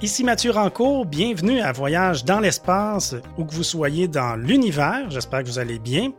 Ici 0.00 0.22
Mathieu 0.22 0.52
Rancourt, 0.52 1.06
bienvenue 1.06 1.60
à 1.60 1.72
Voyage 1.72 2.24
dans 2.24 2.38
l'espace, 2.38 3.16
où 3.36 3.44
que 3.44 3.52
vous 3.52 3.64
soyez 3.64 4.06
dans 4.06 4.36
l'univers, 4.36 5.10
j'espère 5.10 5.42
que 5.42 5.48
vous 5.48 5.58
allez 5.58 5.80
bien. 5.80 6.12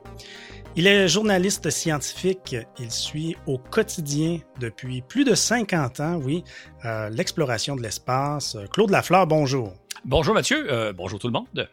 Il 0.76 0.86
est 0.86 1.08
journaliste 1.08 1.70
scientifique, 1.70 2.58
il 2.78 2.92
suit 2.92 3.38
au 3.48 3.58
quotidien 3.58 4.40
depuis 4.60 5.02
plus 5.02 5.24
de 5.24 5.34
50 5.34 6.02
ans, 6.02 6.16
oui, 6.18 6.44
euh, 6.84 7.10
l'exploration 7.10 7.78
de 7.78 7.82
l'espace. 7.82 8.58
Claude 8.74 8.90
Lafleur, 8.90 9.26
bonjour. 9.28 9.74
Bonjour 10.04 10.34
Mathieu, 10.34 10.70
euh, 10.70 10.92
bonjour 10.92 11.18
tout 11.18 11.28
le 11.28 11.34
monde. 11.34 11.70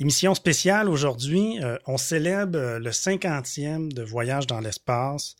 Émission 0.00 0.34
spéciale 0.34 0.88
aujourd'hui, 0.88 1.62
euh, 1.62 1.78
on 1.86 1.96
célèbre 1.96 2.78
le 2.78 2.90
50e 2.90 3.92
de 3.92 4.02
Voyage 4.02 4.48
dans 4.48 4.58
l'espace. 4.58 5.36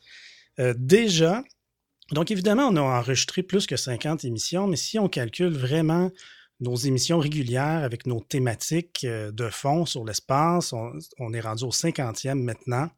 déjà, 0.77 1.43
donc, 2.11 2.31
évidemment, 2.31 2.67
on 2.67 2.75
a 2.75 2.81
enregistré 2.81 3.43
plus 3.43 3.67
que 3.67 3.77
50 3.77 4.25
émissions, 4.25 4.67
mais 4.67 4.77
si 4.77 4.97
on 4.97 5.07
calcule 5.07 5.53
vraiment 5.53 6.11
nos 6.59 6.75
émissions 6.75 7.19
régulières 7.19 7.83
avec 7.83 8.05
nos 8.05 8.19
thématiques 8.19 9.05
euh, 9.05 9.31
de 9.31 9.49
fond 9.49 9.85
sur 9.85 10.03
l'espace, 10.03 10.73
on, 10.73 11.33
est 11.33 11.39
rendu 11.39 11.63
au 11.63 11.69
50e 11.69 12.41
maintenant. 12.41 12.89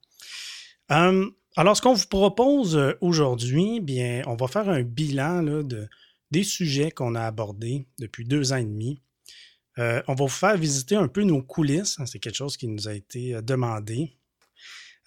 Hum, 0.90 1.34
alors, 1.58 1.76
ce 1.76 1.82
qu'on 1.82 1.94
vous 1.94 2.08
propose 2.08 2.76
euh, 2.76 2.94
aujourd'hui, 3.02 3.80
bien, 3.82 4.24
on 4.26 4.36
va 4.36 4.48
faire 4.48 4.70
un 4.70 4.84
bilan 4.84 5.44
de, 5.44 5.88
des 6.32 6.44
sujets 6.44 6.92
qu'on 6.92 7.16
a 7.16 7.22
abordés 7.22 7.88
depuis 8.00 8.26
deux 8.26 8.54
ans 8.54 8.58
et 8.58 8.66
demi. 8.66 9.02
Euh, 9.78 10.02
on 10.08 10.16
va 10.16 10.26
vous 10.26 10.30
faire 10.30 10.58
visiter 10.58 10.96
un 10.96 11.08
peu 11.08 11.24
nos 11.24 11.42
coulisses. 11.42 12.00
Hein, 12.00 12.06
c'est 12.06 12.20
quelque 12.20 12.36
chose 12.36 12.58
qui 12.58 12.68
nous 12.68 12.88
a 12.88 12.94
été 12.94 13.42
demandé. 13.42 14.18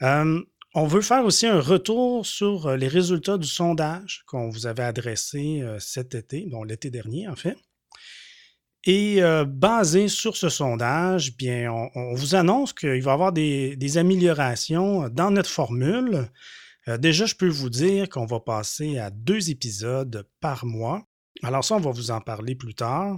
Hum, 0.00 0.44
on 0.74 0.86
veut 0.86 1.00
faire 1.00 1.24
aussi 1.24 1.46
un 1.46 1.60
retour 1.60 2.26
sur 2.26 2.66
euh, 2.66 2.76
les 2.76 2.88
résultats 2.88 3.38
du 3.38 3.46
sondage 3.46 4.24
qu'on 4.26 4.50
vous 4.50 4.66
avait 4.66 4.82
adressé 4.82 5.60
euh, 5.62 5.78
cet 5.78 6.14
été, 6.16 6.46
bon, 6.50 6.64
l'été 6.64 6.90
dernier 6.90 7.28
en 7.28 7.36
fait. 7.36 7.56
Et 8.86 9.22
euh, 9.22 9.44
basé 9.44 10.08
sur 10.08 10.36
ce 10.36 10.48
sondage, 10.48 11.36
bien, 11.36 11.72
on, 11.94 12.14
vous 12.14 12.34
annonce 12.34 12.72
qu'il 12.72 13.02
va 13.02 13.12
y 13.12 13.14
avoir 13.14 13.32
des, 13.32 13.98
améliorations 13.98 15.08
dans 15.08 15.30
notre 15.30 15.48
formule. 15.48 16.28
déjà, 16.98 17.24
je 17.24 17.34
peux 17.34 17.48
vous 17.48 17.70
dire 17.70 18.10
qu'on 18.10 18.26
va 18.26 18.40
passer 18.40 18.98
à 18.98 19.08
deux 19.08 19.48
épisodes 19.48 20.28
par 20.40 20.66
mois. 20.66 21.02
Alors 21.42 21.64
ça, 21.64 21.76
on 21.76 21.80
va 21.80 21.92
vous 21.92 22.10
en 22.10 22.20
parler 22.20 22.54
plus 22.56 22.74
tard. 22.74 23.16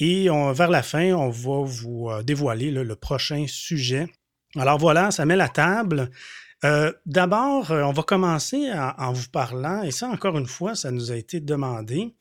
Et 0.00 0.24
vers 0.28 0.70
la 0.70 0.82
fin, 0.82 1.12
on 1.12 1.30
va 1.30 1.62
vous 1.62 2.10
dévoiler 2.24 2.72
le 2.72 2.96
prochain 2.96 3.44
sujet. 3.46 4.08
Alors 4.56 4.78
voilà, 4.78 5.12
ça 5.12 5.24
met 5.24 5.36
la 5.36 5.48
table. 5.48 6.10
Euh, 6.64 6.92
d'abord, 7.06 7.70
euh, 7.70 7.82
on 7.82 7.92
va 7.92 8.02
commencer 8.02 8.70
en, 8.72 9.12
vous 9.12 9.28
parlant, 9.30 9.82
et 9.82 9.90
ça, 9.90 10.08
encore 10.08 10.36
une 10.36 10.46
fois, 10.46 10.74
ça 10.74 10.90
nous 10.90 11.10
a 11.10 11.16
été 11.16 11.40
demandé 11.40 12.14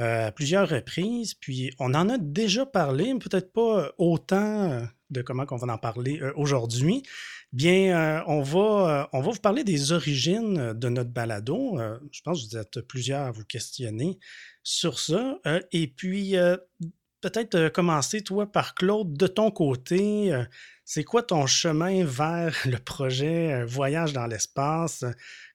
euh, 0.00 0.28
à 0.28 0.32
plusieurs 0.32 0.68
reprises, 0.68 1.34
puis 1.34 1.72
on 1.78 1.94
en 1.94 2.08
a 2.08 2.18
déjà 2.18 2.64
parlé, 2.64 3.12
peut-être 3.18 3.52
pas 3.52 3.92
autant 3.98 4.82
de 5.10 5.22
comment 5.22 5.44
on 5.50 5.56
va 5.56 5.72
en 5.72 5.78
parler 5.78 6.20
aujourd'hui. 6.36 7.02
Bien, 7.52 8.24
on, 8.26 8.40
va, 8.40 9.10
on 9.12 9.20
va 9.20 9.30
vous 9.30 9.40
parler 9.40 9.62
des 9.62 9.92
origines 9.92 10.72
de 10.72 10.88
notre 10.88 11.10
balado. 11.10 11.78
je 12.10 12.22
pense 12.22 12.42
que 12.42 12.48
vous 12.48 12.56
êtes 12.56 12.80
plusieurs 12.80 13.26
à 13.26 13.30
vous 13.30 13.44
questionner 13.44 14.18
sur 14.62 14.98
ça. 14.98 15.38
et 15.70 15.86
puis, 15.86 16.34
peut-être 17.20 17.68
commencer, 17.68 18.22
toi, 18.22 18.50
par 18.50 18.74
Claude, 18.74 19.12
de 19.18 19.26
ton 19.26 19.50
côté. 19.50 20.32
C'est 20.94 21.04
quoi 21.04 21.22
ton 21.22 21.46
chemin 21.46 22.04
vers 22.04 22.54
le 22.66 22.76
projet 22.76 23.64
Voyage 23.64 24.12
dans 24.12 24.26
l'espace? 24.26 25.06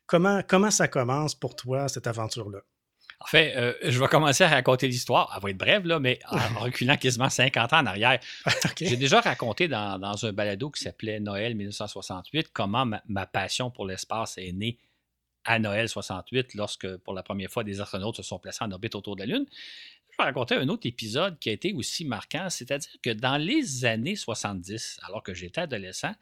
Comment, 0.07 0.41
comment 0.41 0.71
ça 0.71 0.88
commence 0.88 1.35
pour 1.35 1.55
toi, 1.55 1.88
cette 1.88 2.07
aventure-là? 2.07 2.57
En 3.19 3.25
fait, 3.27 3.55
euh, 3.55 3.73
je 3.83 3.99
vais 3.99 4.08
commencer 4.08 4.45
à 4.45 4.47
raconter 4.47 4.88
l'histoire. 4.88 5.31
Elle 5.35 5.43
va 5.43 5.49
être 5.52 5.58
brève, 5.58 5.85
là, 5.85 5.99
mais 5.99 6.17
en 6.31 6.61
reculant 6.61 6.97
quasiment 6.97 7.30
50 7.30 7.71
ans 7.71 7.81
en 7.81 7.85
arrière. 7.85 8.19
J'ai 8.81 8.97
déjà 8.97 9.21
raconté 9.21 9.67
dans, 9.67 10.25
un 10.25 10.33
balado 10.33 10.71
qui 10.71 10.81
s'appelait 10.81 11.19
Noël 11.19 11.53
1968 11.53 12.49
comment 12.52 12.87
ma, 13.05 13.26
passion 13.27 13.70
pour 13.70 13.86
l'espace 13.86 14.39
est 14.39 14.53
née 14.53 14.80
à 15.45 15.59
Noël 15.59 15.87
68, 15.87 16.55
lorsque 16.55 16.97
pour 16.97 17.14
la 17.14 17.21
première 17.21 17.52
fois 17.52 17.64
des 17.64 17.80
astronautes 17.80 18.15
se 18.15 18.23
sont 18.23 18.39
placés 18.39 18.64
en 18.64 18.71
orbite 18.71 18.95
autour 18.95 19.15
de 19.15 19.21
la 19.21 19.27
Lune 19.27 19.45
vais 20.17 20.23
raconter 20.23 20.55
un 20.55 20.67
autre 20.70 20.88
épisode 20.88 21.39
qui 21.39 21.50
a 21.50 21.54
été 21.54 21.73
aussi 21.73 22.05
marquant, 22.05 22.50
c'est-à-dire 22.50 22.89
que 23.02 23.11
dans 23.11 23.38
les 23.38 23.86
années 23.86 24.16
70, 24.16 25.00
alors 25.04 25.23
que 25.23 25.33
j'étais 25.33 25.61
adolescent, 25.61 26.14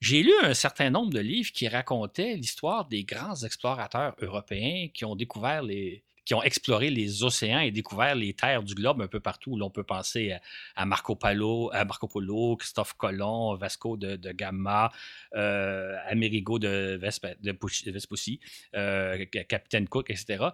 j'ai 0.00 0.22
lu 0.22 0.32
un 0.42 0.54
certain 0.54 0.90
nombre 0.90 1.12
de 1.12 1.18
livres 1.18 1.50
qui 1.52 1.66
racontaient 1.66 2.36
l'histoire 2.36 2.86
des 2.86 3.04
grands 3.04 3.34
explorateurs 3.34 4.14
européens 4.20 4.88
qui 4.94 5.04
ont 5.04 5.16
découvert 5.16 5.62
les, 5.62 6.04
qui 6.24 6.34
ont 6.34 6.42
exploré 6.42 6.90
les 6.90 7.24
océans 7.24 7.60
et 7.60 7.70
découvert 7.70 8.14
les 8.14 8.32
terres 8.34 8.62
du 8.62 8.74
globe 8.74 9.00
un 9.00 9.08
peu 9.08 9.18
partout. 9.18 9.56
L'on 9.56 9.70
peut 9.70 9.82
penser 9.82 10.36
à, 10.76 10.86
Marco 10.86 11.16
Polo, 11.16 11.70
à 11.72 11.84
Marco 11.84 12.06
Polo, 12.06 12.56
Christophe 12.56 12.92
Colomb, 12.94 13.56
Vasco 13.56 13.96
de, 13.96 14.14
de 14.14 14.30
Gama, 14.32 14.92
euh, 15.34 15.96
Amerigo 16.06 16.58
de, 16.58 17.00
Vespucci, 17.00 18.40
euh, 18.76 19.24
Capitaine 19.48 19.88
Cook, 19.88 20.10
etc 20.10 20.50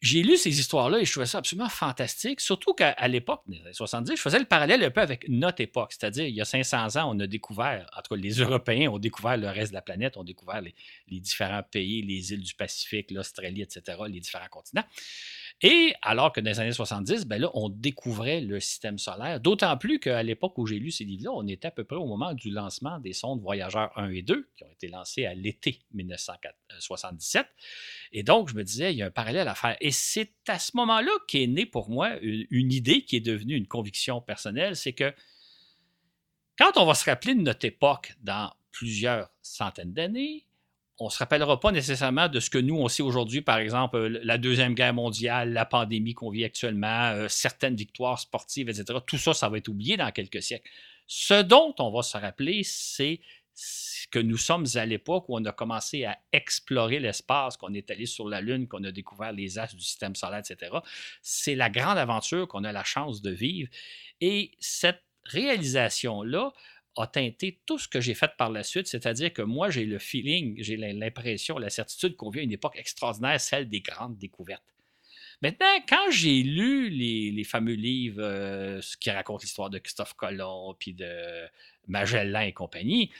j'ai 0.00 0.22
lu 0.22 0.36
ces 0.36 0.60
histoires-là 0.60 1.00
et 1.00 1.04
je 1.04 1.10
trouvais 1.10 1.26
ça 1.26 1.38
absolument 1.38 1.68
fantastique, 1.68 2.40
surtout 2.40 2.72
qu'à 2.72 3.08
l'époque, 3.08 3.42
des 3.48 3.60
années 3.60 3.72
70, 3.72 4.16
je 4.16 4.20
faisais 4.20 4.38
le 4.38 4.44
parallèle 4.44 4.84
un 4.84 4.90
peu 4.90 5.00
avec 5.00 5.28
notre 5.28 5.60
époque, 5.60 5.92
c'est-à-dire 5.92 6.24
il 6.26 6.34
y 6.34 6.40
a 6.40 6.44
500 6.44 6.96
ans, 6.96 7.12
on 7.14 7.18
a 7.18 7.26
découvert, 7.26 7.90
en 7.96 8.02
tout 8.02 8.14
cas 8.14 8.20
les 8.20 8.34
Européens 8.34 8.90
ont 8.90 8.98
découvert 8.98 9.36
le 9.36 9.48
reste 9.48 9.72
de 9.72 9.74
la 9.74 9.82
planète, 9.82 10.16
ont 10.16 10.24
découvert 10.24 10.60
les, 10.60 10.74
les 11.08 11.20
différents 11.20 11.62
pays, 11.62 12.02
les 12.02 12.32
îles 12.32 12.42
du 12.42 12.54
Pacifique, 12.54 13.10
l'Australie, 13.10 13.62
etc., 13.62 13.98
les 14.08 14.20
différents 14.20 14.48
continents. 14.48 14.84
Et 15.62 15.92
alors 16.02 16.32
que 16.32 16.40
dans 16.40 16.50
les 16.50 16.60
années 16.60 16.72
70, 16.72 17.26
ben 17.26 17.40
là, 17.40 17.50
on 17.52 17.68
découvrait 17.68 18.40
le 18.40 18.60
système 18.60 18.96
solaire, 18.96 19.40
d'autant 19.40 19.76
plus 19.76 19.98
qu'à 19.98 20.22
l'époque 20.22 20.56
où 20.56 20.66
j'ai 20.66 20.78
lu 20.78 20.92
ces 20.92 21.04
livres-là, 21.04 21.32
on 21.32 21.48
était 21.48 21.66
à 21.66 21.70
peu 21.72 21.82
près 21.82 21.96
au 21.96 22.06
moment 22.06 22.32
du 22.32 22.50
lancement 22.50 23.00
des 23.00 23.12
sondes 23.12 23.40
Voyageurs 23.40 23.90
1 23.98 24.10
et 24.10 24.22
2, 24.22 24.48
qui 24.56 24.62
ont 24.62 24.70
été 24.70 24.86
lancées 24.86 25.26
à 25.26 25.34
l'été 25.34 25.80
1977. 25.94 27.46
Et 28.12 28.22
donc, 28.22 28.48
je 28.48 28.54
me 28.54 28.62
disais, 28.62 28.92
il 28.92 28.98
y 28.98 29.02
a 29.02 29.06
un 29.06 29.10
parallèle 29.10 29.48
à 29.48 29.56
faire. 29.56 29.76
Et 29.80 29.90
c'est 29.90 30.32
à 30.46 30.60
ce 30.60 30.76
moment-là 30.76 31.10
qu'est 31.26 31.48
née 31.48 31.66
pour 31.66 31.90
moi 31.90 32.16
une, 32.20 32.72
idée 32.72 33.02
qui 33.02 33.16
est 33.16 33.20
devenue 33.20 33.56
une 33.56 33.66
conviction 33.66 34.20
personnelle, 34.20 34.76
c'est 34.76 34.92
que 34.92 35.12
quand 36.56 36.76
on 36.76 36.84
va 36.84 36.94
se 36.94 37.04
rappeler 37.04 37.34
de 37.34 37.40
notre 37.40 37.64
époque 37.64 38.14
dans 38.20 38.52
plusieurs 38.70 39.30
centaines 39.42 39.92
d'années, 39.92 40.47
on 40.98 41.06
ne 41.06 41.10
se 41.10 41.18
rappellera 41.18 41.60
pas 41.60 41.70
nécessairement 41.70 42.28
de 42.28 42.40
ce 42.40 42.50
que 42.50 42.58
nous, 42.58 42.76
on 42.76 42.88
sait 42.88 43.02
aujourd'hui, 43.02 43.40
par 43.40 43.58
exemple, 43.58 43.96
euh, 43.96 44.20
la 44.22 44.36
Deuxième 44.36 44.74
Guerre 44.74 44.94
mondiale, 44.94 45.52
la 45.52 45.64
pandémie 45.64 46.14
qu'on 46.14 46.30
vit 46.30 46.44
actuellement, 46.44 47.10
euh, 47.10 47.28
certaines 47.28 47.76
victoires 47.76 48.18
sportives, 48.18 48.68
etc. 48.68 48.98
Tout 49.06 49.18
ça, 49.18 49.32
ça 49.32 49.48
va 49.48 49.58
être 49.58 49.68
oublié 49.68 49.96
dans 49.96 50.10
quelques 50.10 50.42
siècles. 50.42 50.68
Ce 51.06 51.40
dont 51.42 51.74
on 51.78 51.90
va 51.90 52.02
se 52.02 52.16
rappeler, 52.16 52.62
c'est 52.64 53.20
que 54.10 54.18
nous 54.18 54.36
sommes 54.36 54.66
à 54.74 54.86
l'époque 54.86 55.28
où 55.28 55.36
on 55.36 55.44
a 55.44 55.52
commencé 55.52 56.04
à 56.04 56.18
explorer 56.32 56.98
l'espace, 56.98 57.56
qu'on 57.56 57.74
est 57.74 57.90
allé 57.90 58.06
sur 58.06 58.28
la 58.28 58.40
Lune, 58.40 58.66
qu'on 58.66 58.84
a 58.84 58.92
découvert 58.92 59.32
les 59.32 59.58
astres 59.58 59.76
du 59.76 59.82
système 59.82 60.14
solaire, 60.14 60.40
etc. 60.40 60.78
C'est 61.22 61.54
la 61.54 61.70
grande 61.70 61.98
aventure 61.98 62.48
qu'on 62.48 62.64
a 62.64 62.72
la 62.72 62.84
chance 62.84 63.22
de 63.22 63.30
vivre. 63.30 63.68
Et 64.20 64.52
cette 64.60 65.02
réalisation-là 65.24 66.52
a 67.00 67.06
teinté 67.06 67.60
tout 67.66 67.78
ce 67.78 67.88
que 67.88 68.00
j'ai 68.00 68.14
fait 68.14 68.30
par 68.36 68.50
la 68.50 68.62
suite, 68.62 68.86
c'est-à-dire 68.86 69.32
que 69.32 69.42
moi, 69.42 69.70
j'ai 69.70 69.84
le 69.84 69.98
feeling, 69.98 70.56
j'ai 70.58 70.76
l'impression, 70.76 71.58
la 71.58 71.70
certitude 71.70 72.16
qu'on 72.16 72.30
vit 72.30 72.40
à 72.40 72.42
une 72.42 72.52
époque 72.52 72.76
extraordinaire, 72.76 73.40
celle 73.40 73.68
des 73.68 73.80
grandes 73.80 74.18
découvertes. 74.18 74.62
Maintenant, 75.40 75.66
quand 75.88 76.10
j'ai 76.10 76.42
lu 76.42 76.88
les, 76.88 77.44
fameux 77.44 77.74
livres 77.74 78.22
euh, 78.22 78.80
qui 79.00 79.10
racontent 79.10 79.40
l'histoire 79.42 79.70
de 79.70 79.78
Christophe 79.78 80.14
Colomb, 80.14 80.74
puis 80.78 80.94
de 80.94 81.46
Magellan 81.86 82.40
et 82.40 82.52
compagnie, 82.52 83.12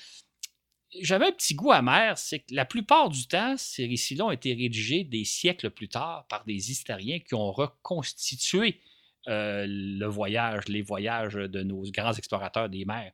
j'avais 1.01 1.27
un 1.27 1.33
petit 1.33 1.55
goût 1.55 1.71
amer, 1.71 2.19
c'est 2.19 2.41
que 2.41 2.55
la 2.55 2.65
plupart 2.65 3.09
du 3.11 3.27
temps, 3.29 3.57
ces 3.57 3.87
récits-là 3.87 4.27
ont 4.27 4.31
été 4.31 4.55
rédigés 4.55 5.05
des 5.05 5.25
siècles 5.25 5.71
plus 5.71 5.89
tard 5.89 6.27
par 6.29 6.45
des 6.45 6.71
historiens 6.71 7.21
qui 7.21 7.35
ont 7.35 7.53
reconstitué 7.53 8.81
euh, 9.29 9.67
le 9.69 10.07
voyage, 10.07 10.67
les 10.69 10.83
voyages 10.83 11.35
de 11.35 11.63
nos 11.63 11.83
grands 11.91 12.15
explorateurs 12.15 12.69
des 12.69 12.85
mers. 12.85 13.13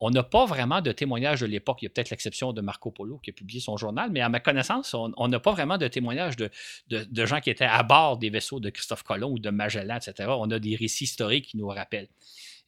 On 0.00 0.10
n'a 0.10 0.22
pas 0.22 0.44
vraiment 0.44 0.82
de 0.82 0.92
témoignages 0.92 1.40
de 1.40 1.46
l'époque. 1.46 1.78
Il 1.80 1.86
y 1.86 1.88
a 1.88 1.90
peut-être 1.90 2.10
l'exception 2.10 2.52
de 2.52 2.60
Marco 2.60 2.90
Polo 2.90 3.18
qui 3.18 3.30
a 3.30 3.32
publié 3.32 3.60
son 3.60 3.76
journal, 3.76 4.10
mais 4.10 4.20
à 4.20 4.28
ma 4.28 4.40
connaissance, 4.40 4.94
on 4.94 5.28
n'a 5.28 5.40
pas 5.40 5.52
vraiment 5.52 5.78
de 5.78 5.88
témoignages 5.88 6.36
de, 6.36 6.50
de, 6.88 7.26
gens 7.26 7.40
qui 7.40 7.48
étaient 7.50 7.64
à 7.64 7.82
bord 7.82 8.18
des 8.18 8.28
vaisseaux 8.28 8.60
de 8.60 8.68
Christophe 8.68 9.02
Colomb 9.02 9.32
ou 9.32 9.38
de 9.38 9.50
Magellan, 9.50 9.96
etc. 9.96 10.28
On 10.36 10.50
a 10.50 10.58
des 10.58 10.76
récits 10.76 11.04
historiques 11.04 11.46
qui 11.46 11.56
nous 11.56 11.68
rappellent. 11.68 12.08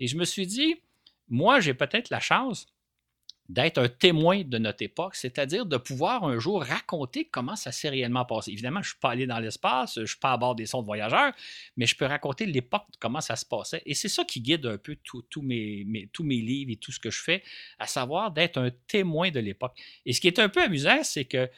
Et 0.00 0.06
je 0.06 0.16
me 0.16 0.24
suis 0.24 0.46
dit, 0.46 0.76
moi, 1.28 1.60
j'ai 1.60 1.74
peut-être 1.74 2.08
la 2.10 2.20
chance 2.20 2.66
d'être 3.48 3.78
un 3.78 3.88
témoin 3.88 4.42
de 4.42 4.58
notre 4.58 4.82
époque, 4.82 5.14
c'est-à-dire 5.14 5.64
de 5.64 5.78
pouvoir 5.78 6.24
un 6.24 6.38
jour 6.38 6.62
raconter 6.62 7.24
comment 7.24 7.56
ça 7.56 7.72
s'est 7.72 7.88
réellement 7.88 8.26
passé. 8.26 8.52
Évidemment, 8.52 8.82
je 8.82 8.88
ne 8.88 8.90
suis 8.90 9.00
pas 9.00 9.10
allé 9.10 9.26
dans 9.26 9.38
l'espace, 9.38 9.94
je 9.96 10.00
ne 10.00 10.06
suis 10.06 10.18
pas 10.18 10.32
à 10.32 10.36
bord 10.36 10.54
des 10.54 10.66
sondes 10.66 10.84
voyageurs, 10.84 11.32
mais 11.76 11.86
je 11.86 11.96
peux 11.96 12.04
raconter 12.04 12.44
l'époque, 12.44 12.84
comment 12.98 13.22
ça 13.22 13.36
se 13.36 13.46
passait. 13.46 13.82
Et 13.86 13.94
c'est 13.94 14.08
ça 14.08 14.24
qui 14.24 14.42
guide 14.42 14.66
un 14.66 14.76
peu 14.76 14.96
tous 15.02 15.42
mes, 15.42 16.10
tous 16.12 16.24
mes 16.24 16.36
livres 16.36 16.72
et 16.72 16.76
tout 16.76 16.92
ce 16.92 17.00
que 17.00 17.10
je 17.10 17.22
fais, 17.22 17.42
à 17.78 17.86
savoir 17.86 18.30
d'être 18.30 18.58
un 18.58 18.70
témoin 18.86 19.30
de 19.30 19.40
l'époque. 19.40 19.78
Et 20.04 20.12
ce 20.12 20.20
qui 20.20 20.26
est 20.26 20.38
un 20.38 20.50
peu 20.50 20.62
amusant, 20.62 21.02
c'est 21.02 21.24
que 21.24 21.48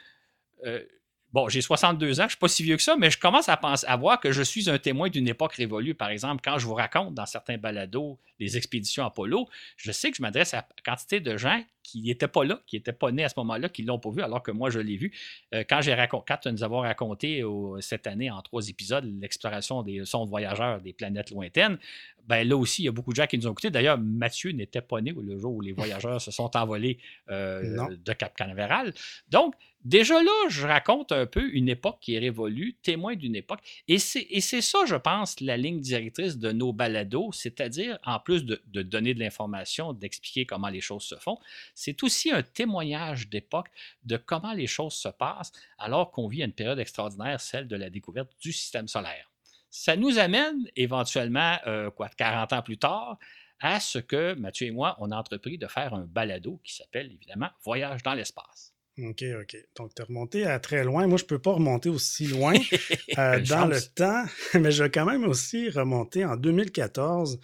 euh, 0.65 0.85
bon, 1.33 1.49
j'ai 1.49 1.61
62 1.61 2.21
ans, 2.21 2.23
je 2.23 2.23
ne 2.25 2.29
suis 2.29 2.39
pas 2.39 2.49
si 2.49 2.63
vieux 2.63 2.77
que 2.77 2.83
ça, 2.83 2.97
mais 2.97 3.11
je 3.11 3.19
commence 3.19 3.49
à, 3.49 3.57
penser, 3.57 3.87
à 3.87 3.97
voir 3.97 4.21
que 4.21 4.33
je 4.33 4.43
suis 4.43 4.69
un 4.69 4.79
témoin 4.79 5.09
d'une 5.09 5.29
époque 5.29 5.55
révolue. 5.55 5.95
Par 5.95 6.11
exemple, 6.11 6.41
quand 6.45 6.59
je 6.59 6.67
vous 6.67 6.75
raconte 6.75 7.15
dans 7.15 7.27
certains 7.27 7.59
balados 7.59 8.19
les 8.39 8.57
expéditions 8.57 9.05
Apollo, 9.05 9.49
je 9.77 9.93
sais 9.93 10.11
que 10.11 10.17
je 10.17 10.23
m'adresse 10.23 10.55
à 10.55 10.67
quantité 10.85 11.21
de 11.21 11.37
gens 11.37 11.63
qui 11.83 12.03
n'étaient 12.03 12.29
pas 12.29 12.45
là, 12.45 12.61
qui 12.67 12.77
n'étaient 12.77 12.93
pas 12.93 13.11
nés 13.11 13.25
à 13.25 13.29
ce 13.29 13.35
moment-là, 13.39 13.69
qui 13.69 13.83
ne 13.83 13.89
l'ont 13.89 13.99
pas 13.99 14.11
vu, 14.11 14.23
alors 14.23 14.43
que 14.43 14.51
moi, 14.51 14.71
je 14.71 14.81
l'ai 14.81 14.97
vu. 14.97 15.13
Euh, 15.55 15.65
quand, 15.69 15.81
j'ai 15.81 15.97
quand 16.11 16.47
nous 16.47 16.63
avons 16.63 16.81
raconté 16.81 17.43
cette 17.81 18.07
année 18.07 18.31
en 18.31 18.41
trois 18.43 18.69
épisodes 18.69 19.05
l'exploration 19.21 19.83
des 19.83 20.05
sondes 20.05 20.29
voyageurs 20.29 20.81
des 20.81 20.93
planètes 20.93 21.31
lointaines, 21.31 21.79
ben 22.27 22.47
là 22.47 22.57
aussi, 22.57 22.83
il 22.83 22.85
y 22.85 22.89
a 22.89 22.93
beaucoup 22.93 23.11
de 23.11 23.17
gens 23.17 23.27
qui 23.27 23.39
nous 23.39 23.47
ont 23.47 23.53
écoutés. 23.53 23.71
D'ailleurs, 23.71 23.99
Mathieu 23.99 24.53
n'était 24.53 24.83
pas 24.83 25.01
né 25.01 25.13
le 25.21 25.39
jour 25.39 25.55
où 25.55 25.61
les 25.61 25.73
voyageurs 25.73 26.21
se 26.21 26.31
sont 26.31 26.57
envolés 26.57 26.99
euh, 27.31 27.89
de 27.97 28.13
Cap 28.13 28.37
Canaveral. 28.37 28.95
Donc, 29.31 29.55
déjà 29.85 30.23
là, 30.23 30.49
je 30.49 30.67
raconte 30.67 31.13
un 31.13 31.27
peu 31.27 31.53
une 31.53 31.69
époque 31.69 31.99
qui 32.01 32.15
est 32.15 32.19
révolue, 32.19 32.77
témoin 32.83 33.15
d'une 33.15 33.37
époque. 33.37 33.61
Et 33.89 33.99
c'est 33.99 34.61
ça, 34.61 34.79
je 34.87 34.97
pense, 34.97 35.41
la 35.41 35.57
ligne 35.57 35.81
directrice 35.81 36.39
de 36.39 36.53
nos 36.53 36.73
balados, 36.73 37.33
c'est-à-dire, 37.33 37.99
en 38.05 38.19
plus 38.19 38.45
de, 38.45 38.61
donner 38.83 39.15
de 39.15 39.21
l'information, 39.21 39.93
d'expliquer 39.93 40.47
comment 40.47 40.69
les 40.69 40.81
choses 40.81 41.05
se 41.05 41.17
font, 41.17 41.39
c'est 41.75 42.03
aussi 42.03 42.31
un 42.31 42.43
témoignage 42.43 43.29
d'époque 43.29 43.69
de 44.05 44.17
comment 44.17 44.53
les 44.53 44.67
choses 44.67 44.95
se 44.95 45.09
passent 45.09 45.53
alors 45.79 46.11
qu'on 46.11 46.29
vit 46.29 46.43
une 46.43 46.53
période 46.53 46.79
extraordinaire, 46.79 47.41
celle 47.41 47.69
de 47.69 47.77
la 47.77 47.91
découverte 47.91 48.31
du 48.41 48.53
système 48.53 48.89
solaire. 48.89 49.31
Ça 49.71 49.97
nous 49.97 50.19
amène 50.19 50.69
éventuellement, 50.75 51.57
euh, 51.67 51.91
quoi, 51.91 52.09
40 52.09 52.53
ans 52.53 52.63
plus 52.63 52.79
tard, 52.79 53.19
à 53.61 53.79
ce 53.79 53.99
que 53.99 54.35
Mathieu 54.35 54.67
et 54.67 54.71
moi, 54.71 54.97
on 54.99 55.11
a 55.11 55.17
entrepris 55.17 55.59
de 55.59 55.67
faire 55.67 55.95
un 55.95 56.07
balado 56.07 56.61
qui 56.65 56.75
s'appelle 56.75 57.13
évidemment 57.13 57.51
Voyage 57.63 58.03
dans 58.03 58.15
l'espace. 58.15 58.75
OK, 59.09 59.25
OK. 59.41 59.57
Donc, 59.77 59.95
tu 59.95 60.03
es 60.03 60.05
remonté 60.05 60.45
à 60.45 60.59
très 60.59 60.85
loin. 60.85 61.07
Moi, 61.07 61.19
je 61.19 61.25
ne 61.25 61.29
peux 61.29 61.39
pas 61.39 61.53
remonter 61.53 61.89
aussi 61.89 62.27
loin 62.27 62.55
euh, 63.19 63.41
dans 63.41 63.67
le 63.67 63.81
temps, 63.95 64.25
mais 64.55 64.71
je 64.71 64.85
vais 64.85 64.91
quand 64.91 65.07
même 65.07 65.25
aussi 65.25 65.71
remonter 65.71 66.25
en 66.25 66.37
2014. 66.37 67.41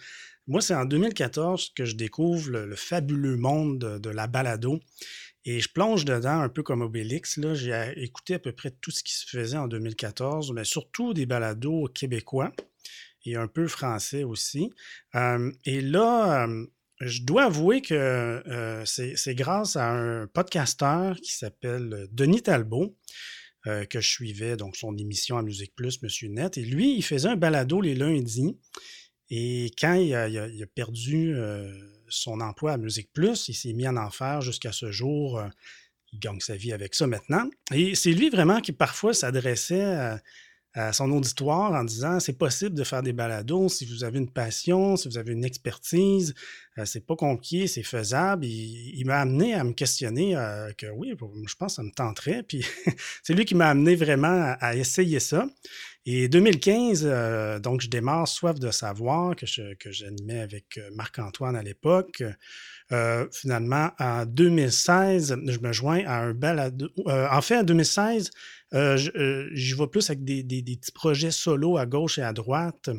Moi, 0.47 0.61
c'est 0.61 0.75
en 0.75 0.85
2014 0.85 1.73
que 1.75 1.85
je 1.85 1.95
découvre 1.95 2.49
le, 2.51 2.75
fabuleux 2.75 3.37
monde 3.37 3.99
de 4.01 4.09
la 4.09 4.27
balado. 4.27 4.79
Et 5.45 5.59
je 5.61 5.69
plonge 5.69 6.03
dedans 6.03 6.41
un 6.41 6.49
peu 6.49 6.61
comme 6.61 6.81
Obélix. 6.81 7.39
J'ai 7.53 7.93
écouté 7.95 8.35
à 8.35 8.39
peu 8.39 8.51
près 8.51 8.71
tout 8.71 8.91
ce 8.91 9.01
qui 9.03 9.13
se 9.13 9.25
faisait 9.25 9.57
en 9.57 9.67
2014, 9.67 10.51
mais 10.51 10.65
surtout 10.65 11.13
des 11.13 11.25
balados 11.25 11.87
québécois 11.93 12.51
et 13.25 13.35
un 13.35 13.47
peu 13.47 13.67
français 13.67 14.23
aussi. 14.23 14.73
Euh, 15.15 15.51
et 15.65 15.81
là, 15.81 16.47
euh, 16.47 16.65
je 16.99 17.21
dois 17.23 17.45
avouer 17.45 17.81
que 17.81 17.93
euh, 17.93 18.83
c'est 18.85 19.35
grâce 19.35 19.75
à 19.75 19.89
un 19.89 20.27
podcasteur 20.27 21.15
qui 21.17 21.33
s'appelle 21.33 22.07
Denis 22.11 22.43
Talbot 22.43 22.95
que 23.89 23.99
je 23.99 24.07
suivais, 24.07 24.55
donc 24.55 24.77
son 24.77 24.95
émission 24.95 25.37
à 25.37 25.41
Musique 25.41 25.75
Plus, 25.75 26.01
Monsieur 26.01 26.29
Net. 26.29 26.57
Et 26.57 26.63
lui, 26.63 26.95
il 26.95 27.01
faisait 27.01 27.27
un 27.27 27.35
balado 27.35 27.81
les 27.81 27.95
lundis. 27.95 28.57
Et 29.29 29.73
quand 29.77 29.95
il 29.95 30.15
a, 30.15 30.29
perdu 30.73 31.35
son 32.09 32.41
emploi 32.41 32.73
à 32.73 32.77
Musique 32.77 33.11
Plus. 33.13 33.47
Il 33.49 33.53
s'est 33.53 33.73
mis 33.73 33.87
en 33.87 33.97
enfer 33.97 34.41
jusqu'à 34.41 34.71
ce 34.71 34.91
jour. 34.91 35.39
Euh, 35.39 35.47
il 36.13 36.19
gagne 36.19 36.39
sa 36.39 36.55
vie 36.55 36.71
avec 36.71 36.95
ça 36.95 37.07
maintenant. 37.07 37.49
Et 37.73 37.95
c'est 37.95 38.11
lui 38.11 38.29
vraiment 38.29 38.61
qui 38.61 38.71
parfois 38.71 39.13
s'adressait 39.13 39.83
à, 39.83 40.21
son 40.91 41.11
auditoire 41.11 41.73
en 41.73 41.83
disant 41.83 42.19
c'est 42.19 42.37
possible 42.37 42.75
de 42.75 42.83
faire 42.83 43.01
des 43.01 43.13
balados 43.13 43.69
si 43.69 43.85
vous 43.85 44.03
avez 44.03 44.19
une 44.19 44.29
passion, 44.29 44.95
si 44.95 45.07
vous 45.07 45.17
avez 45.17 45.33
une 45.33 45.45
expertise. 45.45 46.33
Euh, 46.77 46.85
c'est 46.85 47.05
pas 47.05 47.15
compliqué, 47.15 47.67
c'est 47.67 47.83
faisable. 47.83 48.45
Il, 48.45 49.03
m'a 49.05 49.19
amené 49.19 49.53
à 49.55 49.63
me 49.63 49.73
questionner 49.73 50.35
euh, 50.35 50.71
que 50.77 50.87
oui, 50.87 51.13
je 51.47 51.55
pense 51.55 51.73
que 51.73 51.75
ça 51.75 51.83
me 51.83 51.91
tenterait. 51.91 52.43
Puis 52.43 52.65
c'est 53.23 53.33
lui 53.33 53.45
qui 53.45 53.55
m'a 53.55 53.69
amené 53.69 53.95
vraiment 53.95 54.55
à 54.59 54.75
essayer 54.75 55.19
ça. 55.19 55.47
Et 56.05 56.29
2015, 56.29 57.03
euh, 57.03 57.59
donc 57.59 57.81
je 57.81 57.89
démarre 57.89 58.27
Soif 58.27 58.59
de 58.59 58.71
savoir 58.71 59.35
que, 59.35 59.45
j'animais 59.91 60.39
avec 60.39 60.79
Marc-Antoine 60.93 61.55
à 61.55 61.63
l'époque. 61.63 62.23
Finalement, 63.33 63.89
en 63.99 64.25
2016, 64.25 65.35
je 65.45 65.59
me 65.59 65.73
joins 65.73 66.05
à 66.05 66.21
un 66.21 66.33
balado. 66.33 66.87
en 67.05 67.41
fait, 67.41 67.57
en 67.57 67.63
2016, 67.63 68.31
j'y 68.71 69.73
vais 69.73 69.87
plus 69.87 70.09
avec 70.09 70.23
des, 70.23 70.43
petits 70.43 70.91
projets 70.91 71.31
solo 71.31 71.77
à 71.77 71.85
gauche 71.85 72.17
et 72.17 72.23
à 72.23 72.33
droite. 72.33 72.89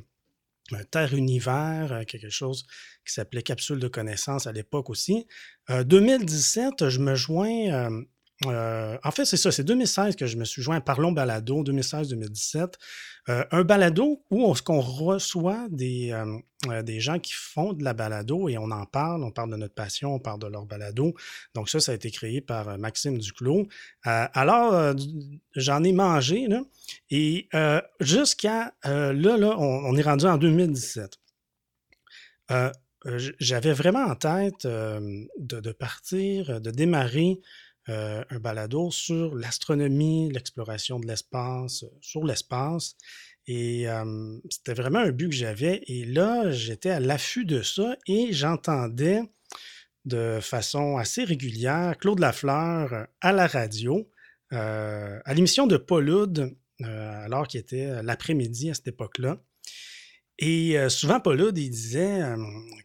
Terre 0.90 1.14
Univers, 1.14 2.04
quelque 2.06 2.28
chose 2.28 2.66
qui 3.06 3.14
s'appelait 3.14 3.42
Capsule 3.42 3.78
de 3.78 3.88
connaissances 3.88 4.46
à 4.46 4.52
l'époque 4.52 4.90
aussi. 4.90 5.26
2017, 5.70 6.88
je 6.90 6.98
me 6.98 7.14
joins 7.14 7.88
euh, 8.46 8.96
en 9.02 9.10
fait, 9.10 9.24
c'est 9.24 9.36
ça, 9.36 9.50
c'est 9.50 9.64
2016 9.64 10.14
que 10.14 10.26
je 10.26 10.36
me 10.36 10.44
suis 10.44 10.62
joint 10.62 10.76
à 10.76 10.80
Parlons 10.80 11.12
Balado, 11.12 11.64
2016-2017. 11.64 12.74
Euh, 13.28 13.44
un 13.50 13.62
balado 13.62 14.24
où 14.30 14.44
on, 14.44 14.80
reçoit 14.80 15.66
des, 15.70 16.12
euh, 16.12 16.82
des 16.82 17.00
gens 17.00 17.18
qui 17.18 17.34
font 17.34 17.74
de 17.74 17.84
la 17.84 17.92
balado 17.92 18.48
et 18.48 18.56
on 18.56 18.70
en 18.70 18.86
parle, 18.86 19.22
on 19.22 19.30
parle 19.30 19.50
de 19.50 19.56
notre 19.56 19.74
passion, 19.74 20.14
on 20.14 20.18
parle 20.18 20.38
de 20.38 20.46
leur 20.46 20.64
balado. 20.66 21.14
Donc 21.54 21.68
ça, 21.68 21.80
ça 21.80 21.92
a 21.92 21.94
été 21.94 22.10
créé 22.10 22.40
par 22.40 22.78
Maxime 22.78 23.18
Duclos. 23.18 23.66
alors, 24.04 24.94
j'en 25.54 25.84
ai 25.84 25.92
mangé, 25.92 26.48
et 27.10 27.48
jusqu'à 28.00 28.72
là, 28.84 29.12
là, 29.12 29.56
on, 29.58 29.94
est 29.96 30.02
rendu 30.02 30.24
en 30.24 30.38
2017. 30.38 31.18
j'avais 33.40 33.72
vraiment 33.74 34.04
en 34.04 34.14
tête 34.14 34.66
de, 34.66 35.72
partir, 35.72 36.62
de 36.62 36.70
démarrer 36.70 37.40
euh, 37.88 38.22
un 38.28 38.38
balado 38.38 38.90
sur 38.90 39.34
l'astronomie, 39.34 40.30
l'exploration 40.30 41.00
de 41.00 41.06
l'espace, 41.06 41.84
euh, 41.84 41.98
sur 42.02 42.22
l'espace. 42.22 42.96
Et 43.46 43.86
c'était 44.50 44.74
vraiment 44.74 44.98
un 44.98 45.10
but 45.10 45.30
que 45.30 45.34
j'avais. 45.34 45.80
Et 45.86 46.04
là, 46.04 46.50
j'étais 46.50 46.90
à 46.90 47.00
l'affût 47.00 47.46
de 47.46 47.62
ça 47.62 47.96
et 48.06 48.30
j'entendais 48.30 49.22
de 50.04 50.38
façon 50.42 50.98
assez 50.98 51.24
régulière 51.24 51.96
Claude 51.96 52.18
Lafleur 52.18 52.92
euh, 52.92 53.04
à 53.22 53.32
la 53.32 53.46
radio, 53.46 54.06
à 54.50 55.34
l'émission 55.34 55.66
de 55.66 55.78
Paulude, 55.78 56.54
alors 56.82 57.48
qu'il 57.48 57.60
était 57.60 58.02
l'après-midi 58.02 58.70
à 58.70 58.74
cette 58.74 58.88
époque-là. 58.88 59.42
Et 60.38 60.76
souvent, 60.88 61.20
Paulude, 61.20 61.58
il 61.58 61.68
disait, 61.68 62.22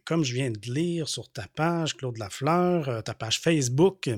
comme 0.04 0.24
je 0.24 0.34
viens 0.34 0.50
de 0.50 0.60
lire 0.70 1.08
sur 1.08 1.30
ta 1.32 1.46
page, 1.48 1.96
Claude 1.96 2.18
Lafleur, 2.18 3.02
ta 3.02 3.14
page 3.14 3.40
Facebook, 3.40 4.10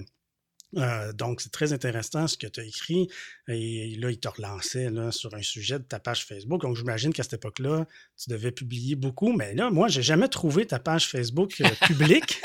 euh, 0.77 1.13
donc, 1.13 1.41
c'est 1.41 1.53
très 1.53 1.73
intéressant 1.73 2.27
ce 2.27 2.37
que 2.37 2.47
tu 2.47 2.61
as 2.61 2.65
écrit. 2.65 3.09
Et 3.49 3.97
là, 3.97 4.11
il 4.11 4.19
te 4.19 4.29
relançait 4.29 4.91
là, 4.91 5.13
sur 5.13 5.35
un 5.35 5.43
sujet 5.43 5.79
de 5.79 5.85
ta 5.85 5.99
page 5.99 6.25
Facebook. 6.25 6.61
Donc, 6.61 6.77
j'imagine 6.77 7.13
qu'à 7.13 7.23
cette 7.23 7.35
époque-là, 7.35 7.87
tu 8.17 8.31
devais 8.31 8.53
publier 8.53 8.95
beaucoup. 8.95 9.33
Mais 9.33 9.55
là, 9.55 9.71
moi, 9.71 9.89
j'ai 9.89 10.03
jamais 10.03 10.29
trouvé 10.29 10.67
ta 10.67 10.79
page 10.79 11.09
Facebook 11.09 11.61
euh, 11.61 11.69
publique 11.87 12.43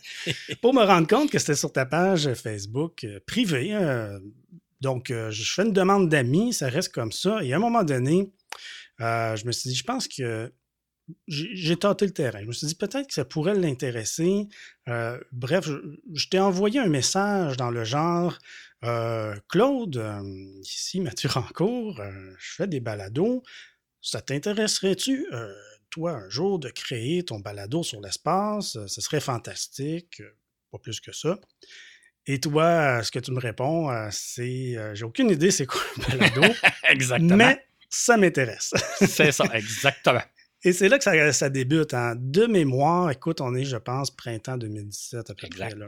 pour 0.62 0.74
me 0.74 0.82
rendre 0.82 1.06
compte 1.06 1.30
que 1.30 1.38
c'était 1.38 1.54
sur 1.54 1.72
ta 1.72 1.86
page 1.86 2.32
Facebook 2.34 3.04
euh, 3.04 3.20
privée. 3.26 3.76
donc, 4.80 5.08
je 5.08 5.52
fais 5.52 5.62
une 5.62 5.72
demande 5.72 6.08
d'amis, 6.08 6.52
ça 6.52 6.68
reste 6.68 6.92
comme 6.92 7.12
ça. 7.12 7.42
Et 7.42 7.52
à 7.52 7.56
un 7.56 7.60
moment 7.60 7.82
donné, 7.82 8.32
je 8.98 9.46
me 9.46 9.52
suis 9.52 9.70
dit, 9.70 9.76
je 9.76 9.84
pense 9.84 10.08
que 10.08 10.52
j'ai 11.26 11.76
tenté 11.76 12.06
le 12.06 12.12
terrain. 12.12 12.40
Je 12.40 12.46
me 12.46 12.52
suis 12.52 12.66
dit 12.66 12.74
peut-être 12.74 13.08
que 13.08 13.14
ça 13.14 13.24
pourrait 13.24 13.54
l'intéresser. 13.54 14.48
Euh, 14.88 15.18
bref, 15.32 15.68
je, 16.12 16.28
t'ai 16.28 16.38
envoyé 16.38 16.80
un 16.80 16.88
message 16.88 17.56
dans 17.56 17.70
le 17.70 17.84
genre 17.84 18.38
euh, 18.84 19.34
Claude, 19.48 19.96
euh, 19.96 20.22
ici 20.62 21.00
Mathieu 21.00 21.28
Rancourt, 21.28 22.00
je 22.38 22.54
fais 22.54 22.66
des 22.66 22.80
balados. 22.80 23.42
Ça 24.00 24.20
t'intéresserait-tu, 24.20 25.26
toi, 25.90 26.12
un 26.12 26.28
jour, 26.28 26.58
de 26.58 26.68
créer 26.68 27.24
ton 27.24 27.40
balado 27.40 27.82
sur 27.82 28.00
l'espace? 28.00 28.78
Ce 28.86 29.00
serait 29.00 29.20
fantastique, 29.20 30.22
pas 30.70 30.78
plus 30.78 31.00
que 31.00 31.12
ça. 31.12 31.38
Et 32.26 32.40
toi, 32.40 33.02
ce 33.02 33.10
que 33.10 33.18
tu 33.18 33.32
me 33.32 33.40
réponds, 33.40 33.90
c'est 34.10 34.76
j'ai 34.94 35.04
aucune 35.04 35.30
idée 35.30 35.50
c'est 35.50 35.66
quoi 35.66 35.80
un 35.96 36.16
balado. 36.16 36.42
exactement. 36.88 37.36
Mais 37.36 37.66
ça 37.90 38.16
m'intéresse. 38.16 38.72
c'est 39.00 39.32
ça, 39.32 39.44
exactement. 39.52 40.22
Et 40.64 40.72
c'est 40.72 40.88
là 40.88 40.98
que 40.98 41.32
ça, 41.32 41.50
débute. 41.50 41.94
En 41.94 42.14
De 42.16 42.46
mémoire, 42.46 43.10
écoute, 43.10 43.40
on 43.40 43.54
est, 43.54 43.64
je 43.64 43.76
pense, 43.76 44.10
printemps 44.10 44.56
2017 44.56 45.30
à 45.30 45.34
peu 45.34 45.48
près. 45.48 45.70
Là. 45.70 45.86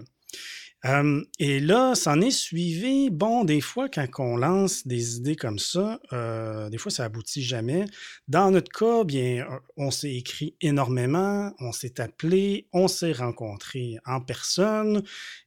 Euh, 0.86 1.22
et 1.38 1.60
là, 1.60 1.94
s'en 1.94 2.20
est 2.22 2.30
suivi, 2.30 3.10
bon, 3.10 3.44
des 3.44 3.60
fois, 3.60 3.90
quand 3.90 4.08
on 4.18 4.36
lance 4.36 4.86
des 4.86 5.16
idées 5.16 5.36
comme 5.36 5.58
ça, 5.58 6.00
euh, 6.12 6.70
des 6.70 6.78
fois, 6.78 6.90
ça 6.90 7.04
aboutit 7.04 7.42
jamais. 7.42 7.84
Dans 8.28 8.50
notre 8.50 8.72
cas, 8.72 9.04
bien, 9.04 9.46
on 9.76 9.90
s'est 9.90 10.14
écrit 10.14 10.56
énormément, 10.62 11.52
on 11.60 11.72
s'est 11.72 12.00
appelé, 12.00 12.66
on 12.72 12.88
s'est 12.88 13.12
rencontré 13.12 13.98
en 14.06 14.22
personne 14.22 15.02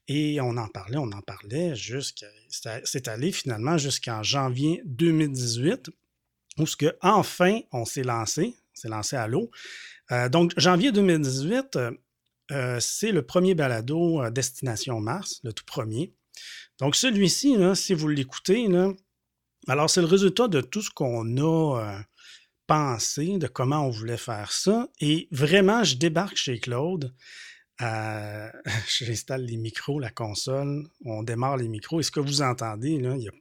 et 0.07 0.39
on 0.39 0.55
en 0.57 0.67
parlait, 0.67 0.97
on 0.97 1.11
en 1.11 1.21
parlait 1.21 1.75
jusqu'à, 1.75 2.27
c'est 2.83 3.07
allé 3.07 3.31
finalement 3.31 3.79
jusqu'en 3.79 4.21
janvier 4.21 4.83
2018 4.85 5.89
où 6.59 6.67
ce 6.67 6.77
que, 6.77 6.95
enfin, 7.01 7.61
on 7.71 7.85
s'est 7.85 8.03
lancé, 8.03 8.55
c'est 8.73 8.89
lancé 8.89 9.15
à 9.15 9.27
l'eau. 9.27 9.51
Euh, 10.11 10.29
donc, 10.29 10.53
janvier 10.57 10.91
2018, 10.91 11.77
euh, 12.51 12.79
c'est 12.79 13.11
le 13.11 13.25
premier 13.25 13.55
balado 13.55 14.29
Destination 14.29 14.99
Mars, 14.99 15.39
le 15.43 15.53
tout 15.53 15.65
premier. 15.65 16.13
Donc, 16.79 16.95
celui-ci, 16.95 17.55
si 17.75 17.93
vous 17.93 18.07
l'écoutez, 18.07 18.67
Alors, 19.67 19.89
c'est 19.89 20.01
le 20.01 20.07
résultat 20.07 20.47
de 20.47 20.61
tout 20.61 20.81
ce 20.81 20.89
qu'on 20.89 21.37
a 21.37 21.79
euh, 21.79 21.99
pensé, 22.67 23.37
de 23.37 23.47
comment 23.47 23.87
on 23.87 23.89
voulait 23.89 24.17
faire 24.17 24.51
ça. 24.51 24.89
Et 24.99 25.27
vraiment, 25.31 25.83
je 25.83 25.95
débarque 25.95 26.35
chez 26.35 26.59
Claude. 26.59 27.13
Euh, 27.81 28.49
j'installe 28.87 29.45
les 29.45 29.57
micros, 29.57 29.99
la 29.99 30.11
console, 30.11 30.87
on 31.05 31.23
démarre 31.23 31.57
les 31.57 31.69
micros. 31.69 31.99
Et 31.99 32.03
ce 32.03 32.11
que 32.11 32.19
vous 32.19 32.41
entendez, 32.41 32.91
il 32.91 33.21
y 33.21 33.27
a 33.27 33.31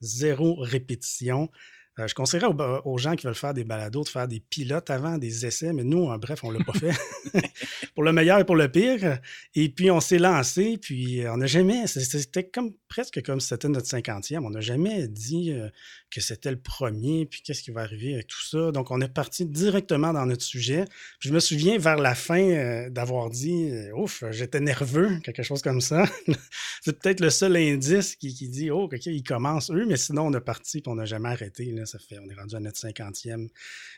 zéro 0.00 0.56
répétition. 0.60 1.50
Euh, 1.98 2.06
je 2.06 2.14
conseillerais 2.14 2.48
aux, 2.84 2.98
gens 2.98 3.16
qui 3.16 3.26
veulent 3.26 3.34
faire 3.34 3.54
des 3.54 3.64
balados 3.64 4.04
de 4.04 4.08
faire 4.08 4.28
des 4.28 4.40
pilotes 4.40 4.90
avant, 4.90 5.16
des 5.16 5.46
essais, 5.46 5.72
mais 5.72 5.82
nous, 5.82 6.04
en 6.04 6.18
bref, 6.18 6.40
on 6.44 6.52
ne 6.52 6.58
l'a 6.58 6.64
pas 6.64 6.74
fait. 6.74 6.92
pour 7.94 8.02
le 8.02 8.12
meilleur 8.12 8.38
et 8.38 8.44
pour 8.44 8.56
le 8.56 8.70
pire. 8.70 9.18
Et 9.54 9.68
puis, 9.70 9.90
on 9.90 10.00
s'est 10.00 10.18
lancé, 10.18 10.76
puis 10.76 11.22
on 11.26 11.38
n'a 11.38 11.46
jamais. 11.46 11.86
C'était 11.86 12.48
comme 12.48 12.72
presque 12.96 13.22
comme 13.22 13.40
si 13.40 13.48
c'était 13.48 13.68
notre 13.68 13.86
cinquantième. 13.86 14.46
On 14.46 14.50
n'a 14.50 14.62
jamais 14.62 15.06
dit 15.06 15.52
euh, 15.52 15.68
que 16.10 16.22
c'était 16.22 16.50
le 16.50 16.58
premier, 16.58 17.26
puis 17.26 17.42
qu'est-ce 17.42 17.62
qui 17.62 17.70
va 17.70 17.82
arriver 17.82 18.14
avec 18.14 18.26
tout 18.26 18.42
ça. 18.42 18.72
Donc, 18.72 18.90
on 18.90 19.02
est 19.02 19.12
parti 19.12 19.44
directement 19.44 20.14
dans 20.14 20.24
notre 20.24 20.42
sujet. 20.42 20.86
je 21.20 21.30
me 21.30 21.38
souviens 21.38 21.76
vers 21.76 21.98
la 21.98 22.14
fin 22.14 22.40
euh, 22.40 22.88
d'avoir 22.88 23.28
dit 23.28 23.70
Ouf, 23.94 24.24
j'étais 24.30 24.60
nerveux, 24.60 25.18
quelque 25.20 25.42
chose 25.42 25.60
comme 25.60 25.82
ça. 25.82 26.06
C'est 26.82 26.98
peut-être 26.98 27.20
le 27.20 27.28
seul 27.28 27.56
indice 27.56 28.16
qui, 28.16 28.32
dit 28.48 28.70
Oh, 28.70 28.84
OK, 28.84 29.04
ils 29.04 29.22
commencent 29.22 29.70
eux, 29.70 29.84
mais 29.84 29.98
sinon, 29.98 30.28
on 30.28 30.32
est 30.32 30.40
parti, 30.40 30.80
puis 30.80 30.90
on 30.90 30.94
n'a 30.94 31.04
jamais 31.04 31.28
arrêté. 31.28 31.66
Là 31.72 31.84
ça 31.84 31.98
fait, 31.98 32.18
on 32.18 32.30
est 32.30 32.34
rendu 32.34 32.56
à 32.56 32.60
notre 32.60 32.78
cinquantième 32.78 33.48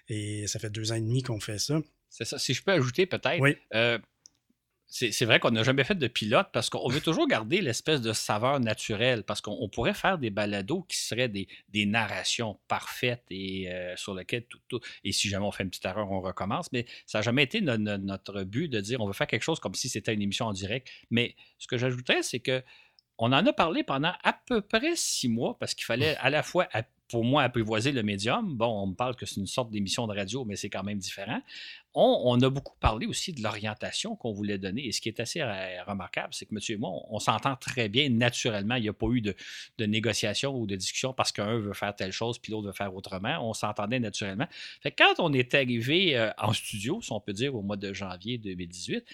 et 0.09 0.47
ça 0.49 0.59
fait 0.59 0.71
deux 0.71 0.91
ans 0.91 0.97
et 0.97 1.01
demi 1.01 1.23
qu'on 1.23 1.39
fait 1.39 1.59
ça. 1.59 1.81
C'est 2.11 2.25
ça. 2.25 2.39
Si 2.39 2.55
je 2.55 2.63
peux 2.63 2.73
ajouter 2.73 3.07
peut-être, 3.07 3.45
euh, 3.75 3.99
c'est 4.91 5.25
vrai 5.27 5.39
qu'on 5.39 5.51
n'a 5.51 5.63
jamais 5.63 5.85
fait 5.85 5.95
de 5.95 6.07
pilote 6.07 6.49
parce 6.51 6.71
qu'on 6.71 6.89
veut 6.89 7.03
toujours 7.03 7.29
garder 7.29 7.61
l'espèce 7.61 8.01
de 8.01 8.15
saveur 8.15 8.59
naturelle 8.59 9.23
parce 9.23 9.43
qu'on 9.43 9.69
pourrait 9.69 9.93
faire 9.93 10.17
des 10.17 10.31
balados 10.31 10.87
qui 10.89 10.97
seraient 10.97 11.29
des, 11.29 11.47
narrations 11.87 12.59
parfaites 12.69 13.25
et 13.31 13.71
euh, 13.71 13.95
sur 13.97 14.15
lesquelles 14.15 14.47
tout, 14.69 14.81
Et 15.05 15.13
si 15.13 15.29
jamais 15.29 15.45
on 15.45 15.53
fait 15.53 15.63
une 15.63 15.69
petite 15.69 15.85
erreur, 15.85 16.11
on 16.11 16.23
recommence. 16.23 16.73
Mais 16.73 16.87
ça 17.07 17.19
n'a 17.19 17.23
jamais 17.23 17.43
été 17.43 17.61
notre 17.61 18.45
but 18.45 18.69
de 18.69 18.81
dire 18.81 19.01
on 19.03 19.07
veut 19.07 19.13
faire 19.13 19.27
quelque 19.27 19.43
chose 19.43 19.61
comme 19.61 19.75
si 19.75 19.91
c'était 19.91 20.15
une 20.15 20.23
émission 20.23 20.47
en 20.47 20.53
direct. 20.55 20.89
Mais 21.11 21.37
ce 21.59 21.67
que 21.67 21.77
j'ajouterais, 21.77 22.23
c'est 22.23 22.41
que 22.41 22.63
on 23.19 23.33
en 23.33 23.45
a 23.45 23.53
parlé 23.53 23.83
pendant 23.83 24.13
à 24.23 24.33
peu 24.33 24.63
près 24.63 24.95
six 24.95 25.29
mois 25.29 25.59
parce 25.59 25.75
qu'il 25.75 25.85
fallait 25.85 26.17
à 26.17 26.31
la 26.31 26.43
fois 26.43 26.67
pour 27.09 27.25
moi, 27.25 27.43
apprivoiser 27.43 27.93
le 27.93 28.03
médium. 28.03 28.57
Bon, 28.57 28.67
on 28.67 28.89
me 28.89 28.95
parle 28.95 29.17
que 29.17 29.27
c'est 29.27 29.41
une 29.41 29.47
sorte 29.47 29.71
d'émission 29.71 30.07
de 30.07 30.15
radio, 30.15 30.45
mais 30.45 30.57
c'est 30.57 30.71
quand 30.71 30.83
même 30.83 30.99
différent. 30.99 31.41
On, 31.95 32.41
a 32.43 32.51
beaucoup 32.51 32.77
parlé 32.79 33.07
aussi 33.07 33.33
de 33.33 33.43
l'orientation 33.43 34.15
qu'on 34.15 34.33
voulait 34.33 34.59
donner. 34.59 34.87
Et 34.87 34.93
ce 34.93 35.01
qui 35.01 35.09
est 35.09 35.19
assez 35.19 35.41
euh, 35.41 35.83
remarquable, 35.85 36.29
c'est 36.33 36.47
que 36.47 36.55
monsieur 36.55 36.77
et 36.77 36.79
moi, 36.79 36.93
on, 37.09 37.19
s'entend 37.19 37.57
très 37.57 37.89
bien 37.89 38.09
naturellement. 38.09 38.77
Il 38.77 38.83
n'y 38.83 38.89
a 38.89 38.93
pas 38.93 39.09
eu 39.09 39.21
de, 39.21 39.35
négociation 39.85 40.55
ou 40.57 40.67
de 40.67 40.77
discussion 40.77 41.13
parce 41.13 41.33
qu'un 41.33 41.59
veut 41.59 41.73
faire 41.73 41.97
telle 41.97 42.13
chose 42.13 42.39
puis 42.39 42.53
l'autre 42.53 42.69
veut 42.69 42.73
faire 42.73 42.95
autrement. 42.95 43.39
On 43.41 43.53
s'entendait 43.53 43.99
naturellement. 43.99 44.47
Fait 44.81 44.93
quand 44.93 45.15
on 45.19 45.33
est 45.33 45.55
arrivé 45.55 46.17
euh, 46.17 46.31
en 46.39 46.53
studio, 46.53 47.01
si 47.03 47.11
on 47.11 47.21
peut 47.21 47.33
dire, 47.33 47.57
au 47.57 47.63
mois 47.63 47.77
de 47.77 47.93
janvier 47.93 48.39
2018, 48.39 49.05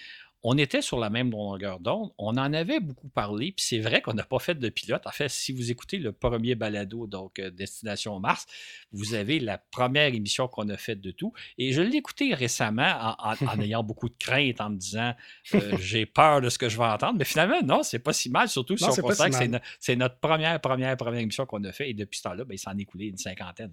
on 0.47 0.59
était 0.59 0.83
sur 0.83 0.99
la 0.99 1.09
même 1.09 1.31
longueur 1.31 1.79
d'onde. 1.79 2.11
On 2.19 2.37
en 2.37 2.53
avait 2.53 2.79
beaucoup 2.79 3.09
parlé, 3.09 3.51
puis 3.51 3.65
c'est 3.65 3.79
vrai 3.79 4.03
qu'on 4.03 4.13
n'a 4.13 4.23
pas 4.23 4.37
fait 4.37 4.53
de 4.53 4.69
pilote. 4.69 5.01
En 5.07 5.11
fait, 5.11 5.27
si 5.27 5.51
vous 5.51 5.71
écoutez 5.71 5.97
le 5.97 6.11
premier 6.11 6.53
balado, 6.53 7.07
donc 7.07 7.39
euh, 7.39 7.49
Destination 7.49 8.19
Mars, 8.19 8.45
vous 8.91 9.15
avez 9.15 9.39
la 9.39 9.57
première 9.57 10.13
émission 10.13 10.47
qu'on 10.47 10.69
a 10.69 10.77
faite 10.77 11.01
de 11.01 11.09
tout. 11.09 11.33
Et 11.57 11.71
je 11.71 11.81
l'ai 11.81 11.97
écouté 11.97 12.35
récemment 12.35 13.15
en, 13.17 13.35
ayant 13.59 13.81
beaucoup 13.81 14.07
de 14.07 14.13
crainte, 14.19 14.61
en 14.61 14.69
me 14.69 14.77
disant 14.77 15.15
euh, 15.55 15.77
j'ai 15.79 16.05
peur 16.05 16.41
de 16.41 16.49
ce 16.49 16.59
que 16.59 16.69
je 16.69 16.77
vais 16.77 16.85
entendre. 16.85 17.17
Mais 17.17 17.25
finalement, 17.25 17.63
non, 17.63 17.81
c'est 17.81 17.97
pas 17.97 18.13
si 18.13 18.29
mal, 18.29 18.47
surtout 18.47 18.77
si 18.77 18.83
on 18.83 18.95
constate 18.95 19.31
que 19.31 19.59
c'est, 19.79 19.95
notre 19.95 20.19
première, 20.19 20.61
première, 20.61 20.95
première 20.95 21.21
émission 21.21 21.47
qu'on 21.47 21.63
a 21.63 21.71
faite. 21.71 21.87
Et 21.87 21.95
depuis 21.95 22.17
ce 22.17 22.23
temps-là, 22.23 22.43
ben, 22.45 22.53
il 22.53 22.59
s'en 22.59 22.77
est 22.77 22.83
écoulé 22.83 23.07
une 23.07 23.17
cinquantaine. 23.17 23.71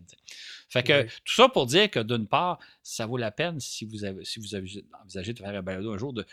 Fait 0.71 0.83
que 0.83 1.03
tout 1.03 1.35
ça 1.35 1.51
pour 1.51 1.67
dire 1.67 1.91
que 1.91 2.01
d'une 2.01 2.27
part, 2.27 2.59
ça 2.83 3.05
vaut 3.05 3.19
la 3.19 3.31
peine 3.31 3.61
si 3.61 3.85
vous 3.85 4.05
avez, 4.05 4.25
si 4.25 4.41
vous 4.41 4.55
avez 4.55 4.83
envisagé 5.03 5.35
de 5.35 5.39
faire 5.39 5.55
un 5.55 5.61
balado 5.61 5.93
un 5.93 5.99
jour 5.99 6.15
de 6.15 6.25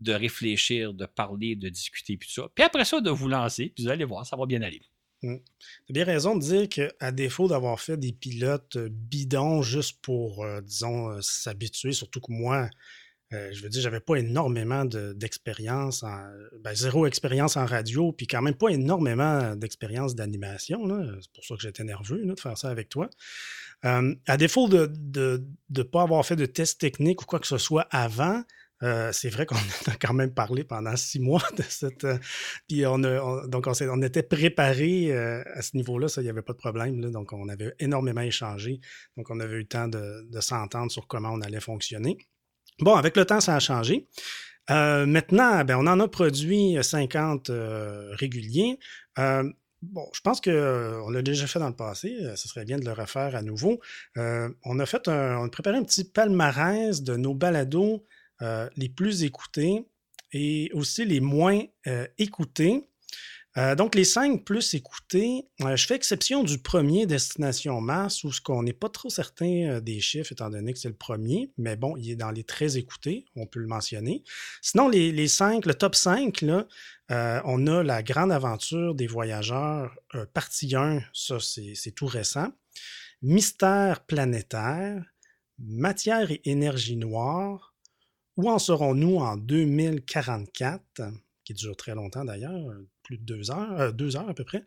de 0.00 0.12
réfléchir, 0.12 0.94
de 0.94 1.06
parler, 1.06 1.56
de 1.56 1.68
discuter, 1.68 2.16
puis 2.16 2.28
tout 2.28 2.42
ça. 2.42 2.48
Puis 2.54 2.64
après 2.64 2.84
ça, 2.84 3.00
de 3.00 3.10
vous 3.10 3.28
lancer, 3.28 3.72
puis 3.74 3.84
vous 3.84 3.90
allez 3.90 4.04
voir, 4.04 4.26
ça 4.26 4.36
va 4.36 4.46
bien 4.46 4.62
aller. 4.62 4.82
Mm. 5.22 5.36
Tu 5.86 5.90
as 5.90 5.92
bien 5.92 6.04
raison 6.04 6.36
de 6.36 6.40
dire 6.40 6.68
qu'à 6.68 7.12
défaut 7.12 7.48
d'avoir 7.48 7.80
fait 7.80 7.96
des 7.96 8.12
pilotes 8.12 8.76
euh, 8.76 8.88
bidons 8.90 9.62
juste 9.62 10.00
pour, 10.00 10.44
euh, 10.44 10.60
disons, 10.60 11.10
euh, 11.10 11.20
s'habituer, 11.20 11.92
surtout 11.92 12.20
que 12.20 12.32
moi, 12.32 12.68
je 13.30 13.60
veux 13.62 13.68
dire, 13.68 13.82
j'avais 13.82 14.00
pas 14.00 14.16
énormément 14.16 14.86
d'expérience, 14.86 16.02
ben, 16.60 16.74
zéro 16.74 17.04
expérience 17.04 17.58
en 17.58 17.66
radio, 17.66 18.10
puis 18.10 18.26
quand 18.26 18.40
même 18.40 18.54
pas 18.54 18.70
énormément 18.70 19.54
d'expérience 19.54 20.14
d'animation. 20.14 20.88
C'est 21.20 21.30
pour 21.34 21.44
ça 21.44 21.54
que 21.56 21.60
j'étais 21.60 21.84
nerveux 21.84 22.24
de 22.24 22.40
faire 22.40 22.56
ça 22.56 22.70
avec 22.70 22.88
toi. 22.88 23.10
à 23.82 24.36
défaut 24.38 24.66
de 24.66 25.44
ne 25.68 25.82
pas 25.82 26.04
avoir 26.04 26.24
fait 26.24 26.36
de 26.36 26.46
tests 26.46 26.80
techniques 26.80 27.20
ou 27.20 27.26
quoi 27.26 27.38
que 27.38 27.46
ce 27.46 27.58
soit 27.58 27.86
avant, 27.90 28.44
euh, 28.82 29.10
c'est 29.12 29.28
vrai 29.28 29.46
qu'on 29.46 29.56
a 29.86 29.96
quand 30.00 30.14
même 30.14 30.32
parlé 30.32 30.64
pendant 30.64 30.96
six 30.96 31.20
mois 31.20 31.42
de 31.56 31.62
cette. 31.62 32.04
Euh, 32.04 32.18
puis 32.68 32.86
on 32.86 33.02
a, 33.04 33.46
donc 33.46 33.66
on, 33.66 34.02
était 34.02 34.22
préparé 34.22 35.12
euh, 35.12 35.42
à 35.54 35.62
ce 35.62 35.76
niveau-là, 35.76 36.08
ça, 36.08 36.20
il 36.20 36.24
n'y 36.24 36.30
avait 36.30 36.42
pas 36.42 36.52
de 36.52 36.58
problème. 36.58 37.00
Là, 37.00 37.10
donc 37.10 37.32
on 37.32 37.48
avait 37.48 37.74
énormément 37.78 38.20
échangé. 38.20 38.80
Donc 39.16 39.30
on 39.30 39.40
avait 39.40 39.56
eu 39.56 39.60
le 39.60 39.66
temps 39.66 39.88
de, 39.88 40.26
de 40.30 40.40
s'entendre 40.40 40.90
sur 40.90 41.06
comment 41.06 41.30
on 41.30 41.40
allait 41.40 41.60
fonctionner. 41.60 42.18
Bon, 42.80 42.94
avec 42.94 43.16
le 43.16 43.24
temps, 43.24 43.40
ça 43.40 43.56
a 43.56 43.60
changé. 43.60 44.06
maintenant, 44.68 45.64
ben, 45.64 45.76
on 45.76 45.86
en 45.88 45.98
a 45.98 46.06
produit 46.06 46.76
50 46.80 47.50
réguliers. 48.12 48.78
Bon, 49.80 50.08
je 50.12 50.20
pense 50.20 50.40
qu'on 50.40 51.10
l'a 51.10 51.22
déjà 51.22 51.46
fait 51.48 51.58
dans 51.58 51.68
le 51.68 51.74
passé. 51.74 52.16
Ce 52.36 52.48
serait 52.48 52.64
bien 52.64 52.78
de 52.78 52.84
le 52.84 52.92
refaire 52.92 53.34
à 53.34 53.42
nouveau. 53.42 53.80
on 54.14 54.78
a 54.78 54.86
fait 54.86 55.08
un, 55.08 55.38
on 55.38 55.46
a 55.46 55.48
préparé 55.48 55.76
un 55.76 55.82
petit 55.82 56.04
palmarès 56.04 57.02
de 57.02 57.16
nos 57.16 57.34
balados 57.34 58.04
euh, 58.42 58.68
les 58.76 58.88
plus 58.88 59.24
écoutés 59.24 59.84
et 60.32 60.70
aussi 60.72 61.04
les 61.04 61.20
moins 61.20 61.60
euh, 61.88 62.06
écoutés. 62.18 62.88
Euh, 63.56 63.74
donc, 63.74 63.96
les 63.96 64.04
cinq 64.04 64.44
plus 64.44 64.74
écoutés, 64.74 65.48
je 65.58 65.86
fais 65.86 65.96
exception 65.96 66.44
du 66.44 66.58
premier 66.58 67.06
Destination 67.06 67.80
Mars, 67.80 68.22
où 68.22 68.30
ce 68.30 68.40
qu'on 68.40 68.62
n'est 68.62 68.72
pas 68.72 68.88
trop 68.88 69.10
certain 69.10 69.80
des 69.80 69.98
chiffres, 69.98 70.30
étant 70.30 70.50
donné 70.50 70.72
que 70.72 70.78
c'est 70.78 70.88
le 70.88 70.94
premier, 70.94 71.50
mais 71.56 71.74
bon, 71.74 71.96
il 71.96 72.10
est 72.10 72.16
dans 72.16 72.30
les 72.30 72.44
très 72.44 72.76
écoutés, 72.76 73.24
on 73.34 73.46
peut 73.46 73.58
le 73.58 73.66
mentionner. 73.66 74.22
Sinon, 74.62 74.88
les, 74.88 75.26
cinq, 75.26 75.66
le 75.66 75.74
top 75.74 75.96
5, 75.96 76.42
là, 76.42 76.68
on 77.44 77.66
a 77.66 77.82
La 77.82 78.04
Grande 78.04 78.30
Aventure 78.30 78.94
des 78.94 79.08
Voyageurs, 79.08 79.92
partie 80.34 80.76
1, 80.76 81.02
ça 81.12 81.38
c'est 81.40 81.90
tout 81.92 82.06
récent. 82.06 82.52
Mystère 83.22 84.04
planétaire, 84.04 85.02
Matière 85.58 86.30
et 86.30 86.40
énergie 86.44 86.96
noire, 86.96 87.67
où 88.38 88.48
en 88.48 88.58
serons-nous 88.58 89.16
en 89.16 89.36
2044, 89.36 91.02
qui 91.44 91.54
dure 91.54 91.76
très 91.76 91.94
longtemps 91.94 92.24
d'ailleurs, 92.24 92.72
plus 93.02 93.18
de 93.18 93.24
deux 93.24 93.50
heures, 93.50 93.80
euh, 93.80 93.92
deux 93.92 94.16
heures 94.16 94.28
à 94.28 94.34
peu 94.34 94.44
près? 94.44 94.64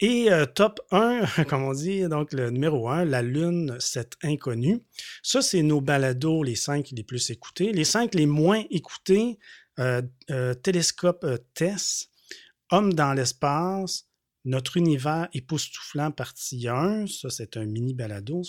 Et 0.00 0.32
euh, 0.32 0.46
top 0.46 0.80
1, 0.90 1.26
comme 1.48 1.62
on 1.62 1.74
dit, 1.74 2.08
donc 2.08 2.32
le 2.32 2.50
numéro 2.50 2.88
1, 2.88 3.04
la 3.04 3.20
Lune, 3.20 3.76
cette 3.78 4.14
inconnue. 4.22 4.80
Ça, 5.22 5.42
c'est 5.42 5.62
nos 5.62 5.82
balados, 5.82 6.42
les 6.42 6.56
cinq 6.56 6.90
les 6.92 7.04
plus 7.04 7.30
écoutés. 7.30 7.72
Les 7.72 7.84
cinq 7.84 8.14
les 8.14 8.24
moins 8.24 8.64
écoutés, 8.70 9.38
euh, 9.78 10.02
Télescope 10.62 11.26
TESS, 11.54 12.08
Homme 12.70 12.94
dans 12.94 13.12
l'espace, 13.12 14.06
Notre 14.46 14.78
univers 14.78 15.28
époustouflant 15.34 16.10
partie 16.10 16.68
1, 16.68 17.06
ça 17.06 17.28
c'est 17.28 17.58
un 17.58 17.66
mini 17.66 17.92
balado. 17.92 18.42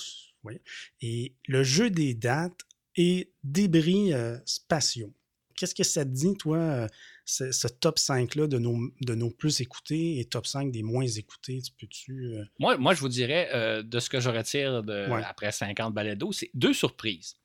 Et 1.01 1.35
le 1.47 1.63
jeu 1.63 1.89
des 1.89 2.13
dates, 2.13 2.61
et 2.95 3.31
débris 3.43 4.13
euh, 4.13 4.37
spatiaux. 4.45 5.13
Qu'est-ce 5.55 5.75
que 5.75 5.83
ça 5.83 6.03
te 6.05 6.09
dit, 6.09 6.33
toi, 6.37 6.57
euh, 6.57 6.87
ce, 7.25 7.67
top 7.67 7.97
5-là 7.97 8.47
de 8.47 8.57
nos, 8.57 8.77
de 9.01 9.15
nos 9.15 9.29
plus 9.29 9.61
écoutés 9.61 10.19
et 10.19 10.25
top 10.25 10.47
5 10.47 10.71
des 10.71 10.81
moins 10.81 11.05
écoutés? 11.05 11.61
Tu 11.61 11.71
peux-tu. 11.73 12.33
Euh? 12.33 12.43
Moi, 12.59 12.77
moi, 12.77 12.93
je 12.93 13.01
vous 13.01 13.09
dirais, 13.09 13.83
de 13.83 13.99
ce 13.99 14.09
que 14.09 14.19
je 14.19 14.29
retire 14.29 14.81
de, 14.83 15.11
après 15.23 15.51
50 15.51 15.93
balados, 15.93 16.31
c'est 16.31 16.49
deux 16.53 16.73
surprises. 16.73 17.35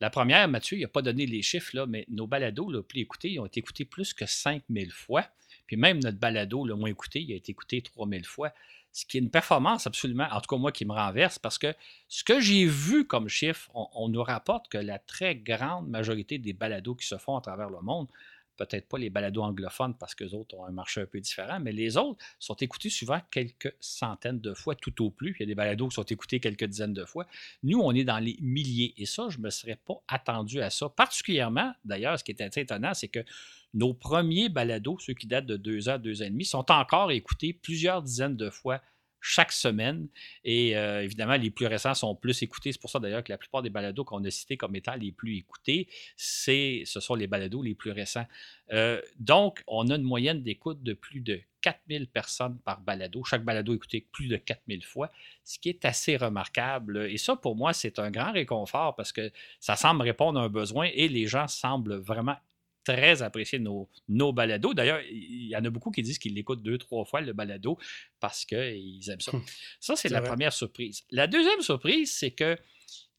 La 0.00 0.10
première, 0.10 0.46
Mathieu, 0.48 0.76
il 0.76 0.82
n'a 0.82 0.88
pas 0.88 1.00
donné 1.00 1.24
les 1.24 1.40
chiffres, 1.40 1.70
là, 1.74 1.86
mais 1.86 2.04
nos 2.08 2.26
balados 2.26 2.70
le 2.70 2.82
plus 2.82 3.00
écoutés, 3.00 3.30
ils 3.30 3.40
ont 3.40 3.46
été 3.46 3.60
écoutés 3.60 3.86
plus 3.86 4.12
que 4.12 4.26
5000 4.26 4.90
fois. 4.90 5.26
Puis 5.66 5.76
même 5.76 5.98
notre 6.00 6.18
balado 6.18 6.66
le 6.66 6.74
moins 6.74 6.90
écouté, 6.90 7.22
il 7.22 7.32
a 7.32 7.36
été 7.36 7.52
écouté 7.52 7.80
3000 7.80 8.24
fois 8.24 8.52
ce 8.96 9.04
qui 9.04 9.18
est 9.18 9.20
une 9.20 9.30
performance 9.30 9.86
absolument, 9.86 10.26
en 10.32 10.40
tout 10.40 10.48
cas 10.48 10.56
moi, 10.56 10.72
qui 10.72 10.86
me 10.86 10.92
renverse, 10.92 11.38
parce 11.38 11.58
que 11.58 11.74
ce 12.08 12.24
que 12.24 12.40
j'ai 12.40 12.64
vu 12.64 13.06
comme 13.06 13.28
chiffre, 13.28 13.70
on, 13.74 14.08
nous 14.08 14.22
rapporte 14.22 14.68
que 14.68 14.78
la 14.78 14.98
très 14.98 15.36
grande 15.36 15.86
majorité 15.90 16.38
des 16.38 16.54
balados 16.54 16.94
qui 16.94 17.06
se 17.06 17.18
font 17.18 17.36
à 17.36 17.42
travers 17.42 17.68
le 17.68 17.82
monde, 17.82 18.08
peut-être 18.56 18.88
pas 18.88 18.96
les 18.96 19.10
balados 19.10 19.42
anglophones 19.42 19.94
parce 19.98 20.14
que 20.14 20.24
les 20.24 20.32
autres 20.32 20.56
ont 20.56 20.64
un 20.64 20.70
marché 20.70 21.02
un 21.02 21.06
peu 21.06 21.20
différent, 21.20 21.60
mais 21.60 21.72
les 21.72 21.98
autres 21.98 22.24
sont 22.38 22.54
écoutés 22.54 22.88
souvent 22.88 23.20
quelques 23.30 23.76
centaines 23.80 24.40
de 24.40 24.54
fois 24.54 24.74
tout 24.74 25.04
au 25.04 25.10
plus. 25.10 25.36
Il 25.38 25.40
y 25.40 25.42
a 25.42 25.46
des 25.46 25.54
balados 25.54 25.88
qui 25.88 25.96
sont 25.96 26.02
écoutés 26.04 26.40
quelques 26.40 26.64
dizaines 26.64 26.94
de 26.94 27.04
fois. 27.04 27.26
Nous, 27.64 27.78
on 27.78 27.92
est 27.92 28.04
dans 28.04 28.18
les 28.18 28.38
milliers 28.40 28.94
et 28.96 29.04
ça, 29.04 29.26
je 29.28 29.36
ne 29.36 29.42
me 29.42 29.50
serais 29.50 29.76
pas 29.76 30.00
attendu 30.08 30.62
à 30.62 30.70
ça. 30.70 30.88
Particulièrement, 30.88 31.74
d'ailleurs, 31.84 32.18
ce 32.18 32.24
qui 32.24 32.32
est 32.32 32.40
assez 32.40 32.60
étonnant, 32.60 32.94
c'est 32.94 33.08
que 33.08 33.22
nos 33.76 33.92
premiers 33.92 34.48
balados, 34.48 34.98
ceux 34.98 35.12
qui 35.12 35.26
datent 35.26 35.46
de 35.46 35.58
deux 35.58 35.90
ans, 35.90 35.98
deux 35.98 36.22
ans 36.22 36.24
et 36.24 36.30
demi, 36.30 36.46
sont 36.46 36.70
encore 36.72 37.12
écoutés 37.12 37.52
plusieurs 37.52 38.02
dizaines 38.02 38.36
de 38.36 38.48
fois 38.48 38.80
chaque 39.20 39.52
semaine. 39.52 40.08
Et 40.44 40.76
euh, 40.76 41.02
évidemment, 41.02 41.36
les 41.36 41.50
plus 41.50 41.66
récents 41.66 41.92
sont 41.92 42.14
plus 42.14 42.42
écoutés. 42.42 42.72
C'est 42.72 42.80
pour 42.80 42.88
ça 42.88 43.00
d'ailleurs 43.00 43.22
que 43.22 43.30
la 43.32 43.36
plupart 43.36 43.60
des 43.60 43.68
balados 43.68 44.04
qu'on 44.04 44.24
a 44.24 44.30
cités 44.30 44.56
comme 44.56 44.74
étant 44.76 44.94
les 44.94 45.12
plus 45.12 45.36
écoutés, 45.36 45.88
ce 46.16 46.84
sont 46.86 47.14
les 47.14 47.26
balados 47.26 47.62
les 47.62 47.74
plus 47.74 47.90
récents. 47.90 48.24
Euh, 48.72 49.00
donc, 49.18 49.62
on 49.66 49.90
a 49.90 49.96
une 49.96 50.02
moyenne 50.02 50.42
d'écoute 50.42 50.82
de 50.82 50.94
plus 50.94 51.20
de 51.20 51.38
4000 51.60 52.06
personnes 52.06 52.58
par 52.64 52.80
balado. 52.80 53.24
Chaque 53.24 53.44
balado 53.44 53.74
écouté 53.74 54.06
plus 54.10 54.28
de 54.28 54.36
4000 54.36 54.84
fois, 54.84 55.10
ce 55.44 55.58
qui 55.58 55.68
est 55.68 55.84
assez 55.84 56.16
remarquable. 56.16 57.08
Et 57.10 57.18
ça, 57.18 57.36
pour 57.36 57.56
moi, 57.56 57.74
c'est 57.74 57.98
un 57.98 58.10
grand 58.10 58.32
réconfort 58.32 58.96
parce 58.96 59.12
que 59.12 59.30
ça 59.60 59.76
semble 59.76 60.02
répondre 60.02 60.40
à 60.40 60.44
un 60.44 60.48
besoin 60.48 60.88
et 60.94 61.08
les 61.08 61.26
gens 61.26 61.46
semblent 61.46 61.96
vraiment 61.96 62.36
très 62.86 63.22
apprécier 63.22 63.58
nos, 63.58 63.88
nos 64.08 64.32
balados. 64.32 64.72
D'ailleurs, 64.72 65.00
il 65.10 65.48
y 65.48 65.56
en 65.56 65.64
a 65.64 65.70
beaucoup 65.70 65.90
qui 65.90 66.02
disent 66.02 66.18
qu'ils 66.18 66.34
l'écoutent 66.34 66.62
deux, 66.62 66.78
trois 66.78 67.04
fois 67.04 67.20
le 67.20 67.32
balado 67.32 67.78
parce 68.20 68.44
qu'ils 68.44 69.10
aiment 69.10 69.20
ça. 69.20 69.34
Hum. 69.34 69.42
Ça, 69.80 69.96
c'est 69.96 70.08
la 70.08 70.22
première 70.22 70.52
surprise. 70.52 71.02
La 71.10 71.26
deuxième 71.26 71.60
surprise, 71.62 72.12
c'est 72.12 72.30
que 72.30 72.56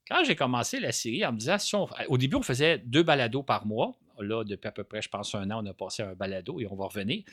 quand 0.07 0.23
j'ai 0.23 0.37
commencé 0.37 0.79
la 0.79 0.93
série, 0.93 1.25
en 1.25 1.33
me 1.33 1.37
disant, 1.37 1.57
si 1.59 1.75
au 2.07 2.17
début, 2.17 2.37
on 2.37 2.41
faisait 2.41 2.77
deux 2.77 3.03
balados 3.03 3.43
par 3.43 3.65
mois. 3.65 3.99
Là, 4.19 4.43
depuis 4.43 4.67
à 4.67 4.71
peu 4.71 4.83
près, 4.85 5.01
je 5.01 5.09
pense, 5.09 5.35
un 5.35 5.51
an, 5.51 5.63
on 5.63 5.69
a 5.69 5.73
passé 5.73 6.01
un 6.01 6.15
balado 6.15 6.59
et 6.59 6.65
on 6.65 6.75
va 6.75 6.85
revenir 6.85 7.23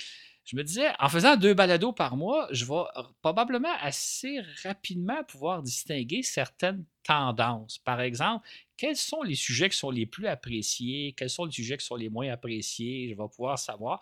je 0.45 0.57
me 0.57 0.63
disais, 0.63 0.89
en 0.99 1.09
faisant 1.09 1.37
deux 1.37 1.55
balados 1.55 1.93
par 1.93 2.17
mois, 2.17 2.49
je 2.51 2.67
vais 2.67 2.83
probablement 3.23 3.73
assez 3.81 4.41
rapidement 4.63 5.25
pouvoir 5.25 5.63
distinguer 5.63 6.23
certaines 6.23 6.85
tendances. 7.03 7.79
Par 7.79 8.01
exemple, 8.03 8.47
quels 8.77 8.97
sont 8.97 9.23
les 9.23 9.35
sujets 9.35 9.69
qui 9.69 9.77
sont 9.77 9.91
les 9.91 10.07
plus 10.07 10.27
appréciés, 10.27 11.15
quels 11.17 11.31
sont 11.31 11.45
les 11.45 11.53
sujets 11.53 11.77
qui 11.77 11.87
sont 11.87 11.97
les 11.97 12.09
moins 12.09 12.29
appréciés, 12.31 13.09
je 13.09 13.15
vais 13.15 13.29
pouvoir 13.29 13.59
savoir. 13.59 14.01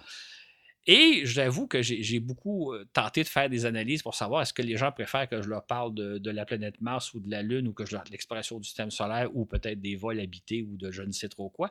Et 0.86 1.20
j'avoue 1.24 1.68
que 1.68 1.80
j'ai 1.80 2.18
beaucoup 2.18 2.72
euh, 2.72 2.84
tenté 2.92 3.22
de 3.22 3.28
faire 3.28 3.48
des 3.48 3.66
analyses 3.66 4.02
pour 4.02 4.16
savoir 4.16 4.42
est-ce 4.42 4.52
que 4.52 4.62
les 4.62 4.76
gens 4.76 4.90
préfèrent 4.90 5.28
que 5.28 5.40
je 5.40 5.48
leur 5.48 5.64
parle 5.64 5.94
de, 5.94 6.30
la 6.30 6.44
planète 6.44 6.80
Mars 6.80 7.14
ou 7.14 7.20
de 7.20 7.30
la 7.30 7.42
Lune 7.42 7.68
ou 7.68 7.72
que 7.72 7.86
je 7.86 7.92
leur 7.92 8.02
de 8.02 8.10
l'exploration 8.10 8.58
du 8.58 8.64
système 8.64 8.90
solaire 8.90 9.30
ou 9.32 9.46
peut-être 9.46 9.80
des 9.80 9.94
vols 9.94 10.18
habités 10.18 10.62
ou 10.62 10.76
de 10.76 10.90
je 10.90 11.02
ne 11.02 11.12
sais 11.12 11.28
trop 11.28 11.50
quoi. 11.50 11.70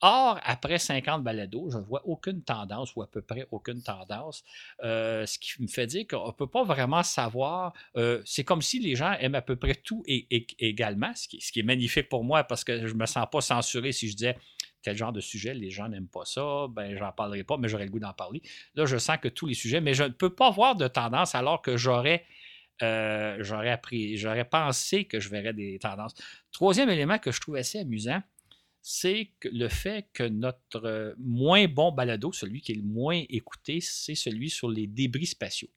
Or, 0.00 0.38
après 0.42 0.78
50 0.78 1.22
balados, 1.22 1.70
je 1.70 1.78
ne 1.78 1.82
vois 1.82 2.02
aucune 2.04 2.42
tendance 2.42 2.94
ou 2.94 3.02
à 3.02 3.10
peu 3.10 3.22
près 3.22 3.46
aucune 3.50 3.82
tendance, 3.82 4.44
euh, 4.82 5.24
ce 5.24 5.38
qui 5.38 5.62
me 5.62 5.66
fait 5.66 5.86
dire 5.86 6.06
qu'on 6.08 6.26
ne 6.26 6.32
peut 6.32 6.46
pas 6.46 6.64
vraiment 6.64 7.02
savoir. 7.02 7.72
Euh, 7.96 8.20
c'est 8.24 8.44
comme 8.44 8.60
si 8.60 8.78
les 8.80 8.96
gens 8.96 9.12
aiment 9.12 9.34
à 9.34 9.42
peu 9.42 9.56
près 9.56 9.74
tout 9.74 10.02
et, 10.06 10.46
également, 10.58 11.12
ce 11.14 11.28
qui, 11.28 11.60
est 11.60 11.62
magnifique 11.62 12.08
pour 12.08 12.24
moi 12.24 12.44
parce 12.44 12.64
que 12.64 12.86
je 12.86 12.92
ne 12.92 12.98
me 12.98 13.06
sens 13.06 13.26
pas 13.30 13.40
censuré 13.40 13.92
si 13.92 14.08
je 14.08 14.16
disais 14.16 14.36
tel 14.82 14.96
genre 14.96 15.12
de 15.12 15.20
sujet, 15.20 15.54
les 15.54 15.70
gens 15.70 15.88
n'aiment 15.88 16.08
pas 16.08 16.26
ça, 16.26 16.66
ben 16.68 16.94
j'en 16.98 17.10
parlerai 17.10 17.42
pas, 17.42 17.56
mais 17.56 17.68
j'aurais 17.68 17.86
le 17.86 17.90
goût 17.90 18.00
d'en 18.00 18.12
parler. 18.12 18.42
Là, 18.74 18.84
je 18.84 18.98
sens 18.98 19.16
que 19.16 19.28
tous 19.28 19.46
les 19.46 19.54
sujets, 19.54 19.80
mais 19.80 19.94
je 19.94 20.04
ne 20.04 20.08
peux 20.08 20.34
pas 20.34 20.50
voir 20.50 20.76
de 20.76 20.86
tendance 20.86 21.34
alors 21.34 21.62
que 21.62 21.78
j'aurais 21.78 22.26
euh, 22.82 23.36
j'aurais 23.40 23.70
appris, 23.70 24.16
j'aurais 24.16 24.44
pensé 24.44 25.04
que 25.04 25.20
je 25.20 25.28
verrais 25.28 25.52
des 25.52 25.78
tendances. 25.78 26.14
Troisième 26.52 26.90
élément 26.90 27.18
que 27.18 27.30
je 27.30 27.40
trouve 27.40 27.56
assez 27.56 27.78
amusant, 27.78 28.20
c'est 28.86 29.30
le 29.44 29.68
fait 29.68 30.10
que 30.12 30.24
notre 30.24 30.84
euh, 30.84 31.14
moins 31.16 31.66
bon 31.68 31.90
balado, 31.90 32.32
celui 32.32 32.60
qui 32.60 32.72
est 32.72 32.74
le 32.74 32.82
moins 32.82 33.24
écouté, 33.30 33.80
c'est 33.80 34.14
celui 34.14 34.50
sur 34.50 34.68
les 34.68 34.86
débris 34.86 35.24
spatiaux. 35.24 35.70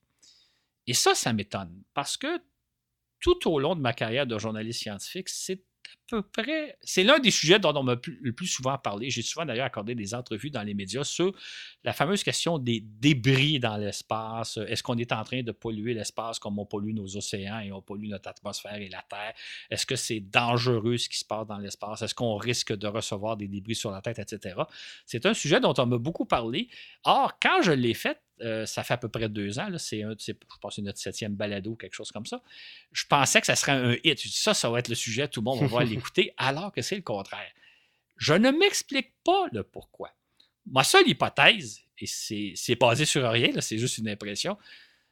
Et 0.88 0.94
ça, 0.94 1.16
ça 1.16 1.32
m'étonne 1.32 1.84
parce 1.94 2.18
que 2.18 2.28
tout 3.22 3.50
au 3.50 3.60
long 3.60 3.78
de 3.78 3.80
ma 3.80 3.94
carrière 3.94 4.28
de 4.28 4.38
journaliste 4.38 4.82
scientifique, 4.82 5.30
c'est 5.30 5.64
peu 6.08 6.22
près. 6.22 6.78
C'est 6.82 7.04
l'un 7.04 7.20
des 7.20 7.32
sujets 7.32 7.60
dont 7.60 7.76
on 7.76 7.84
m'a 7.84 7.96
le 8.22 8.34
plus 8.34 8.48
souvent 8.48 8.78
parlé. 8.78 9.10
J'ai 9.10 9.22
souvent 9.22 9.46
d'ailleurs 9.46 9.66
accordé 9.66 9.96
des 9.96 10.14
entrevues 10.14 10.50
dans 10.50 10.64
les 10.64 10.74
médias 10.74 11.04
sur 11.04 11.34
la 11.84 11.94
fameuse 11.94 12.24
question 12.24 12.60
des 12.60 12.82
débris 12.82 13.60
dans 13.60 13.78
l'espace. 13.78 14.58
Est-ce 14.68 14.84
qu'on 14.84 14.98
est 14.98 15.12
en 15.12 15.24
train 15.24 15.44
de 15.44 15.52
polluer 15.52 15.94
l'espace 15.94 16.40
comme 16.40 16.60
on 16.60 16.66
pollue 16.66 16.94
nos 16.94 17.18
océans 17.18 17.60
et 17.60 17.72
on 17.72 17.82
pollue 17.82 18.08
notre 18.08 18.30
atmosphère 18.30 18.76
et 18.76 18.90
la 18.90 19.04
Terre? 19.10 19.34
Est-ce 19.70 19.86
que 19.86 19.96
c'est 19.96 20.20
dangereux 20.20 20.98
ce 20.98 21.10
qui 21.10 21.18
se 21.18 21.26
passe 21.26 21.48
dans 21.48 21.58
l'espace? 21.58 22.02
Est-ce 22.02 22.16
qu'on 22.16 22.38
risque 22.38 22.76
de 22.76 22.88
recevoir 22.88 23.38
des 23.38 23.48
débris 23.48 23.76
sur 23.76 23.92
la 23.92 24.02
tête, 24.02 24.20
etc.? 24.20 24.56
C'est 25.06 25.26
un 25.26 25.34
sujet 25.34 25.60
dont 25.60 25.74
on 25.78 25.86
m'a 25.86 25.98
beaucoup 25.98 26.26
parlé. 26.26 26.70
Or, 27.04 27.38
quand 27.40 27.62
je 27.62 27.72
l'ai 27.72 27.94
fait, 27.94 28.22
euh, 28.42 28.66
ça 28.66 28.84
fait 28.84 28.94
à 28.94 28.98
peu 28.98 29.10
près 29.10 29.30
deux 29.30 29.60
ans. 29.60 29.70
C'est, 29.78 30.02
je 30.02 30.34
pense 30.62 30.78
notre 30.80 31.00
septième 31.00 31.36
balado 31.36 31.72
ou 31.72 31.76
quelque 31.76 31.94
chose 31.94 32.12
comme 32.12 32.26
ça. 32.26 32.42
Je 32.92 33.06
pensais 33.06 33.40
que 33.40 33.48
ça 33.48 33.56
serait 33.56 33.72
un 33.74 33.96
hit. 34.04 34.20
ça, 34.20 34.54
ça 34.54 34.70
va 34.70 34.80
être 34.80 34.90
le 34.90 34.96
sujet, 34.96 35.28
tout 35.28 35.42
le 35.42 35.46
monde 35.46 35.64
va 35.70 35.84
l'écouter, 35.84 36.34
alors 36.38 36.72
que 36.72 36.82
c'est 36.82 36.96
le 36.96 37.02
contraire. 37.02 37.52
Je 38.18 38.34
ne 38.34 38.52
m'explique 38.52 39.14
pas 39.24 39.48
le 39.52 39.64
pourquoi. 39.64 40.12
Ma 40.66 40.84
seule 40.84 41.08
hypothèse, 41.08 41.82
et 42.00 42.08
c'est, 42.08 42.76
basé 42.76 43.06
sur 43.06 43.30
rien, 43.30 43.50
c'est 43.60 43.78
juste 43.78 43.98
une 43.98 44.10
impression, 44.10 44.58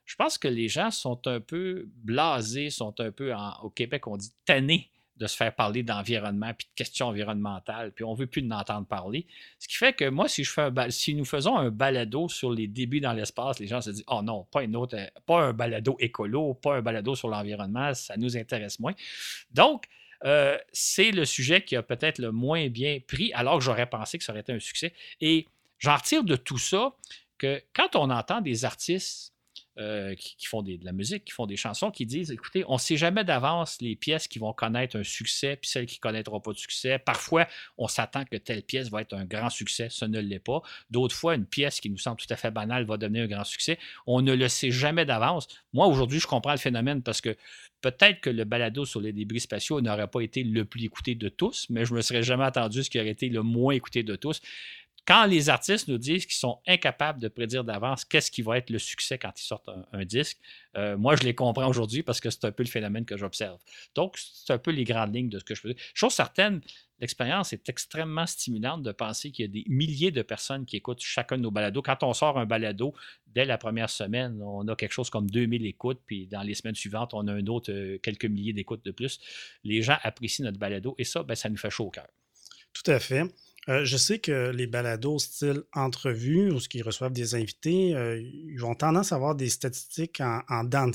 je 0.04 0.16
pense 0.16 0.38
que 0.38 0.48
les 0.48 0.68
gens 0.68 0.92
sont 0.92 1.26
un 1.28 1.40
peu 1.40 1.88
blasés, 1.88 2.70
sont 2.70 3.00
un 3.00 3.12
peu, 3.12 3.34
au 3.64 3.70
Québec, 3.70 4.06
on 4.08 4.18
dit 4.18 4.32
tannés 4.46 4.92
de 5.18 5.28
se 5.28 5.36
faire 5.36 5.54
parler 5.56 5.84
d'environnement 5.84 6.54
puis 6.54 6.68
de 6.68 6.76
questions 6.76 7.08
environnementales, 7.08 7.92
puis 7.92 8.04
on 8.04 8.14
ne 8.14 8.18
veut 8.18 8.28
plus 8.28 8.46
en 8.46 8.52
entendre 8.52 8.86
parler. 8.86 9.26
Ce 9.60 9.68
qui 9.68 9.76
fait 9.76 9.94
que 9.94 10.10
moi, 10.10 10.28
si, 10.28 10.44
je 10.44 10.52
fais 10.52 10.64
un 10.64 10.90
si 10.90 11.16
nous 11.16 11.26
faisons 11.26 11.58
un 11.58 11.72
balado 11.72 12.28
sur 12.28 12.52
les 12.52 12.68
débuts 12.68 13.00
dans 13.00 13.14
l'espace, 13.14 13.60
les 13.60 13.68
gens 13.68 13.82
se 13.82 13.92
disent 13.92 14.04
Oh 14.08 14.22
non, 14.22 14.46
pas, 14.52 14.64
une 14.64 14.76
autre, 14.76 14.98
pas 15.26 15.42
un 15.42 15.54
balado 15.54 15.96
écolo, 16.00 16.54
pas 16.56 16.78
un 16.78 16.82
balado 16.82 17.16
sur 17.16 17.30
l'environnement, 17.30 17.94
ça 17.94 18.18
nous 18.18 18.36
intéresse 18.36 18.80
moins. 18.80 18.94
Donc, 19.52 19.86
euh, 20.26 20.58
c'est 20.72 21.12
le 21.12 21.26
sujet 21.26 21.64
qui 21.64 21.76
a 21.76 21.84
peut-être 21.84 22.20
le 22.20 22.32
moins 22.32 22.68
bien 22.68 23.00
pris, 23.06 23.32
alors 23.34 23.58
que 23.58 23.64
j'aurais 23.64 23.90
pensé 23.90 24.18
que 24.18 24.24
ça 24.24 24.32
aurait 24.32 24.42
été 24.42 24.54
un 24.54 24.60
succès. 24.60 24.94
Et 25.22 25.48
j'en 25.80 25.96
retire 25.96 26.24
de 26.24 26.36
tout 26.36 26.58
ça 26.58 26.94
que 27.38 27.62
quand 27.74 27.96
on 27.96 28.10
entend 28.10 28.42
des 28.42 28.66
artistes 28.66 29.35
euh, 29.78 30.16
qui, 30.16 30.46
font 30.46 30.62
de 30.62 30.78
la 30.84 30.94
musique, 30.94 31.26
qui 31.26 31.34
font 31.34 31.46
des 31.46 31.58
chansons, 31.58 31.92
qui 31.92 32.06
disent 32.06 32.32
écoutez, 32.32 32.64
on 32.70 32.76
ne 32.76 32.80
sait 32.80 32.96
jamais 32.96 33.26
d'avance 33.26 33.78
les 33.82 33.98
pièces 33.98 34.28
qui 34.28 34.40
vont 34.40 34.54
connaître 34.54 34.98
un 34.98 35.04
succès, 35.04 35.58
puis 35.58 35.70
celles 35.70 35.86
qui 35.86 35.98
ne 35.98 36.00
connaîtront 36.00 36.40
pas 36.40 36.54
de 36.54 36.58
succès. 36.58 36.98
Parfois, 36.98 37.46
on 37.78 37.90
s'attend 37.90 38.24
que 38.24 38.38
telle 38.38 38.64
pièce 38.64 38.90
va 38.90 39.02
être 39.02 39.14
un 39.14 39.26
grand 39.26 39.50
succès, 39.50 39.88
ce 39.90 40.06
ne 40.06 40.22
l'est 40.22 40.40
pas. 40.40 40.62
D'autres 40.90 41.16
fois, 41.16 41.36
une 41.36 41.46
pièce 41.46 41.82
qui 41.82 41.90
nous 41.90 41.98
semble 41.98 42.18
tout 42.18 42.28
à 42.30 42.38
fait 42.38 42.52
banale 42.52 42.86
va 42.86 42.96
devenir 42.96 43.26
un 43.26 43.28
grand 43.28 43.44
succès. 43.44 43.78
On 44.08 44.22
ne 44.22 44.34
le 44.34 44.48
sait 44.48 44.72
jamais 44.72 45.06
d'avance. 45.06 45.48
Moi, 45.74 45.88
aujourd'hui, 45.88 46.22
je 46.22 46.28
comprends 46.28 46.54
le 46.54 46.58
phénomène 46.58 47.04
parce 47.04 47.20
que 47.20 47.36
peut-être 47.82 48.22
que 48.22 48.30
le 48.30 48.46
balado 48.46 48.86
sur 48.86 49.02
les 49.02 49.12
débris 49.12 49.42
spatiaux 49.42 49.82
n'aurait 49.82 50.08
pas 50.08 50.22
été 50.22 50.44
le 50.44 50.64
plus 50.64 50.86
écouté 50.86 51.16
de 51.16 51.28
tous, 51.28 51.68
mais 51.70 51.84
je 51.84 51.92
ne 51.92 51.98
me 51.98 52.02
serais 52.02 52.24
jamais 52.24 52.46
attendu 52.46 52.82
ce 52.82 52.90
qui 52.90 53.00
aurait 53.00 53.10
été 53.10 53.28
le 53.28 53.44
moins 53.44 53.74
écouté 53.74 54.04
de 54.04 54.16
tous. 54.16 54.42
Quand 55.08 55.26
les 55.26 55.50
artistes 55.50 55.88
nous 55.88 56.00
disent 56.00 56.26
qu'ils 56.26 56.36
sont 56.36 56.60
incapables 56.68 57.22
de 57.22 57.28
prédire 57.28 57.64
d'avance 57.64 58.04
qu'est-ce 58.06 58.32
qui 58.32 58.42
va 58.42 58.58
être 58.58 58.72
le 58.72 58.80
succès 58.80 59.20
quand 59.20 59.32
ils 59.40 59.44
sortent 59.44 59.70
un, 59.92 60.06
disque, 60.06 60.38
euh, 60.76 60.98
moi, 60.98 61.16
je 61.16 61.24
les 61.24 61.36
comprends 61.36 61.68
aujourd'hui 61.68 62.02
parce 62.02 62.20
que 62.20 62.32
c'est 62.32 62.46
un 62.46 62.52
peu 62.52 62.64
le 62.64 62.70
phénomène 62.70 63.06
que 63.06 63.16
j'observe. 63.16 63.60
Donc, 63.94 64.18
c'est 64.18 64.52
un 64.52 64.58
peu 64.58 64.72
les 64.72 64.84
grandes 64.84 65.14
lignes 65.14 65.30
de 65.30 65.38
ce 65.38 65.44
que 65.44 65.54
je 65.54 65.68
dire. 65.68 65.76
Chose 65.94 66.14
certaine, 66.14 66.62
l'expérience 67.00 67.54
est 67.54 67.70
extrêmement 67.70 68.26
stimulante 68.26 68.82
de 68.82 68.92
penser 68.92 69.32
qu'il 69.32 69.46
y 69.46 69.48
a 69.48 69.52
des 69.52 69.64
milliers 69.68 70.12
de 70.12 70.24
personnes 70.24 70.66
qui 70.66 70.78
écoutent 70.78 71.02
chacun 71.02 71.38
de 71.38 71.44
nos 71.44 71.52
balados. 71.52 71.84
Quand 71.84 72.02
on 72.02 72.14
sort 72.14 72.40
un 72.40 72.48
balado, 72.48 72.96
dès 73.28 73.46
la 73.46 73.60
première 73.60 73.92
semaine, 73.92 74.42
on 74.42 74.68
a 74.68 74.76
quelque 74.76 74.94
chose 74.94 75.12
comme 75.12 75.30
2000 75.30 75.68
écoutes, 75.68 76.02
puis 76.08 76.26
dans 76.26 76.42
les 76.42 76.56
semaines 76.56 76.76
suivantes, 76.76 77.14
on 77.14 77.28
a 77.28 77.34
un 77.34 77.46
autre 77.46 77.72
euh, 77.72 78.00
quelques 78.00 78.26
milliers 78.26 78.54
d'écoutes 78.54 78.84
de 78.84 78.92
plus. 78.92 79.20
Les 79.64 79.84
gens 79.84 79.98
apprécient 80.02 80.46
notre 80.46 80.58
balado 80.58 80.96
et 80.98 81.04
ça, 81.04 81.22
ben, 81.22 81.36
ça 81.36 81.50
nous 81.50 81.58
fait 81.58 81.70
chaud 81.70 81.86
au 81.86 81.92
cœur. 81.92 82.08
Tout 82.74 82.90
à 82.92 83.00
fait. 83.00 83.24
Euh, 83.68 83.84
je 83.84 83.98
sais 83.98 84.20
que 84.20 84.52
les 84.52 84.68
balados 84.68 85.20
style 85.20 85.64
entrevue 85.74 86.52
ou 86.52 86.60
ce 86.60 86.70
qu'ils 86.70 86.84
reçoivent 86.84 87.14
des 87.14 87.36
invités, 87.36 87.96
euh, 87.96 88.22
ils 88.22 88.60
vont 88.60 88.76
tendance 88.76 89.12
à 89.12 89.16
avoir 89.16 89.36
des 89.36 89.50
statistiques 89.50 90.22
en, 90.22 90.42
en 90.50 90.64
dents 90.64 90.92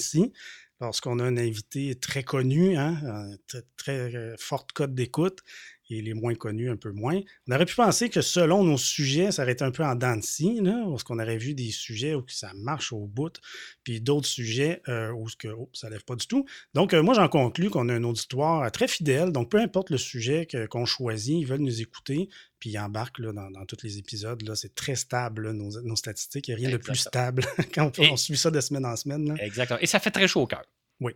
lorsqu'on 0.80 1.18
a 1.18 1.24
un 1.24 1.37
invité 1.37 1.94
très 1.96 2.22
connu, 2.22 2.76
hein, 2.76 3.37
très, 3.46 3.62
très 3.76 4.35
forte 4.38 4.72
cote 4.72 4.94
d'écoute, 4.94 5.40
et 5.90 6.00
les 6.00 6.14
moins 6.14 6.35
connus 6.35 6.70
un 6.70 6.76
peu 6.76 6.92
moins. 6.92 7.20
On 7.48 7.55
aurait 7.55 7.66
pu 7.66 7.74
penser 7.74 8.09
que 8.09 8.20
selon 8.20 8.64
nos 8.64 8.79
sujets, 8.79 9.33
ça 9.33 9.42
aurait 9.42 9.53
été 9.53 9.64
un 9.64 9.72
peu 9.72 9.85
en 9.85 9.94
dents 9.94 10.16
de 10.16 10.22
scie, 10.22 10.61
parce 10.62 11.03
qu'on 11.03 11.18
aurait 11.18 11.37
vu 11.37 11.55
des 11.55 11.70
sujets 11.70 12.14
où 12.14 12.24
ça 12.29 12.53
marche 12.55 12.92
au 12.92 13.07
bout, 13.07 13.40
puis 13.83 14.00
d'autres 14.00 14.26
sujets 14.26 14.83
euh, 14.88 15.11
où 15.11 15.26
que, 15.38 15.48
oh, 15.48 15.68
ça 15.72 15.88
ne 15.88 15.94
lève 15.94 16.05
pas 16.05 16.16
du 16.16 16.26
tout. 16.26 16.46
Donc, 16.74 16.94
euh, 16.94 17.03
moi, 17.03 17.14
j'en 17.14 17.29
conclus 17.29 17.70
qu'on 17.70 17.88
a 17.88 17.94
un 17.94 18.05
auditoire 18.05 18.62
euh, 18.62 18.70
très 18.70 18.88
fidèle. 18.88 19.33
Donc, 19.33 19.50
peu 19.50 19.59
importe 19.59 19.90
le 19.90 19.98
sujet 19.98 20.46
qu'on 20.70 20.87
choisit, 20.87 21.37
ils 21.37 21.46
veulent 21.46 21.61
nous 21.61 21.81
écouter, 21.81 22.29
puis 22.59 22.70
ils 22.70 22.79
embarquent 22.79 23.20
dans, 23.20 23.66
tous 23.66 23.83
les 23.83 23.98
épisodes. 23.98 24.42
C'est 24.55 24.74
très 24.74 24.94
stable, 24.94 25.50
nos, 25.53 25.96
statistiques. 25.96 26.48
Il 26.48 26.57
n'y 26.57 26.64
a 26.64 26.68
rien 26.68 26.76
de 26.76 26.83
plus 26.83 26.96
stable 26.96 27.44
quand 27.74 27.98
on, 27.98 28.16
suit 28.16 28.37
ça 28.37 28.50
de 28.50 28.61
semaine 28.61 28.87
en 28.87 28.96
semaine. 28.96 29.37
Exactement. 29.40 29.81
Et 29.81 29.87
ça 29.87 29.98
fait 29.98 30.11
très 30.11 30.29
chaud 30.29 30.42
au 30.42 30.46
cœur. 30.46 30.64
Oui 31.00 31.12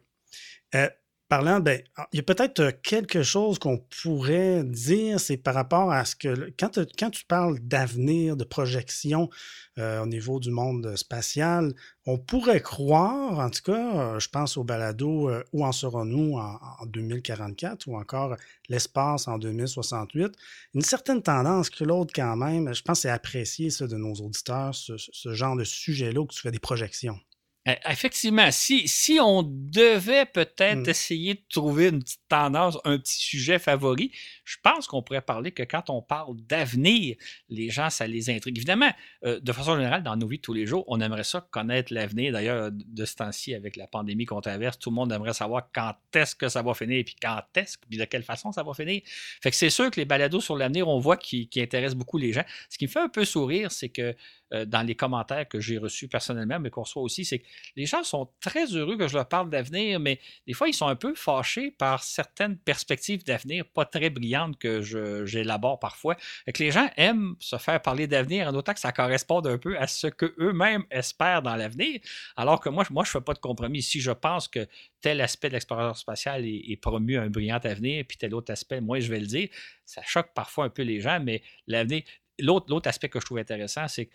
parlant, 1.29 1.61
ben, 1.61 1.81
ah, 1.97 2.07
il 2.13 2.17
y 2.17 2.21
a 2.21 2.23
peut-être 2.23 2.61
euh, 2.61 2.73
quelque 2.83 3.23
chose 3.23 3.59
qu'on 3.59 3.79
pourrait 4.03 4.65
dire, 4.65 5.19
c'est 5.19 5.37
par 5.37 5.55
rapport 5.55 5.91
à 5.91 6.05
ce 6.05 6.17
que, 6.17 6.53
quand, 6.59 7.11
tu 7.11 7.25
parles 7.25 7.59
d'avenir, 7.61 8.37
de 8.37 8.45
projection 8.45 9.31
euh, 9.79 10.03
au 10.03 10.07
niveau 10.07 10.41
du 10.41 10.51
monde 10.51 10.97
spatial, 10.97 11.75
on 12.07 12.19
pourrait 12.19 12.61
croire, 12.61 13.39
en 13.39 13.51
tout 13.51 13.63
cas, 13.63 14.15
euh, 14.15 14.19
je 14.21 14.29
pense 14.29 14.57
au 14.57 14.65
balado 14.65 15.31
Où 15.53 15.65
en 15.65 15.73
serons-nous 15.73 16.37
en, 16.39 16.87
2044 16.87 17.87
ou 17.89 17.97
encore 17.97 18.37
l'espace 18.69 19.27
en 19.29 19.39
2068, 19.39 20.33
une 20.75 20.83
certaine 20.83 21.23
tendance 21.23 21.71
que 21.71 21.85
l'autre 21.85 22.13
quand 22.15 22.37
même, 22.37 22.75
je 22.75 22.83
pense 22.83 23.01
c'est 23.01 23.11
apprécié 23.11 23.69
de 23.81 23.97
nos 23.97 24.15
auditeurs, 24.15 24.75
ce, 24.75 24.97
ce 24.97 25.33
genre 25.33 25.57
de 25.57 25.65
sujet-là 25.65 26.21
où 26.21 26.27
tu 26.27 26.41
fais 26.41 26.51
des 26.51 26.59
projections. 26.59 27.19
Eh, 27.67 27.77
effectivement, 27.89 28.51
si, 28.51 28.87
si 28.89 29.19
on 29.21 29.43
devait 29.43 30.27
peut-être 30.27 30.87
hmm. 30.87 30.91
essayer 30.91 31.35
de 31.35 31.43
trouver 31.49 31.89
une 31.89 32.03
petite 32.03 32.21
tendance, 32.29 32.77
un 32.85 32.99
petit 32.99 33.19
sujet 33.19 33.59
favori, 33.59 34.13
je 34.45 34.57
pense 34.63 34.87
qu'on 34.87 35.03
pourrait 35.03 35.23
parler 35.23 35.51
que 35.51 35.63
quand 35.63 35.89
on 35.89 36.03
parle 36.03 36.37
d'avenir, 36.43 37.17
les 37.49 37.71
gens, 37.71 37.89
ça 37.89 38.07
les 38.07 38.29
intrigue. 38.29 38.59
Évidemment, 38.59 38.91
euh, 39.25 39.41
de 39.41 39.53
façon 39.53 39.77
générale, 39.77 40.03
dans 40.03 40.15
nos 40.17 40.27
vies 40.27 40.37
de 40.37 40.43
tous 40.43 40.53
les 40.53 40.67
jours, 40.67 40.85
on 40.89 41.01
aimerait 41.01 41.25
ça 41.25 41.41
connaître 41.51 41.95
l'avenir. 41.95 42.33
D'ailleurs, 42.33 42.71
de 42.71 43.05
ce 43.07 43.17
temps-ci, 43.17 43.55
avec 43.55 43.77
la 43.77 43.87
pandémie 43.87 44.27
qu'on 44.27 44.43
traverse, 44.43 44.79
tout 44.79 44.91
le 44.91 44.97
monde 44.97 45.11
aimerait 45.11 45.33
savoir 45.33 45.71
quand 45.73 45.95
est-ce 46.15 46.35
que 46.35 46.51
ça 46.51 46.61
va 46.61 46.75
finir, 46.75 47.03
puis 47.05 47.17
quand 47.21 47.43
est-ce, 47.57 47.79
puis 47.79 47.97
de 47.97 48.05
quelle 48.05 48.25
façon 48.25 48.53
ça 48.53 48.63
va 48.63 48.75
finir. 48.75 49.01
Fait 49.43 49.51
que 49.51 49.57
c'est 49.57 49.71
sûr 49.71 49.91
que 49.91 49.99
les 49.99 50.05
balados 50.05 50.41
sur 50.41 50.57
l'avenir, 50.57 50.87
on 50.87 50.99
voit 50.99 51.17
qui, 51.17 51.49
qui 51.49 51.63
intéressent 51.63 51.97
beaucoup 51.97 52.19
les 52.19 52.35
gens. 52.35 52.45
Ce 52.69 52.77
qui 52.77 52.85
me 52.85 52.91
fait 52.91 53.01
un 53.01 53.09
peu 53.09 53.25
sourire, 53.25 53.73
c'est 53.73 53.89
que 53.89 54.15
euh, 54.53 54.65
dans 54.67 54.83
les 54.83 54.95
commentaires 54.95 55.49
que 55.49 55.59
j'ai 55.59 55.79
reçus 55.79 56.07
personnellement, 56.07 56.61
mais 56.61 56.71
qu'on 56.71 56.83
reçoit 56.83 57.03
aussi, 57.03 57.25
c'est 57.25 57.39
que 57.39 57.47
les 57.77 57.87
gens 57.87 58.05
sont 58.05 58.29
très 58.41 58.67
heureux 58.67 58.97
que 58.97 59.09
je 59.09 59.15
leur 59.15 59.27
parle 59.27 59.49
d'avenir, 59.49 59.99
mais 60.01 60.21
des 60.47 60.53
fois, 60.53 60.69
ils 60.69 60.75
sont 60.75 60.87
un 60.87 60.97
peu 60.97 61.15
fâchés 61.15 61.71
par 61.71 62.03
certaines 62.03 62.59
perspectives 62.59 63.25
d'avenir 63.25 63.65
pas 63.65 63.87
très 63.87 64.11
brillantes 64.11 64.59
que 64.59 64.83
j'élabore 65.25 65.79
parfois. 65.79 66.17
Et 66.47 66.53
que 66.53 66.63
les 66.63 66.71
gens 66.71 66.89
aiment 66.97 67.37
se 67.41 67.57
faire 67.57 67.81
parler 67.81 68.07
d'avenir 68.07 68.47
en 68.49 68.55
autant 68.55 68.75
que 68.75 68.81
ça 68.81 68.93
corresponde 68.93 69.47
un 69.47 69.57
peu 69.57 69.79
à 69.79 69.87
ce 69.87 70.09
qu'eux-mêmes 70.09 70.85
espèrent 70.91 71.43
dans 71.43 71.57
l'avenir, 71.57 72.01
alors 72.37 72.61
que 72.61 72.69
moi, 72.69 72.85
moi 72.91 73.05
je 73.05 73.09
ne 73.09 73.13
fais 73.13 73.25
pas 73.25 73.35
de 73.35 73.39
compromis. 73.39 73.83
Si 73.83 74.01
je 74.01 74.11
pense 74.11 74.47
que 74.47 74.67
tel 75.01 75.21
aspect 75.21 75.49
de 75.49 75.55
l'exploration 75.55 75.95
spatiale 75.95 76.45
est, 76.45 76.71
est, 76.71 76.77
promu 76.77 77.17
un 77.17 77.29
brillant 77.29 77.61
avenir, 77.65 78.05
puis 78.07 78.19
tel 78.19 78.35
autre 78.35 78.53
aspect, 78.53 78.81
moi, 78.81 79.01
je 79.01 79.11
vais 79.11 79.21
le 79.21 79.27
dire, 79.27 79.49
ça 79.85 80.03
choque 80.03 80.33
parfois 80.35 80.67
un 80.67 80.71
peu 80.71 80.83
les 80.83 81.01
gens, 81.01 81.21
mais 81.21 81.43
l'avenir, 81.67 82.03
l'autre 82.39 82.89
aspect 82.89 83.09
que 83.09 83.21
je 83.21 83.25
trouve 83.25 83.39
intéressant, 83.39 83.89
c'est 83.89 84.07
que 84.07 84.13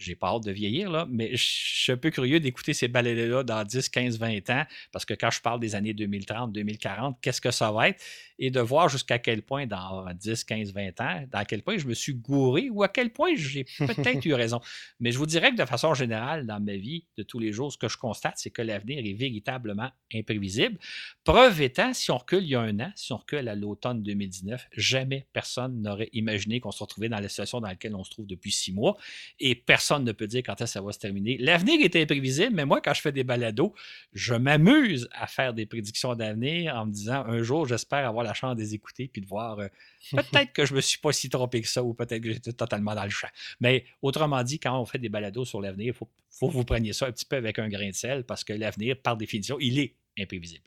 j'ai 0.00 0.14
pas 0.14 0.28
hâte 0.28 0.44
de 0.44 0.50
vieillir, 0.50 0.90
là, 0.90 1.06
mais 1.10 1.36
je 1.36 1.44
suis 1.44 1.92
un 1.92 1.96
peu 1.96 2.10
curieux 2.10 2.40
d'écouter 2.40 2.72
ces 2.72 2.88
balados-là 2.88 3.42
dans 3.42 3.62
10, 3.62 3.88
15, 3.88 4.18
20 4.18 4.50
ans, 4.50 4.64
parce 4.92 5.04
que 5.04 5.14
quand 5.14 5.30
je 5.30 5.40
parle 5.40 5.60
des 5.60 5.74
années 5.74 5.92
2030, 5.92 6.52
2040, 6.52 7.18
qu'est-ce 7.20 7.40
que 7.40 7.50
ça 7.50 7.70
va 7.70 7.90
être? 7.90 8.02
Et 8.38 8.50
de 8.50 8.60
voir 8.60 8.88
jusqu'à 8.88 9.18
quel 9.18 9.42
point, 9.42 9.66
dans 9.66 10.06
10, 10.12 10.44
15, 10.44 10.72
20 10.72 11.00
ans, 11.02 11.24
dans 11.30 11.44
quel 11.44 11.62
point 11.62 11.76
je 11.76 11.86
me 11.86 11.92
suis 11.92 12.14
gouré 12.14 12.70
ou 12.70 12.82
à 12.82 12.88
quel 12.88 13.10
point 13.10 13.32
j'ai 13.36 13.64
peut-être 13.78 14.24
eu 14.24 14.32
raison. 14.32 14.60
Mais 14.98 15.12
je 15.12 15.18
vous 15.18 15.26
dirais 15.26 15.50
que 15.50 15.56
de 15.56 15.66
façon 15.66 15.92
générale, 15.92 16.46
dans 16.46 16.60
ma 16.60 16.76
vie 16.76 17.04
de 17.18 17.22
tous 17.22 17.38
les 17.38 17.52
jours, 17.52 17.70
ce 17.70 17.76
que 17.76 17.88
je 17.88 17.98
constate, 17.98 18.34
c'est 18.36 18.50
que 18.50 18.62
l'avenir 18.62 19.04
est 19.04 19.12
véritablement 19.12 19.90
imprévisible. 20.14 20.78
Preuve 21.24 21.60
étant, 21.60 21.92
si 21.92 22.10
on 22.10 22.16
recule 22.16 22.44
il 22.44 22.50
y 22.50 22.54
a 22.54 22.60
un 22.60 22.80
an, 22.80 22.92
si 22.96 23.12
on 23.12 23.18
recule 23.18 23.46
à 23.48 23.54
l'automne 23.54 24.02
2019, 24.02 24.68
jamais 24.72 25.26
personne 25.34 25.82
n'aurait 25.82 26.08
imaginé 26.14 26.60
qu'on 26.60 26.70
se 26.70 26.82
retrouvait 26.82 27.10
dans 27.10 27.20
la 27.20 27.28
situation 27.28 27.60
dans 27.60 27.68
laquelle 27.68 27.94
on 27.94 28.04
se 28.04 28.10
trouve 28.10 28.26
depuis 28.26 28.52
six 28.52 28.72
mois. 28.72 28.96
Et 29.38 29.54
personne 29.54 29.89
personne 29.90 30.04
ne 30.04 30.12
peut 30.12 30.28
dire 30.28 30.42
quand 30.44 30.66
ça 30.66 30.80
va 30.80 30.92
se 30.92 30.98
terminer. 30.98 31.36
L'avenir 31.38 31.80
est 31.80 31.96
imprévisible, 31.96 32.54
mais 32.54 32.64
moi, 32.64 32.80
quand 32.80 32.94
je 32.94 33.00
fais 33.00 33.10
des 33.10 33.24
balados, 33.24 33.74
je 34.12 34.34
m'amuse 34.34 35.08
à 35.12 35.26
faire 35.26 35.52
des 35.52 35.66
prédictions 35.66 36.14
d'avenir 36.14 36.76
en 36.76 36.86
me 36.86 36.92
disant 36.92 37.24
un 37.26 37.42
jour, 37.42 37.66
j'espère 37.66 38.06
avoir 38.06 38.24
la 38.24 38.32
chance 38.32 38.54
de 38.54 38.60
les 38.60 38.74
écouter 38.74 39.08
puis 39.08 39.20
de 39.20 39.26
voir 39.26 39.58
euh, 39.58 39.66
peut-être 40.12 40.52
que 40.52 40.64
je 40.64 40.74
me 40.74 40.80
suis 40.80 40.98
pas 40.98 41.12
si 41.12 41.28
trompé 41.28 41.60
que 41.60 41.66
ça 41.66 41.82
ou 41.82 41.92
peut-être 41.92 42.22
que 42.22 42.32
j'étais 42.32 42.52
totalement 42.52 42.94
dans 42.94 43.02
le 43.02 43.10
champ. 43.10 43.28
Mais 43.60 43.84
autrement 44.00 44.42
dit, 44.44 44.60
quand 44.60 44.80
on 44.80 44.86
fait 44.86 44.98
des 44.98 45.08
balados 45.08 45.44
sur 45.44 45.60
l'avenir, 45.60 45.88
il 45.88 45.92
faut, 45.92 46.08
faut 46.30 46.48
que 46.48 46.52
vous 46.52 46.64
preniez 46.64 46.92
ça 46.92 47.06
un 47.06 47.12
petit 47.12 47.24
peu 47.24 47.36
avec 47.36 47.58
un 47.58 47.68
grain 47.68 47.88
de 47.88 47.94
sel 47.94 48.22
parce 48.24 48.44
que 48.44 48.52
l'avenir, 48.52 48.96
par 48.96 49.16
définition, 49.16 49.56
il 49.58 49.80
est 49.80 49.94
imprévisible. 50.18 50.64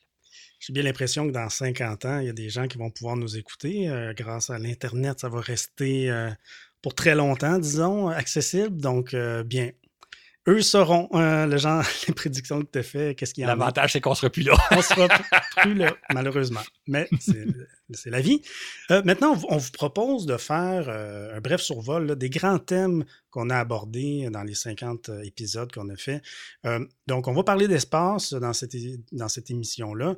J'ai 0.59 0.73
bien 0.73 0.83
l'impression 0.83 1.27
que 1.27 1.31
dans 1.31 1.49
50 1.49 2.05
ans, 2.05 2.19
il 2.19 2.25
y 2.25 2.29
a 2.29 2.33
des 2.33 2.49
gens 2.49 2.67
qui 2.67 2.77
vont 2.77 2.89
pouvoir 2.89 3.15
nous 3.15 3.37
écouter. 3.37 3.89
Euh, 3.89 4.13
grâce 4.13 4.49
à 4.49 4.57
l'Internet, 4.57 5.19
ça 5.19 5.29
va 5.29 5.41
rester 5.41 6.09
euh, 6.09 6.29
pour 6.83 6.93
très 6.93 7.15
longtemps, 7.15 7.57
disons, 7.57 8.09
accessible. 8.09 8.79
Donc, 8.79 9.15
euh, 9.15 9.43
bien, 9.43 9.71
eux 10.47 10.61
sauront 10.61 11.09
euh, 11.13 11.47
le 11.47 11.57
genre, 11.57 11.83
les 12.07 12.13
prédictions 12.13 12.61
que 12.61 12.67
tu 12.71 12.79
as 12.79 12.83
fait, 12.83 13.15
qu'est-ce 13.15 13.33
qu'il 13.33 13.41
y 13.41 13.45
a. 13.45 13.47
L'avantage, 13.47 13.93
c'est 13.93 14.01
qu'on 14.01 14.11
ne 14.11 14.15
sera 14.15 14.29
plus 14.29 14.43
là. 14.43 14.53
on 14.71 14.75
ne 14.75 14.81
sera 14.81 15.07
plus 15.61 15.73
là, 15.73 15.95
malheureusement. 16.13 16.61
Mais 16.87 17.07
c'est 17.19 17.47
la 18.05 18.21
vie. 18.21 18.41
Euh, 18.91 19.01
maintenant, 19.05 19.37
on, 19.49 19.57
vous 19.57 19.71
propose 19.71 20.25
de 20.25 20.37
faire 20.37 20.89
un 20.89 21.39
bref 21.41 21.61
survol 21.61 22.15
des 22.15 22.29
grands 22.29 22.59
thèmes 22.59 23.05
qu'on 23.29 23.49
a 23.49 23.57
abordés 23.57 24.29
dans 24.31 24.43
les 24.43 24.53
50 24.53 25.09
épisodes 25.23 25.71
qu'on 25.71 25.89
a 25.89 25.95
fait. 25.95 26.21
donc, 27.07 27.27
on 27.27 27.33
va 27.33 27.43
parler 27.43 27.67
d'espace 27.67 28.33
dans 28.33 28.53
cette, 28.53 28.75
dans 29.11 29.27
cette 29.27 29.49
émission-là. 29.49 30.15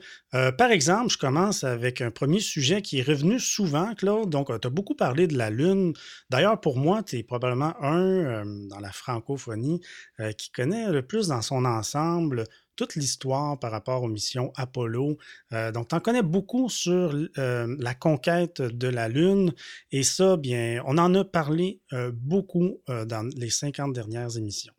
par 0.57 0.71
exemple, 0.71 1.09
je 1.09 1.17
commence 1.17 1.63
avec 1.63 2.01
un 2.01 2.11
premier 2.11 2.41
sujet 2.41 2.81
qui 2.81 2.99
est 2.99 3.03
revenu 3.03 3.39
souvent, 3.39 3.95
Claude. 3.95 4.29
Donc, 4.29 4.47
tu 4.59 4.67
as 4.67 4.69
beaucoup 4.69 4.95
parlé 4.95 5.27
de 5.27 5.37
la 5.37 5.49
Lune. 5.49 5.93
D'ailleurs, 6.29 6.59
pour 6.59 6.77
moi, 6.77 7.03
tu 7.03 7.17
es 7.17 7.23
probablement 7.23 7.73
un 7.81 8.45
dans 8.67 8.79
la 8.79 8.91
francophonie 8.91 9.81
euh, 10.19 10.31
qui 10.31 10.51
connaît 10.51 10.91
le 10.91 11.01
plus 11.01 11.27
dans 11.27 11.41
son 11.41 11.65
ensemble 11.65 12.45
toute 12.75 12.95
l'histoire 12.95 13.59
par 13.59 13.71
rapport 13.71 14.03
aux 14.03 14.07
missions 14.07 14.51
Apollo. 14.55 15.17
Euh, 15.53 15.71
donc, 15.71 15.87
tu 15.89 15.99
connais 15.99 16.23
beaucoup 16.23 16.69
sur 16.69 17.15
euh, 17.37 17.75
la 17.79 17.93
conquête 17.95 18.61
de 18.61 18.87
la 18.87 19.09
Lune. 19.09 19.53
Et 19.91 20.03
ça, 20.03 20.37
bien, 20.37 20.81
on 20.85 20.97
en 20.97 21.13
a 21.15 21.23
parlé 21.23 21.81
beaucoup 22.13 22.81
dans 22.87 23.29
les 23.35 23.49
50 23.49 23.93
dernières 23.93 24.37
émissions. 24.37 24.73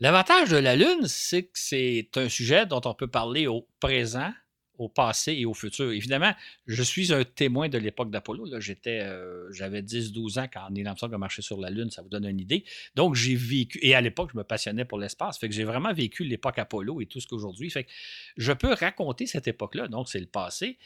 L'avantage 0.00 0.50
de 0.50 0.56
la 0.56 0.74
Lune, 0.74 1.06
c'est 1.06 1.44
que 1.44 1.50
c'est 1.54 2.08
un 2.16 2.28
sujet 2.28 2.66
dont 2.66 2.80
on 2.84 2.94
peut 2.94 3.06
parler 3.06 3.46
au 3.46 3.68
présent, 3.78 4.32
au 4.78 4.88
passé 4.88 5.32
et 5.32 5.46
au 5.46 5.54
futur. 5.54 5.92
Évidemment, 5.92 6.32
je 6.66 6.82
suis 6.82 7.12
un 7.12 7.24
témoin 7.24 7.68
de 7.68 7.78
l'époque 7.78 8.10
d'Apollo. 8.10 8.46
J'étais, 8.60 9.00
euh, 9.00 9.50
j'avais 9.52 9.82
10-12 9.82 10.38
ans 10.38 10.48
quand 10.52 10.70
Neil 10.70 10.86
Armstrong 10.86 11.14
a 11.14 11.18
marché 11.18 11.42
sur 11.42 11.58
la 11.60 11.70
Lune, 11.70 11.90
ça 11.90 12.02
vous 12.02 12.08
donne 12.08 12.26
une 12.26 12.40
idée. 12.40 12.64
Donc, 12.94 13.14
j'ai 13.14 13.34
vécu, 13.34 13.78
et 13.82 13.94
à 13.94 14.00
l'époque, 14.00 14.30
je 14.32 14.38
me 14.38 14.44
passionnais 14.44 14.84
pour 14.84 14.98
l'espace, 14.98 15.38
fait 15.38 15.48
que 15.48 15.54
j'ai 15.54 15.64
vraiment 15.64 15.92
vécu 15.92 16.24
l'époque 16.24 16.58
Apollo 16.58 17.00
et 17.00 17.06
tout 17.06 17.20
ce 17.20 17.26
qu'aujourd'hui. 17.26 17.70
Fait 17.70 17.84
que 17.84 17.90
je 18.36 18.52
peux 18.52 18.72
raconter 18.72 19.26
cette 19.26 19.48
époque-là, 19.48 19.88
donc 19.88 20.08
c'est 20.08 20.20
le 20.20 20.26
passé. 20.26 20.78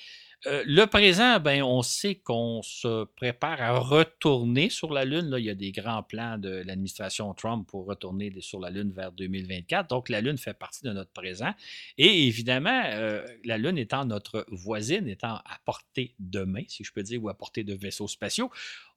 Euh, 0.46 0.62
le 0.66 0.84
présent, 0.86 1.40
ben, 1.40 1.64
on 1.64 1.82
sait 1.82 2.14
qu'on 2.14 2.62
se 2.62 3.04
prépare 3.16 3.60
à 3.60 3.76
retourner 3.76 4.70
sur 4.70 4.92
la 4.92 5.04
Lune. 5.04 5.30
Là, 5.30 5.40
il 5.40 5.44
y 5.44 5.50
a 5.50 5.54
des 5.56 5.72
grands 5.72 6.04
plans 6.04 6.38
de 6.38 6.62
l'administration 6.64 7.34
Trump 7.34 7.66
pour 7.68 7.86
retourner 7.86 8.32
sur 8.40 8.60
la 8.60 8.70
Lune 8.70 8.92
vers 8.92 9.10
2024. 9.10 9.90
Donc, 9.90 10.08
la 10.08 10.20
Lune 10.20 10.38
fait 10.38 10.54
partie 10.54 10.84
de 10.84 10.92
notre 10.92 11.10
présent. 11.10 11.52
Et 11.96 12.28
évidemment, 12.28 12.82
euh, 12.86 13.26
la 13.44 13.58
Lune 13.58 13.78
étant 13.78 14.04
notre 14.04 14.46
voisine, 14.52 15.08
étant 15.08 15.34
à 15.34 15.58
portée 15.64 16.14
de 16.20 16.44
main, 16.44 16.62
si 16.68 16.84
je 16.84 16.92
peux 16.92 17.02
dire, 17.02 17.22
ou 17.22 17.28
à 17.28 17.34
portée 17.34 17.64
de 17.64 17.74
vaisseaux 17.74 18.08
spatiaux, 18.08 18.50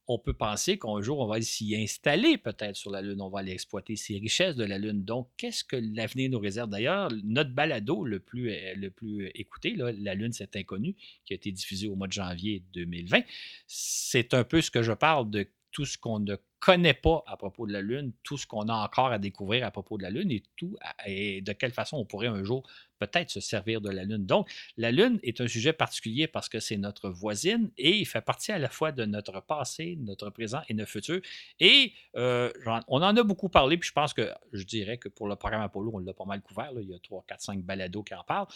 on 0.07 0.19
peut 0.19 0.33
penser 0.33 0.77
qu'un 0.77 1.01
jour, 1.01 1.19
on 1.19 1.27
va 1.27 1.41
s'y 1.41 1.75
installer 1.75 2.37
peut-être 2.37 2.75
sur 2.75 2.91
la 2.91 3.01
Lune, 3.01 3.21
on 3.21 3.29
va 3.29 3.39
aller 3.39 3.51
exploiter 3.51 3.95
ces 3.95 4.17
richesses 4.17 4.55
de 4.55 4.65
la 4.65 4.77
Lune. 4.77 5.03
Donc, 5.03 5.29
qu'est-ce 5.37 5.63
que 5.63 5.75
l'avenir 5.75 6.29
nous 6.29 6.39
réserve? 6.39 6.69
D'ailleurs? 6.69 7.09
Notre 7.23 7.51
balado 7.51 8.03
le 8.03 8.19
plus, 8.19 8.51
euh, 8.51 8.73
le 8.75 8.89
plus 8.89 9.29
écouté, 9.35 9.75
La 9.75 10.15
Lune, 10.15 10.33
c'est 10.33 10.55
inconnu, 10.55 10.95
qui 11.25 11.33
a 11.33 11.35
été 11.35 11.51
diffusé 11.51 11.87
au 11.87 11.95
mois 11.95 12.07
de 12.07 12.13
janvier 12.13 12.63
2020, 12.73 13.21
c'est 13.67 14.33
un 14.33 14.43
peu 14.43 14.61
ce 14.61 14.71
que 14.71 14.81
je 14.81 14.93
parle 14.93 15.29
de 15.29 15.47
tout 15.71 15.85
ce 15.85 15.97
qu'on 15.97 16.19
ne 16.19 16.35
connaît 16.59 16.93
pas 16.93 17.23
à 17.25 17.37
propos 17.37 17.65
de 17.65 17.73
la 17.73 17.81
Lune, 17.81 18.13
tout 18.23 18.37
ce 18.37 18.45
qu'on 18.45 18.69
a 18.69 18.73
encore 18.73 19.07
à 19.07 19.17
découvrir 19.17 19.65
à 19.65 19.71
propos 19.71 19.97
de 19.97 20.03
la 20.03 20.11
Lune 20.11 20.31
et 20.31 20.43
tout 20.55 20.77
et 21.07 21.41
de 21.41 21.53
quelle 21.53 21.71
façon 21.71 21.97
on 21.97 22.05
pourrait 22.05 22.27
un 22.27 22.43
jour 22.43 22.63
peut-être 22.99 23.31
se 23.31 23.39
servir 23.39 23.81
de 23.81 23.89
la 23.89 24.03
Lune. 24.03 24.27
Donc, 24.27 24.47
la 24.77 24.91
Lune 24.91 25.19
est 25.23 25.41
un 25.41 25.47
sujet 25.47 25.73
particulier 25.73 26.27
parce 26.27 26.49
que 26.49 26.59
c'est 26.59 26.77
notre 26.77 27.09
voisine 27.09 27.71
et 27.79 27.97
il 27.97 28.05
fait 28.05 28.21
partie 28.21 28.51
à 28.51 28.59
la 28.59 28.69
fois 28.69 28.91
de 28.91 29.05
notre 29.05 29.41
passé, 29.41 29.97
notre 30.01 30.29
présent 30.29 30.61
et 30.69 30.75
notre 30.75 30.91
futur. 30.91 31.19
Et 31.59 31.93
euh, 32.15 32.51
on 32.87 33.01
en 33.01 33.17
a 33.17 33.23
beaucoup 33.23 33.49
parlé, 33.49 33.77
puis 33.77 33.87
je 33.87 33.93
pense 33.93 34.13
que 34.13 34.29
je 34.53 34.63
dirais 34.63 34.99
que 34.99 35.09
pour 35.09 35.27
le 35.27 35.35
programme 35.35 35.63
Apollo, 35.63 35.91
on 35.95 35.97
l'a 35.97 36.13
pas 36.13 36.25
mal 36.25 36.41
couvert. 36.41 36.71
Il 36.79 36.89
y 36.89 36.93
a 36.93 36.99
3, 36.99 37.25
4, 37.27 37.41
5 37.41 37.63
balados 37.63 38.03
qui 38.03 38.13
en 38.13 38.23
parlent. 38.23 38.47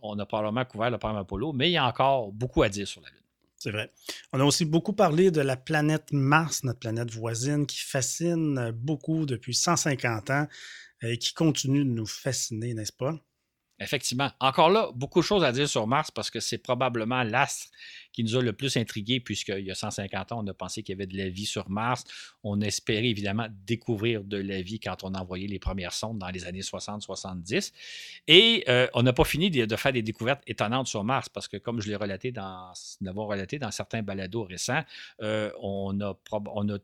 On 0.00 0.18
a 0.18 0.24
probablement 0.24 0.64
couvert 0.64 0.90
le 0.90 0.96
programme 0.96 1.20
Apollo, 1.20 1.52
mais 1.52 1.68
il 1.68 1.72
y 1.72 1.76
a 1.76 1.86
encore 1.86 2.32
beaucoup 2.32 2.62
à 2.62 2.70
dire 2.70 2.88
sur 2.88 3.02
la 3.02 3.10
Lune. 3.10 3.19
C'est 3.60 3.70
vrai. 3.70 3.92
On 4.32 4.40
a 4.40 4.44
aussi 4.44 4.64
beaucoup 4.64 4.92
parlé 4.94 5.30
de 5.30 5.40
la 5.40 5.56
planète 5.56 6.12
Mars, 6.12 6.64
notre 6.64 6.80
planète 6.80 7.12
voisine, 7.12 7.64
qui 7.66 7.78
fascine 7.78 8.72
beaucoup 8.72 9.24
depuis 9.26 9.54
150 9.54 10.30
ans 10.30 10.48
et 11.02 11.16
qui 11.18 11.32
continue 11.34 11.84
de 11.84 11.90
nous 11.90 12.06
fasciner, 12.06 12.74
n'est-ce 12.74 12.92
pas? 12.92 13.16
Effectivement. 13.82 14.30
Encore 14.40 14.68
là, 14.68 14.90
beaucoup 14.94 15.20
de 15.20 15.24
choses 15.24 15.42
à 15.42 15.52
dire 15.52 15.66
sur 15.66 15.86
Mars 15.86 16.10
parce 16.10 16.30
que 16.30 16.38
c'est 16.38 16.58
probablement 16.58 17.22
l'astre 17.22 17.68
qui 18.12 18.22
nous 18.22 18.36
a 18.36 18.42
le 18.42 18.52
plus 18.52 18.76
intrigués, 18.76 19.20
puisqu'il 19.20 19.64
y 19.64 19.70
a 19.70 19.74
150 19.74 20.32
ans, 20.32 20.44
on 20.44 20.46
a 20.48 20.52
pensé 20.52 20.82
qu'il 20.82 20.92
y 20.92 20.98
avait 20.98 21.06
de 21.06 21.16
la 21.16 21.30
vie 21.30 21.46
sur 21.46 21.70
Mars. 21.70 22.04
On 22.42 22.60
espérait 22.60 23.06
évidemment 23.06 23.46
découvrir 23.66 24.22
de 24.22 24.36
la 24.36 24.60
vie 24.60 24.80
quand 24.80 25.02
on 25.02 25.14
a 25.14 25.20
envoyé 25.20 25.48
les 25.48 25.58
premières 25.58 25.94
sondes 25.94 26.18
dans 26.18 26.28
les 26.28 26.44
années 26.44 26.60
60-70. 26.60 27.72
Et 28.28 28.64
euh, 28.68 28.86
on 28.92 29.02
n'a 29.02 29.14
pas 29.14 29.24
fini 29.24 29.50
de, 29.50 29.76
faire 29.76 29.92
des 29.92 30.02
découvertes 30.02 30.42
étonnantes 30.46 30.88
sur 30.88 31.02
Mars 31.02 31.30
parce 31.30 31.48
que, 31.48 31.56
comme 31.56 31.80
je 31.80 31.88
l'ai 31.88 31.96
relaté 31.96 32.32
dans, 32.32 32.72
relaté 33.02 33.58
dans 33.58 33.70
certains 33.70 34.02
balados 34.02 34.44
récents, 34.44 34.82
euh, 35.22 35.50
on, 35.62 35.98
a, 36.00 36.14
on 36.32 36.68
a 36.68 36.78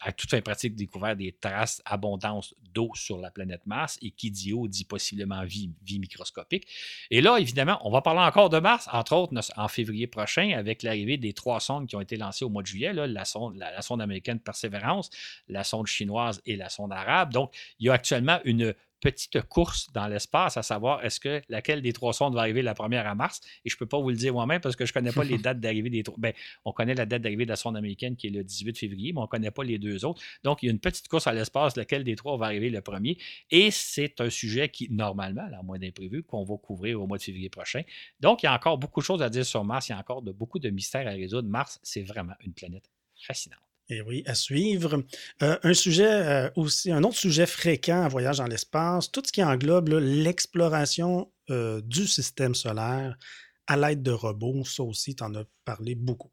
à 0.00 0.12
toute 0.12 0.30
fin 0.30 0.40
pratique, 0.40 0.74
découvert 0.74 1.14
des 1.16 1.32
traces 1.32 1.82
abondance 1.84 2.54
d'eau 2.72 2.90
sur 2.94 3.18
la 3.18 3.30
planète 3.30 3.66
Mars. 3.66 3.98
Et 4.02 4.10
qui 4.10 4.30
dit 4.30 4.52
eau 4.52 4.66
dit 4.66 4.84
possiblement 4.84 5.44
vie, 5.44 5.70
vie 5.82 5.98
microscopique. 5.98 6.66
Et 7.10 7.20
là, 7.20 7.38
évidemment, 7.38 7.78
on 7.86 7.90
va 7.90 8.00
parler 8.00 8.20
encore 8.20 8.48
de 8.48 8.58
Mars, 8.58 8.88
entre 8.92 9.14
autres 9.14 9.34
en 9.56 9.68
février 9.68 10.06
prochain, 10.06 10.52
avec 10.56 10.82
l'arrivée 10.82 11.18
des 11.18 11.32
trois 11.32 11.60
sondes 11.60 11.86
qui 11.86 11.96
ont 11.96 12.00
été 12.00 12.16
lancées 12.16 12.44
au 12.44 12.48
mois 12.48 12.62
de 12.62 12.66
juillet, 12.66 12.92
la, 12.92 13.24
sonde, 13.24 13.56
la, 13.56 13.82
sonde 13.82 14.00
américaine 14.00 14.40
Perseverance, 14.40 15.10
la 15.48 15.64
sonde 15.64 15.86
chinoise 15.86 16.40
et 16.46 16.56
la 16.56 16.68
sonde 16.68 16.92
arabe. 16.92 17.32
Donc, 17.32 17.54
il 17.78 17.86
y 17.86 17.90
a 17.90 17.92
actuellement 17.92 18.38
une 18.44 18.74
petite 19.02 19.42
course 19.42 19.92
dans 19.92 20.06
l'espace, 20.06 20.56
à 20.56 20.62
savoir 20.62 21.04
est-ce 21.04 21.18
que 21.18 21.42
laquelle 21.48 21.82
des 21.82 21.92
trois 21.92 22.12
sondes 22.12 22.34
va 22.34 22.40
arriver 22.40 22.62
la 22.62 22.72
première 22.72 23.06
à 23.06 23.14
Mars? 23.16 23.40
Et 23.64 23.68
je 23.68 23.74
ne 23.74 23.78
peux 23.80 23.86
pas 23.86 24.00
vous 24.00 24.10
le 24.10 24.16
dire 24.16 24.32
moi-même 24.32 24.60
parce 24.60 24.76
que 24.76 24.86
je 24.86 24.92
ne 24.92 24.94
connais 24.94 25.12
pas 25.12 25.24
les 25.24 25.38
dates 25.46 25.60
d'arrivée 25.60 25.90
des 25.90 26.04
trois. 26.04 26.16
Ben, 26.18 26.32
on 26.64 26.72
connaît 26.72 26.94
la 26.94 27.04
date 27.04 27.20
d'arrivée 27.20 27.44
de 27.44 27.50
la 27.50 27.56
sonde 27.56 27.76
américaine 27.76 28.16
qui 28.16 28.28
est 28.28 28.30
le 28.30 28.44
18 28.44 28.78
février, 28.78 29.12
mais 29.12 29.18
on 29.18 29.22
ne 29.22 29.26
connaît 29.26 29.50
pas 29.50 29.64
les 29.64 29.78
deux 29.78 30.04
autres. 30.04 30.22
Donc, 30.44 30.62
il 30.62 30.66
y 30.66 30.68
a 30.68 30.72
une 30.72 30.78
petite 30.78 31.08
course 31.08 31.26
à 31.26 31.32
l'espace, 31.32 31.76
laquelle 31.76 32.04
des 32.04 32.14
trois 32.14 32.36
va 32.38 32.46
arriver 32.46 32.70
le 32.70 32.80
premier. 32.80 33.18
Et 33.50 33.72
c'est 33.72 34.20
un 34.20 34.30
sujet 34.30 34.68
qui, 34.68 34.88
normalement, 34.88 35.48
à 35.52 35.62
moins 35.62 35.78
d'imprévu, 35.78 36.22
qu'on 36.22 36.44
va 36.44 36.56
couvrir 36.56 37.02
au 37.02 37.06
mois 37.08 37.18
de 37.18 37.22
février 37.22 37.50
prochain. 37.50 37.82
Donc, 38.20 38.44
il 38.44 38.46
y 38.46 38.48
a 38.48 38.54
encore 38.54 38.78
beaucoup 38.78 39.00
de 39.00 39.04
choses 39.04 39.22
à 39.22 39.28
dire 39.28 39.44
sur 39.44 39.64
Mars. 39.64 39.88
Il 39.88 39.92
y 39.92 39.94
a 39.96 39.98
encore 39.98 40.22
de, 40.22 40.30
beaucoup 40.30 40.60
de 40.60 40.70
mystères 40.70 41.08
à 41.08 41.10
résoudre. 41.10 41.48
Mars, 41.48 41.80
c'est 41.82 42.02
vraiment 42.02 42.34
une 42.44 42.52
planète 42.52 42.88
fascinante. 43.16 43.71
Et 43.92 44.00
oui, 44.00 44.22
à 44.26 44.34
suivre. 44.34 45.04
Euh, 45.42 45.58
un 45.62 45.74
sujet 45.74 46.08
euh, 46.08 46.50
aussi, 46.56 46.90
un 46.90 47.02
autre 47.02 47.18
sujet 47.18 47.44
fréquent 47.44 48.04
en 48.04 48.08
voyage 48.08 48.38
dans 48.38 48.46
l'espace, 48.46 49.12
tout 49.12 49.22
ce 49.26 49.30
qui 49.30 49.44
englobe 49.44 49.90
l'exploration 49.90 51.30
euh, 51.50 51.82
du 51.82 52.06
système 52.06 52.54
solaire 52.54 53.18
à 53.66 53.76
l'aide 53.76 54.02
de 54.02 54.10
robots. 54.10 54.64
Ça 54.64 54.82
aussi, 54.82 55.14
tu 55.14 55.22
en 55.22 55.34
as 55.34 55.44
parlé 55.66 55.94
beaucoup. 55.94 56.31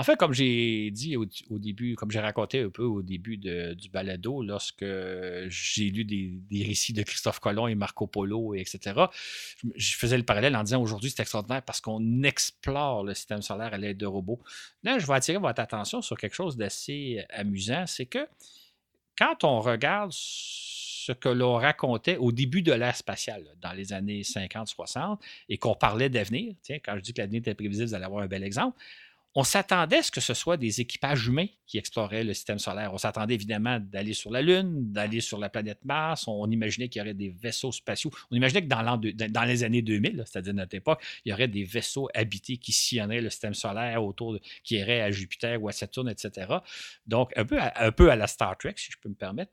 En 0.00 0.04
fait, 0.04 0.16
comme 0.16 0.32
j'ai 0.32 0.92
dit 0.92 1.16
au, 1.16 1.26
début, 1.58 1.96
comme 1.96 2.12
j'ai 2.12 2.20
raconté 2.20 2.60
un 2.62 2.70
peu 2.70 2.84
au 2.84 3.02
début 3.02 3.36
du 3.36 3.88
balado, 3.90 4.44
lorsque 4.44 4.84
j'ai 5.48 5.90
lu 5.90 6.04
des, 6.04 6.64
récits 6.64 6.92
de 6.92 7.02
Christophe 7.02 7.40
Colomb 7.40 7.66
et 7.66 7.74
Marco 7.74 8.06
Polo, 8.06 8.54
etc., 8.54 9.06
je, 9.74 9.96
faisais 9.96 10.16
le 10.16 10.22
parallèle 10.22 10.54
en 10.54 10.62
disant 10.62 10.80
aujourd'hui 10.80 11.10
c'est 11.10 11.22
extraordinaire 11.22 11.62
parce 11.62 11.80
qu'on 11.80 12.22
explore 12.22 13.02
le 13.02 13.12
système 13.12 13.42
solaire 13.42 13.74
à 13.74 13.76
l'aide 13.76 13.96
de 13.98 14.06
robots. 14.06 14.40
Là, 14.84 15.00
je 15.00 15.06
vais 15.06 15.14
attirer 15.14 15.38
votre 15.38 15.60
attention 15.60 16.00
sur 16.00 16.16
quelque 16.16 16.34
chose 16.34 16.56
d'assez 16.56 17.24
amusant, 17.30 17.84
c'est 17.88 18.06
que 18.06 18.28
quand 19.18 19.42
on 19.42 19.60
regarde 19.60 20.12
ce 20.12 21.10
que 21.10 21.28
l'on 21.28 21.54
racontait 21.54 22.18
au 22.18 22.30
début 22.30 22.62
de 22.62 22.72
l'ère 22.72 22.94
spatiale, 22.94 23.44
dans 23.60 23.72
les 23.72 23.92
années 23.92 24.22
50-60, 24.22 25.18
et 25.48 25.58
qu'on 25.58 25.74
parlait 25.74 26.08
d'avenir, 26.08 26.54
tiens, 26.62 26.78
quand 26.84 26.94
je 26.94 27.00
dis 27.00 27.12
que 27.12 27.20
l'avenir 27.20 27.40
était 27.40 27.54
prévisible, 27.54 27.88
vous 27.88 27.94
allez 27.94 28.04
avoir 28.04 28.22
un 28.22 28.28
bel 28.28 28.44
exemple, 28.44 28.78
on 29.34 29.44
s'attendait 29.44 29.98
à 29.98 30.02
ce 30.02 30.10
que 30.10 30.20
ce 30.20 30.34
soit 30.34 30.56
des 30.56 30.80
équipages 30.80 31.26
humains 31.26 31.46
qui 31.66 31.76
exploraient 31.76 32.24
le 32.24 32.32
système 32.32 32.58
solaire. 32.58 32.94
On 32.94 32.98
s'attendait 32.98 33.34
évidemment 33.34 33.78
d'aller 33.78 34.14
sur 34.14 34.30
la 34.30 34.40
Lune, 34.40 34.90
d'aller 34.90 35.20
sur 35.20 35.38
la 35.38 35.50
planète 35.50 35.84
Mars. 35.84 36.26
On, 36.26 36.50
imaginait 36.50 36.88
qu'il 36.88 37.00
y 37.00 37.02
aurait 37.02 37.14
des 37.14 37.28
vaisseaux 37.28 37.70
spatiaux. 37.70 38.10
On 38.30 38.36
imaginait 38.36 38.62
que 38.62 38.68
dans, 38.68 39.44
les 39.44 39.64
années 39.64 39.82
2000, 39.82 40.24
c'est-à-dire 40.26 40.54
notre 40.54 40.74
époque, 40.74 41.02
il 41.24 41.30
y 41.30 41.32
aurait 41.32 41.46
des 41.46 41.64
vaisseaux 41.64 42.08
habités 42.14 42.56
qui 42.56 42.72
sillonneraient 42.72 43.20
le 43.20 43.28
système 43.28 43.52
solaire 43.52 44.02
autour, 44.02 44.32
de, 44.32 44.40
qui 44.64 44.76
iraient 44.76 45.02
à 45.02 45.10
Jupiter 45.10 45.62
ou 45.62 45.68
à 45.68 45.72
Saturne, 45.72 46.08
etc. 46.08 46.54
Donc, 47.06 47.30
un 47.36 47.44
peu 47.44 48.10
à, 48.10 48.16
la 48.16 48.26
Star 48.26 48.56
Trek, 48.56 48.74
si 48.76 48.90
je 48.90 48.96
peux 48.98 49.10
me 49.10 49.14
permettre. 49.14 49.52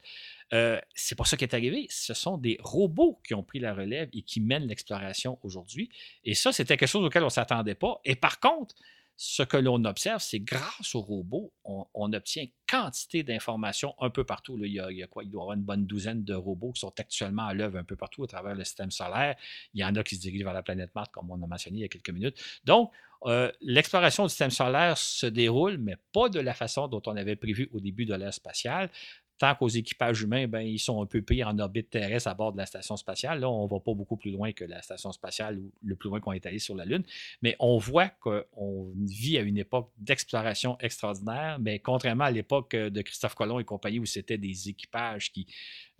Euh, 0.53 0.79
c'est 0.93 1.15
pas 1.15 1.25
ça 1.25 1.35
qui 1.35 1.43
est 1.43 1.53
arrivé. 1.53 1.87
Ce 1.89 2.13
sont 2.13 2.37
des 2.37 2.57
robots 2.61 3.19
qui 3.25 3.33
ont 3.33 3.43
pris 3.43 3.59
la 3.59 3.73
relève 3.73 4.09
et 4.13 4.21
qui 4.21 4.39
mènent 4.39 4.67
l'exploration 4.67 5.37
aujourd'hui. 5.43 5.89
Et 6.23 6.33
ça, 6.33 6.53
c'était 6.53 6.77
quelque 6.77 6.89
chose 6.89 7.03
auquel 7.03 7.23
on 7.23 7.27
ne 7.27 7.31
s'attendait 7.31 7.75
pas. 7.75 7.99
Et 8.05 8.15
par 8.15 8.39
contre, 8.39 8.75
ce 9.17 9.43
que 9.43 9.57
l'on 9.57 9.83
observe, 9.85 10.21
c'est 10.21 10.39
grâce 10.39 10.93
aux 10.93 11.01
robots, 11.01 11.53
on, 11.63 12.13
obtient 12.13 12.45
quantité 12.67 13.23
d'informations 13.23 13.95
un 13.99 14.09
peu 14.09 14.23
partout. 14.23 14.57
il, 14.61 14.73
y 14.73 14.79
a, 14.79 15.07
quoi? 15.07 15.23
Il 15.23 15.29
doit 15.29 15.41
y 15.41 15.43
avoir 15.43 15.57
une 15.57 15.63
bonne 15.63 15.85
douzaine 15.85 16.23
de 16.23 16.33
robots 16.33 16.73
qui 16.73 16.81
sont 16.81 16.93
actuellement 16.99 17.45
à 17.45 17.53
l'œuvre 17.53 17.77
un 17.77 17.83
peu 17.83 17.95
partout 17.95 18.23
à 18.23 18.27
travers 18.27 18.55
le 18.55 18.63
système 18.63 18.91
solaire. 18.91 19.35
Il 19.73 19.81
y 19.81 19.85
en 19.85 19.95
a 19.95 20.03
qui 20.03 20.15
se 20.15 20.21
dirigent 20.21 20.43
vers 20.43 20.53
la 20.53 20.63
planète 20.63 20.93
Mars, 20.95 21.09
comme 21.13 21.31
on 21.31 21.41
a 21.41 21.47
mentionné 21.47 21.77
il 21.77 21.81
y 21.81 21.85
a 21.85 21.87
quelques 21.87 22.09
minutes. 22.09 22.37
Donc, 22.65 22.91
euh, 23.25 23.51
l'exploration 23.61 24.23
du 24.23 24.29
système 24.29 24.51
solaire 24.51 24.97
se 24.97 25.25
déroule, 25.25 25.77
mais 25.77 25.95
pas 26.13 26.29
de 26.29 26.39
la 26.39 26.53
façon 26.53 26.87
dont 26.87 27.01
on 27.05 27.15
avait 27.15 27.35
prévu 27.35 27.69
au 27.71 27.79
début 27.79 28.05
de 28.05 28.13
l'ère 28.13 28.33
spatiale 28.33 28.89
tant 29.37 29.53
qu'aux 29.55 29.67
équipages 29.67 30.21
humains, 30.21 30.47
ben, 30.47 30.61
ils 30.61 30.79
sont 30.79 31.01
un 31.01 31.05
peu 31.05 31.21
pris 31.21 31.43
en 31.43 31.57
orbite 31.59 31.89
terrestre 31.89 32.29
à 32.29 32.33
bord 32.33 32.53
de 32.53 32.57
la 32.57 32.65
station 32.65 32.95
spatiale. 32.95 33.39
Là, 33.39 33.49
on 33.49 33.65
ne 33.65 33.69
va 33.69 33.79
pas 33.79 33.93
beaucoup 33.93 34.17
plus 34.17 34.31
loin 34.31 34.51
que 34.53 34.63
la 34.63 34.81
station 34.81 35.11
spatiale 35.11 35.59
ou 35.59 35.71
le 35.83 35.95
plus 35.95 36.09
loin 36.09 36.19
qu'on 36.19 36.31
est 36.31 36.45
allé 36.45 36.59
sur 36.59 36.75
la 36.75 36.85
Lune. 36.85 37.03
Mais 37.41 37.55
on 37.59 37.77
voit 37.77 38.07
qu'on 38.07 38.93
vit 39.05 39.37
à 39.37 39.41
une 39.41 39.57
époque 39.57 39.91
d'exploration 39.97 40.77
extraordinaire, 40.79 41.57
mais 41.59 41.79
contrairement 41.79 42.25
à 42.25 42.31
l'époque 42.31 42.75
de 42.75 43.01
Christophe 43.01 43.35
Colomb 43.35 43.59
et 43.59 43.65
compagnie 43.65 43.99
où 43.99 44.05
c'était 44.05 44.37
des 44.37 44.69
équipages 44.69 45.31
qui 45.31 45.47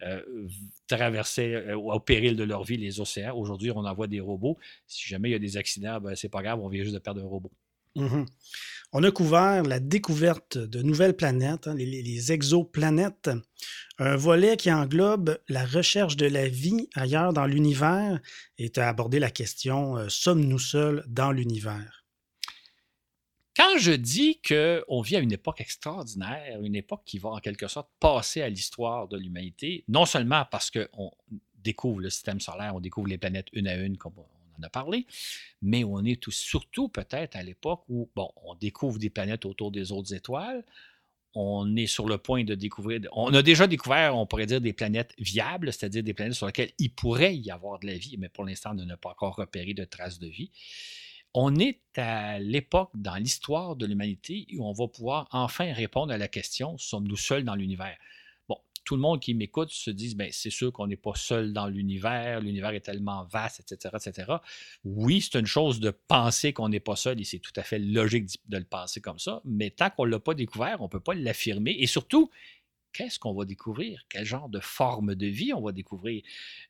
euh, 0.04 0.22
traversaient 0.88 1.56
euh, 1.56 1.78
au 1.78 2.00
péril 2.00 2.36
de 2.36 2.44
leur 2.44 2.64
vie 2.64 2.78
les 2.78 3.00
océans, 3.00 3.36
aujourd'hui, 3.36 3.72
on 3.72 3.86
envoie 3.86 4.08
des 4.08 4.20
robots. 4.20 4.58
Si 4.88 5.08
jamais 5.08 5.30
il 5.30 5.32
y 5.34 5.36
a 5.36 5.40
des 5.40 5.58
accidents, 5.58 6.00
ben, 6.00 6.16
c'est 6.16 6.30
pas 6.30 6.42
grave, 6.42 6.60
on 6.62 6.70
vient 6.70 6.84
juste 6.84 6.94
de 6.94 7.00
perdre 7.00 7.22
un 7.22 7.28
robot. 7.28 7.52
Mm-hmm. 7.96 8.26
On 8.94 9.04
a 9.04 9.12
couvert 9.12 9.64
la 9.64 9.80
découverte 9.80 10.58
de 10.58 10.82
nouvelles 10.82 11.16
planètes, 11.16 11.68
hein, 11.68 11.76
les, 11.76 12.32
exoplanètes, 12.32 13.30
un 13.98 14.16
volet 14.16 14.58
qui 14.58 14.72
englobe 14.72 15.38
la 15.50 15.66
recherche 15.66 16.16
de 16.16 16.28
la 16.28 16.48
vie 16.48 16.88
ailleurs 16.96 17.34
dans 17.34 17.46
l'univers 17.46 18.20
et 18.58 18.72
a 18.78 18.88
abordé 18.88 19.20
la 19.20 19.32
question 19.32 19.98
euh, 19.98 20.08
sommes-nous 20.10 20.60
seuls 20.60 21.04
dans 21.08 21.32
l'univers 21.32 22.06
quand 23.56 23.78
je 23.78 23.94
dis 23.94 24.42
qu'on 24.42 25.02
vit 25.02 25.16
à 25.16 25.20
une 25.20 25.32
époque 25.32 25.62
extraordinaire, 25.62 26.62
une 26.62 26.76
époque 26.76 27.04
qui 27.06 27.20
va 27.20 27.30
en 27.30 27.40
quelque 27.40 27.70
sorte 27.70 27.90
passer 28.00 28.42
à 28.42 28.50
l'histoire 28.50 29.08
de 29.08 29.18
l'humanité, 29.18 29.86
non 29.88 30.06
seulement 30.06 30.44
parce 30.52 30.70
qu'on 30.70 31.12
découvre 31.56 32.02
le 32.02 32.10
système 32.10 32.42
solaire, 32.42 32.76
on 32.76 32.82
découvre 32.82 33.08
les 33.08 33.18
planètes 33.18 33.48
une 33.54 33.68
à 33.68 33.76
une, 33.76 33.98
comme 33.98 34.14
on 34.18 34.28
a 34.64 34.70
parlé, 34.70 35.06
mais 35.62 35.84
on 35.84 36.04
est 36.04 36.22
tout, 36.22 36.32
surtout 36.32 36.90
peut-être 36.90 37.36
à 37.36 37.44
l'époque 37.44 37.84
où, 37.90 38.10
on 38.16 38.56
découvre 38.56 39.00
des 39.00 39.10
planètes 39.10 39.46
autour 39.46 39.72
des 39.72 39.92
autres 39.92 40.14
étoiles, 40.14 40.64
on 41.36 41.76
est 41.76 41.88
sur 41.88 42.08
le 42.08 42.18
point 42.18 42.44
de 42.46 42.56
découvrir, 42.56 43.02
on 43.12 43.34
a 43.34 43.44
déjà 43.44 43.68
découvert, 43.68 44.18
on 44.18 44.26
pourrait 44.26 44.46
dire, 44.46 44.62
des 44.62 44.72
planètes 44.72 45.14
viables, 45.18 45.74
c'est-à-dire 45.74 46.02
des 46.02 46.14
planètes 46.14 46.36
sur 46.36 46.46
lesquelles 46.46 46.72
il 46.80 46.94
pourrait 46.94 47.36
y 47.36 47.52
avoir 47.52 47.80
de 47.80 47.88
la 47.88 47.98
vie, 47.98 48.16
mais 48.18 48.30
pour 48.30 48.46
l'instant, 48.46 48.72
on 48.72 48.86
n'a 48.86 48.98
pas 48.98 49.10
encore 49.10 49.36
repéré 49.36 49.74
de 49.74 49.84
traces 49.84 50.18
de 50.20 50.28
vie. 50.28 50.52
On 51.34 51.54
est 51.60 51.82
à 51.98 52.40
l'époque 52.40 52.92
dans 52.96 53.16
l'histoire 53.16 53.76
de 53.76 53.86
l'humanité 53.86 54.48
où 54.54 54.66
on 54.66 54.72
va 54.72 54.88
pouvoir 54.88 55.28
enfin 55.32 55.74
répondre 55.74 56.14
à 56.14 56.18
la 56.18 56.30
question 56.30 56.78
sommes-nous 56.78 57.18
seuls 57.18 57.44
dans 57.44 57.56
l'univers? 57.56 57.98
Tout 58.86 58.96
le 58.96 59.02
monde 59.02 59.20
qui 59.20 59.34
m'écoute 59.34 59.72
se 59.72 59.90
dise 59.90 60.16
ben, 60.16 60.30
c'est 60.32 60.50
sûr 60.50 60.72
qu'on 60.72 60.88
n'est 60.88 60.96
pas 60.96 61.16
seul 61.16 61.52
dans 61.52 61.68
l'univers, 61.68 62.40
l'univers 62.40 62.70
est 62.70 62.82
tellement 62.82 63.26
vaste, 63.26 63.60
etc. 63.60 63.96
etc. 63.96 64.34
Oui, 64.86 65.22
c'est 65.22 65.40
une 65.40 65.48
chose 65.48 65.80
de 65.80 65.90
penser 65.90 66.54
qu'on 66.54 66.70
n'est 66.70 66.80
pas 66.80 66.96
seul 66.96 67.20
et 67.20 67.24
c'est 67.24 67.40
tout 67.40 67.54
à 67.56 67.64
fait 67.64 67.80
logique 67.80 68.40
de 68.48 68.58
le 68.58 68.64
penser 68.64 69.02
comme 69.02 69.20
ça, 69.20 69.42
mais 69.44 69.72
tant 69.72 69.90
qu'on 69.90 70.06
ne 70.06 70.12
l'a 70.12 70.20
pas 70.20 70.36
découvert, 70.36 70.78
on 70.80 70.86
ne 70.86 70.90
peut 70.90 71.00
pas 71.00 71.16
l'affirmer. 71.16 71.76
Et 71.80 71.88
surtout, 71.88 72.30
qu'est-ce 72.96 73.20
qu'on 73.20 73.34
va 73.34 73.44
découvrir? 73.44 74.06
Quel 74.08 74.26
genre 74.26 74.48
de 74.48 74.62
forme 74.62 75.16
de 75.16 75.28
vie 75.28 75.52
on 75.52 75.62
va 75.62 75.74
découvrir? 75.74 76.24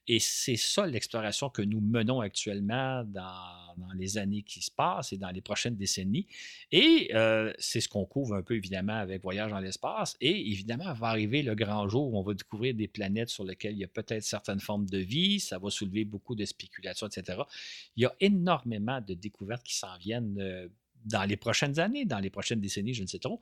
Et 0.08 0.20
c'est 0.20 0.56
ça 0.56 0.88
l'exploration 0.88 1.50
que 1.50 1.62
nous 1.62 1.80
menons 1.80 2.20
actuellement 2.20 3.04
dans, 3.04 3.94
les 3.94 4.18
années 4.18 4.42
qui 4.42 4.62
se 4.62 4.72
passent 4.72 5.14
et 5.14 5.18
dans 5.18 5.30
les 5.30 5.42
prochaines 5.42 5.76
décennies. 5.76 6.26
Et 6.72 7.12
euh, 7.14 7.54
c'est 7.60 7.82
ce 7.82 7.90
qu'on 7.90 8.06
couvre 8.06 8.36
un 8.36 8.42
peu 8.42 8.56
évidemment 8.56 8.96
avec 8.96 9.22
Voyage 9.22 9.52
dans 9.52 9.60
l'espace. 9.60 10.18
Et 10.20 10.52
évidemment, 10.52 10.92
va 10.94 11.08
arriver 11.08 11.44
le 11.44 11.54
grand 11.54 11.88
jour 11.88 12.12
où 12.12 12.18
on 12.18 12.24
va 12.24 12.34
découvrir 12.34 12.74
des 12.74 12.88
planètes 12.88 13.30
sur 13.30 13.44
lesquelles 13.44 13.74
il 13.74 13.80
y 13.80 13.84
a 13.84 13.90
peut-être 13.90 14.24
certaines 14.24 14.62
formes 14.62 14.88
de 14.88 14.98
vie. 14.98 15.40
Ça 15.40 15.60
va 15.60 15.70
soulever 15.70 16.06
beaucoup 16.06 16.36
de 16.36 16.46
spéculations, 16.46 17.08
etc. 17.08 17.42
Il 17.96 18.04
y 18.04 18.06
a 18.06 18.16
énormément 18.20 19.00
de 19.02 19.14
découvertes 19.14 19.64
qui 19.64 19.76
s'en 19.76 19.98
viennent. 19.98 20.40
Euh, 20.40 20.68
dans 21.06 21.24
les 21.24 21.38
prochaines 21.38 21.80
années, 21.80 22.06
dans 22.06 22.20
les 22.20 22.30
prochaines 22.30 22.60
décennies, 22.60 22.94
je 22.94 23.04
ne 23.04 23.08
sais 23.08 23.20
trop. 23.20 23.40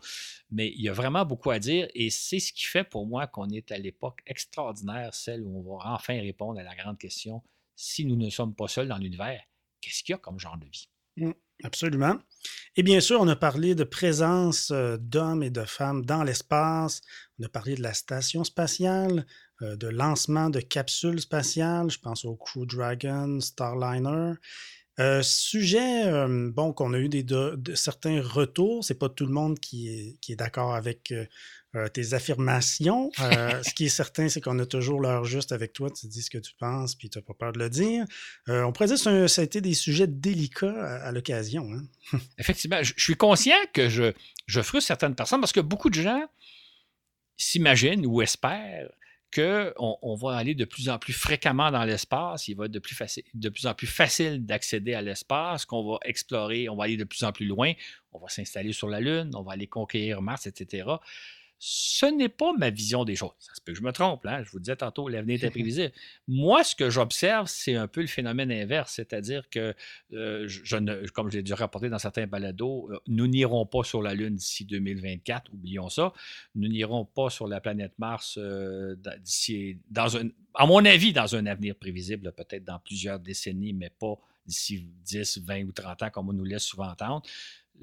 Mais 0.51 0.71
il 0.75 0.81
y 0.81 0.89
a 0.89 0.93
vraiment 0.93 1.25
beaucoup 1.25 1.51
à 1.51 1.59
dire 1.59 1.87
et 1.95 2.09
c'est 2.09 2.39
ce 2.39 2.53
qui 2.53 2.65
fait 2.65 2.83
pour 2.83 3.07
moi 3.07 3.27
qu'on 3.27 3.49
est 3.49 3.71
à 3.71 3.77
l'époque 3.77 4.21
extraordinaire, 4.25 5.13
celle 5.13 5.41
où 5.41 5.59
on 5.59 5.77
va 5.77 5.93
enfin 5.93 6.19
répondre 6.19 6.59
à 6.59 6.63
la 6.63 6.75
grande 6.75 6.97
question 6.97 7.41
si 7.75 8.05
nous 8.05 8.15
ne 8.15 8.29
sommes 8.29 8.55
pas 8.55 8.67
seuls 8.67 8.87
dans 8.87 8.97
l'univers, 8.97 9.41
qu'est-ce 9.81 10.03
qu'il 10.03 10.13
y 10.13 10.15
a 10.15 10.19
comme 10.19 10.39
genre 10.39 10.57
de 10.57 10.65
vie? 10.65 10.89
Mmh, 11.17 11.31
absolument. 11.63 12.17
Et 12.75 12.83
bien 12.83 12.99
sûr, 12.99 13.21
on 13.21 13.27
a 13.27 13.35
parlé 13.35 13.75
de 13.75 13.83
présence 13.83 14.71
euh, 14.71 14.97
d'hommes 14.97 15.43
et 15.43 15.49
de 15.49 15.63
femmes 15.63 16.05
dans 16.05 16.23
l'espace. 16.23 17.01
On 17.39 17.43
a 17.43 17.49
parlé 17.49 17.75
de 17.75 17.83
la 17.83 17.93
station 17.93 18.43
spatiale, 18.43 19.25
euh, 19.61 19.75
de 19.75 19.87
lancement 19.87 20.49
de 20.49 20.59
capsules 20.59 21.21
spatiales. 21.21 21.91
Je 21.91 21.99
pense 21.99 22.25
au 22.25 22.35
Crew 22.35 22.65
Dragon, 22.65 23.39
Starliner. 23.39 24.33
Euh, 24.99 25.23
sujet, 25.23 26.05
euh, 26.05 26.51
bon, 26.51 26.71
qu'on 26.71 26.93
a 26.93 26.99
eu 26.99 27.09
des, 27.09 27.23
de, 27.23 27.57
certains 27.73 28.21
retours. 28.21 28.83
C'est 28.83 28.99
pas 28.99 29.09
tout 29.09 29.25
le 29.25 29.33
monde 29.33 29.59
qui 29.59 29.89
est, 29.89 30.17
qui 30.21 30.33
est 30.33 30.35
d'accord 30.35 30.75
avec 30.75 31.11
euh, 31.75 31.87
tes 31.87 32.13
affirmations. 32.13 33.11
ce 33.17 33.73
qui 33.75 33.85
est 33.85 33.89
certain, 33.89 34.29
c'est 34.29 34.39
qu'on 34.39 34.59
a 34.59 34.65
toujours 34.67 35.01
l'heure 35.01 35.25
juste 35.25 35.51
avec 35.51 35.73
toi. 35.73 35.89
Tu 35.89 36.07
dis 36.07 36.21
ce 36.21 36.29
que 36.29 36.37
tu 36.37 36.53
penses, 36.59 36.93
puis 36.93 37.09
tu 37.09 37.17
n'as 37.17 37.23
pas 37.23 37.33
peur 37.33 37.53
de 37.53 37.59
le 37.59 37.69
dire. 37.71 38.05
on 38.47 38.71
pourrait 38.71 38.87
dire 38.87 39.03
que 39.03 39.27
ça 39.27 39.41
a 39.41 39.43
été 39.43 39.61
des 39.61 39.73
sujets 39.73 40.07
délicats 40.07 41.01
à, 41.03 41.11
l'occasion. 41.11 41.67
Hein. 41.73 42.19
Effectivement, 42.37 42.83
je, 42.83 42.93
suis 42.97 43.15
conscient 43.15 43.57
que 43.73 43.89
je, 43.89 44.13
je 44.45 44.61
frustre 44.61 44.87
certaines 44.87 45.15
personnes 45.15 45.39
parce 45.39 45.53
que 45.53 45.61
beaucoup 45.61 45.89
de 45.89 45.99
gens 45.99 46.23
s'imaginent 47.35 48.05
ou 48.05 48.21
espèrent 48.21 48.91
qu'on 49.33 49.97
on 50.01 50.15
va 50.15 50.35
aller 50.35 50.55
de 50.55 50.65
plus 50.65 50.89
en 50.89 50.99
plus 50.99 51.13
fréquemment 51.13 51.71
dans 51.71 51.83
l'espace, 51.83 52.47
il 52.47 52.55
va 52.55 52.65
être 52.65 52.71
de 52.71 52.79
plus, 52.79 52.95
facile, 52.95 53.23
de 53.33 53.49
plus 53.49 53.65
en 53.65 53.73
plus 53.73 53.87
facile 53.87 54.45
d'accéder 54.45 54.93
à 54.93 55.01
l'espace, 55.01 55.65
qu'on 55.65 55.91
va 55.91 55.99
explorer, 56.03 56.69
on 56.69 56.75
va 56.75 56.85
aller 56.85 56.97
de 56.97 57.03
plus 57.03 57.23
en 57.23 57.31
plus 57.31 57.45
loin, 57.45 57.73
on 58.11 58.19
va 58.19 58.29
s'installer 58.29 58.73
sur 58.73 58.89
la 58.89 58.99
Lune, 58.99 59.31
on 59.35 59.41
va 59.41 59.53
aller 59.53 59.67
conquérir 59.67 60.21
Mars, 60.21 60.45
etc. 60.47 60.85
Ce 61.59 62.05
n'est 62.05 62.29
pas 62.29 62.51
ma 62.57 62.69
vision 62.69 63.05
des 63.05 63.15
choses. 63.15 63.31
Ça 63.39 63.53
se 63.55 63.61
peut 63.61 63.71
que 63.71 63.77
je 63.77 63.83
me 63.83 63.91
trompe. 63.91 64.25
Hein? 64.25 64.43
Je 64.43 64.51
vous 64.51 64.59
disais 64.59 64.75
tantôt, 64.75 65.07
l'avenir 65.07 65.43
est 65.43 65.47
imprévisible. 65.47 65.93
Moi, 66.27 66.63
ce 66.63 66.75
que 66.75 66.89
j'observe, 66.89 67.47
c'est 67.47 67.75
un 67.75 67.87
peu 67.87 68.01
le 68.01 68.07
phénomène 68.07 68.51
inverse, 68.51 68.93
c'est-à-dire 68.93 69.49
que, 69.49 69.73
euh, 70.13 70.45
je 70.47 70.75
ne, 70.75 71.07
comme 71.07 71.31
je 71.31 71.37
l'ai 71.37 71.43
dû 71.43 71.53
rapporter 71.53 71.89
dans 71.89 71.99
certains 71.99 72.27
balados, 72.27 72.89
euh, 72.91 72.99
nous 73.07 73.27
n'irons 73.27 73.65
pas 73.65 73.83
sur 73.83 74.01
la 74.01 74.13
Lune 74.13 74.35
d'ici 74.35 74.65
2024, 74.65 75.53
oublions 75.53 75.89
ça. 75.89 76.13
Nous 76.55 76.67
n'irons 76.67 77.05
pas 77.05 77.29
sur 77.29 77.47
la 77.47 77.61
planète 77.61 77.93
Mars 77.97 78.37
euh, 78.37 78.95
d'ici, 79.21 79.77
dans 79.89 80.17
un, 80.17 80.29
à 80.53 80.65
mon 80.65 80.83
avis, 80.83 81.13
dans 81.13 81.35
un 81.35 81.45
avenir 81.45 81.75
prévisible, 81.75 82.31
peut-être 82.33 82.65
dans 82.65 82.79
plusieurs 82.79 83.19
décennies, 83.19 83.73
mais 83.73 83.89
pas 83.89 84.15
d'ici 84.45 84.89
10, 85.05 85.39
20 85.45 85.63
ou 85.63 85.71
30 85.71 86.03
ans, 86.03 86.09
comme 86.09 86.29
on 86.29 86.33
nous 86.33 86.43
laisse 86.43 86.63
souvent 86.63 86.89
entendre 86.89 87.23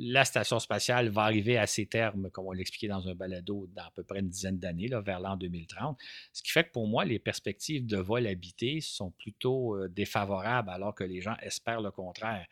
la 0.02 0.24
station 0.24 0.58
spatiale 0.58 1.08
va 1.10 1.22
arriver 1.22 1.58
à 1.58 1.66
ses 1.66 1.86
termes, 1.86 2.30
comme 2.30 2.46
on 2.46 2.52
l'expliquait 2.52 2.88
dans 2.88 3.06
un 3.08 3.14
balado, 3.14 3.68
dans 3.74 3.82
à 3.82 3.90
peu 3.94 4.02
près 4.02 4.20
une 4.20 4.28
dizaine 4.28 4.58
d'années, 4.58 4.88
vers 5.04 5.20
l'an 5.20 5.36
2030. 5.36 5.98
Ce 6.32 6.42
qui 6.42 6.50
fait 6.50 6.64
que 6.64 6.72
pour 6.72 6.86
moi, 6.86 7.04
les 7.04 7.18
perspectives 7.18 7.86
de 7.86 7.98
vol 7.98 8.26
habité 8.26 8.80
sont 8.80 9.10
plutôt 9.10 9.76
euh, 9.76 9.88
défavorables, 9.88 10.70
alors 10.70 10.94
que 10.94 11.04
les 11.04 11.20
gens 11.20 11.36
espèrent 11.42 11.82
le 11.82 11.90
contraire. 11.90 12.46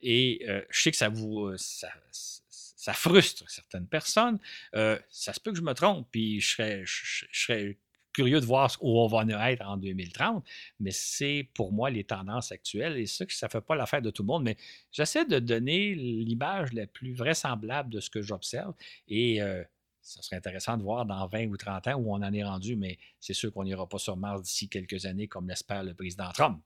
Et 0.00 0.44
euh, 0.48 0.62
je 0.70 0.82
sais 0.82 0.90
que 0.90 0.96
ça 0.96 1.08
vous. 1.08 1.46
Euh, 1.46 1.56
ça, 1.58 2.92
frustre 2.92 3.48
certaines 3.48 3.86
personnes. 3.86 4.38
ça 4.74 5.32
se 5.32 5.40
peut 5.40 5.52
que 5.52 5.56
je 5.56 5.62
me 5.62 5.72
trompe, 5.72 6.06
puis 6.10 6.42
je 6.42 6.50
serais, 6.50 6.82
je 6.84 7.24
serais 7.32 7.78
curieux 8.14 8.40
de 8.40 8.46
voir 8.46 8.74
où 8.80 8.98
on 9.00 9.06
va 9.06 9.24
être 9.50 9.66
en 9.66 9.76
2030, 9.76 10.44
mais 10.80 10.92
c'est 10.92 11.50
pour 11.54 11.72
moi 11.72 11.90
les 11.90 12.04
tendances 12.04 12.52
actuelles 12.52 12.96
et 12.96 13.06
ça, 13.06 13.26
ça 13.28 13.46
ne 13.46 13.50
fait 13.50 13.60
pas 13.60 13.74
l'affaire 13.74 14.00
de 14.00 14.10
tout 14.10 14.22
le 14.22 14.28
monde, 14.28 14.44
mais 14.44 14.56
j'essaie 14.92 15.26
de 15.26 15.38
donner 15.38 15.94
l'image 15.94 16.72
la 16.72 16.86
plus 16.86 17.12
vraisemblable 17.12 17.90
de 17.90 18.00
ce 18.00 18.08
que 18.08 18.22
j'observe 18.22 18.72
et 19.08 19.42
euh, 19.42 19.62
ça 20.00 20.22
serait 20.22 20.36
intéressant 20.36 20.76
de 20.76 20.82
voir 20.82 21.04
dans 21.06 21.26
20 21.26 21.46
ou 21.48 21.56
30 21.56 21.88
ans 21.88 21.94
où 21.94 22.14
on 22.14 22.22
en 22.22 22.32
est 22.32 22.44
rendu, 22.44 22.76
mais 22.76 22.98
c'est 23.20 23.34
sûr 23.34 23.52
qu'on 23.52 23.64
n'ira 23.64 23.88
pas 23.88 23.98
sur 23.98 24.16
Mars 24.16 24.42
d'ici 24.42 24.68
quelques 24.68 25.06
années 25.06 25.28
comme 25.28 25.48
l'espère 25.48 25.82
le 25.82 25.94
président 25.94 26.30
Trump. 26.32 26.62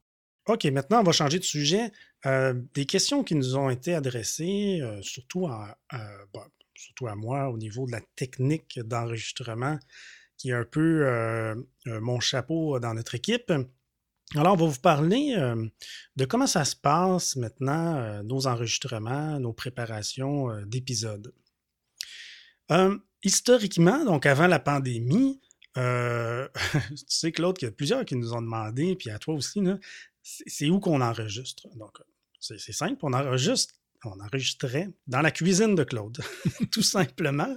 OK, 0.46 0.64
maintenant, 0.64 1.00
on 1.00 1.04
va 1.04 1.12
changer 1.12 1.38
de 1.38 1.44
sujet. 1.44 1.92
Euh, 2.26 2.54
des 2.74 2.86
questions 2.86 3.22
qui 3.22 3.34
nous 3.34 3.56
ont 3.56 3.68
été 3.68 3.94
adressées, 3.94 4.80
euh, 4.80 5.00
surtout, 5.02 5.46
à, 5.46 5.78
surtout 6.74 7.06
à 7.06 7.14
moi, 7.14 7.50
au 7.50 7.58
niveau 7.58 7.86
de 7.86 7.92
la 7.92 8.00
technique 8.16 8.80
d'enregistrement 8.80 9.78
qui 10.38 10.50
est 10.50 10.54
un 10.54 10.64
peu 10.64 11.06
euh, 11.06 11.54
euh, 11.88 12.00
mon 12.00 12.20
chapeau 12.20 12.78
dans 12.78 12.94
notre 12.94 13.14
équipe. 13.14 13.52
Alors, 14.34 14.54
on 14.54 14.56
va 14.56 14.66
vous 14.66 14.80
parler 14.80 15.34
euh, 15.36 15.66
de 16.16 16.24
comment 16.24 16.46
ça 16.46 16.64
se 16.64 16.76
passe 16.76 17.36
maintenant, 17.36 18.22
nos 18.22 18.46
enregistrements, 18.46 19.38
nos 19.40 19.52
préparations 19.52 20.62
d'épisodes. 20.64 21.34
historiquement, 23.24 24.04
donc 24.04 24.26
avant 24.26 24.46
la 24.46 24.60
pandémie, 24.60 25.40
tu 25.74 25.82
sais, 27.06 27.32
Claude, 27.32 27.56
qu'il 27.56 27.66
y 27.66 27.70
a 27.70 27.72
plusieurs 27.72 28.04
qui 28.04 28.16
nous 28.16 28.32
ont 28.32 28.42
demandé, 28.42 28.96
puis 28.96 29.10
à 29.10 29.18
toi 29.18 29.34
aussi, 29.34 29.62
c'est 30.22 30.68
où 30.68 30.80
qu'on 30.80 31.00
enregistre? 31.00 31.68
Donc, 31.76 31.98
c'est 32.40 32.72
simple, 32.72 32.98
on 33.02 33.12
enregistre 33.12 33.74
on 34.04 34.20
enregistrait 34.20 34.88
dans 35.06 35.20
la 35.20 35.30
cuisine 35.30 35.74
de 35.74 35.84
Claude, 35.84 36.18
tout 36.70 36.82
simplement. 36.82 37.56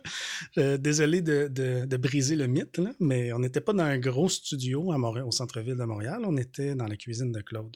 Euh, 0.57 0.77
désolé 0.77 1.21
de, 1.21 1.97
briser 1.97 2.35
le 2.35 2.47
mythe, 2.47 2.81
mais 2.99 3.31
on 3.33 3.39
n'était 3.39 3.61
pas 3.61 3.73
dans 3.73 3.83
un 3.83 3.99
gros 3.99 4.29
studio 4.29 4.91
au 4.91 5.31
centre-ville 5.31 5.75
de 5.75 5.83
Montréal, 5.83 6.21
on 6.25 6.37
était 6.37 6.75
dans 6.75 6.87
la 6.87 6.95
cuisine 6.95 7.31
de 7.31 7.41
Claude. 7.41 7.75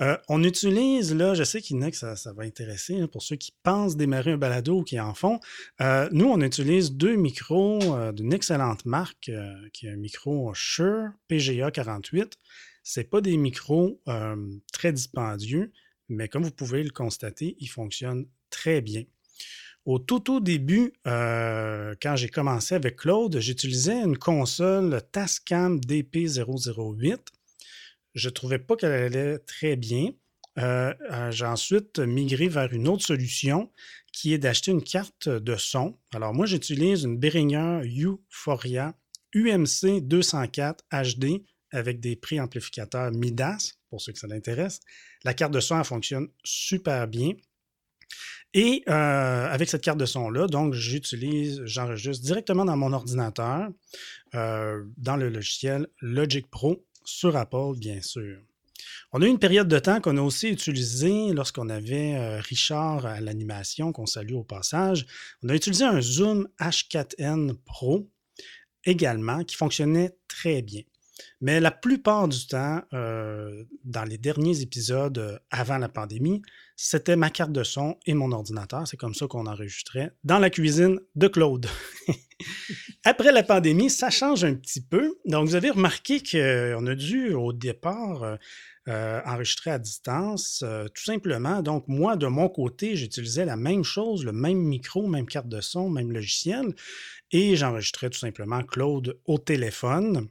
Euh, 0.00 0.16
on 0.28 0.44
utilise, 0.44 1.12
là, 1.12 1.34
je 1.34 1.42
sais 1.42 1.60
qu'il 1.60 1.82
ça, 1.92 2.14
va 2.32 2.44
intéresser, 2.44 3.06
pour 3.08 3.22
ceux 3.22 3.34
qui 3.34 3.52
pensent 3.64 3.96
démarrer 3.96 4.32
un 4.32 4.38
balado 4.38 4.78
ou 4.78 4.84
qui 4.84 4.98
en 5.00 5.12
font. 5.12 5.40
Euh, 5.80 6.08
nous, 6.12 6.26
on 6.26 6.40
utilise 6.40 6.92
deux 6.92 7.16
micros 7.16 8.12
d'une 8.12 8.32
excellente 8.32 8.84
marque, 8.84 9.30
qui 9.72 9.86
est 9.86 9.90
un 9.90 9.96
micro 9.96 10.52
Shure 10.54 11.10
PGA 11.26 11.70
48. 11.72 12.38
Ce 12.84 13.00
pas 13.00 13.20
des 13.20 13.36
micros 13.36 14.00
très 14.72 14.92
dispendieux 14.92 15.72
mais 16.08 16.28
comme 16.28 16.44
vous 16.44 16.50
pouvez 16.50 16.82
le 16.82 16.90
constater, 16.90 17.56
il 17.60 17.68
fonctionne 17.68 18.26
très 18.50 18.80
bien. 18.80 19.04
Au 19.88 19.98
tout, 19.98 20.20
tout 20.20 20.40
début, 20.40 20.92
euh, 21.06 21.94
quand 22.02 22.14
j'ai 22.16 22.28
commencé 22.28 22.74
avec 22.74 22.96
Claude, 22.96 23.38
j'utilisais 23.38 24.02
une 24.02 24.18
console 24.18 25.00
Tascam 25.12 25.80
DP008. 25.80 27.16
Je 28.14 28.28
ne 28.28 28.32
trouvais 28.32 28.58
pas 28.58 28.76
qu'elle 28.76 28.92
allait 28.92 29.38
très 29.38 29.76
bien. 29.76 30.10
Euh, 30.58 30.92
euh, 31.10 31.30
j'ai 31.30 31.46
ensuite 31.46 32.00
migré 32.00 32.48
vers 32.48 32.72
une 32.72 32.86
autre 32.86 33.04
solution 33.04 33.70
qui 34.12 34.34
est 34.34 34.38
d'acheter 34.38 34.72
une 34.72 34.82
carte 34.82 35.28
de 35.28 35.56
son. 35.56 35.96
Alors 36.12 36.34
moi, 36.34 36.44
j'utilise 36.44 37.04
une 37.04 37.16
Behringer 37.16 37.80
Euphoria 37.86 38.94
UMC 39.34 40.02
204 40.02 40.84
HD 40.90 41.44
avec 41.70 42.00
des 42.00 42.16
préamplificateurs 42.16 43.10
Midas, 43.12 43.77
pour 43.88 44.00
ceux 44.00 44.12
que 44.12 44.18
ça 44.18 44.26
l'intéresse. 44.26 44.80
La 45.24 45.34
carte 45.34 45.52
de 45.52 45.60
son, 45.60 45.82
fonctionne 45.84 46.28
super 46.44 47.08
bien. 47.08 47.32
Et 48.54 48.82
euh, 48.88 49.46
avec 49.46 49.68
cette 49.68 49.82
carte 49.82 49.98
de 49.98 50.06
son-là, 50.06 50.46
donc 50.46 50.72
j'utilise, 50.72 51.62
j'enregistre 51.64 52.24
directement 52.24 52.64
dans 52.64 52.76
mon 52.76 52.92
ordinateur, 52.92 53.68
euh, 54.34 54.84
dans 54.96 55.16
le 55.16 55.28
logiciel 55.28 55.86
Logic 56.00 56.48
Pro, 56.50 56.84
sur 57.04 57.36
Apple, 57.36 57.76
bien 57.76 58.00
sûr. 58.00 58.38
On 59.12 59.22
a 59.22 59.26
eu 59.26 59.28
une 59.28 59.38
période 59.38 59.68
de 59.68 59.78
temps 59.78 60.00
qu'on 60.00 60.16
a 60.16 60.22
aussi 60.22 60.48
utilisé 60.48 61.32
lorsqu'on 61.32 61.68
avait 61.68 62.14
euh, 62.16 62.40
Richard 62.40 63.06
à 63.06 63.20
l'animation, 63.20 63.92
qu'on 63.92 64.06
salue 64.06 64.34
au 64.34 64.44
passage. 64.44 65.06
On 65.42 65.48
a 65.48 65.54
utilisé 65.54 65.84
un 65.84 66.00
Zoom 66.00 66.48
H4n 66.60 67.54
Pro 67.64 68.10
également, 68.84 69.44
qui 69.44 69.56
fonctionnait 69.56 70.16
très 70.28 70.62
bien. 70.62 70.82
Mais 71.40 71.60
la 71.60 71.70
plupart 71.70 72.28
du 72.28 72.46
temps, 72.46 72.82
euh, 72.92 73.64
dans 73.84 74.04
les 74.04 74.18
derniers 74.18 74.60
épisodes 74.60 75.18
euh, 75.18 75.38
avant 75.50 75.78
la 75.78 75.88
pandémie, 75.88 76.42
c'était 76.76 77.16
ma 77.16 77.30
carte 77.30 77.52
de 77.52 77.64
son 77.64 77.96
et 78.06 78.14
mon 78.14 78.32
ordinateur. 78.32 78.86
C'est 78.86 78.96
comme 78.96 79.14
ça 79.14 79.26
qu'on 79.26 79.46
enregistrait 79.46 80.12
dans 80.24 80.38
la 80.38 80.50
cuisine 80.50 81.00
de 81.14 81.28
Claude. 81.28 81.66
Après 83.04 83.32
la 83.32 83.42
pandémie, 83.42 83.90
ça 83.90 84.10
change 84.10 84.44
un 84.44 84.54
petit 84.54 84.80
peu. 84.80 85.18
Donc, 85.24 85.48
vous 85.48 85.54
avez 85.54 85.70
remarqué 85.70 86.20
qu'on 86.20 86.86
a 86.86 86.94
dû, 86.94 87.32
au 87.34 87.52
départ, 87.52 88.38
euh, 88.88 89.20
enregistrer 89.26 89.70
à 89.70 89.78
distance, 89.78 90.64
tout 90.94 91.04
simplement. 91.04 91.62
Donc, 91.62 91.84
moi, 91.88 92.16
de 92.16 92.26
mon 92.26 92.48
côté, 92.48 92.94
j'utilisais 92.96 93.44
la 93.44 93.56
même 93.56 93.82
chose, 93.82 94.24
le 94.24 94.32
même 94.32 94.58
micro, 94.58 95.06
même 95.08 95.26
carte 95.26 95.48
de 95.48 95.60
son, 95.60 95.90
même 95.90 96.12
logiciel, 96.12 96.74
et 97.32 97.56
j'enregistrais 97.56 98.10
tout 98.10 98.18
simplement 98.18 98.62
Claude 98.62 99.18
au 99.26 99.38
téléphone. 99.38 100.28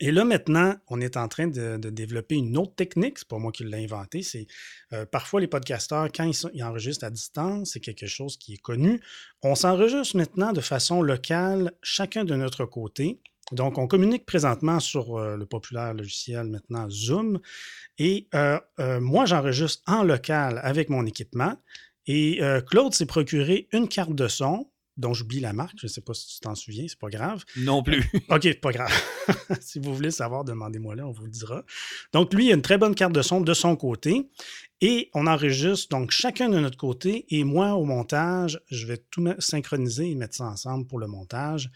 Et 0.00 0.12
là, 0.12 0.24
maintenant, 0.24 0.76
on 0.88 1.00
est 1.00 1.16
en 1.16 1.26
train 1.26 1.48
de, 1.48 1.76
développer 1.90 2.36
une 2.36 2.56
autre 2.56 2.74
technique. 2.74 3.18
C'est 3.18 3.28
pas 3.28 3.38
moi 3.38 3.50
qui 3.50 3.64
l'ai 3.64 3.82
inventé. 3.82 4.22
C'est 4.22 4.46
euh, 4.92 5.04
parfois 5.06 5.40
les 5.40 5.48
podcasteurs, 5.48 6.08
quand 6.14 6.30
ils, 6.54 6.62
enregistrent 6.62 7.04
à 7.04 7.10
distance, 7.10 7.70
c'est 7.72 7.80
quelque 7.80 8.06
chose 8.06 8.36
qui 8.36 8.54
est 8.54 8.62
connu. 8.62 9.00
On 9.42 9.54
s'enregistre 9.56 10.16
maintenant 10.16 10.52
de 10.52 10.60
façon 10.60 11.02
locale, 11.02 11.72
chacun 11.82 12.24
de 12.24 12.34
notre 12.36 12.64
côté. 12.64 13.20
Donc, 13.50 13.78
on 13.78 13.88
communique 13.88 14.24
présentement 14.24 14.78
sur 14.78 15.16
euh, 15.16 15.36
le 15.36 15.46
populaire 15.46 15.94
logiciel 15.94 16.44
maintenant 16.46 16.88
Zoom. 16.88 17.40
Et 17.98 18.28
euh, 18.34 18.60
moi, 19.00 19.26
j'enregistre 19.26 19.82
en 19.86 20.04
local 20.04 20.60
avec 20.62 20.90
mon 20.90 21.06
équipement. 21.06 21.56
Et 22.06 22.40
Claude 22.70 22.94
s'est 22.94 23.04
procuré 23.04 23.68
une 23.70 23.86
carte 23.86 24.14
de 24.14 24.28
son 24.28 24.70
dont 24.98 25.14
j'oublie 25.14 25.40
la 25.40 25.52
marque. 25.52 25.76
Je 25.78 25.86
ne 25.86 25.90
sais 25.90 26.00
pas 26.00 26.12
si 26.12 26.26
tu 26.26 26.40
t'en 26.40 26.54
souviens, 26.54 26.84
c'est 26.88 26.98
pas 26.98 27.08
grave. 27.08 27.44
Non 27.56 27.82
plus. 27.82 28.04
OK, 28.28 28.60
pas 28.60 28.72
grave. 28.72 28.92
si 29.60 29.78
vous 29.78 29.94
voulez 29.94 30.10
savoir, 30.10 30.44
demandez-moi 30.44 30.96
là, 30.96 31.06
on 31.06 31.12
vous 31.12 31.24
le 31.24 31.30
dira. 31.30 31.64
Donc, 32.12 32.34
lui, 32.34 32.46
il 32.46 32.50
a 32.50 32.54
une 32.54 32.62
très 32.62 32.78
bonne 32.78 32.94
carte 32.94 33.12
de 33.12 33.22
son 33.22 33.40
de 33.40 33.54
son 33.54 33.76
côté. 33.76 34.28
Et 34.80 35.10
on 35.14 35.26
enregistre 35.26 35.88
donc 35.88 36.10
chacun 36.10 36.48
de 36.48 36.58
notre 36.58 36.76
côté. 36.76 37.24
Et 37.30 37.44
moi, 37.44 37.74
au 37.74 37.84
montage, 37.84 38.60
je 38.70 38.86
vais 38.86 38.98
tout 39.10 39.26
synchroniser 39.38 40.10
et 40.10 40.14
mettre 40.14 40.36
ça 40.36 40.44
ensemble 40.44 40.86
pour 40.86 40.98
le 40.98 41.06
montage. 41.06 41.70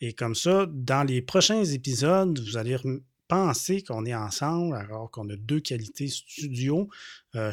Et 0.00 0.12
comme 0.12 0.34
ça, 0.34 0.66
dans 0.68 1.04
les 1.04 1.20
prochains 1.20 1.64
épisodes, 1.64 2.38
vous 2.40 2.56
allez 2.56 2.76
penser 3.28 3.82
qu'on 3.82 4.06
est 4.06 4.14
ensemble 4.14 4.74
alors 4.74 5.10
qu'on 5.10 5.28
a 5.28 5.36
deux 5.36 5.60
qualités 5.60 6.08
studio. 6.08 6.88
Euh, 7.36 7.52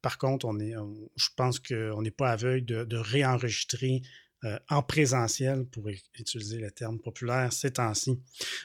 par 0.00 0.18
contre, 0.18 0.46
on 0.46 0.58
est, 0.60 0.74
je 1.16 1.28
pense 1.36 1.58
qu'on 1.58 2.00
n'est 2.00 2.10
pas 2.10 2.30
aveugle 2.30 2.64
de, 2.64 2.84
de 2.84 2.96
réenregistrer 2.96 4.02
euh, 4.46 4.58
en 4.68 4.82
présentiel, 4.82 5.64
pour 5.64 5.88
utiliser 5.88 6.58
le 6.58 6.70
terme 6.70 7.00
populaire 7.00 7.52
ces 7.52 7.72
temps-ci. 7.72 8.20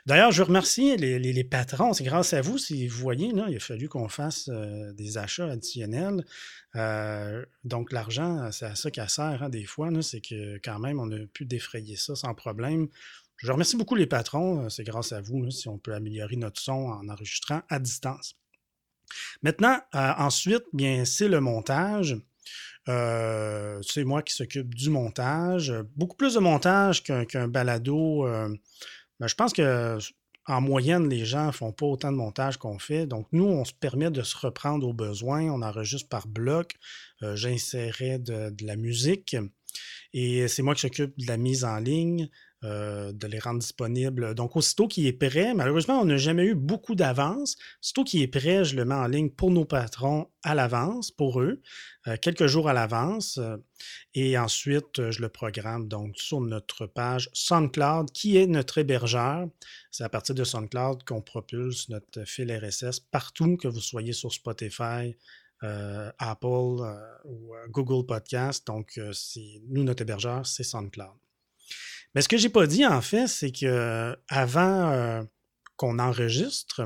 D'ailleurs, 0.05 0.31
je 0.31 0.43
remercie 0.43 0.95
les, 0.95 1.43
patrons. 1.43 1.93
C'est 1.93 2.03
grâce 2.03 2.33
à 2.33 2.41
vous, 2.41 2.59
si 2.59 2.87
vous 2.87 2.99
voyez, 2.99 3.31
là, 3.31 3.47
il 3.49 3.55
a 3.55 3.59
fallu 3.59 3.89
qu'on 3.89 4.07
fasse 4.07 4.49
euh, 4.49 4.93
des 4.93 5.17
achats 5.17 5.49
additionnels. 5.49 6.23
Euh, 6.75 7.43
donc, 7.63 7.91
l'argent, 7.91 8.51
c'est 8.51 8.65
à 8.65 8.75
ça 8.75 8.91
qu'elle 8.91 9.09
sert 9.09 9.41
hein, 9.41 9.49
des 9.49 9.65
fois. 9.65 9.89
C'est 10.01 10.21
que 10.21 10.59
quand 10.63 10.77
même, 10.77 10.99
on 10.99 11.09
a 11.11 11.25
pu 11.33 11.45
défrayer 11.45 11.95
ça 11.95 12.15
sans 12.15 12.35
problème. 12.35 12.87
Je 13.37 13.51
remercie 13.51 13.77
beaucoup 13.77 13.95
les 13.95 14.07
patrons. 14.07 14.69
C'est 14.69 14.83
grâce 14.83 15.13
à 15.13 15.21
vous 15.21 15.49
si 15.49 15.67
on 15.67 15.79
peut 15.79 15.95
améliorer 15.95 16.35
notre 16.35 16.61
son 16.61 16.73
en 16.73 17.09
enregistrant 17.09 17.61
à 17.69 17.79
distance. 17.79 18.35
Maintenant, 19.41 19.79
ensuite, 19.93 20.63
bien, 20.73 21.05
c'est 21.05 21.27
le 21.27 21.39
montage. 21.39 22.17
C'est 22.85 24.03
moi 24.03 24.21
qui 24.21 24.33
s'occupe 24.33 24.73
du 24.73 24.89
montage. 24.89 25.73
Beaucoup 25.95 26.15
plus 26.15 26.35
de 26.35 26.39
montage 26.39 27.03
qu'un 27.03 27.47
balado. 27.47 28.25
Ben, 29.19 29.27
je 29.27 29.35
pense 29.35 29.53
que 29.53 29.97
en 30.47 30.59
moyenne, 30.59 31.07
les 31.07 31.23
gens 31.23 31.47
ne 31.47 31.51
font 31.51 31.71
pas 31.71 31.85
autant 31.85 32.11
de 32.11 32.17
montage 32.17 32.57
qu'on 32.57 32.79
fait. 32.79 33.05
Donc, 33.05 33.27
nous, 33.31 33.45
on 33.45 33.63
se 33.63 33.73
permet 33.73 34.09
de 34.09 34.23
se 34.23 34.35
reprendre 34.35 34.87
aux 34.87 34.93
besoins. 34.93 35.43
On 35.43 35.61
enregistre 35.61 36.09
par 36.09 36.27
bloc. 36.27 36.75
J'insérais 37.21 38.17
de, 38.19 38.53
la 38.61 38.75
musique. 38.75 39.35
Et 40.13 40.47
c'est 40.47 40.63
moi 40.63 40.75
qui 40.75 40.81
s'occupe 40.81 41.17
de 41.17 41.27
la 41.27 41.37
mise 41.37 41.63
en 41.63 41.77
ligne, 41.77 42.29
euh, 42.63 43.11
de 43.11 43.25
les 43.25 43.39
rendre 43.39 43.57
disponibles. 43.57 44.35
Donc, 44.35 44.55
aussitôt 44.55 44.87
qu'il 44.87 45.07
est 45.07 45.13
prêt, 45.13 45.55
malheureusement, 45.55 45.99
on 45.99 46.05
n'a 46.05 46.17
jamais 46.17 46.45
eu 46.45 46.53
beaucoup 46.53 46.93
d'avance. 46.93 47.57
Aussitôt 47.81 48.03
qu'il 48.03 48.21
est 48.21 48.27
prêt, 48.27 48.63
je 48.63 48.75
le 48.75 48.85
mets 48.85 48.93
en 48.93 49.07
ligne 49.07 49.31
pour 49.31 49.49
nos 49.49 49.65
patrons 49.65 50.27
à 50.43 50.53
l'avance, 50.53 51.09
pour 51.09 51.41
eux, 51.41 51.59
euh, 52.07 52.17
quelques 52.21 52.45
jours 52.45 52.69
à 52.69 52.73
l'avance. 52.73 53.39
Euh, 53.39 53.57
et 54.13 54.37
ensuite, 54.37 55.09
je 55.09 55.21
le 55.23 55.29
programme 55.29 55.87
donc 55.87 56.15
sur 56.17 56.39
notre 56.39 56.85
page 56.85 57.31
SoundCloud, 57.33 58.11
qui 58.11 58.37
est 58.37 58.45
notre 58.45 58.77
hébergeur. 58.77 59.47
C'est 59.89 60.03
à 60.03 60.09
partir 60.09 60.35
de 60.35 60.43
SoundCloud 60.43 61.03
qu'on 61.03 61.23
propulse 61.23 61.89
notre 61.89 62.25
fil 62.25 62.51
RSS 62.51 62.99
partout, 62.99 63.57
que 63.57 63.69
vous 63.69 63.81
soyez 63.81 64.13
sur 64.13 64.31
Spotify, 64.31 65.15
Apple 65.63 66.77
ou 67.25 67.53
Google 67.69 68.05
Podcast. 68.05 68.67
Donc, 68.67 68.99
nous, 69.67 69.83
notre 69.83 70.03
hébergeur, 70.03 70.45
c'est 70.45 70.63
SoundCloud. 70.63 71.17
Mais 72.13 72.21
ce 72.21 72.27
que 72.27 72.37
je 72.37 72.43
n'ai 72.43 72.49
pas 72.51 72.67
dit, 72.67 72.85
en 72.85 73.01
fait, 73.01 73.27
c'est 73.27 73.51
que 73.51 74.15
avant 74.27 75.25
qu'on 75.77 75.97
enregistre, 75.97 76.83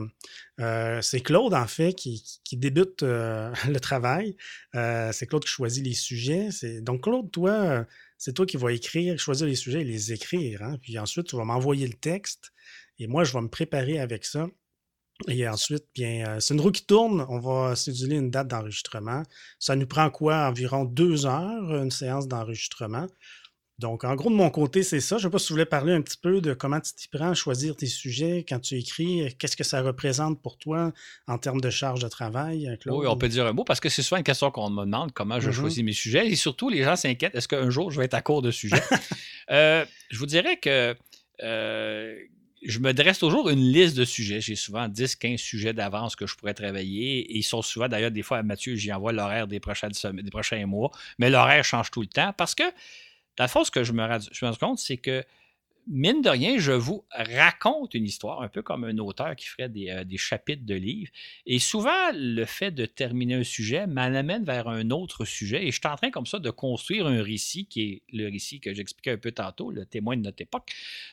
c'est 1.01 1.21
Claude, 1.21 1.53
en 1.53 1.67
fait, 1.67 1.93
qui, 1.93 2.21
débute 2.53 3.01
le 3.03 3.77
travail. 3.79 4.37
c'est 4.73 5.27
Claude 5.27 5.43
qui 5.43 5.49
choisit 5.49 5.83
les 5.83 5.93
sujets. 5.93 6.49
Donc, 6.81 7.03
Claude, 7.03 7.31
toi, 7.31 7.85
c'est 8.17 8.33
toi 8.33 8.45
qui 8.45 8.57
vas 8.57 8.71
écrire, 8.71 9.19
choisir 9.19 9.47
les 9.47 9.55
sujets 9.55 9.81
et 9.81 9.85
les 9.85 10.13
écrire. 10.13 10.63
Hein. 10.63 10.77
Puis 10.81 10.97
ensuite, 10.97 11.27
tu 11.27 11.35
vas 11.35 11.43
m'envoyer 11.43 11.87
le 11.87 11.93
texte. 11.93 12.51
Et 12.97 13.07
moi, 13.07 13.23
je 13.23 13.33
vais 13.33 13.41
me 13.41 13.49
préparer 13.49 13.99
avec 13.99 14.25
ça. 14.25 14.47
Et 15.27 15.47
ensuite, 15.47 15.85
bien, 15.93 16.27
euh, 16.27 16.39
c'est 16.39 16.53
une 16.53 16.61
roue 16.61 16.71
qui 16.71 16.85
tourne. 16.85 17.25
On 17.29 17.39
va 17.39 17.75
céduler 17.75 18.17
une 18.17 18.31
date 18.31 18.47
d'enregistrement. 18.47 19.23
Ça 19.59 19.75
nous 19.75 19.87
prend 19.87 20.09
quoi? 20.09 20.47
Environ 20.47 20.83
deux 20.85 21.25
heures, 21.25 21.75
une 21.75 21.91
séance 21.91 22.27
d'enregistrement. 22.27 23.07
Donc, 23.79 24.05
en 24.05 24.15
gros, 24.15 24.29
de 24.29 24.35
mon 24.35 24.49
côté, 24.49 24.83
c'est 24.83 25.01
ça. 25.01 25.17
Je 25.17 25.25
ne 25.25 25.29
sais 25.29 25.31
pas 25.31 25.39
si 25.39 25.47
tu 25.47 25.53
voulais 25.53 25.65
parler 25.65 25.93
un 25.93 26.01
petit 26.01 26.17
peu 26.17 26.39
de 26.39 26.53
comment 26.53 26.79
tu 26.79 26.93
t'y 26.93 27.09
prends 27.09 27.31
à 27.31 27.33
choisir 27.33 27.75
tes 27.75 27.87
sujets 27.87 28.45
quand 28.47 28.59
tu 28.59 28.75
écris. 28.75 29.35
Qu'est-ce 29.37 29.57
que 29.57 29.65
ça 29.65 29.81
représente 29.81 30.41
pour 30.41 30.57
toi 30.57 30.93
en 31.27 31.37
termes 31.37 31.59
de 31.59 31.69
charge 31.69 31.99
de 32.01 32.07
travail, 32.07 32.67
euh, 32.67 32.77
Claude? 32.77 32.99
Oui, 32.99 33.07
on 33.07 33.17
peut 33.17 33.27
dire 33.27 33.45
un 33.45 33.53
mot 33.53 33.65
parce 33.65 33.81
que 33.81 33.89
c'est 33.89 34.01
souvent 34.01 34.17
une 34.17 34.23
question 34.23 34.49
qu'on 34.49 34.69
me 34.69 34.85
demande 34.85 35.11
comment 35.11 35.39
je 35.39 35.49
mm-hmm. 35.49 35.53
choisis 35.53 35.83
mes 35.83 35.93
sujets. 35.93 36.27
Et 36.27 36.35
surtout, 36.35 36.69
les 36.69 36.83
gens 36.83 36.95
s'inquiètent 36.95 37.35
est-ce 37.35 37.49
qu'un 37.49 37.69
jour 37.69 37.91
je 37.91 37.99
vais 37.99 38.05
être 38.05 38.13
à 38.13 38.21
court 38.21 38.41
de 38.41 38.51
sujets? 38.51 38.81
Euh, 39.51 39.85
je 40.09 40.17
vous 40.17 40.25
dirais 40.25 40.57
que 40.57 40.95
je 42.65 42.79
me 42.79 42.93
dresse 42.93 43.19
toujours 43.19 43.49
une 43.49 43.59
liste 43.59 43.95
de 43.95 44.05
sujets. 44.05 44.41
J'ai 44.41 44.55
souvent 44.55 44.87
10, 44.87 45.15
15 45.15 45.39
sujets 45.39 45.73
d'avance 45.73 46.15
que 46.15 46.25
je 46.25 46.35
pourrais 46.35 46.53
travailler. 46.53 47.19
Et 47.19 47.37
ils 47.37 47.43
sont 47.43 47.61
souvent, 47.61 47.87
d'ailleurs, 47.87 48.11
des 48.11 48.23
fois 48.23 48.39
à 48.39 48.43
Mathieu, 48.43 48.75
j'y 48.75 48.91
envoie 48.91 49.11
l'horaire 49.11 49.47
des, 49.47 49.59
des 49.59 50.29
prochains 50.31 50.65
mois. 50.65 50.91
Mais 51.19 51.29
l'horaire 51.29 51.63
change 51.63 51.91
tout 51.91 52.01
le 52.01 52.07
temps 52.07 52.33
parce 52.35 52.55
que, 52.55 52.63
la 53.37 53.47
fois, 53.47 53.65
ce 53.65 53.71
que 53.71 53.83
je 53.83 53.93
me 53.93 54.03
rends 54.05 54.55
compte, 54.55 54.79
c'est 54.79 54.97
que 54.97 55.23
mine 55.87 56.21
de 56.21 56.29
rien, 56.29 56.57
je 56.57 56.71
vous 56.71 57.05
raconte 57.11 57.93
une 57.93 58.05
histoire, 58.05 58.41
un 58.41 58.47
peu 58.47 58.61
comme 58.61 58.83
un 58.83 58.97
auteur 58.97 59.35
qui 59.35 59.45
ferait 59.47 59.69
des, 59.69 59.89
euh, 59.89 60.03
chapitres 60.17 60.65
de 60.65 60.75
livres. 60.75 61.11
Et 61.45 61.59
souvent, 61.59 62.11
le 62.13 62.45
fait 62.45 62.71
de 62.71 62.85
terminer 62.85 63.35
un 63.35 63.43
sujet 63.43 63.85
m'amène 63.85 64.43
vers 64.43 64.67
un 64.67 64.89
autre 64.89 65.25
sujet. 65.25 65.67
Et 65.67 65.71
je 65.71 65.79
suis 65.79 65.87
en 65.87 65.95
train 65.95 66.09
comme 66.09 66.25
ça 66.25 66.39
de 66.39 66.49
construire 66.49 67.07
un 67.07 67.21
récit 67.21 67.67
qui 67.67 67.81
est 67.81 68.01
le 68.11 68.29
récit 68.29 68.59
que 68.59 68.73
j'expliquais 68.73 69.11
un 69.11 69.17
peu 69.17 69.31
tantôt, 69.31 69.71
le 69.71 69.85
témoin 69.85 70.17
de 70.17 70.21
notre 70.21 70.41
époque. 70.41 70.71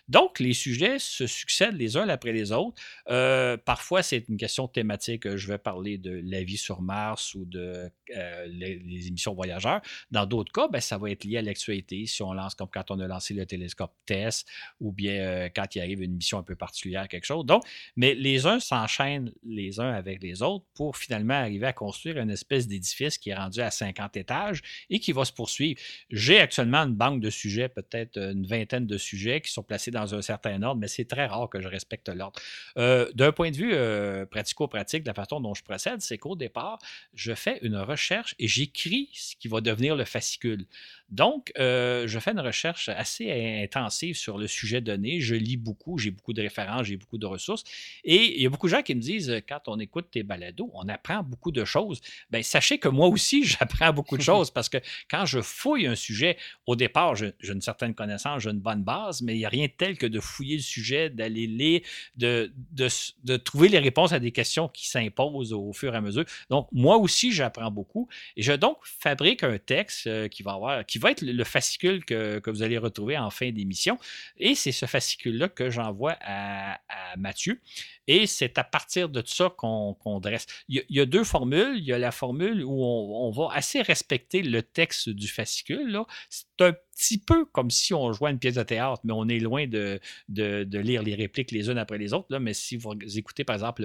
Donc, 0.09 0.41
les 0.41 0.55
sujets 0.55 0.99
se 0.99 1.27
succèdent 1.27 1.77
les 1.77 1.97
uns 1.97 2.09
après 2.09 2.33
les 2.33 2.53
autres. 2.53 2.81
Euh, 3.09 3.57
parfois, 3.57 4.03
c'est 4.03 4.29
une 4.29 4.37
question 4.37 4.69
thématique. 4.69 5.37
Je 5.37 5.49
vais 5.49 5.59
parler 5.59 5.99
de 5.99 6.23
la 6.25 6.43
vie 6.43 6.57
sur 6.57 6.81
Mars 6.81 7.35
ou 7.35 7.45
de 7.45 7.91
euh, 8.17 8.47
les, 8.47 9.09
émissions 9.09 9.35
voyageurs. 9.35 9.83
Dans 10.11 10.27
d'autres 10.27 10.53
cas, 10.53 10.69
ben, 10.69 10.81
ça 10.81 10.97
va 10.97 11.11
être 11.11 11.25
lié 11.25 11.39
à 11.39 11.43
l'actualité. 11.43 12.07
Si 12.07 12.23
on 12.23 12.33
lance 12.33 12.55
comme 12.55 12.69
quand 12.73 12.91
on 12.91 13.01
a 13.01 13.07
lancé 13.07 13.35
le 13.35 13.45
télescope 13.47 13.93
TESS 14.07 14.45
ou 14.81 14.93
bien 14.93 15.13
euh, 15.13 15.49
quand 15.55 15.75
il 15.75 15.81
arrive 15.81 16.03
une 16.03 16.15
mission 16.15 16.39
un 16.39 16.43
peu 16.43 16.57
particulière, 16.57 17.09
quelque 17.09 17.25
chose. 17.25 17.45
Donc, 17.45 17.65
mais 17.97 18.15
les 18.15 18.47
uns 18.47 18.61
s'enchaînent 18.61 19.33
les 19.45 19.81
uns 19.81 19.93
avec 19.93 20.23
les 20.23 20.43
autres 20.43 20.65
pour 20.75 20.97
finalement 20.97 21.35
arriver 21.35 21.67
à 21.67 21.73
construire 21.73 22.19
une 22.19 22.31
espèce 22.31 22.67
d'édifice 22.67 23.19
qui 23.19 23.31
est 23.31 23.35
rendu 23.35 23.61
à 23.61 23.71
50 23.71 24.17
étages 24.17 24.63
et 24.91 25.01
qui 25.01 25.13
va 25.13 25.25
se 25.25 25.33
poursuivre. 25.33 25.81
J'ai 26.11 26.39
actuellement 26.39 26.79
une 26.79 26.95
banque 26.95 27.21
de 27.21 27.31
sujets, 27.31 27.69
peut-être 27.69 28.17
une 28.19 28.47
vingtaine 28.47 28.87
de 28.87 28.99
sujets 28.99 29.41
qui 29.41 29.53
sont 29.53 29.63
placés 29.63 29.91
dans 29.91 30.15
un 30.15 30.23
certain 30.23 30.63
ordre, 30.63 30.81
mais 30.81 30.89
c'est 30.89 31.05
très 31.05 31.27
rare 31.27 31.49
que 31.49 31.61
je 31.61 31.69
respecte 31.69 32.09
l'ordre. 32.09 32.41
Euh, 32.79 33.11
d'un 33.15 33.33
point 33.33 33.51
de 33.51 33.57
vue 33.57 33.73
euh, 33.75 34.27
pratico-pratique, 34.27 35.07
la 35.07 35.15
façon 35.15 35.41
dont 35.41 35.55
je 35.55 35.63
procède, 35.63 36.01
c'est 36.01 36.19
qu'au 36.19 36.37
départ, 36.37 36.79
je 37.15 37.35
fais 37.35 37.59
une 37.63 37.77
recherche 37.77 38.35
et 38.39 38.49
j'écris 38.49 39.11
ce 39.13 39.37
qui 39.37 39.49
va 39.49 39.61
devenir 39.61 39.97
le 39.97 40.05
fascicule. 40.05 40.67
Donc, 41.13 41.53
euh, 41.59 42.09
je 42.09 42.19
fais 42.19 42.31
une 42.31 42.41
recherche 42.41 42.89
assez 42.89 43.31
intensive 43.63 44.17
sur 44.17 44.39
le 44.39 44.47
sujet 44.47 44.81
donné. 44.81 45.21
Je 45.21 45.35
lis 45.35 45.59
beaucoup, 45.59 45.99
j'ai 45.99 46.11
beaucoup 46.11 46.33
de 46.33 46.41
références, 46.41 46.87
j'ai 46.87 46.97
beaucoup 46.97 47.19
de 47.19 47.27
ressources. 47.27 47.65
Et 48.03 48.37
il 48.37 48.43
y 48.43 48.47
a 48.47 48.49
beaucoup 48.49 48.67
de 48.67 48.73
gens 48.73 48.83
qui 48.83 48.95
me 48.95 49.01
disent, 49.01 49.29
euh, 49.29 49.41
quand 49.47 49.61
on 49.67 49.79
écoute 49.79 50.07
tes 50.11 50.23
balados, 50.23 50.71
on 50.73 50.89
apprend 50.89 51.23
beaucoup 51.23 51.53
de 51.53 51.67
choses. 51.67 52.01
Bien, 52.31 52.43
sachez 52.43 52.79
que 52.79 52.89
moi 52.89 53.09
aussi, 53.09 53.45
j'apprends 53.53 53.93
beaucoup 53.93 54.17
de 54.17 54.23
choses 54.23 54.51
parce 54.51 54.71
que 54.71 54.79
quand 55.11 55.27
je 55.27 55.43
fouille 55.43 55.87
un 55.87 55.95
sujet, 55.95 56.39
au 56.67 56.77
départ, 56.77 57.15
j'ai 57.15 57.35
une 57.43 57.61
certaine 57.61 57.95
connaissance, 57.95 58.45
j'ai 58.45 58.51
une 58.51 58.61
bonne 58.61 58.83
base, 58.83 59.21
mais 59.21 59.35
il 59.35 59.39
n'y 59.39 59.45
a 59.45 59.51
rien 59.51 59.67
de 59.67 59.73
tel 59.77 59.99
que 59.99 60.07
de 60.07 60.19
fouiller 60.19 60.57
le 60.57 60.63
sujet, 60.63 61.11
d'aller 61.11 61.47
lire, 61.47 61.83
de, 62.17 62.51
de, 62.73 63.37
trouver 63.37 63.69
les 63.69 63.81
réponses 63.81 64.13
à 64.13 64.19
des 64.19 64.33
questions 64.33 64.69
qui 64.69 64.89
s'imposent 64.89 65.53
au 65.53 65.75
fur 65.75 65.93
et 65.93 65.97
à 65.99 66.01
mesure. 66.01 66.25
Donc, 66.49 66.69
moi 66.73 66.97
aussi, 66.97 67.33
j'apprends 67.33 67.71
beaucoup. 67.71 68.09
Et 68.37 68.43
je 68.43 68.53
donc 68.53 68.79
fabrique 68.83 69.43
un 69.43 69.59
texte 69.59 70.07
euh, 70.07 70.29
qui 70.29 70.43
va 70.43 70.53
avoir, 70.53 70.87
qui 70.87 70.99
va 71.03 71.11
être 71.11 71.23
le 71.23 71.45
fascicule 71.45 72.05
que, 72.05 72.41
vous 72.47 72.63
allez 72.63 72.79
retrouver 72.79 73.19
en 73.19 73.31
fin 73.31 73.51
d'émission. 73.51 73.99
Et 74.39 74.55
c'est 74.55 74.73
ce 74.73 74.87
fascicule-là 74.87 75.49
que 75.49 75.71
j'envoie 75.71 76.17
à, 76.21 76.81
Mathieu. 77.19 77.61
Et 78.07 78.27
c'est 78.27 78.59
à 78.59 78.65
partir 78.65 79.09
de 79.09 79.23
ça 79.25 79.53
qu'on 79.57 80.21
dresse. 80.21 80.47
Il 80.69 80.83
y, 80.89 81.01
a, 81.01 81.07
deux 81.07 81.25
formules. 81.25 81.77
Il 81.77 81.85
y 81.85 81.93
a 81.93 81.99
la 81.99 82.11
formule 82.11 82.65
où 82.65 82.83
on, 82.83 83.31
va 83.31 83.49
assez 83.53 83.83
respecter 83.83 84.43
le 84.43 84.63
texte 84.63 85.09
du 85.09 85.29
fascicule. 85.29 86.01
C'est 86.31 86.47
un 86.61 86.73
petit 87.03 87.19
peu 87.19 87.45
comme 87.47 87.71
si 87.71 87.93
on 87.95 88.13
jouait 88.13 88.31
une 88.31 88.39
pièce 88.39 88.55
de 88.55 88.63
théâtre, 88.63 89.01
mais 89.05 89.13
on 89.13 89.29
est 89.29 89.41
loin 89.41 89.67
de, 89.67 89.99
de, 90.29 90.79
lire 90.79 91.03
les 91.03 91.15
répliques 91.15 91.51
les 91.51 91.69
unes 91.69 91.79
après 91.79 91.99
les 91.99 92.13
autres. 92.13 92.29
Là. 92.31 92.39
Mais 92.39 92.55
si 92.55 92.77
vous 92.77 92.95
écoutez, 93.17 93.45
par 93.45 93.55
exemple, 93.55 93.85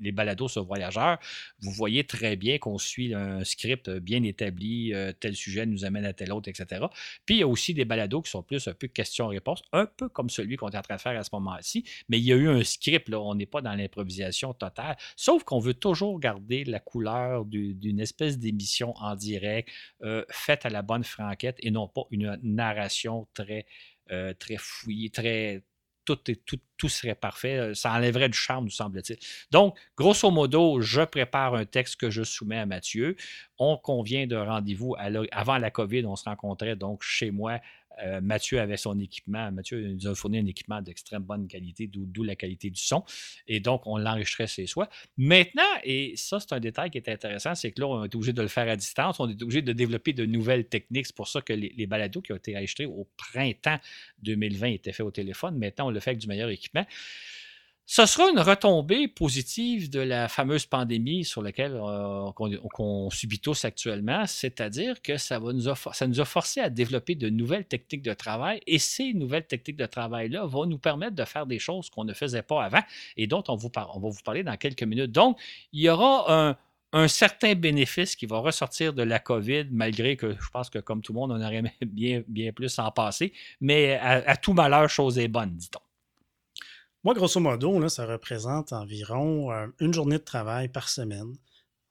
les 0.00 0.12
balados 0.12 0.48
sur 0.48 0.64
Voyageurs, 0.64 1.18
vous 1.60 1.70
voyez 1.70 2.04
très 2.04 2.36
bien 2.36 2.58
qu'on 2.58 2.78
suit 2.78 3.14
un 3.14 3.44
script 3.44 3.90
bien 3.90 4.22
établi, 4.22 4.94
euh, 4.94 5.12
tel 5.12 5.36
sujet 5.36 5.66
nous 5.66 5.84
amène 5.84 6.06
à 6.06 6.14
tel 6.14 6.32
autre, 6.32 6.48
etc. 6.48 6.86
Puis 7.26 7.36
il 7.36 7.38
y 7.40 7.42
a 7.42 7.48
aussi 7.48 7.74
des 7.74 7.84
balados 7.84 8.22
qui 8.22 8.30
sont 8.30 8.42
plus 8.42 8.66
un 8.68 8.72
peu 8.72 8.86
questions-réponses, 8.86 9.62
un 9.72 9.86
peu 9.86 10.08
comme 10.08 10.30
celui 10.30 10.56
qu'on 10.56 10.70
est 10.70 10.76
en 10.76 10.82
train 10.82 10.96
de 10.96 11.00
faire 11.00 11.18
à 11.18 11.24
ce 11.24 11.30
moment-ci, 11.32 11.84
mais 12.08 12.18
il 12.18 12.24
y 12.24 12.32
a 12.32 12.36
eu 12.36 12.48
un 12.48 12.64
script, 12.64 13.08
là, 13.08 13.20
on 13.20 13.34
n'est 13.34 13.46
pas 13.46 13.60
dans 13.60 13.74
l'improvisation 13.74 14.54
totale, 14.54 14.96
sauf 15.16 15.44
qu'on 15.44 15.58
veut 15.58 15.74
toujours 15.74 16.18
garder 16.20 16.64
la 16.64 16.80
couleur 16.80 17.44
d'une 17.44 18.00
espèce 18.00 18.38
d'émission 18.38 18.94
en 18.96 19.14
direct, 19.14 19.68
euh, 20.02 20.24
faite 20.30 20.64
à 20.64 20.70
la 20.70 20.82
bonne 20.82 21.04
franquette 21.04 21.56
et 21.60 21.70
non 21.70 21.88
pas 21.88 22.02
une 22.10 22.38
narration 22.54 23.26
très, 23.34 23.66
euh, 24.10 24.32
très 24.34 24.56
fouillée, 24.56 25.10
très. 25.10 25.62
Tout, 26.04 26.88
serait 26.88 27.16
parfait. 27.16 27.56
Euh, 27.56 27.74
ça 27.74 27.92
enlèverait 27.92 28.28
du 28.28 28.38
charme, 28.38 28.64
nous 28.64 28.70
semble-t-il. 28.70 29.18
Donc, 29.50 29.76
grosso 29.96 30.30
modo, 30.30 30.80
je 30.80 31.02
prépare 31.02 31.56
un 31.56 31.64
texte 31.64 31.96
que 31.96 32.10
je 32.10 32.22
soumets 32.22 32.58
à 32.58 32.66
Mathieu. 32.66 33.16
On 33.58 33.76
convient 33.76 34.28
de 34.28 34.36
rendez-vous 34.36 34.94
avant 35.32 35.58
la 35.58 35.70
COVID. 35.72 36.06
On 36.06 36.14
se 36.14 36.22
rencontrait 36.24 36.76
donc 36.76 37.02
chez 37.02 37.32
moi 37.32 37.58
euh, 38.02 38.20
Mathieu 38.20 38.60
avait 38.60 38.76
son 38.76 38.98
équipement. 38.98 39.50
Mathieu 39.52 39.80
nous 39.80 40.06
a 40.06 40.14
fourni 40.14 40.38
un 40.38 40.46
équipement 40.46 40.80
d'extrême 40.82 41.22
bonne 41.22 41.48
qualité, 41.48 41.88
d'où 41.88 42.22
la 42.22 42.36
qualité 42.36 42.70
du 42.70 42.80
son. 42.80 43.04
Et 43.46 43.60
donc, 43.60 43.86
on 43.86 43.96
l'enregistrait 43.96 44.46
chez 44.46 44.66
soi. 44.66 44.88
Maintenant, 45.16 45.62
et 45.84 46.14
ça, 46.16 46.40
c'est 46.40 46.52
un 46.52 46.60
détail 46.60 46.90
qui 46.90 46.98
est 46.98 47.08
intéressant, 47.08 47.54
c'est 47.54 47.72
que 47.72 47.80
là, 47.80 47.88
on 47.88 48.04
est 48.04 48.14
obligé 48.14 48.32
de 48.32 48.42
le 48.42 48.48
faire 48.48 48.68
à 48.68 48.76
distance. 48.76 49.20
On 49.20 49.28
est 49.28 49.42
obligé 49.42 49.62
de 49.62 49.72
développer 49.72 50.12
de 50.12 50.26
nouvelles 50.26 50.66
techniques. 50.66 51.06
C'est 51.06 51.16
pour 51.16 51.28
ça 51.28 51.40
que 51.40 51.52
les, 51.52 51.86
balados 51.86 52.20
qui 52.20 52.32
ont 52.32 52.36
été 52.36 52.56
enregistrés 52.56 52.86
au 52.86 53.06
printemps 53.16 53.78
2020 54.22 54.66
étaient 54.68 54.92
faits 54.92 55.06
au 55.06 55.10
téléphone. 55.10 55.56
Maintenant, 55.58 55.88
on 55.88 55.90
le 55.90 56.00
fait 56.00 56.10
avec 56.10 56.20
du 56.20 56.26
meilleur 56.26 56.50
équipement. 56.50 56.84
Ce 57.88 58.04
sera 58.04 58.28
une 58.30 58.40
retombée 58.40 59.06
positive 59.06 59.90
de 59.90 60.00
la 60.00 60.26
fameuse 60.26 60.66
pandémie 60.66 61.24
sur 61.24 61.40
laquelle 61.40 61.78
euh, 61.80 62.32
qu'on 62.32 63.10
subit 63.10 63.38
tous 63.38 63.64
actuellement, 63.64 64.26
c'est-à-dire 64.26 65.00
que 65.00 65.16
ça, 65.18 65.38
va 65.38 65.52
nous 65.52 65.68
a, 65.68 65.76
ça 65.92 66.08
nous 66.08 66.20
a 66.20 66.24
forcé 66.24 66.60
à 66.60 66.68
développer 66.68 67.14
de 67.14 67.28
nouvelles 67.28 67.64
techniques 67.64 68.02
de 68.02 68.12
travail 68.12 68.60
et 68.66 68.80
ces 68.80 69.14
nouvelles 69.14 69.46
techniques 69.46 69.76
de 69.76 69.86
travail-là 69.86 70.46
vont 70.46 70.66
nous 70.66 70.78
permettre 70.78 71.14
de 71.14 71.24
faire 71.24 71.46
des 71.46 71.60
choses 71.60 71.88
qu'on 71.88 72.02
ne 72.02 72.12
faisait 72.12 72.42
pas 72.42 72.64
avant 72.64 72.82
et 73.16 73.28
dont 73.28 73.44
on, 73.46 73.54
va 73.54 73.88
vous 73.94 74.22
parler 74.24 74.42
dans 74.42 74.56
quelques 74.56 74.82
minutes. 74.82 75.12
Donc, 75.12 75.38
il 75.72 75.82
y 75.82 75.88
aura 75.88 76.48
un, 76.48 76.56
un 76.92 77.08
certain 77.08 77.54
bénéfice 77.54 78.16
qui 78.16 78.26
va 78.26 78.38
ressortir 78.38 78.94
de 78.94 79.02
la 79.02 79.18
COVID, 79.18 79.66
malgré 79.70 80.16
que 80.16 80.32
je 80.32 80.50
pense 80.50 80.70
que, 80.70 80.78
comme 80.78 81.02
tout 81.02 81.12
le 81.12 81.20
monde, 81.20 81.32
on 81.32 81.40
aurait 81.40 81.62
bien, 81.86 82.22
bien 82.26 82.52
plus 82.52 82.78
en 82.78 82.90
passer. 82.90 83.32
Mais 83.60 83.94
à, 83.94 84.36
tout 84.36 84.54
malheur, 84.54 84.88
chose 84.88 85.18
est 85.18 85.28
bonne, 85.28 85.54
dit-on. 85.56 85.85
Moi, 87.06 87.14
grosso 87.14 87.38
modo, 87.38 87.78
là, 87.78 87.88
ça 87.88 88.04
représente 88.04 88.72
environ 88.72 89.52
euh, 89.52 89.68
une 89.78 89.94
journée 89.94 90.18
de 90.18 90.24
travail 90.24 90.66
par 90.66 90.88
semaine, 90.88 91.36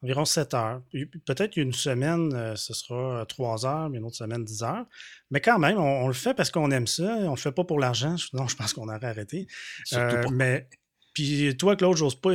environ 0.03 0.26
7 0.26 0.53
heures. 0.55 0.82
Peut-être 1.24 1.51
qu'une 1.51 1.72
semaine, 1.72 2.34
euh, 2.34 2.57
ce 2.57 2.74
sera 2.74 3.26
3 3.26 3.66
heures, 3.66 3.89
mais 3.89 3.99
une 3.99 4.03
autre 4.03 4.18
semaine, 4.18 4.43
10 4.43 4.63
heures. 4.63 4.86
Mais 5.32 5.39
quand 5.39 5.57
même, 5.57 5.78
on, 5.78 6.09
le 6.09 6.13
fait 6.13 6.34
parce 6.34 6.51
qu'on 6.51 6.70
aime 6.70 6.86
ça. 6.86 7.03
On 7.03 7.22
ne 7.22 7.30
le 7.30 7.36
fait 7.38 7.53
pas 7.53 7.63
pour 7.63 7.80
l'argent. 7.80 8.18
Non, 8.34 8.49
je 8.49 8.57
pense 8.57 8.74
qu'on 8.74 8.89
aurait 8.89 9.07
arrêté. 9.07 9.47
Euh, 9.93 10.26
mais 10.34 10.68
puis 11.13 11.55
toi, 11.55 11.78
Claude, 11.78 11.95
j'ose 11.95 12.16
pas 12.16 12.34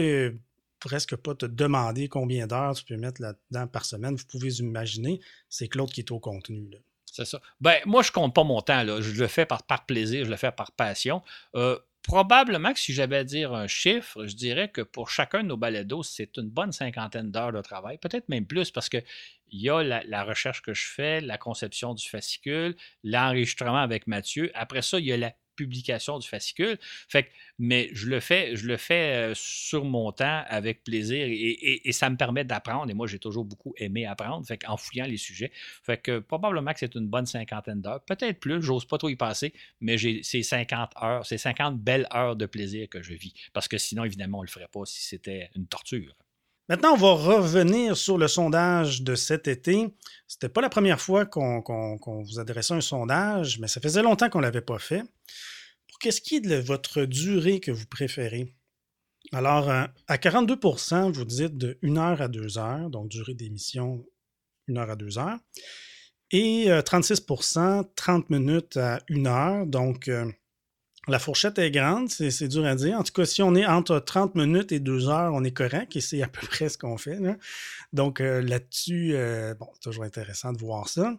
presque 0.79 1.17
pas 1.17 1.35
te 1.35 1.45
demander 1.45 2.09
combien 2.09 2.47
d'heures 2.47 2.75
tu 2.75 2.85
peux 2.85 2.97
mettre 2.97 3.21
là-dedans 3.21 3.67
par 3.67 3.85
semaine. 3.85 4.17
Vous 4.17 4.25
pouvez 4.25 4.55
imaginer, 4.55 5.21
c'est 5.51 5.69
Claude 5.69 5.93
qui 5.93 6.01
est 6.01 6.13
au 6.13 6.19
contenu. 6.19 6.71
C'est 7.05 7.27
ça. 7.27 7.43
Ben, 7.61 7.77
moi, 7.85 8.03
je 8.03 8.11
compte 8.11 8.35
pas 8.35 8.45
mon 8.45 8.63
temps. 8.63 8.85
Là. 8.85 9.03
Je 9.03 9.11
le 9.21 9.27
fais 9.27 9.45
par, 9.45 9.65
par 9.65 9.85
plaisir, 9.85 10.25
je 10.25 10.31
le 10.31 10.37
fais 10.37 10.53
par 10.53 10.73
passion. 10.73 11.23
Euh, 11.57 11.79
probablement 12.03 12.73
que 12.73 12.79
si 12.79 12.93
j'avais 12.93 13.19
à 13.19 13.25
dire 13.25 13.53
un 13.53 13.67
chiffre, 13.67 14.27
je 14.27 14.35
dirais 14.35 14.69
que 14.71 14.81
pour 14.81 15.11
chacun 15.11 15.43
de 15.43 15.49
nos 15.49 15.57
balados, 15.57 16.03
c'est 16.03 16.37
une 16.37 16.49
bonne 16.49 16.73
cinquantaine 16.73 17.31
d'heures 17.31 17.53
de 17.53 17.61
travail, 17.61 17.99
peut-être 17.99 18.29
même 18.29 18.47
plus, 18.47 18.71
parce 18.71 18.89
qu'il 18.89 19.05
y 19.53 19.69
a 19.69 19.83
la, 19.83 20.03
la, 20.05 20.25
recherche 20.25 20.63
que 20.63 20.75
je 20.75 20.87
fais, 20.87 21.21
la 21.21 21.39
conception 21.39 21.95
du 21.95 22.09
fascicule, 22.09 22.77
l'enregistrement 23.05 23.79
avec 23.79 24.07
Mathieu. 24.07 24.51
Après 24.55 24.83
ça, 24.83 24.99
il 24.99 25.07
y 25.07 25.13
a 25.13 25.17
la 25.17 25.33
publication 25.61 26.19
du 26.19 26.27
fascicule. 26.27 26.79
Fait 27.09 27.29
mais 27.59 27.91
je 27.93 28.07
le 28.07 28.21
fais, 28.21 28.57
je 28.57 28.67
le 28.67 28.79
fais 28.79 29.31
euh, 29.31 29.33
sur 29.35 29.85
mon 29.85 30.11
temps 30.13 30.43
avec 30.47 30.83
plaisir 30.83 31.27
et, 31.29 31.93
ça 31.93 32.09
me 32.09 32.17
permet 32.17 32.45
d'apprendre. 32.45 32.91
Et 32.91 32.95
moi, 32.95 33.07
j'ai 33.07 33.19
toujours 33.19 33.45
beaucoup 33.45 33.75
aimé 33.77 34.07
apprendre, 34.07 34.47
fait 34.47 34.67
en 34.67 34.79
fouillant 34.79 35.05
les 35.05 35.19
sujets. 35.19 35.53
Fait 35.83 36.01
que 36.01 36.21
probablement 36.21 36.73
que 36.73 36.79
c'est 36.79 36.95
une 36.95 37.09
bonne 37.09 37.27
cinquantaine 37.27 37.83
d'heures. 37.83 38.03
Peut-être 38.05 38.41
plus, 38.41 38.63
j'ose 38.63 38.87
pas 38.87 38.97
trop 38.97 39.11
y 39.11 39.17
passer, 39.17 39.53
mais 39.81 39.99
j'ai 39.99 40.23
ces 40.23 40.43
50 40.43 40.93
heures, 41.03 41.27
ces 41.27 41.37
50 41.37 41.79
belles 41.79 42.07
heures 42.15 42.37
de 42.37 42.47
plaisir 42.47 42.89
que 42.89 43.03
je 43.03 43.13
vis. 43.13 43.35
Parce 43.53 43.69
que 43.69 43.77
sinon, 43.77 44.05
évidemment, 44.05 44.39
on 44.39 44.43
le 44.43 44.49
ferait 44.49 44.69
pas 44.73 44.87
si 44.87 45.03
c'était 45.03 45.51
une 45.55 45.67
torture. 45.67 46.15
Maintenant, 46.71 46.93
on 46.93 46.99
va 46.99 47.15
revenir 47.15 47.97
sur 47.97 48.17
le 48.17 48.29
sondage 48.29 49.03
de 49.03 49.17
cet 49.17 49.49
été. 49.49 49.89
C'était 50.29 50.49
pas 50.49 50.61
la 50.61 50.69
première 50.69 51.01
fois 51.01 51.27
qu'on 51.27 52.23
vous 52.23 52.39
adressait 52.39 52.75
un 52.75 52.81
sondage, 52.81 53.59
mais 53.59 53.67
ça 53.67 53.81
faisait 53.81 54.03
longtemps 54.03 54.31
qu'on 54.31 54.39
ne 54.39 54.45
l'avait 54.45 54.61
pas 54.61 54.79
fait. 54.79 55.03
Pour 55.89 55.99
qu'est-ce 55.99 56.21
qui 56.21 56.37
est 56.37 56.41
de 56.41 56.55
votre 56.55 57.07
durée 57.07 57.59
que 57.59 57.73
vous 57.73 57.87
préférez? 57.87 58.55
Alors, 59.33 59.69
euh, 59.69 59.85
à 60.07 60.17
42% 60.17 61.11
vous 61.11 61.25
dites 61.25 61.59
de 61.59 61.77
1 61.83 61.97
heure 61.97 62.23
à 62.23 62.29
2 62.29 62.59
heures, 62.59 62.89
donc 62.89 63.09
durée 63.09 63.35
d'émission 63.35 64.07
1 64.69 64.77
heure 64.77 64.91
à 64.91 64.95
2 64.95 65.19
heures. 65.19 65.39
Et 66.31 66.67
36% 66.69 67.81
euh, 67.81 67.83
30 67.97 68.31
minutes 68.31 68.77
à 68.77 69.01
1 69.11 69.27
heure, 69.27 69.67
donc 69.67 70.07
euh, 70.07 70.31
la 71.09 71.19
fourchette 71.19 71.59
est 71.59 71.71
grande, 71.71 72.11
c'est 72.11 72.49
dur 72.49 72.67
à 72.67 72.75
dire. 72.75 72.99
En 72.99 73.03
tout 73.03 73.13
cas, 73.13 73.25
si 73.25 73.43
on 73.43 73.55
est 73.55 73.67
entre 73.67 73.99
30 73.99 74.35
minutes 74.35 74.71
et 74.71 74.81
2 74.81 75.09
heures, 75.09 75.33
on 75.35 75.43
est 75.45 75.51
correct 75.51 75.97
et 75.97 76.01
c'est 76.01 76.23
à 76.23 76.29
peu 76.29 76.47
près 76.47 76.69
ce 76.69 76.77
qu'on 76.77 76.99
fait. 76.99 77.19
Donc 77.93 78.21
euh, 78.21 78.43
là-dessus, 78.43 79.13
euh, 79.15 79.55
bon, 79.55 79.69
toujours 79.83 80.05
intéressant 80.05 80.53
de 80.53 80.59
voir 80.59 80.89
ça. 80.89 81.17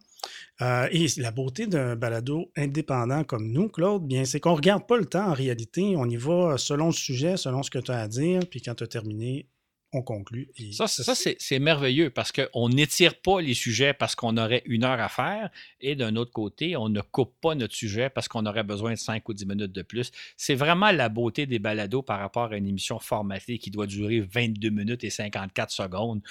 Euh, 0.62 0.88
et 0.92 1.08
la 1.18 1.32
beauté 1.32 1.66
d'un 1.66 1.96
balado 1.96 2.52
indépendant 2.56 3.24
comme 3.24 3.52
nous, 3.52 3.70
Claude, 3.70 4.06
bien, 4.06 4.24
c'est 4.24 4.40
qu'on 4.40 4.52
ne 4.52 4.58
regarde 4.58 4.86
pas 4.86 4.98
le 4.98 5.06
temps 5.06 5.30
en 5.30 5.34
réalité. 5.34 5.96
On 5.98 6.06
y 6.06 6.16
va 6.18 6.58
selon 6.58 6.88
le 6.88 6.94
sujet, 6.94 7.36
selon 7.36 7.64
ce 7.64 7.72
que 7.72 7.80
tu 7.80 7.92
as 7.92 8.00
à 8.00 8.08
dire, 8.08 8.42
puis 8.50 8.62
quand 8.62 8.76
tu 8.76 8.84
as 8.84 8.88
terminé, 8.88 9.48
on 9.94 10.02
conclut. 10.02 10.50
ça, 10.72 10.88
ça 10.88 11.14
c'est 11.16 11.60
merveilleux 11.60 12.10
parce 12.10 12.32
qu'on 12.32 12.70
n'étire 12.70 13.20
pas 13.20 13.42
les 13.42 13.54
sujets 13.54 13.94
parce 13.94 14.16
qu'on 14.16 14.38
aurait 14.38 14.62
une 14.66 14.86
heure 14.86 15.00
à 15.00 15.10
faire 15.10 15.50
et 15.82 15.96
d'un 15.96 16.16
autre 16.16 16.32
côté, 16.32 16.78
on 16.78 16.88
ne 16.88 17.02
coupe 17.02 17.34
pas 17.42 17.56
notre 17.56 17.76
sujet 17.76 18.10
parce 18.10 18.28
qu'on 18.28 18.46
aurait 18.46 18.64
besoin 18.64 18.92
de 18.92 18.98
5 18.98 19.28
ou 19.28 19.34
10 19.34 19.46
minutes 19.46 19.72
de 19.72 19.82
plus. 19.82 20.12
C'est 20.38 20.56
vraiment 20.56 20.92
la 20.92 21.10
beauté 21.10 21.46
des 21.46 21.60
balados 21.60 22.04
par 22.04 22.20
rapport 22.20 22.52
à 22.52 22.58
une 22.58 22.68
émission 22.68 23.00
formatée 23.00 23.58
qui 23.58 23.70
doit 23.70 23.88
durer 23.88 24.22
22 24.22 24.70
minutes 24.70 25.04
et 25.04 25.10
54 25.10 25.72
secondes. 25.72 26.22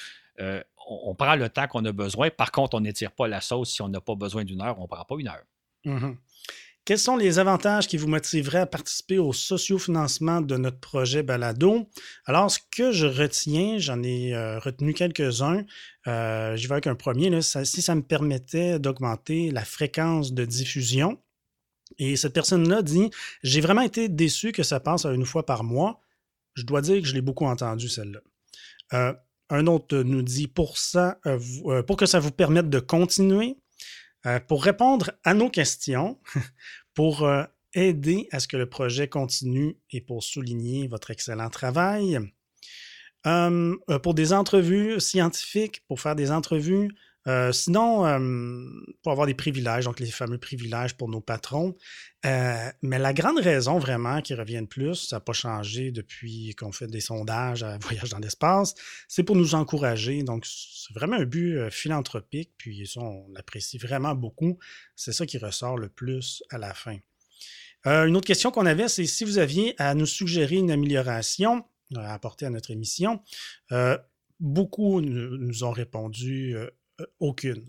Euh, 0.40 0.62
on, 0.88 1.14
prend 1.14 1.34
le 1.34 1.50
temps 1.50 1.66
qu'on 1.66 1.84
a 1.84 1.92
besoin. 1.92 2.30
Par 2.30 2.50
contre, 2.52 2.76
on 2.76 2.80
n'étire 2.80 3.12
pas 3.12 3.28
la 3.28 3.42
sauce. 3.42 3.72
Si 3.72 3.82
on 3.82 3.88
n'a 3.88 4.00
pas 4.00 4.14
besoin 4.14 4.44
d'une 4.44 4.62
heure, 4.62 4.78
on 4.78 4.82
ne 4.82 4.88
prend 4.88 5.04
pas 5.04 5.16
une 5.18 5.28
heure. 5.28 5.44
Mm-hmm. 5.84 6.16
Quels 6.84 6.98
sont 6.98 7.16
les 7.16 7.38
avantages 7.38 7.86
qui 7.86 7.96
vous 7.96 8.08
motiveraient 8.08 8.60
à 8.60 8.66
participer 8.66 9.18
au 9.18 9.32
sociofinancement 9.32 10.40
de 10.40 10.56
notre 10.56 10.80
projet 10.80 11.22
Balado? 11.22 11.88
Alors, 12.24 12.50
ce 12.50 12.58
que 12.70 12.90
je 12.90 13.06
retiens, 13.06 13.78
j'en 13.78 14.02
ai 14.02 14.34
euh, 14.34 14.58
retenu 14.58 14.94
quelques-uns. 14.94 15.64
Euh, 16.06 16.56
J'y 16.56 16.66
vais 16.66 16.72
avec 16.72 16.86
un 16.86 16.94
premier. 16.94 17.42
si 17.42 17.82
ça 17.82 17.94
me 17.94 18.02
permettait 18.02 18.78
d'augmenter 18.78 19.50
la 19.50 19.64
fréquence 19.64 20.32
de 20.32 20.44
diffusion. 20.44 21.18
Et 21.98 22.16
cette 22.16 22.32
personne-là 22.32 22.82
dit 22.82 23.10
J'ai 23.42 23.60
vraiment 23.60 23.82
été 23.82 24.08
déçu 24.08 24.52
que 24.52 24.62
ça 24.62 24.80
passe 24.80 25.04
à 25.04 25.12
une 25.12 25.26
fois 25.26 25.44
par 25.44 25.64
mois. 25.64 26.00
Je 26.54 26.64
dois 26.64 26.80
dire 26.80 27.00
que 27.00 27.06
je 27.06 27.14
l'ai 27.14 27.20
beaucoup 27.20 27.46
entendu, 27.46 27.88
celle-là. 27.88 28.20
Euh, 28.94 29.12
un 29.50 29.66
autre 29.66 29.98
nous 29.98 30.22
dit 30.22 30.48
pour, 30.48 30.78
ça, 30.78 31.18
euh, 31.26 31.82
pour 31.82 31.96
que 31.96 32.06
ça 32.06 32.20
vous 32.20 32.30
permette 32.30 32.70
de 32.70 32.78
continuer, 32.78 33.56
pour 34.48 34.64
répondre 34.64 35.12
à 35.24 35.34
nos 35.34 35.50
questions, 35.50 36.18
pour 36.94 37.22
euh, 37.22 37.44
aider 37.74 38.28
à 38.32 38.40
ce 38.40 38.48
que 38.48 38.56
le 38.56 38.68
projet 38.68 39.08
continue 39.08 39.76
et 39.90 40.00
pour 40.00 40.22
souligner 40.22 40.88
votre 40.88 41.10
excellent 41.10 41.50
travail. 41.50 42.18
Euh, 43.26 43.76
pour 44.02 44.14
des 44.14 44.32
entrevues 44.32 44.98
scientifiques, 44.98 45.84
pour 45.86 46.00
faire 46.00 46.16
des 46.16 46.30
entrevues 46.30 46.90
euh, 47.26 47.52
sinon, 47.52 48.06
euh, 48.06 48.18
pour 49.02 49.12
avoir 49.12 49.26
des 49.26 49.34
privilèges, 49.34 49.84
donc 49.84 50.00
les 50.00 50.10
fameux 50.10 50.38
privilèges 50.38 50.94
pour 50.96 51.08
nos 51.08 51.20
patrons. 51.20 51.76
Euh, 52.24 52.70
mais 52.82 52.98
la 52.98 53.12
grande 53.12 53.38
raison 53.38 53.78
vraiment 53.78 54.22
qui 54.22 54.34
revient 54.34 54.60
le 54.60 54.66
plus, 54.66 54.94
ça 54.94 55.16
n'a 55.16 55.20
pas 55.20 55.32
changé 55.32 55.90
depuis 55.90 56.54
qu'on 56.54 56.72
fait 56.72 56.86
des 56.86 57.00
sondages 57.00 57.62
à 57.62 57.78
Voyage 57.82 58.10
dans 58.10 58.18
l'espace, 58.18 58.74
c'est 59.06 59.22
pour 59.22 59.36
nous 59.36 59.54
encourager. 59.54 60.22
Donc, 60.22 60.46
c'est 60.46 60.94
vraiment 60.94 61.16
un 61.16 61.24
but 61.24 61.70
philanthropique, 61.70 62.52
puis 62.56 62.86
ça, 62.86 63.00
on 63.00 63.26
l'apprécie 63.34 63.78
vraiment 63.78 64.14
beaucoup. 64.14 64.58
C'est 64.96 65.12
ça 65.12 65.26
qui 65.26 65.38
ressort 65.38 65.76
le 65.76 65.88
plus 65.88 66.42
à 66.50 66.58
la 66.58 66.72
fin. 66.72 66.96
une 67.84 68.16
autre 68.16 68.26
question 68.26 68.50
qu'on 68.50 68.66
avait, 68.66 68.88
c'est 68.88 69.06
si 69.06 69.24
vous 69.24 69.38
aviez 69.38 69.74
à 69.78 69.94
nous 69.94 70.06
suggérer 70.06 70.56
une 70.56 70.70
amélioration 70.70 71.64
à 71.96 72.14
apporter 72.14 72.46
à 72.46 72.50
notre 72.50 72.70
émission. 72.70 73.20
beaucoup 74.38 75.00
nous 75.00 75.64
ont 75.64 75.72
répondu 75.72 76.56
euh, 77.01 77.07
aucune. 77.20 77.64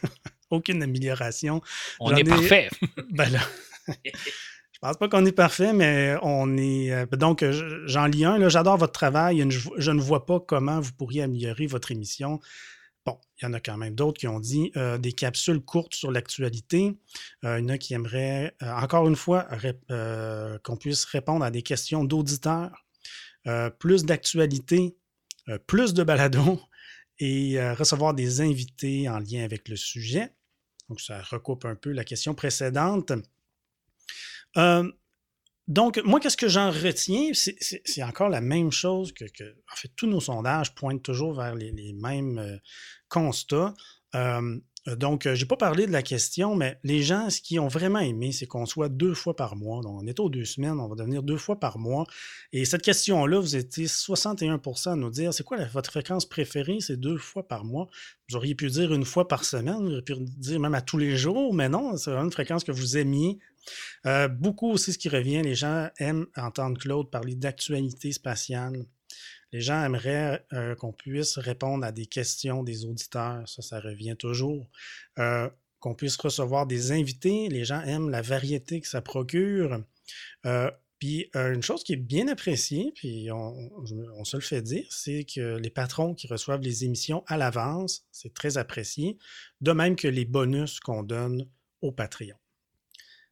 aucune 0.50 0.82
amélioration. 0.82 1.60
On 2.00 2.14
est 2.14 2.24
parfait. 2.24 2.68
ben 3.10 3.30
là, 3.30 3.40
je 4.04 4.78
pense 4.80 4.96
pas 4.96 5.08
qu'on 5.08 5.24
est 5.24 5.32
parfait, 5.32 5.72
mais 5.72 6.16
on 6.22 6.56
est. 6.56 6.92
Euh, 6.92 7.06
donc, 7.06 7.44
j'en 7.86 8.06
lis 8.06 8.24
un. 8.24 8.48
J'adore 8.48 8.76
votre 8.76 8.92
travail. 8.92 9.44
Je 9.50 9.90
ne 9.90 10.00
vois 10.00 10.26
pas 10.26 10.40
comment 10.40 10.80
vous 10.80 10.92
pourriez 10.92 11.22
améliorer 11.22 11.66
votre 11.66 11.92
émission. 11.92 12.40
Bon, 13.04 13.18
il 13.40 13.44
y 13.44 13.48
en 13.48 13.52
a 13.52 13.60
quand 13.60 13.76
même 13.76 13.94
d'autres 13.94 14.18
qui 14.18 14.26
ont 14.26 14.40
dit 14.40 14.72
euh, 14.76 14.98
des 14.98 15.12
capsules 15.12 15.60
courtes 15.60 15.94
sur 15.94 16.10
l'actualité. 16.10 16.98
il 17.44 17.48
y 17.48 17.62
en 17.62 17.68
a 17.68 17.78
qui 17.78 17.94
aimeraient, 17.94 18.56
encore 18.60 19.06
une 19.06 19.14
fois, 19.14 19.46
qu'on 20.64 20.76
puisse 20.76 21.04
répondre 21.04 21.44
à 21.44 21.52
des 21.52 21.62
questions 21.62 22.02
d'auditeurs, 22.02 22.84
plus 23.78 24.04
d'actualité, 24.04 24.96
plus 25.68 25.94
de 25.94 26.02
balados, 26.02 26.60
et 27.18 27.58
euh, 27.58 27.74
recevoir 27.74 28.14
des 28.14 28.40
invités 28.40 29.08
en 29.08 29.18
lien 29.18 29.44
avec 29.44 29.68
le 29.68 29.76
sujet. 29.76 30.32
Donc, 30.88 31.00
ça 31.00 31.20
recoupe 31.22 31.64
un 31.64 31.74
peu 31.74 31.90
la 31.90 32.04
question 32.04 32.34
précédente. 32.34 33.12
Euh, 34.56 34.90
donc, 35.66 36.00
moi, 36.04 36.20
qu'est-ce 36.20 36.36
que 36.36 36.48
j'en 36.48 36.70
retiens? 36.70 37.30
C'est 37.34 38.02
encore 38.02 38.28
la 38.28 38.40
même 38.40 38.70
chose 38.70 39.12
que, 39.12 39.24
En 39.72 39.76
fait, 39.76 39.90
tous 39.96 40.06
nos 40.06 40.20
sondages 40.20 40.74
pointent 40.74 41.02
toujours 41.02 41.34
vers 41.34 41.54
les, 41.54 41.92
mêmes 41.92 42.38
euh, 42.38 42.56
constats. 43.08 43.74
Euh, 44.88 44.96
donc, 44.96 45.26
euh, 45.26 45.34
je 45.34 45.42
n'ai 45.42 45.48
pas 45.48 45.56
parlé 45.56 45.86
de 45.86 45.92
la 45.92 46.02
question, 46.02 46.54
mais 46.54 46.78
les 46.84 47.02
gens, 47.02 47.30
ce 47.30 47.40
qu'ils 47.40 47.60
ont 47.60 47.68
vraiment 47.68 47.98
aimé, 47.98 48.32
c'est 48.32 48.46
qu'on 48.46 48.66
soit 48.66 48.88
deux 48.88 49.14
fois 49.14 49.34
par 49.36 49.56
mois. 49.56 49.82
Donc, 49.82 50.00
on 50.02 50.06
est 50.06 50.20
aux 50.20 50.28
deux 50.28 50.44
semaines, 50.44 50.78
on 50.80 50.88
va 50.88 50.94
devenir 50.94 51.22
deux 51.22 51.36
fois 51.36 51.58
par 51.58 51.78
mois. 51.78 52.06
Et 52.52 52.64
cette 52.64 52.82
question-là, 52.82 53.38
vous 53.38 53.56
étiez 53.56 53.86
61% 53.86 54.92
à 54.92 54.96
nous 54.96 55.10
dire 55.10 55.34
c'est 55.34 55.44
quoi 55.44 55.58
votre 55.66 55.90
fréquence 55.90 56.26
préférée? 56.26 56.78
C'est 56.80 56.98
deux 56.98 57.18
fois 57.18 57.46
par 57.46 57.64
mois. 57.64 57.88
Vous 58.28 58.36
auriez 58.36 58.54
pu 58.54 58.68
dire 58.68 58.92
une 58.92 59.04
fois 59.04 59.28
par 59.28 59.44
semaine, 59.44 59.78
vous 59.80 59.90
auriez 59.90 60.02
pu 60.02 60.14
dire 60.18 60.60
même 60.60 60.74
à 60.74 60.80
tous 60.80 60.98
les 60.98 61.16
jours, 61.16 61.54
mais 61.54 61.68
non, 61.68 61.96
c'est 61.96 62.10
vraiment 62.10 62.26
une 62.26 62.32
fréquence 62.32 62.64
que 62.64 62.72
vous 62.72 62.96
aimiez. 62.96 63.38
Euh, 64.06 64.28
beaucoup 64.28 64.70
aussi, 64.70 64.92
ce 64.92 64.98
qui 64.98 65.08
revient, 65.08 65.42
les 65.42 65.54
gens 65.54 65.88
aiment 65.98 66.26
entendre 66.36 66.78
Claude 66.78 67.10
parler 67.10 67.34
d'actualité 67.34 68.12
spatiale. 68.12 68.84
Les 69.52 69.60
gens 69.60 69.82
aimeraient 69.82 70.44
euh, 70.52 70.74
qu'on 70.74 70.92
puisse 70.92 71.38
répondre 71.38 71.84
à 71.84 71.92
des 71.92 72.06
questions 72.06 72.62
des 72.62 72.84
auditeurs. 72.84 73.48
Ça, 73.48 73.62
ça 73.62 73.80
revient 73.80 74.16
toujours. 74.18 74.68
Euh, 75.18 75.48
qu'on 75.78 75.94
puisse 75.94 76.16
recevoir 76.16 76.66
des 76.66 76.92
invités. 76.92 77.48
Les 77.48 77.64
gens 77.64 77.80
aiment 77.82 78.10
la 78.10 78.22
variété 78.22 78.80
que 78.80 78.88
ça 78.88 79.00
procure. 79.00 79.82
Euh, 80.44 80.70
Puis 80.98 81.30
une 81.34 81.62
chose 81.62 81.84
qui 81.84 81.92
est 81.92 81.96
bien 81.96 82.26
appréciée, 82.28 82.92
puis 82.94 83.28
on, 83.30 84.24
se 84.24 84.36
le 84.36 84.42
fait 84.42 84.62
dire, 84.62 84.86
c'est 84.90 85.24
que 85.24 85.56
les 85.58 85.70
patrons 85.70 86.14
qui 86.14 86.26
reçoivent 86.26 86.62
les 86.62 86.84
émissions 86.84 87.22
à 87.26 87.36
l'avance, 87.36 88.04
c'est 88.10 88.32
très 88.32 88.56
apprécié, 88.56 89.18
de 89.60 89.72
même 89.72 89.94
que 89.94 90.08
les 90.08 90.24
bonus 90.24 90.80
qu'on 90.80 91.02
donne 91.02 91.46
aux 91.82 91.92
Patreons. 91.92 92.38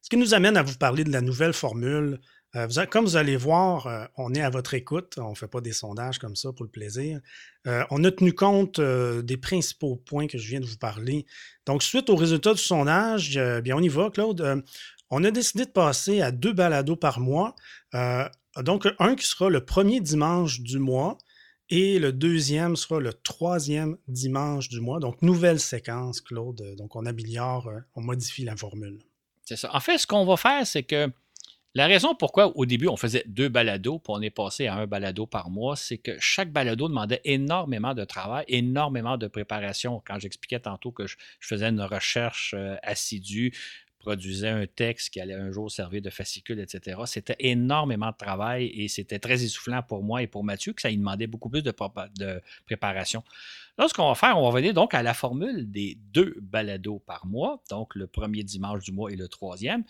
Ce 0.01 0.09
qui 0.09 0.17
nous 0.17 0.35
amène 0.35 0.55
à 0.55 0.61
vous 0.61 0.77
parler 0.77 1.03
de 1.03 1.11
la 1.11 1.21
nouvelle 1.21 1.53
formule. 1.53 2.21
Euh, 2.55 2.67
comme 2.89 3.05
vous 3.05 3.17
allez 3.17 3.35
voir, 3.35 3.87
euh, 3.87 4.05
on 4.17 4.33
est 4.33 4.41
à 4.41 4.49
votre 4.49 4.73
écoute. 4.73 5.15
On 5.17 5.31
ne 5.31 5.35
fait 5.35 5.47
pas 5.47 5.61
des 5.61 5.73
sondages 5.73 6.19
comme 6.19 6.35
ça 6.35 6.53
pour 6.53 6.63
le 6.63 6.71
plaisir. 6.71 7.19
Euh, 7.67 7.83
on 7.89 8.03
a 8.03 8.11
tenu 8.11 8.33
compte 8.33 8.79
des 8.79 9.37
principaux 9.37 9.97
points 9.97 10.27
que 10.27 10.37
je 10.37 10.47
viens 10.47 10.59
de 10.59 10.65
vous 10.65 10.77
parler. 10.77 11.25
Donc, 11.65 11.83
suite 11.83 12.09
aux 12.09 12.15
résultats 12.15 12.53
du 12.53 12.61
sondage, 12.61 13.39
bien, 13.63 13.75
on 13.75 13.81
y 13.81 13.89
va, 13.89 14.09
Claude. 14.09 14.63
on 15.09 15.23
a 15.23 15.31
décidé 15.31 15.65
de 15.65 15.71
passer 15.71 16.21
à 16.21 16.31
deux 16.31 16.53
balados 16.53 16.95
par 16.95 17.19
mois. 17.19 17.55
donc, 18.61 18.87
un 18.99 19.15
qui 19.15 19.25
sera 19.25 19.49
le 19.49 19.65
premier 19.65 19.99
dimanche 19.99 20.61
du 20.61 20.79
mois 20.79 21.17
et 21.69 21.97
le 21.97 22.13
deuxième 22.13 22.75
sera 22.75 22.99
le 22.99 23.13
troisième 23.13 23.97
dimanche 24.07 24.69
du 24.69 24.79
mois. 24.79 24.99
Donc, 24.99 25.21
nouvelle 25.21 25.59
séquence, 25.59 26.21
Claude. 26.21 26.75
Donc, 26.77 26.95
on 26.95 27.05
améliore, 27.05 27.69
on 27.95 28.01
modifie 28.01 28.45
la 28.45 28.55
formule. 28.55 28.99
C'est 29.43 29.57
ça. 29.57 29.75
En 29.75 29.79
fait, 29.79 29.97
ce 29.97 30.07
qu'on 30.07 30.25
va 30.25 30.37
faire, 30.37 30.65
c'est 30.65 30.83
que 30.83 31.09
la 31.75 31.87
raison 31.87 32.15
pourquoi 32.15 32.55
au 32.57 32.65
début 32.65 32.87
on 32.87 32.95
faisait 32.95 33.23
deux 33.27 33.49
balados, 33.49 33.99
puis 33.99 34.13
on 34.15 34.21
est 34.21 34.29
passé 34.29 34.67
à 34.67 34.75
un 34.75 34.87
balado 34.87 35.25
par 35.25 35.49
mois, 35.49 35.75
c'est 35.75 35.97
que 35.97 36.17
chaque 36.19 36.49
balado 36.49 36.87
demandait 36.87 37.19
énormément 37.25 37.93
de 37.93 38.05
travail, 38.05 38.45
énormément 38.47 39.17
de 39.17 39.27
préparation. 39.27 40.01
Quand 40.07 40.17
j'expliquais 40.17 40.61
tantôt 40.61 40.91
que 40.91 41.05
je, 41.05 41.17
faisais 41.41 41.67
une 41.67 41.81
recherche 41.81 42.55
euh, 42.57 42.77
assidue, 42.81 43.51
produisais 43.99 44.49
un 44.49 44.67
texte 44.67 45.09
qui 45.09 45.19
allait 45.19 45.33
un 45.33 45.51
jour 45.51 45.69
servir 45.69 46.01
de 46.01 46.09
fascicule, 46.09 46.59
etc. 46.59 47.01
C'était 47.07 47.35
énormément 47.39 48.11
de 48.11 48.17
travail 48.17 48.67
et 48.67 48.87
c'était 48.87 49.19
très 49.19 49.43
essoufflant 49.43 49.81
pour 49.81 50.03
moi 50.03 50.21
et 50.21 50.27
pour 50.27 50.43
Mathieu, 50.43 50.73
que 50.73 50.81
ça 50.81 50.91
y 50.91 50.97
demandait 50.97 51.27
beaucoup 51.27 51.49
plus 51.49 51.63
de, 51.63 51.73
préparation. 52.65 53.23
Là, 53.77 53.87
ce 53.89 53.93
qu'on 53.93 54.07
va 54.07 54.15
faire, 54.15 54.37
on 54.37 54.49
va 54.49 54.55
venir 54.55 54.73
donc 54.73 54.93
à 54.93 55.03
la 55.03 55.13
formule 55.13 55.69
des 55.69 55.97
deux 56.13 56.37
balados 56.39 56.99
par 56.99 57.25
mois, 57.25 57.61
donc 57.69 57.95
le 57.95 58.07
premier 58.07 58.43
dimanche 58.43 58.83
du 58.83 58.93
mois 58.93 59.11
et 59.11 59.17
le 59.17 59.27
troisième 59.27 59.83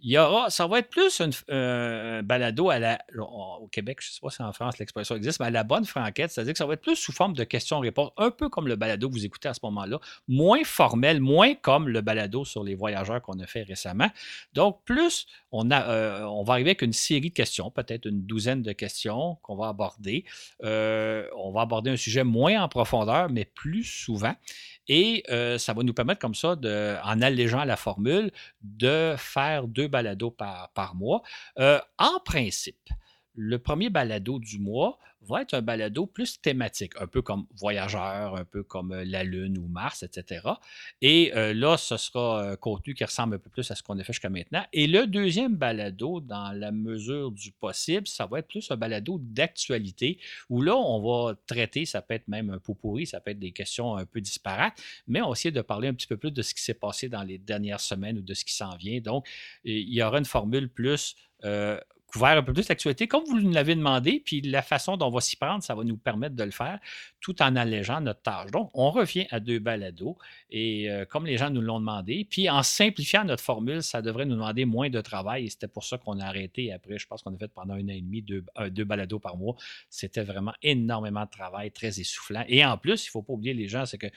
il 0.00 0.12
y 0.12 0.18
aura, 0.18 0.48
ça 0.48 0.66
va 0.66 0.78
être 0.78 0.90
plus 0.90 1.20
un 1.48 2.22
balado 2.22 2.70
à 2.70 2.78
la, 2.78 2.98
au 3.18 3.66
Québec, 3.66 3.98
je 4.00 4.08
ne 4.08 4.12
sais 4.12 4.20
pas 4.22 4.30
si 4.30 4.42
en 4.42 4.52
France 4.52 4.78
l'expression 4.78 5.16
existe, 5.16 5.40
mais 5.40 5.46
à 5.46 5.50
la 5.50 5.64
bonne 5.64 5.84
franquette, 5.84 6.30
c'est-à-dire 6.30 6.52
que 6.52 6.58
ça 6.58 6.66
va 6.66 6.74
être 6.74 6.82
plus 6.82 6.94
sous 6.94 7.12
forme 7.12 7.32
de 7.34 7.42
questions-réponses, 7.42 8.10
un 8.16 8.30
peu 8.30 8.48
comme 8.48 8.68
le 8.68 8.76
balado 8.76 9.08
que 9.08 9.14
vous 9.14 9.24
écoutez 9.24 9.48
à 9.48 9.54
ce 9.54 9.60
moment-là, 9.64 9.98
moins 10.28 10.62
formel, 10.64 11.20
moins 11.20 11.54
comme 11.54 11.88
le 11.88 12.00
balado 12.00 12.44
sur 12.44 12.62
les 12.62 12.76
voyageurs 12.76 13.20
qu'on 13.22 13.40
a 13.40 13.46
fait 13.46 13.62
récemment. 13.62 14.08
Donc, 14.52 14.84
plus 14.84 15.26
on, 15.50 15.68
euh, 15.70 16.42
va 16.44 16.52
arriver 16.52 16.70
avec 16.70 16.82
une 16.82 16.92
série 16.92 17.30
de 17.30 17.34
questions, 17.34 17.70
peut-être 17.70 18.06
une 18.06 18.22
douzaine 18.22 18.62
de 18.62 18.72
questions 18.72 19.36
qu'on 19.42 19.56
va 19.56 19.68
aborder. 19.68 20.24
Euh, 20.62 21.26
on 21.36 21.50
va 21.50 21.62
aborder 21.62 21.90
un 21.90 21.96
sujet 21.96 22.24
moins 22.24 22.62
en 22.62 22.68
profondeur, 22.68 23.28
mais 23.30 23.44
plus 23.44 23.84
souvent. 23.84 24.34
Et 24.88 25.22
euh, 25.30 25.58
ça 25.58 25.74
va 25.74 25.82
nous 25.82 25.94
permettre 25.94 26.20
comme 26.20 26.34
ça, 26.34 26.56
en 27.04 27.22
allégeant 27.22 27.64
la 27.64 27.76
formule, 27.76 28.30
de 28.62 29.14
faire 29.18 29.68
deux 29.68 29.88
balados 29.88 30.30
par, 30.30 30.70
par 30.70 30.94
mois. 30.94 31.22
Euh, 31.58 31.80
en 31.98 32.20
principe, 32.24 32.90
le 33.38 33.58
premier 33.60 33.88
balado 33.88 34.40
du 34.40 34.58
mois 34.58 34.98
va 35.22 35.42
être 35.42 35.54
un 35.54 35.62
balado 35.62 36.06
plus 36.06 36.40
thématique, 36.40 36.92
un 36.98 37.06
peu 37.06 37.22
comme 37.22 37.46
Voyageur, 37.56 38.34
un 38.34 38.44
peu 38.44 38.64
comme 38.64 38.92
euh, 38.92 39.04
la 39.04 39.22
Lune 39.22 39.58
ou 39.58 39.68
Mars, 39.68 40.02
etc. 40.02 40.48
Et 41.02 41.32
euh, 41.36 41.54
là, 41.54 41.76
ce 41.76 41.96
sera 41.96 42.50
un 42.50 42.56
contenu 42.56 42.94
qui 42.94 43.04
ressemble 43.04 43.36
un 43.36 43.38
peu 43.38 43.50
plus 43.50 43.70
à 43.70 43.76
ce 43.76 43.82
qu'on 43.82 43.96
a 43.98 44.02
fait 44.02 44.12
jusqu'à 44.12 44.28
maintenant. 44.28 44.64
Et 44.72 44.86
le 44.88 45.06
deuxième 45.06 45.54
balado, 45.54 46.20
dans 46.20 46.50
la 46.52 46.72
mesure 46.72 47.30
du 47.30 47.52
possible, 47.52 48.08
ça 48.08 48.26
va 48.26 48.40
être 48.40 48.48
plus 48.48 48.70
un 48.70 48.76
balado 48.76 49.18
d'actualité, 49.20 50.18
où 50.48 50.60
là, 50.60 50.76
on 50.76 51.00
va 51.00 51.36
traiter, 51.46 51.84
ça 51.84 52.02
peut 52.02 52.14
être 52.14 52.26
même 52.26 52.50
un 52.50 52.58
pot 52.58 52.74
pourri, 52.74 53.06
ça 53.06 53.20
peut 53.20 53.30
être 53.30 53.38
des 53.38 53.52
questions 53.52 53.96
un 53.96 54.06
peu 54.06 54.20
disparates, 54.20 54.80
mais 55.06 55.20
on 55.20 55.28
va 55.28 55.32
essayer 55.32 55.52
de 55.52 55.62
parler 55.62 55.88
un 55.88 55.94
petit 55.94 56.08
peu 56.08 56.16
plus 56.16 56.32
de 56.32 56.42
ce 56.42 56.54
qui 56.54 56.62
s'est 56.62 56.74
passé 56.74 57.08
dans 57.08 57.22
les 57.22 57.38
dernières 57.38 57.80
semaines 57.80 58.18
ou 58.18 58.22
de 58.22 58.34
ce 58.34 58.44
qui 58.44 58.54
s'en 58.54 58.76
vient. 58.76 59.00
Donc, 59.00 59.28
il 59.62 59.92
y 59.92 60.02
aura 60.02 60.18
une 60.18 60.24
formule 60.24 60.68
plus 60.68 61.14
euh, 61.44 61.78
couvert 62.08 62.38
un 62.38 62.42
peu 62.42 62.52
plus 62.52 62.68
l'actualité, 62.68 63.06
comme 63.06 63.24
vous 63.24 63.38
nous 63.38 63.52
l'avez 63.52 63.74
demandé, 63.74 64.22
puis 64.24 64.40
la 64.40 64.62
façon 64.62 64.96
dont 64.96 65.06
on 65.06 65.10
va 65.10 65.20
s'y 65.20 65.36
prendre, 65.36 65.62
ça 65.62 65.74
va 65.74 65.84
nous 65.84 65.96
permettre 65.96 66.34
de 66.34 66.42
le 66.42 66.50
faire 66.50 66.80
tout 67.20 67.40
en 67.42 67.54
allégeant 67.54 68.00
notre 68.00 68.22
tâche. 68.22 68.50
Donc, 68.50 68.70
on 68.74 68.90
revient 68.90 69.26
à 69.30 69.40
deux 69.40 69.58
balados, 69.58 70.16
et 70.50 70.90
euh, 70.90 71.04
comme 71.04 71.26
les 71.26 71.36
gens 71.36 71.50
nous 71.50 71.60
l'ont 71.60 71.80
demandé, 71.80 72.26
puis 72.28 72.48
en 72.48 72.62
simplifiant 72.62 73.24
notre 73.24 73.44
formule, 73.44 73.82
ça 73.82 74.02
devrait 74.02 74.24
nous 74.24 74.34
demander 74.34 74.64
moins 74.64 74.88
de 74.88 75.00
travail, 75.00 75.44
et 75.44 75.50
c'était 75.50 75.68
pour 75.68 75.84
ça 75.84 75.98
qu'on 75.98 76.18
a 76.18 76.24
arrêté 76.24 76.72
après, 76.72 76.98
je 76.98 77.06
pense 77.06 77.22
qu'on 77.22 77.34
a 77.34 77.38
fait 77.38 77.48
pendant 77.48 77.74
un 77.74 77.84
an 77.84 77.88
et 77.88 78.00
demi 78.00 78.22
deux, 78.22 78.44
deux 78.70 78.84
balados 78.84 79.18
par 79.18 79.36
mois. 79.36 79.56
C'était 79.90 80.24
vraiment 80.24 80.54
énormément 80.62 81.24
de 81.24 81.30
travail, 81.30 81.70
très 81.70 82.00
essoufflant. 82.00 82.44
Et 82.48 82.64
en 82.64 82.78
plus, 82.78 83.04
il 83.04 83.08
ne 83.08 83.10
faut 83.10 83.22
pas 83.22 83.34
oublier 83.34 83.54
les 83.54 83.68
gens, 83.68 83.86
c'est 83.86 83.98
que 83.98 84.08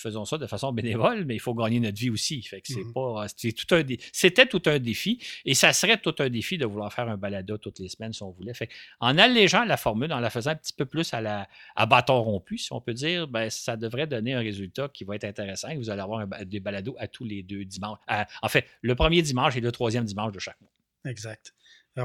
faisons 0.00 0.24
ça 0.24 0.38
de 0.38 0.46
façon 0.46 0.72
bénévole, 0.72 1.24
mais 1.24 1.34
il 1.34 1.40
faut 1.40 1.54
gagner 1.54 1.80
notre 1.80 1.98
vie 1.98 2.10
aussi. 2.10 2.42
Fait 2.42 2.60
que 2.60 2.72
c'est 2.72 2.84
mmh 2.84 2.92
pas, 2.92 3.26
tout 3.28 3.74
un 3.74 3.82
c'était 4.12 4.46
tout 4.46 4.62
un 4.66 4.78
défi 4.78 5.18
et 5.44 5.54
ça 5.54 5.72
serait 5.72 5.98
tout 5.98 6.14
un 6.18 6.28
défi 6.28 6.58
de 6.58 6.66
vouloir 6.66 6.92
faire 6.92 7.08
un 7.08 7.16
balado 7.16 7.58
toutes 7.58 7.78
les 7.78 7.88
semaines 7.88 8.12
si 8.12 8.22
on 8.22 8.30
voulait. 8.30 8.54
Fait 8.54 8.68
en 9.00 9.18
allégeant 9.18 9.64
la 9.64 9.76
formule, 9.76 10.12
en 10.12 10.20
la 10.20 10.30
faisant 10.30 10.52
un 10.52 10.56
petit 10.56 10.72
peu 10.72 10.86
plus 10.86 11.12
à, 11.14 11.20
la, 11.20 11.48
à 11.76 11.86
bâton 11.86 12.22
rompu, 12.22 12.58
si 12.58 12.72
on 12.72 12.80
peut 12.80 12.94
dire, 12.94 13.28
ben, 13.28 13.50
ça 13.50 13.76
devrait 13.76 14.06
donner 14.06 14.34
un 14.34 14.40
résultat 14.40 14.88
qui 14.88 15.04
va 15.04 15.16
être 15.16 15.24
intéressant 15.24 15.68
et 15.68 15.76
vous 15.76 15.90
allez 15.90 16.02
avoir 16.02 16.26
des 16.26 16.60
balados 16.60 16.96
à 16.98 17.08
tous 17.08 17.24
les 17.24 17.42
deux 17.42 17.64
dimanches. 17.64 17.98
en 18.42 18.48
fait, 18.48 18.66
le 18.82 18.94
premier 18.94 19.22
dimanche 19.22 19.56
et 19.56 19.60
le 19.60 19.72
troisième 19.72 20.04
dimanche 20.04 20.32
de 20.32 20.38
chaque 20.38 20.60
mois. 20.60 20.70
Exact 21.04 21.54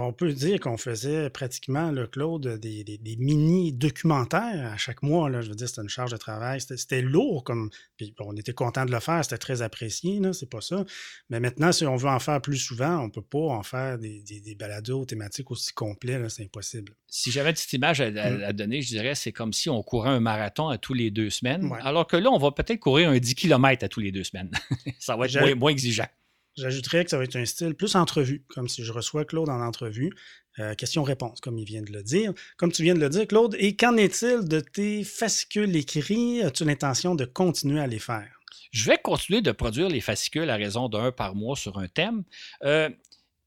on 0.01 0.13
peut 0.13 0.33
dire 0.33 0.59
qu'on 0.59 0.77
faisait 0.77 1.29
pratiquement, 1.29 1.91
le 1.91 2.07
Claude, 2.07 2.59
des, 2.59 2.99
mini-documentaires 3.19 4.71
à 4.73 4.77
chaque 4.77 5.03
mois. 5.03 5.29
Là. 5.29 5.41
Je 5.41 5.49
veux 5.49 5.55
dire, 5.55 5.67
c'était 5.67 5.81
une 5.81 5.89
charge 5.89 6.11
de 6.11 6.17
travail. 6.17 6.61
C'était 6.61 7.01
lourd, 7.01 7.43
comme. 7.43 7.69
Puis 7.97 8.13
on 8.19 8.35
était 8.35 8.53
content 8.53 8.85
de 8.85 8.91
le 8.91 8.99
faire, 8.99 9.23
c'était 9.23 9.37
très 9.37 9.61
apprécié, 9.61 10.19
c'est 10.33 10.49
pas 10.49 10.61
ça. 10.61 10.85
Mais 11.29 11.39
maintenant, 11.39 11.71
si 11.71 11.85
on 11.85 11.95
veut 11.95 12.09
en 12.09 12.19
faire 12.19 12.41
plus 12.41 12.57
souvent, 12.57 12.99
on 12.99 13.09
peut 13.09 13.21
pas 13.21 13.37
en 13.37 13.63
faire 13.63 13.97
des, 13.97 14.23
des, 14.23 14.55
balados 14.55 15.05
thématiques 15.05 15.51
aussi 15.51 15.73
complets, 15.73 16.29
c'est 16.29 16.43
impossible. 16.43 16.93
Si 17.07 17.31
j'avais 17.31 17.49
une 17.49 17.55
petite 17.55 17.73
image 17.73 18.01
mmh. 18.01 18.17
à, 18.43 18.53
donner, 18.53 18.81
je 18.81 18.89
dirais 18.89 19.15
c'est 19.15 19.31
comme 19.31 19.53
si 19.53 19.69
on 19.69 19.81
courait 19.83 20.09
un 20.09 20.19
marathon 20.19 20.69
à 20.69 20.77
tous 20.77 20.93
les 20.93 21.11
deux 21.11 21.29
semaines. 21.29 21.69
Alors 21.81 22.07
que 22.07 22.17
là, 22.17 22.31
on 22.31 22.37
va 22.37 22.51
peut-être 22.51 22.79
courir 22.79 23.09
un 23.09 23.17
10 23.17 23.35
km 23.35 23.83
à 23.83 23.89
tous 23.89 23.99
les 23.99 24.11
deux 24.11 24.23
semaines. 24.23 24.51
ça 24.99 25.15
va 25.15 25.25
être 25.25 25.53
moins 25.55 25.71
exigeant. 25.71 26.07
J'ajouterais 26.55 27.03
que 27.03 27.09
ça 27.09 27.17
va 27.17 27.23
être 27.23 27.35
un 27.35 27.45
style 27.45 27.73
plus 27.73 27.95
entrevue, 27.95 28.43
comme 28.49 28.67
si 28.67 28.83
je 28.83 28.91
reçois 28.91 29.25
Claude 29.25 29.49
en 29.49 29.61
entrevue. 29.61 30.11
Euh, 30.59 30.75
question-réponse, 30.75 31.41
comme 31.41 31.57
il 31.57 31.65
vient 31.65 31.81
de 31.81 31.91
le 31.91 32.03
dire. 32.03 32.31
Comme 32.57 32.71
tu 32.71 32.83
viens 32.83 32.93
de 32.93 32.99
le 32.99 33.09
dire, 33.09 33.27
Claude, 33.27 33.55
et 33.57 33.75
qu'en 33.75 33.97
est-il 33.97 34.47
de 34.47 34.59
tes 34.59 35.03
fascicules 35.03 35.75
écrits? 35.75 36.43
As-tu 36.43 36.63
l'intention 36.63 37.15
de 37.15 37.25
continuer 37.25 37.79
à 37.79 37.87
les 37.87 37.97
faire? 37.97 38.29
Je 38.71 38.85
vais 38.85 38.97
continuer 38.97 39.41
de 39.41 39.51
produire 39.51 39.89
les 39.89 40.01
fascicules 40.01 40.49
à 40.49 40.55
raison 40.55 40.89
d'un 40.89 41.11
par 41.11 41.33
mois 41.35 41.55
sur 41.55 41.79
un 41.79 41.87
thème. 41.87 42.23
Euh, 42.63 42.89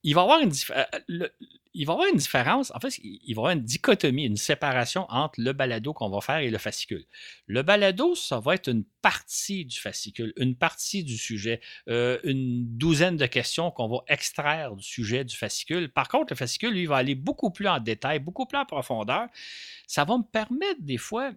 il 0.07 0.15
va 0.15 0.21
y 0.21 0.23
avoir 0.23 0.39
une 0.39 0.53
euh, 0.71 1.27
il 1.73 1.85
va 1.85 1.93
y 1.93 1.95
avoir 1.95 2.07
une 2.07 2.17
différence, 2.17 2.71
en 2.73 2.79
fait, 2.79 2.97
il 3.03 3.19
va 3.19 3.27
y 3.27 3.33
avoir 3.33 3.51
une 3.51 3.61
dichotomie, 3.61 4.23
une 4.23 4.37
séparation 4.37 5.05
entre 5.09 5.39
le 5.39 5.51
balado 5.51 5.93
qu'on 5.93 6.09
va 6.09 6.21
faire 6.21 6.37
et 6.37 6.49
le 6.49 6.57
fascicule. 6.57 7.05
Le 7.45 7.61
balado, 7.61 8.15
ça 8.15 8.39
va 8.39 8.55
être 8.55 8.69
une 8.69 8.85
partie 9.01 9.65
du 9.65 9.77
fascicule, 9.77 10.33
une 10.37 10.55
partie 10.55 11.03
du 11.03 11.17
sujet, 11.17 11.59
euh, 11.89 12.17
une 12.23 12.65
douzaine 12.77 13.17
de 13.17 13.25
questions 13.27 13.69
qu'on 13.69 13.89
va 13.89 13.97
extraire 14.07 14.75
du 14.75 14.83
sujet 14.83 15.23
du 15.25 15.35
fascicule. 15.35 15.89
Par 15.89 16.07
contre, 16.07 16.31
le 16.31 16.37
fascicule, 16.37 16.71
lui, 16.71 16.85
va 16.85 16.95
aller 16.95 17.13
beaucoup 17.13 17.51
plus 17.51 17.67
en 17.67 17.79
détail, 17.79 18.19
beaucoup 18.19 18.45
plus 18.45 18.57
en 18.57 18.65
profondeur. 18.65 19.27
Ça 19.87 20.05
va 20.05 20.17
me 20.17 20.23
permettre 20.23 20.81
des 20.81 20.97
fois, 20.97 21.31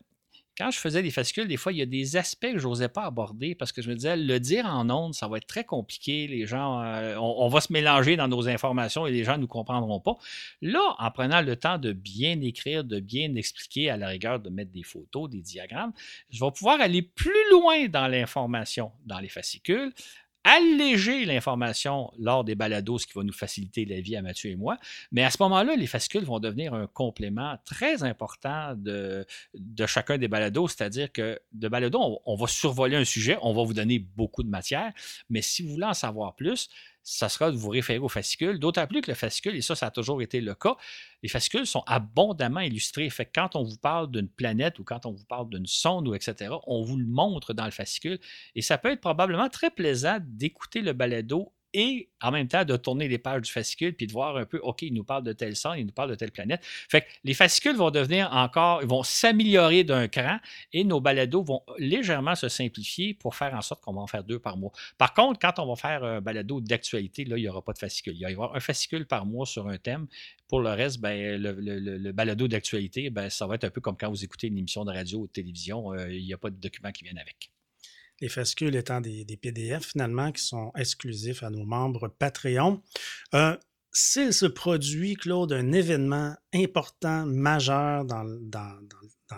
quand 0.60 0.70
je 0.70 0.78
faisais 0.78 1.02
des 1.02 1.10
fascicules, 1.10 1.48
des 1.48 1.56
fois, 1.56 1.72
il 1.72 1.78
y 1.78 1.82
a 1.82 1.86
des 1.86 2.18
aspects 2.18 2.52
que 2.52 2.58
je 2.58 2.68
n'osais 2.68 2.90
pas 2.90 3.04
aborder 3.04 3.54
parce 3.54 3.72
que 3.72 3.80
je 3.80 3.88
me 3.88 3.94
disais, 3.94 4.14
le 4.14 4.38
dire 4.38 4.66
en 4.66 4.90
ondes, 4.90 5.14
ça 5.14 5.26
va 5.26 5.38
être 5.38 5.46
très 5.46 5.64
compliqué. 5.64 6.26
Les 6.26 6.46
gens, 6.46 6.82
euh, 6.82 7.16
on, 7.16 7.48
va 7.48 7.62
se 7.62 7.72
mélanger 7.72 8.16
dans 8.16 8.28
nos 8.28 8.46
informations 8.46 9.06
et 9.06 9.10
les 9.10 9.24
gens 9.24 9.36
ne 9.36 9.42
nous 9.42 9.46
comprendront 9.46 10.00
pas. 10.00 10.18
Là, 10.60 10.96
en 10.98 11.10
prenant 11.12 11.40
le 11.40 11.56
temps 11.56 11.78
de 11.78 11.94
bien 11.94 12.38
écrire, 12.42 12.84
de 12.84 13.00
bien 13.00 13.34
expliquer, 13.36 13.88
à 13.88 13.96
la 13.96 14.08
rigueur 14.08 14.38
de 14.38 14.50
mettre 14.50 14.70
des 14.70 14.82
photos, 14.82 15.30
des 15.30 15.40
diagrammes, 15.40 15.94
je 16.28 16.44
vais 16.44 16.50
pouvoir 16.50 16.78
aller 16.78 17.00
plus 17.00 17.50
loin 17.50 17.88
dans 17.88 18.06
l'information 18.06 18.92
dans 19.06 19.18
les 19.18 19.30
fascicules 19.30 19.94
alléger 20.44 21.24
l'information 21.24 22.10
lors 22.18 22.44
des 22.44 22.54
balados, 22.54 22.98
ce 22.98 23.06
qui 23.06 23.12
va 23.14 23.22
nous 23.22 23.32
faciliter 23.32 23.84
la 23.84 24.00
vie 24.00 24.16
à 24.16 24.22
Mathieu 24.22 24.50
et 24.50 24.56
moi. 24.56 24.78
Mais 25.12 25.22
à 25.22 25.30
ce 25.30 25.36
moment-là, 25.40 25.76
les 25.76 25.86
fascicules 25.86 26.24
vont 26.24 26.40
devenir 26.40 26.74
un 26.74 26.86
complément 26.86 27.58
très 27.64 28.02
important 28.02 28.74
de, 28.76 29.26
chacun 29.86 30.18
des 30.18 30.28
balados, 30.28 30.68
c'est-à-dire 30.68 31.12
que 31.12 31.38
de 31.52 31.68
balado, 31.68 32.20
on, 32.24 32.36
va 32.36 32.46
survoler 32.46 32.96
un 32.96 33.04
sujet, 33.04 33.36
on 33.42 33.52
va 33.52 33.64
vous 33.64 33.74
donner 33.74 33.98
beaucoup 33.98 34.42
de 34.42 34.48
matière, 34.48 34.92
mais 35.28 35.42
si 35.42 35.62
vous 35.62 35.72
voulez 35.72 35.86
en 35.86 35.94
savoir 35.94 36.34
plus, 36.34 36.70
ça 37.02 37.28
sera 37.28 37.50
de 37.50 37.56
vous 37.56 37.70
référer 37.70 37.98
au 37.98 38.08
fascicule. 38.08 38.58
D'autant 38.58 38.86
plus 38.86 39.00
que 39.00 39.10
le 39.10 39.14
fascicule, 39.14 39.56
et 39.56 39.62
ça, 39.62 39.74
ça 39.74 39.86
a 39.86 39.90
toujours 39.90 40.22
été 40.22 40.40
le 40.40 40.54
cas, 40.54 40.76
les 41.22 41.28
fascicules 41.28 41.66
sont 41.66 41.82
abondamment 41.86 42.60
illustrés. 42.60 43.08
Fait 43.10 43.26
que 43.26 43.32
quand 43.34 43.56
on 43.56 43.62
vous 43.62 43.78
parle 43.78 44.10
d'une 44.10 44.28
planète 44.28 44.78
ou 44.78 44.84
quand 44.84 45.06
on 45.06 45.12
vous 45.12 45.24
parle 45.24 45.48
d'une 45.48 45.66
sonde 45.66 46.08
ou 46.08 46.14
etc., 46.14 46.54
on 46.66 46.82
vous 46.82 46.96
le 46.96 47.06
montre 47.06 47.52
dans 47.52 47.64
le 47.64 47.70
fascicule. 47.70 48.18
Et 48.54 48.62
ça 48.62 48.78
peut 48.78 48.90
être 48.90 49.00
probablement 49.00 49.48
très 49.48 49.70
plaisant 49.70 50.18
d'écouter 50.22 50.82
le 50.82 50.92
balado 50.92 51.52
et 51.74 52.08
en 52.20 52.30
même 52.30 52.48
temps 52.48 52.64
de 52.64 52.76
tourner 52.76 53.08
les 53.08 53.18
pages 53.18 53.42
du 53.42 53.50
fascicule 53.50 53.94
puis 53.94 54.06
de 54.06 54.12
voir 54.12 54.36
un 54.36 54.44
peu, 54.44 54.58
OK, 54.58 54.82
il 54.82 54.94
nous 54.94 55.04
parle 55.04 55.24
de 55.24 55.32
tel 55.32 55.56
sang, 55.56 55.74
il 55.74 55.86
nous 55.86 55.92
parle 55.92 56.10
de 56.10 56.14
telle 56.14 56.32
planète. 56.32 56.60
Fait 56.64 57.02
que 57.02 57.06
les 57.24 57.34
fascicules 57.34 57.76
vont 57.76 57.90
devenir 57.90 58.30
encore, 58.32 58.82
ils 58.82 58.88
vont 58.88 59.02
s'améliorer 59.02 59.84
d'un 59.84 60.08
cran 60.08 60.38
et 60.72 60.84
nos 60.84 61.00
balados 61.00 61.42
vont 61.42 61.62
légèrement 61.78 62.34
se 62.34 62.48
simplifier 62.48 63.14
pour 63.14 63.34
faire 63.34 63.54
en 63.54 63.62
sorte 63.62 63.82
qu'on 63.82 63.94
va 63.94 64.00
en 64.00 64.06
faire 64.06 64.24
deux 64.24 64.38
par 64.38 64.56
mois. 64.56 64.72
Par 64.98 65.14
contre, 65.14 65.38
quand 65.38 65.58
on 65.58 65.66
va 65.66 65.76
faire 65.76 66.04
un 66.04 66.20
balado 66.20 66.60
d'actualité, 66.60 67.24
là, 67.24 67.36
il 67.38 67.42
n'y 67.42 67.48
aura 67.48 67.62
pas 67.62 67.72
de 67.72 67.78
fascicule. 67.78 68.14
Il 68.16 68.22
va 68.22 68.30
y 68.30 68.32
avoir 68.32 68.54
un 68.54 68.60
fascicule 68.60 69.06
par 69.06 69.26
mois 69.26 69.46
sur 69.46 69.68
un 69.68 69.78
thème. 69.78 70.06
Pour 70.48 70.60
le 70.60 70.70
reste, 70.70 71.00
ben, 71.00 71.40
le, 71.40 72.12
balado 72.12 72.48
d'actualité, 72.48 73.10
ben, 73.10 73.30
ça 73.30 73.46
va 73.46 73.54
être 73.54 73.64
un 73.64 73.70
peu 73.70 73.80
comme 73.80 73.96
quand 73.96 74.10
vous 74.10 74.24
écoutez 74.24 74.48
une 74.48 74.58
émission 74.58 74.84
de 74.84 74.90
radio 74.90 75.20
ou 75.20 75.26
de 75.26 75.32
télévision, 75.32 75.92
euh, 75.92 76.12
il 76.12 76.24
n'y 76.24 76.32
a 76.32 76.38
pas 76.38 76.50
de 76.50 76.56
documents 76.56 76.90
qui 76.90 77.04
viennent 77.04 77.18
avec. 77.18 77.50
Les 78.20 78.28
fascicules 78.28 78.76
étant 78.76 79.00
des, 79.00 79.24
PDF 79.40 79.86
finalement 79.86 80.30
qui 80.32 80.42
sont 80.42 80.72
exclusifs 80.76 81.42
à 81.42 81.50
nos 81.50 81.64
membres 81.64 82.08
Patreon. 82.08 82.82
Euh, 83.34 83.56
s'il 83.92 84.32
se 84.32 84.46
produit, 84.46 85.14
Claude, 85.14 85.52
un 85.52 85.72
événement 85.72 86.34
important, 86.54 87.26
majeur 87.26 88.04
dans, 88.04 88.24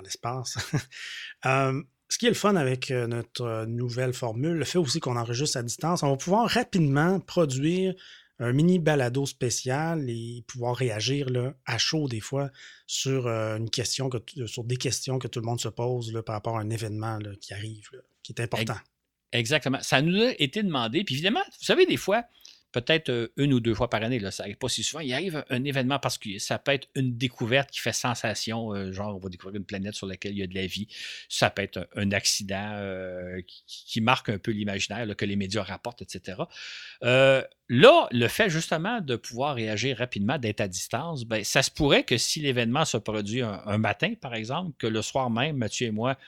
l'espace, 0.03 0.59
euh, 1.47 1.83
ce 2.09 2.19
qui 2.19 2.27
est 2.27 2.31
le 2.31 2.35
fun 2.35 2.57
avec 2.57 2.91
euh, 2.91 3.07
notre 3.07 3.65
nouvelle 3.67 4.13
formule, 4.13 4.57
le 4.57 4.65
fait 4.65 4.79
aussi 4.79 5.01
qu'on 5.01 5.17
enregistre 5.17 5.57
à 5.57 5.63
distance, 5.63 6.03
on 6.03 6.11
va 6.11 6.17
pouvoir 6.17 6.51
rapidement 6.51 7.21
produire 7.21 7.95
un 8.41 8.53
mini 8.53 8.79
balado 8.81 9.25
spécial 9.25 10.11
et 10.11 10.45
pouvoir 10.49 10.75
réagir 10.75 11.31
là, 11.31 11.55
à 11.65 11.79
chaud 11.79 12.09
des 12.09 12.21
fois 12.21 12.51
sur, 12.87 13.29
une 13.29 13.71
question 13.71 14.11
sur 14.47 14.65
des 14.65 14.77
questions 14.77 15.19
que 15.19 15.29
tout 15.29 15.39
le 15.39 15.47
monde 15.47 15.61
se 15.61 15.69
pose 15.69 16.13
là, 16.13 16.23
par 16.23 16.35
rapport 16.35 16.59
à 16.59 16.61
un 16.61 16.71
événement 16.71 17.21
qui 17.41 17.55
arrive 17.55 17.89
qui 18.23 18.33
est 18.33 18.41
important. 18.41 18.77
Exactement. 19.33 19.79
Ça 19.81 20.03
nous 20.03 20.21
a 20.21 20.33
été 20.39 20.63
demandé. 20.63 21.05
Puis 21.05 21.15
évidemment, 21.15 21.43
vous 21.59 21.65
savez, 21.65 21.87
des 21.87 21.97
fois, 21.97 22.25
peut-être 22.73 23.11
euh, 23.11 23.29
une 23.37 23.53
ou 23.53 23.61
deux 23.61 23.75
fois 23.75 23.89
par 23.89 24.03
année, 24.03 24.19
là, 24.19 24.31
ça 24.31 24.43
n'arrive 24.43 24.57
pas 24.57 24.69
si 24.69 24.83
souvent, 24.83 25.01
il 25.01 25.13
arrive 25.13 25.45
un 25.51 25.65
événement 25.65 25.99
particulier. 25.99 26.39
Ça 26.39 26.59
peut 26.59 26.73
être 26.73 26.89
une 26.95 27.17
découverte 27.17 27.71
qui 27.71 27.81
fait 27.81 27.93
sensation, 27.93 28.75
euh, 28.75 28.93
genre 28.93 29.15
on 29.15 29.19
va 29.19 29.29
découvrir 29.29 29.59
une 29.59 29.67
planète 29.67 29.95
sur 29.95 30.07
laquelle 30.07 30.33
il 30.33 30.39
y 30.39 30.43
a 30.43 30.47
de 30.47 30.55
la 30.55 30.67
vie. 30.67 30.89
Ça 31.29 31.51
peut 31.51 31.63
être 31.63 31.89
un, 31.95 32.11
accident 32.13 32.73
euh, 32.75 33.41
qui, 33.67 34.01
marque 34.01 34.29
un 34.29 34.39
peu 34.39 34.51
l'imaginaire, 34.51 35.07
que 35.17 35.25
les 35.25 35.37
médias 35.37 35.63
rapportent, 35.63 36.03
etc. 36.03 36.39
là, 37.03 38.09
le 38.11 38.29
fait 38.29 38.51
justement 38.51 39.01
de 39.01 39.17
pouvoir 39.17 39.55
réagir 39.55 39.99
rapidement, 39.99 40.39
d'être 40.39 40.61
à 40.61 40.69
distance, 40.69 41.25
ben, 41.25 41.45
ça 41.45 41.63
se 41.63 41.71
pourrait 41.71 42.05
que 42.05 42.19
si 42.19 42.41
l'événement 42.41 42.85
se 42.85 42.97
produit 42.97 43.43
un, 43.43 43.79
matin, 43.79 44.15
par 44.21 44.35
exemple, 44.35 44.73
que 44.79 44.87
le 44.87 45.03
soir 45.03 45.31
même, 45.31 45.57
Mathieu 45.57 45.87
et 45.87 45.91
moi, 45.91 46.19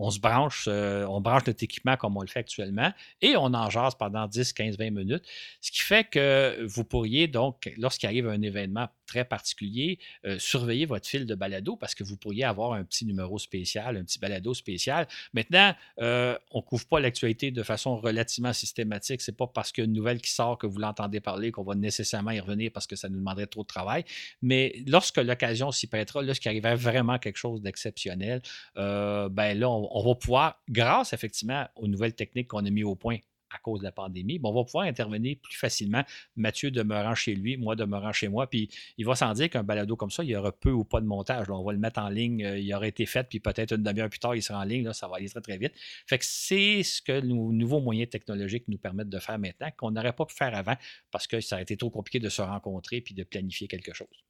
on 0.00 0.10
se 0.10 0.18
branche, 0.18 0.64
euh, 0.66 1.06
branche 1.20 1.46
notre 1.46 1.62
équipement 1.62 1.96
comme 1.96 2.16
on 2.16 2.22
le 2.22 2.26
fait 2.26 2.40
actuellement 2.40 2.92
et 3.20 3.36
on 3.36 3.52
en 3.52 3.68
jase 3.68 3.94
pendant 3.94 4.26
10, 4.26 4.54
15, 4.54 4.78
20 4.78 4.90
minutes. 4.90 5.24
Ce 5.60 5.70
qui 5.70 5.80
fait 5.80 6.04
que 6.04 6.64
vous 6.64 6.84
pourriez 6.84 7.28
donc, 7.28 7.70
lorsqu'il 7.76 8.06
arrive 8.06 8.26
un 8.26 8.40
événement 8.40 8.88
très 9.10 9.24
particulier, 9.24 9.98
euh, 10.24 10.38
surveiller 10.38 10.86
votre 10.86 11.06
fil 11.06 11.26
de 11.26 11.34
balado 11.34 11.76
parce 11.76 11.96
que 11.96 12.04
vous 12.04 12.16
pourriez 12.16 12.44
avoir 12.44 12.74
un 12.74 12.84
petit 12.84 13.04
numéro 13.04 13.38
spécial, 13.38 13.96
un 13.96 14.04
petit 14.04 14.20
balado 14.20 14.54
spécial. 14.54 15.08
Maintenant, 15.34 15.74
euh, 16.00 16.38
on 16.52 16.58
ne 16.58 16.62
couvre 16.62 16.86
pas 16.86 17.00
l'actualité 17.00 17.50
de 17.50 17.62
façon 17.64 17.96
relativement 17.96 18.52
systématique. 18.52 19.20
Ce 19.20 19.30
n'est 19.30 19.36
pas 19.36 19.48
parce 19.48 19.72
qu'il 19.72 19.84
une 19.84 19.92
nouvelle 19.92 20.20
qui 20.20 20.30
sort 20.30 20.58
que 20.58 20.66
vous 20.66 20.78
l'entendez 20.78 21.20
parler 21.20 21.50
qu'on 21.50 21.64
va 21.64 21.74
nécessairement 21.74 22.30
y 22.30 22.38
revenir 22.38 22.70
parce 22.72 22.86
que 22.86 22.94
ça 22.94 23.08
nous 23.08 23.18
demanderait 23.18 23.48
trop 23.48 23.62
de 23.62 23.66
travail. 23.66 24.04
Mais 24.42 24.76
lorsque 24.86 25.18
l'occasion 25.18 25.72
s'y 25.72 25.88
prêtera, 25.88 26.22
lorsqu'il 26.22 26.48
arrivait 26.48 26.76
vraiment 26.76 27.18
quelque 27.18 27.38
chose 27.38 27.60
d'exceptionnel, 27.62 28.42
ben 28.76 29.54
là, 29.58 29.68
on, 29.68 29.89
on 29.90 30.02
va 30.02 30.14
pouvoir, 30.14 30.62
grâce 30.68 31.12
effectivement 31.12 31.66
aux 31.76 31.88
nouvelles 31.88 32.14
techniques 32.14 32.48
qu'on 32.48 32.64
a 32.64 32.70
mis 32.70 32.84
au 32.84 32.94
point 32.94 33.18
à 33.52 33.58
cause 33.58 33.80
de 33.80 33.84
la 33.84 33.92
pandémie, 33.92 34.40
on 34.42 34.52
va 34.52 34.64
pouvoir 34.64 34.84
intervenir 34.84 35.36
plus 35.42 35.56
facilement. 35.56 36.04
Mathieu 36.36 36.70
demeurant 36.70 37.14
chez 37.14 37.34
lui, 37.34 37.56
moi 37.56 37.76
demeurant 37.76 38.12
chez 38.12 38.28
moi, 38.28 38.48
puis 38.48 38.70
il 38.96 39.04
va 39.04 39.14
sans 39.16 39.32
dire 39.32 39.50
qu'un 39.50 39.64
balado 39.64 39.96
comme 39.96 40.10
ça, 40.10 40.22
il 40.22 40.30
y 40.30 40.36
aura 40.36 40.52
peu 40.52 40.70
ou 40.70 40.84
pas 40.84 41.00
de 41.00 41.06
montage. 41.06 41.50
on 41.50 41.64
va 41.64 41.72
le 41.72 41.78
mettre 41.78 42.00
en 42.00 42.08
ligne, 42.08 42.44
euh, 42.44 42.58
il 42.58 42.72
aurait 42.74 42.88
été 42.88 43.06
fait, 43.06 43.28
puis 43.28 43.40
peut-être 43.40 43.72
une 43.72 43.82
demi-heure 43.82 44.08
plus 44.08 44.20
tard, 44.20 44.36
il 44.36 44.42
sera 44.42 44.60
en 44.60 44.64
ligne, 44.64 44.92
ça 44.92 45.08
va 45.08 45.16
aller 45.16 45.28
très 45.28 45.40
très 45.40 45.58
vite. 45.58 45.72
Fait 46.06 46.18
que 46.18 46.24
c'est 46.24 46.82
ce 46.82 47.02
que 47.02 47.20
nos 47.20 47.52
nouveaux 47.52 47.80
moyens 47.80 48.08
technologiques 48.08 48.68
nous 48.68 48.78
permettent 48.78 49.10
de 49.10 49.18
faire 49.18 49.38
maintenant, 49.38 49.70
qu'on 49.76 49.90
n'aurait 49.90 50.12
pas 50.12 50.26
pu 50.26 50.34
faire 50.34 50.54
avant, 50.54 50.76
parce 51.10 51.26
que 51.26 51.40
ça 51.40 51.56
aurait 51.56 51.64
été 51.64 51.76
trop 51.76 51.90
compliqué 51.90 52.20
de 52.20 52.28
se 52.28 52.42
rencontrer 52.42 53.00
puis 53.00 53.14
de 53.14 53.24
planifier 53.24 53.66
quelque 53.66 53.92
chose. 53.92 54.24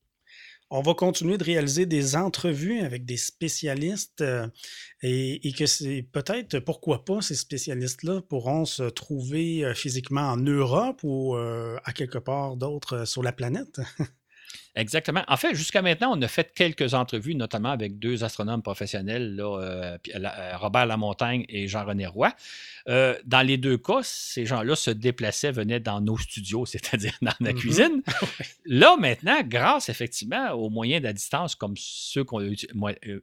On 0.73 0.83
va 0.83 0.95
continuer 0.95 1.37
de 1.37 1.43
réaliser 1.43 1.85
des 1.85 2.15
entrevues 2.15 2.79
avec 2.81 3.05
des 3.05 3.17
spécialistes 3.17 4.21
euh, 4.21 4.47
et, 5.03 5.53
que 5.53 5.67
c'est 5.67 6.07
peut-être, 6.13 6.61
pourquoi 6.61 7.05
pas, 7.05 7.21
ces 7.21 7.35
spécialistes-là 7.35 8.23
pourront 8.29 8.65
se 8.65 8.85
trouver 8.85 9.65
euh, 9.65 9.75
physiquement 9.75 10.29
en 10.29 10.37
Europe 10.37 11.01
ou 11.03 11.35
euh, 11.35 11.77
à 11.85 11.93
quelque 11.93 12.19
part 12.19 12.57
d'autre 12.57 13.05
sur 13.05 13.25
la 13.25 13.33
planète. 13.33 13.81
Exactement. 14.77 15.25
En 15.27 15.37
fait, 15.37 15.55
jusqu'à 15.55 15.83
maintenant, 15.83 16.17
on 16.17 16.23
a 16.23 16.29
fait 16.29 16.53
quelques 16.55 16.95
entrevues, 16.95 17.35
notamment 17.35 17.71
avec 17.71 17.99
deux 17.99 18.23
astronomes 18.23 18.63
professionnels, 18.63 19.37
euh, 19.41 19.99
euh, 20.15 20.57
Robert 20.57 20.87
Lamontagne 20.87 21.45
et 21.49 21.67
Jean-René 21.67 22.07
Roy. 22.07 22.33
Euh, 22.89 23.17
dans 23.25 23.43
les 23.43 23.57
deux 23.57 23.79
cas, 23.79 24.01
ces 24.03 24.47
gens-là 24.47 24.77
se 24.77 24.91
déplaçaient, 24.91 25.51
venaient 25.51 25.81
dans 25.81 26.01
nos 26.01 26.17
studios, 26.17 26.67
c'est-à-dire 26.67 27.15
dans 27.21 27.33
la 27.41 27.53
mm-hmm. 27.53 27.55
cuisine. 27.55 28.03
Là, 28.65 28.97
maintenant, 28.97 29.41
grâce 29.43 29.89
effectivement 29.89 30.53
aux 30.53 30.71
moyens 30.71 31.03
de 31.03 31.11
distance 31.11 31.55
comme 31.55 31.75
ceux 31.77 32.23
qu'on 32.25 32.41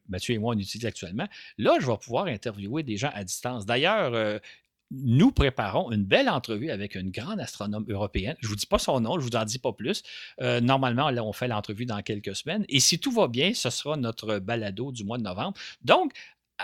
Mathieu 0.09 0.35
et 0.35 0.37
moi, 0.37 0.53
on 0.53 0.59
utilise 0.59 0.85
actuellement, 0.85 1.27
là, 1.57 1.77
je 1.79 1.87
vais 1.87 1.97
pouvoir 1.97 2.25
interviewer 2.25 2.83
des 2.83 2.97
gens 2.97 3.11
à 3.13 3.23
distance. 3.23 3.65
D'ailleurs, 3.65 4.39
nous 4.91 5.31
préparons 5.31 5.91
une 5.91 6.05
belle 6.05 6.29
entrevue 6.29 6.69
avec 6.69 6.95
une 6.95 7.11
grande 7.11 7.39
astronome 7.39 7.85
européenne. 7.89 8.35
Je 8.39 8.47
ne 8.47 8.49
vous 8.49 8.55
dis 8.55 8.65
pas 8.65 8.79
son 8.79 8.99
nom, 8.99 9.19
je 9.19 9.25
ne 9.25 9.29
vous 9.29 9.35
en 9.35 9.45
dis 9.45 9.59
pas 9.59 9.73
plus. 9.73 10.03
Euh, 10.41 10.61
normalement, 10.61 11.09
là, 11.09 11.23
on 11.23 11.33
fait 11.33 11.47
l'entrevue 11.47 11.85
dans 11.85 12.01
quelques 12.01 12.35
semaines. 12.35 12.65
Et 12.69 12.79
si 12.79 12.99
tout 12.99 13.11
va 13.11 13.27
bien, 13.27 13.53
ce 13.53 13.69
sera 13.69 13.97
notre 13.97 14.39
balado 14.39 14.91
du 14.91 15.03
mois 15.03 15.17
de 15.17 15.23
novembre. 15.23 15.57
Donc, 15.83 16.13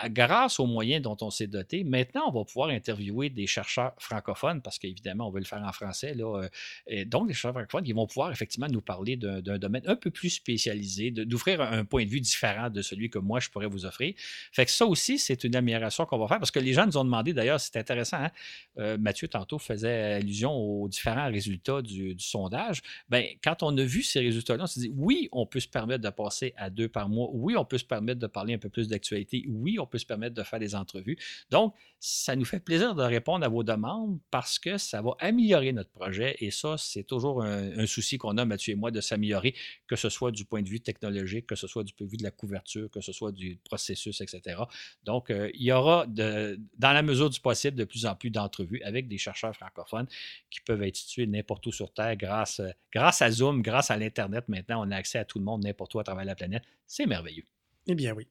grâce 0.09 0.59
aux 0.59 0.65
moyens 0.65 1.01
dont 1.01 1.17
on 1.21 1.29
s'est 1.29 1.47
doté, 1.47 1.83
maintenant, 1.83 2.23
on 2.27 2.31
va 2.31 2.43
pouvoir 2.43 2.69
interviewer 2.69 3.29
des 3.29 3.47
chercheurs 3.47 3.93
francophones, 3.99 4.61
parce 4.61 4.79
qu'évidemment, 4.79 5.27
on 5.27 5.31
veut 5.31 5.39
le 5.39 5.45
faire 5.45 5.63
en 5.63 5.71
français. 5.71 6.13
Là, 6.15 6.47
euh, 6.91 7.05
donc, 7.05 7.27
les 7.27 7.33
chercheurs 7.33 7.53
francophones, 7.53 7.85
ils 7.85 7.93
vont 7.93 8.07
pouvoir 8.07 8.31
effectivement 8.31 8.67
nous 8.67 8.81
parler 8.81 9.17
d'un 9.17 9.57
domaine 9.57 9.83
un 9.85 9.95
peu 9.95 10.09
plus 10.09 10.31
spécialisé, 10.31 11.11
d'offrir 11.11 11.61
un 11.61 11.85
point 11.85 12.05
de 12.05 12.09
vue 12.09 12.21
différent 12.21 12.69
de 12.69 12.81
celui 12.81 13.09
que 13.09 13.19
moi, 13.19 13.39
je 13.39 13.49
pourrais 13.49 13.67
vous 13.67 13.85
offrir. 13.85 14.13
Fait 14.51 14.65
que 14.65 14.71
ça 14.71 14.85
aussi, 14.85 15.19
c'est 15.19 15.43
une 15.43 15.55
amélioration 15.55 16.05
qu'on 16.05 16.17
va 16.17 16.27
faire, 16.27 16.39
parce 16.39 16.51
que 16.51 16.59
les 16.59 16.73
gens 16.73 16.85
nous 16.85 16.97
ont 16.97 17.05
demandé, 17.05 17.33
d'ailleurs, 17.33 17.59
c'est 17.59 17.77
intéressant, 17.77 18.17
hein, 18.17 18.31
euh, 18.79 18.97
Mathieu, 18.97 19.27
tantôt, 19.27 19.59
faisait 19.59 20.13
allusion 20.13 20.53
aux 20.53 20.87
différents 20.87 21.29
résultats 21.29 21.81
du, 21.81 22.15
sondage. 22.17 22.81
Ben, 23.09 23.25
quand 23.43 23.63
on 23.63 23.77
a 23.77 23.83
vu 23.83 24.01
ces 24.01 24.19
résultats-là, 24.19 24.63
on 24.63 24.67
s'est 24.67 24.81
dit, 24.81 24.93
oui, 24.95 25.29
on 25.31 25.45
peut 25.45 25.59
se 25.59 25.67
permettre 25.67 26.03
de 26.03 26.09
passer 26.09 26.53
à 26.57 26.69
deux 26.69 26.87
par 26.87 27.09
mois. 27.09 27.29
Oui, 27.31 27.55
on 27.57 27.65
peut 27.65 27.77
se 27.77 27.85
permettre 27.85 28.19
de 28.19 28.27
parler 28.27 28.53
un 28.53 28.57
peu 28.57 28.69
plus 28.69 28.87
d'actualité. 28.87 29.45
Oui, 29.47 29.77
on 29.83 29.87
peut 29.87 29.97
se 29.97 30.05
permettre 30.05 30.35
de 30.35 30.43
faire 30.43 30.59
des 30.59 30.75
entrevues. 30.75 31.17
Donc, 31.49 31.73
ça 31.99 32.35
nous 32.35 32.45
fait 32.45 32.59
plaisir 32.59 32.95
de 32.95 33.03
répondre 33.03 33.45
à 33.45 33.49
vos 33.49 33.63
demandes 33.63 34.19
parce 34.29 34.59
que 34.59 34.77
ça 34.77 35.01
va 35.01 35.11
améliorer 35.19 35.71
notre 35.71 35.91
projet 35.91 36.35
et 36.39 36.51
ça, 36.51 36.75
c'est 36.77 37.03
toujours 37.03 37.43
un, 37.43 37.85
souci 37.85 38.17
qu'on 38.17 38.37
a, 38.37 38.45
Mathieu 38.45 38.73
et 38.73 38.75
moi, 38.75 38.91
de 38.91 38.99
s'améliorer, 38.99 39.55
que 39.87 39.95
ce 39.95 40.09
soit 40.09 40.31
du 40.31 40.45
point 40.45 40.61
de 40.61 40.69
vue 40.69 40.81
technologique, 40.81 41.47
que 41.47 41.55
ce 41.55 41.67
soit 41.67 41.83
du 41.83 41.93
point 41.93 42.05
de 42.05 42.11
vue 42.11 42.17
de 42.17 42.23
la 42.23 42.31
couverture, 42.31 42.89
que 42.91 43.01
ce 43.01 43.13
soit 43.13 43.31
du 43.31 43.57
processus, 43.63 44.19
etc. 44.21 44.63
Donc, 45.03 45.29
euh, 45.29 45.49
il 45.53 45.63
y 45.63 45.71
aura, 45.71 46.05
dans 46.07 46.57
la 46.79 47.01
mesure 47.01 47.29
du 47.29 47.39
possible, 47.39 47.77
de 47.77 47.85
plus 47.85 48.05
en 48.05 48.15
plus 48.15 48.29
d'entrevues 48.29 48.81
avec 48.83 49.07
des 49.07 49.17
chercheurs 49.17 49.55
francophones 49.55 50.07
qui 50.49 50.59
peuvent 50.61 50.83
être 50.83 50.97
situés 50.97 51.27
n'importe 51.27 51.65
où 51.67 51.71
sur 51.71 51.93
Terre 51.93 52.15
grâce, 52.15 52.61
grâce 52.91 53.21
à 53.21 53.31
Zoom, 53.31 53.61
grâce 53.61 53.91
à 53.91 53.97
l'Internet. 53.97 54.47
Maintenant, 54.47 54.85
on 54.85 54.91
a 54.91 54.95
accès 54.97 55.19
à 55.19 55.25
tout 55.25 55.39
le 55.39 55.45
monde 55.45 55.63
n'importe 55.63 55.93
où 55.95 55.99
à 55.99 56.03
travers 56.03 56.25
la 56.25 56.35
planète. 56.35 56.63
C'est 56.85 57.05
merveilleux. 57.05 57.45
Eh 57.87 57.95
bien 57.95 58.13
oui. 58.13 58.27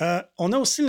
Euh, 0.00 0.22
on 0.38 0.52
a 0.52 0.58
aussi 0.58 0.82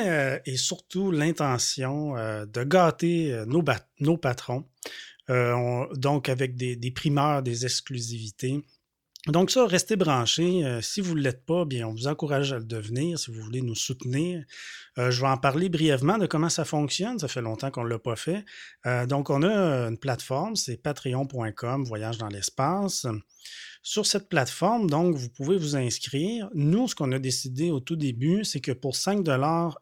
et 0.45 0.57
surtout 0.57 1.11
l'intention 1.11 2.17
euh, 2.17 2.45
de 2.45 2.63
gâter 2.63 3.33
euh, 3.33 3.45
nos, 3.45 4.17
patrons, 4.17 4.65
donc 5.27 6.29
avec 6.29 6.55
des, 6.55 6.75
des, 6.75 6.91
primeurs, 6.91 7.43
des 7.43 7.65
exclusivités. 7.65 8.63
Donc 9.27 9.51
ça, 9.51 9.65
restez 9.65 9.95
branchés. 9.95 10.79
si 10.81 10.99
vous 10.99 11.15
ne 11.15 11.21
l'êtes 11.21 11.45
pas, 11.45 11.63
bien, 11.63 11.87
on 11.87 11.93
vous 11.93 12.07
encourage 12.07 12.51
à 12.51 12.57
le 12.57 12.65
devenir 12.65 13.17
si 13.17 13.31
vous 13.31 13.41
voulez 13.41 13.61
nous 13.61 13.75
soutenir. 13.75 14.43
je 14.97 15.21
vais 15.21 15.27
en 15.27 15.37
parler 15.37 15.69
brièvement 15.69 16.17
de 16.17 16.25
comment 16.27 16.49
ça 16.49 16.65
fonctionne. 16.65 17.19
Ça 17.19 17.29
fait 17.29 17.41
longtemps 17.41 17.71
qu'on 17.71 17.85
ne 17.85 17.89
l'a 17.89 17.99
pas 17.99 18.17
fait. 18.17 18.43
donc 19.07 19.29
on 19.29 19.43
a 19.43 19.87
une 19.87 19.97
plateforme, 19.97 20.57
c'est 20.57 20.75
patreon.com, 20.75 21.85
voyage 21.85 22.17
dans 22.17 22.27
l'espace. 22.27 23.07
Sur 23.85 24.05
cette 24.05 24.29
plateforme, 24.29 24.89
donc, 24.89 25.17
vous 25.17 25.27
pouvez 25.27 25.57
vous 25.57 25.75
inscrire. 25.75 26.49
Nous, 26.53 26.87
ce 26.87 26.95
qu'on 26.95 27.11
a 27.11 27.19
décidé 27.19 27.69
au 27.69 27.81
tout 27.81 27.97
début, 27.97 28.45
c'est 28.45 28.61
que 28.61 28.71
pour 28.71 28.95
5 28.95 29.27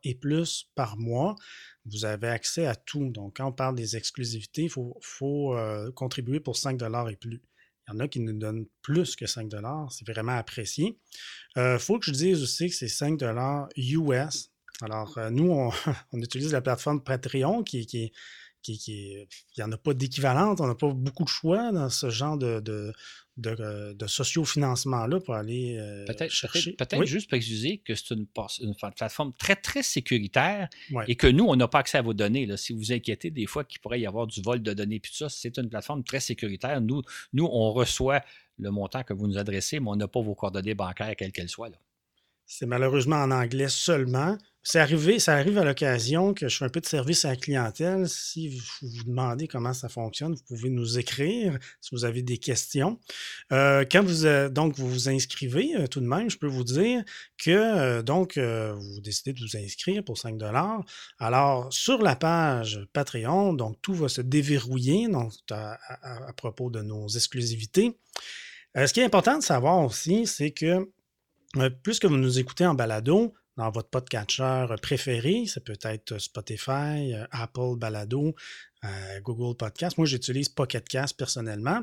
et 0.04 0.16
plus 0.16 0.72
par 0.74 0.98
mois, 0.98 1.36
vous 1.86 2.04
avez 2.04 2.28
accès 2.28 2.66
à 2.66 2.74
tout. 2.74 3.12
Donc, 3.12 3.38
quand 3.38 3.48
on 3.48 3.52
parle 3.52 3.76
des 3.76 3.96
exclusivités, 3.96 4.64
il 4.64 4.70
faut, 4.72 5.56
euh, 5.56 5.92
contribuer 5.92 6.40
pour 6.40 6.58
5 6.58 6.82
et 7.12 7.16
plus. 7.16 7.44
Il 7.88 7.94
y 7.94 7.96
en 7.96 8.00
a 8.00 8.08
qui 8.08 8.22
nous 8.22 8.34
donnent 8.34 8.66
plus 8.82 9.16
que 9.16 9.28
5 9.28 9.52
c'est 9.92 10.08
vraiment 10.08 10.36
apprécié. 10.36 10.98
Il 11.56 11.60
euh, 11.60 11.78
faut 11.78 12.00
que 12.00 12.08
je 12.08 12.12
dise 12.12 12.42
aussi 12.42 12.70
que 12.70 12.76
c'est 12.76 12.88
5 12.88 13.22
US. 13.78 14.52
Alors, 14.82 15.16
euh, 15.20 15.30
nous, 15.30 15.52
on, 16.12 16.20
utilise 16.20 16.54
la 16.54 16.62
plateforme 16.62 17.04
Patreon 17.04 17.62
qui, 17.64 17.86
qui, 17.86 18.12
qui, 18.62 18.80
il 18.86 19.28
n'y 19.58 19.64
en 19.64 19.72
a 19.72 19.78
pas 19.78 19.94
d'équivalente, 19.94 20.62
on 20.62 20.68
n'a 20.68 20.76
pas 20.76 20.92
beaucoup 20.94 21.24
de 21.24 21.30
choix 21.30 21.72
dans 21.72 21.90
ce 21.90 22.10
genre 22.10 22.38
de, 22.38 22.60
de, 22.60 22.94
de, 23.38 24.08
sociofinancement-là 24.08 25.20
pour 25.20 25.36
aller 25.36 25.78
peut-être, 26.08 26.32
chercher. 26.32 26.74
Peut-être, 26.74 27.06
juste 27.06 27.30
pour 27.30 27.38
excuser 27.38 27.80
que 27.80 27.96
c'est 27.96 28.12
une, 28.14 28.28
plateforme 28.96 29.34
très, 29.34 29.56
très 29.56 29.84
sécuritaire 29.84 30.70
et 31.08 31.16
que 31.16 31.28
nous, 31.28 31.46
on 31.46 31.56
n'a 31.56 31.68
pas 31.68 31.80
accès 31.80 31.98
à 31.98 32.02
vos 32.02 32.14
données. 32.14 32.46
Là. 32.46 32.58
Si 32.58 32.74
vous 32.74 32.80
vous 32.80 32.92
inquiétez 32.92 33.32
des 33.32 33.46
fois 33.46 33.64
qu'il 33.64 33.80
pourrait 33.80 34.00
y 34.00 34.06
avoir 34.06 34.28
du 34.28 34.42
vol 34.42 34.62
de 34.62 34.74
données, 34.74 35.00
puis 35.00 35.12
tout 35.12 35.18
ça, 35.18 35.30
c'est 35.30 35.58
une 35.58 35.70
plateforme 35.70 36.04
très 36.04 36.20
sécuritaire. 36.20 36.82
Nous, 36.82 37.02
nous, 37.34 37.46
on 37.52 37.72
reçoit 37.74 38.22
le 38.60 38.70
montant 38.70 39.04
que 39.04 39.14
vous 39.14 39.28
nous 39.28 39.38
adressez, 39.38 39.80
mais 39.80 39.90
on 39.90 39.96
n'a 39.96 40.08
pas 40.08 40.22
vos 40.22 40.36
coordonnées 40.36 40.76
bancaires, 40.76 41.16
quelles 41.16 41.32
qu'elles 41.32 41.50
soient. 41.50 41.70
Là. 41.70 41.78
C'est 42.54 42.66
malheureusement 42.66 43.16
en 43.16 43.32
anglais 43.32 43.70
seulement. 43.70 44.38
C'est 44.62 44.80
arrivé, 44.80 45.20
ça 45.20 45.36
arrive 45.36 45.58
à 45.58 45.64
l'occasion 45.64 46.34
que 46.34 46.50
je 46.50 46.58
fais 46.58 46.66
un 46.66 46.70
peu 46.70 46.82
de 46.82 46.86
service 46.86 47.24
à 47.24 47.30
la 47.30 47.36
clientèle. 47.38 48.10
Si 48.10 48.50
vous 48.50 48.60
vous 48.82 49.04
demandez 49.06 49.48
comment 49.48 49.74
ça 49.74 49.88
fonctionne, 49.88 50.34
vous 50.34 50.44
pouvez 50.50 50.70
nous 50.70 51.00
écrire 51.00 51.58
si 51.80 51.96
vous 51.96 52.04
avez 52.04 52.22
des 52.24 52.38
questions. 52.38 53.00
Euh, 53.54 53.86
quand 53.90 54.04
vous 54.04 54.26
euh, 54.26 54.50
donc 54.50 54.76
vous 54.76 54.90
vous 54.90 55.08
inscrivez, 55.08 55.78
euh, 55.78 55.88
tout 55.88 56.02
de 56.02 56.06
même, 56.06 56.30
je 56.30 56.38
peux 56.38 56.48
vous 56.48 56.66
dire 56.66 57.06
que 57.38 58.02
donc 58.02 58.38
vous 58.38 59.00
décidez 59.00 59.32
de 59.32 59.40
vous 59.40 59.56
inscrire 59.56 60.04
pour 60.04 60.18
5 60.18 60.38
dollars. 60.38 60.84
Alors 61.20 61.72
sur 61.72 62.02
la 62.02 62.18
page 62.18 62.86
Patreon, 62.92 63.54
donc 63.54 63.82
tout 63.82 63.94
va 63.94 64.10
se 64.10 64.20
déverrouiller 64.20 65.08
donc, 65.08 65.32
à, 65.52 65.80
à 66.28 66.34
propos 66.34 66.70
de 66.70 66.82
nos 66.82 67.08
exclusivités. 67.08 67.98
ce 68.76 68.92
qui 68.92 69.00
est 69.00 69.06
important 69.06 69.38
de 69.38 69.44
savoir 69.44 69.86
aussi, 69.86 70.28
c'est 70.28 70.52
que 70.52 70.86
puisque 71.84 72.06
vous 72.06 72.18
nous 72.18 72.40
écoutez 72.40 72.66
en 72.66 72.74
balado, 72.74 73.34
dans 73.58 73.70
votre 73.70 73.90
podcatcher 73.90 74.66
préféré. 74.82 75.46
Ça 75.46 75.62
peut 75.62 75.78
être 75.84 76.18
Spotify, 76.20 77.14
euh, 77.14 77.26
Apple 77.32 77.76
Balado, 77.78 78.36
euh, 78.84 79.20
Google 79.22 79.56
Podcast. 79.56 79.98
Moi, 79.98 80.08
j'utilise 80.08 80.50
Pocketcast 80.50 81.18
personnellement. 81.18 81.82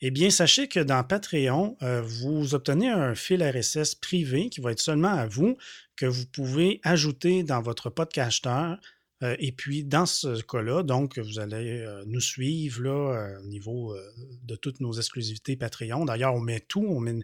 Eh 0.00 0.10
bien, 0.10 0.30
sachez 0.30 0.68
que 0.68 0.80
dans 0.80 1.02
Patreon, 1.04 1.76
euh, 1.82 2.02
vous 2.02 2.54
obtenez 2.54 2.88
un 2.88 3.14
fil 3.14 3.42
RSS 3.42 3.94
privé 3.94 4.48
qui 4.48 4.60
va 4.60 4.72
être 4.72 4.80
seulement 4.80 5.14
à 5.14 5.26
vous, 5.26 5.56
que 5.96 6.06
vous 6.06 6.26
pouvez 6.26 6.80
ajouter 6.84 7.42
dans 7.42 7.60
votre 7.60 7.90
podcatcher 7.90 8.74
euh, 9.22 9.36
et 9.38 9.52
puis, 9.52 9.84
dans 9.84 10.06
ce 10.06 10.40
cas-là, 10.42 10.82
donc, 10.82 11.18
vous 11.18 11.40
allez 11.40 11.80
euh, 11.80 12.04
nous 12.06 12.20
suivre 12.20 12.82
là, 12.82 12.90
euh, 12.90 13.40
au 13.40 13.46
niveau 13.46 13.96
de 14.44 14.56
toutes 14.56 14.80
nos 14.80 14.92
exclusivités 14.92 15.56
Patreon. 15.56 16.04
D'ailleurs, 16.04 16.34
on 16.34 16.40
met 16.40 16.60
tout, 16.60 16.86
on 16.88 17.00
met 17.00 17.18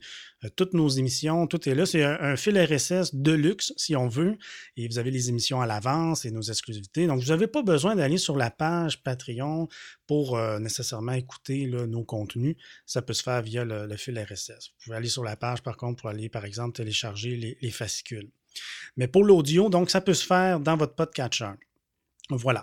toutes 0.57 0.75
nos 0.75 0.89
émissions, 0.89 1.47
tout 1.47 1.69
est 1.69 1.75
là. 1.75 1.87
C'est 1.87 2.03
un, 2.03 2.37
fil 2.37 2.59
RSS 2.59 3.15
de 3.15 3.33
luxe, 3.33 3.73
si 3.77 3.95
on 3.95 4.09
veut. 4.09 4.37
Et 4.77 4.89
vous 4.89 4.99
avez 4.99 5.11
les 5.11 5.29
émissions 5.29 5.61
à 5.61 5.67
l'avance 5.67 6.25
et 6.25 6.31
nos 6.31 6.43
exclusivités. 6.43 7.07
Donc, 7.07 7.21
vous 7.21 7.29
n'avez 7.29 7.47
pas 7.47 7.63
besoin 7.63 7.95
d'aller 7.95 8.19
sur 8.19 8.37
la 8.37 8.51
page 8.51 9.03
Patreon 9.03 9.69
pour 10.07 10.39
nécessairement 10.59 11.13
écouter 11.13 11.67
nos 11.67 12.05
contenus. 12.05 12.57
Ça 12.87 13.03
peut 13.03 13.15
se 13.15 13.23
faire 13.23 13.43
via 13.43 13.65
le, 13.65 13.97
fil 13.97 14.19
RSS. 14.19 14.73
Vous 14.79 14.85
pouvez 14.85 14.97
aller 14.97 15.09
sur 15.09 15.25
la 15.25 15.37
page, 15.37 15.63
par 15.63 15.77
contre, 15.77 16.03
pour 16.03 16.11
aller, 16.11 16.29
par 16.29 16.45
exemple, 16.45 16.77
télécharger 16.77 17.37
les, 17.37 17.57
les 17.61 17.71
fascicules. 17.71 18.31
Mais 18.97 19.09
pour 19.09 19.25
l'audio, 19.25 19.69
donc, 19.69 19.91
ça 19.91 20.01
peut 20.01 20.15
se 20.15 20.27
faire 20.27 20.61
dans 20.61 20.77
votre 20.77 20.95
podcatcher. 20.95 21.53
Voilà. 22.31 22.62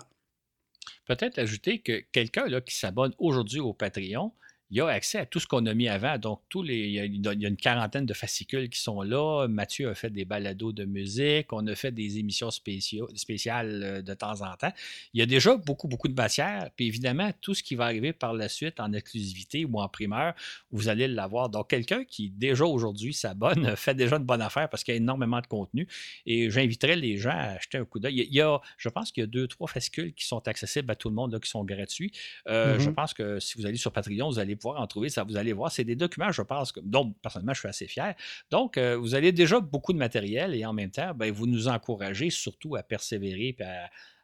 Peut-être 1.06 1.38
ajouter 1.38 1.80
que 1.80 2.00
quelqu'un 2.12 2.60
qui 2.60 2.74
s'abonne 2.74 3.14
aujourd'hui 3.18 3.60
au 3.60 3.72
Patreon, 3.72 4.34
il 4.72 4.80
a 4.80 4.88
accès 4.88 5.18
à 5.18 5.26
tout 5.26 5.38
ce 5.38 5.46
qu'on 5.46 5.66
a 5.66 5.74
mis 5.74 5.86
avant. 5.86 6.16
Donc, 6.16 6.40
tous 6.48 6.62
les, 6.62 6.78
il, 6.78 6.92
y 6.94 6.98
a, 6.98 7.32
une 7.48 7.56
quarantaine 7.56 8.06
de 8.06 8.14
fascicules 8.14 8.70
qui 8.70 8.80
sont 8.80 9.02
là. 9.02 9.46
Mathieu 9.46 9.90
a 9.90 9.94
fait 9.94 10.08
des 10.08 10.24
balados 10.24 10.72
de 10.72 10.86
musique. 10.86 11.52
On 11.52 11.66
a 11.66 11.74
fait 11.74 11.92
des 11.92 12.18
émissions 12.18 12.50
spéciales 12.50 13.82
euh, 13.82 14.02
de 14.02 14.14
temps 14.14 14.40
en 14.40 14.56
temps. 14.56 14.72
Il 15.12 15.20
y 15.20 15.22
a 15.22 15.26
déjà 15.26 15.54
beaucoup, 15.56 15.88
beaucoup 15.88 16.08
de 16.08 16.14
matière. 16.14 16.70
Puis 16.74 16.86
évidemment, 16.86 17.30
tout 17.42 17.52
ce 17.52 17.62
qui 17.62 17.74
va 17.74 17.84
arriver 17.84 18.14
par 18.14 18.32
la 18.32 18.48
suite 18.48 18.80
en 18.80 18.94
exclusivité 18.94 19.66
ou 19.66 19.78
en 19.78 19.88
primeur, 19.90 20.32
vous 20.70 20.88
allez 20.88 21.06
l'avoir. 21.06 21.50
Donc, 21.50 21.68
quelqu'un 21.68 22.04
qui 22.04 22.30
déjà 22.30 22.64
aujourd'hui 22.64 23.12
s'abonne 23.12 23.76
fait 23.76 23.94
déjà 23.94 24.16
une 24.16 24.24
bonne 24.24 24.40
affaire 24.40 24.70
parce 24.70 24.84
qu'il 24.84 24.94
y 24.94 24.96
a 24.96 25.00
énormément 25.00 25.42
de 25.42 25.46
contenu. 25.48 25.86
Et 26.24 26.50
j'inviterais 26.50 26.96
les 26.96 27.18
gens 27.18 27.28
à 27.28 27.56
acheter 27.56 27.76
un 27.76 27.84
coup 27.84 28.00
d'œil. 28.00 28.26
Il 28.26 28.34
y 28.34 28.40
a, 28.40 28.58
je 28.78 28.88
pense 28.88 29.12
qu'il 29.12 29.20
y 29.20 29.24
a 29.24 29.26
deux, 29.26 29.46
trois 29.48 29.68
fascicules 29.68 30.14
qui 30.14 30.26
sont 30.26 30.48
accessibles 30.48 30.90
à 30.90 30.96
tout 30.96 31.10
le 31.10 31.14
monde, 31.14 31.30
là, 31.30 31.40
qui 31.40 31.50
sont 31.50 31.62
gratuits. 31.62 32.10
Euh, 32.48 32.78
je 32.78 32.88
mm-hmm. 32.88 32.94
pense 32.94 33.12
que 33.12 33.38
si 33.38 33.58
vous 33.58 33.66
allez 33.66 33.76
sur 33.76 33.92
Patreon, 33.92 34.30
vous 34.30 34.38
allez 34.38 34.56
en 34.70 34.86
trouver. 34.86 35.08
Ça, 35.08 35.24
vous 35.24 35.36
allez 35.36 35.52
voir, 35.52 35.70
c'est 35.70 35.84
des 35.84 35.96
documents, 35.96 36.32
je 36.32 36.42
pense, 36.42 36.72
dont 36.82 37.12
personnellement, 37.22 37.54
je 37.54 37.60
suis 37.60 37.68
assez 37.68 37.86
fier. 37.86 38.14
Donc, 38.50 38.76
euh, 38.76 38.96
vous 38.96 39.14
avez 39.14 39.32
déjà 39.32 39.60
beaucoup 39.60 39.92
de 39.92 39.98
matériel 39.98 40.54
et 40.54 40.64
en 40.64 40.72
même 40.72 40.90
temps, 40.90 41.14
ben, 41.14 41.32
vous 41.32 41.46
nous 41.46 41.68
encouragez 41.68 42.30
surtout 42.30 42.76
à 42.76 42.82
persévérer 42.82 43.56
et 43.58 43.64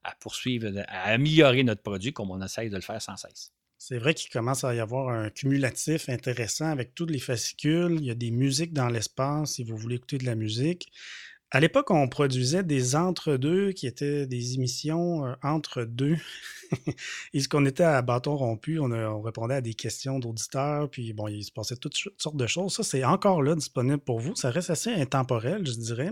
à, 0.04 0.14
poursuivre, 0.20 0.68
à 0.88 1.10
améliorer 1.10 1.62
notre 1.64 1.82
produit 1.82 2.12
comme 2.12 2.30
on 2.30 2.40
essaye 2.42 2.70
de 2.70 2.76
le 2.76 2.82
faire 2.82 3.02
sans 3.02 3.16
cesse. 3.16 3.52
C'est 3.80 3.98
vrai 3.98 4.12
qu'il 4.12 4.30
commence 4.30 4.64
à 4.64 4.74
y 4.74 4.80
avoir 4.80 5.08
un 5.08 5.30
cumulatif 5.30 6.08
intéressant 6.08 6.66
avec 6.66 6.94
tous 6.94 7.06
les 7.06 7.20
fascicules. 7.20 7.96
Il 8.00 8.06
y 8.06 8.10
a 8.10 8.14
des 8.14 8.32
musiques 8.32 8.72
dans 8.72 8.88
l'espace 8.88 9.52
si 9.52 9.62
vous 9.62 9.76
voulez 9.76 9.96
écouter 9.96 10.18
de 10.18 10.26
la 10.26 10.34
musique. 10.34 10.90
À 11.50 11.60
l'époque, 11.60 11.90
on 11.90 12.08
produisait 12.08 12.62
des 12.62 12.94
entre-deux 12.94 13.72
qui 13.72 13.86
étaient 13.86 14.26
des 14.26 14.54
émissions 14.54 15.24
euh, 15.24 15.34
entre 15.42 15.84
deux. 15.84 16.16
Et 17.32 17.40
ce 17.40 17.48
qu'on 17.48 17.64
était 17.64 17.84
à 17.84 18.02
bâton 18.02 18.36
rompu, 18.36 18.78
on, 18.78 19.22
répondait 19.22 19.54
à 19.54 19.60
des 19.62 19.72
questions 19.72 20.18
d'auditeurs, 20.18 20.90
puis 20.90 21.14
bon, 21.14 21.26
il 21.26 21.42
se 21.42 21.50
passait 21.50 21.76
toutes 21.76 21.96
sortes 22.18 22.36
de 22.36 22.46
choses. 22.46 22.74
Ça, 22.74 22.82
c'est 22.82 23.02
encore 23.02 23.42
là 23.42 23.54
disponible 23.54 23.98
pour 23.98 24.20
vous. 24.20 24.36
Ça 24.36 24.50
reste 24.50 24.68
assez 24.68 24.92
intemporel, 24.92 25.66
je 25.66 25.72
dirais. 25.72 26.10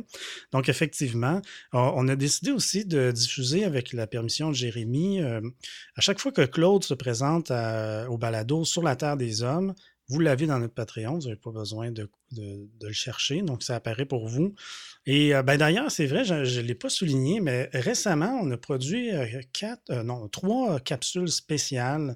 Donc, 0.52 0.70
effectivement, 0.70 1.42
on, 1.74 2.08
a 2.08 2.16
décidé 2.16 2.50
aussi 2.50 2.86
de 2.86 3.10
diffuser 3.10 3.64
avec 3.64 3.92
la 3.92 4.06
permission 4.06 4.48
de 4.48 4.54
Jérémy. 4.54 5.20
Euh, 5.20 5.42
à 5.96 6.00
chaque 6.00 6.18
fois 6.18 6.32
que 6.32 6.46
Claude 6.46 6.82
se 6.82 6.94
présente 6.94 7.50
au 7.50 8.16
balado 8.16 8.64
sur 8.64 8.82
la 8.82 8.96
Terre 8.96 9.18
des 9.18 9.42
Hommes, 9.42 9.74
vous 10.08 10.20
l'avez 10.20 10.46
dans 10.46 10.58
notre 10.58 10.74
Patreon, 10.74 11.18
vous 11.18 11.26
n'avez 11.26 11.36
pas 11.36 11.50
besoin 11.50 11.90
de, 11.90 12.08
le 12.36 12.92
chercher, 12.92 13.42
donc 13.42 13.62
ça 13.62 13.76
apparaît 13.76 14.04
pour 14.04 14.28
vous. 14.28 14.54
Et 15.04 15.34
euh, 15.34 15.42
ben, 15.42 15.56
d'ailleurs, 15.56 15.90
c'est 15.90 16.06
vrai, 16.06 16.24
je 16.24 16.34
ne 16.34 16.66
l'ai 16.66 16.74
pas 16.74 16.88
souligné, 16.88 17.40
mais 17.40 17.68
récemment, 17.72 18.38
on 18.40 18.50
a 18.50 18.56
produit 18.56 19.10
euh, 19.12 19.26
quatre, 19.52 19.90
euh, 19.90 20.02
non, 20.02 20.28
trois 20.28 20.78
capsules 20.80 21.28
spéciales. 21.28 22.14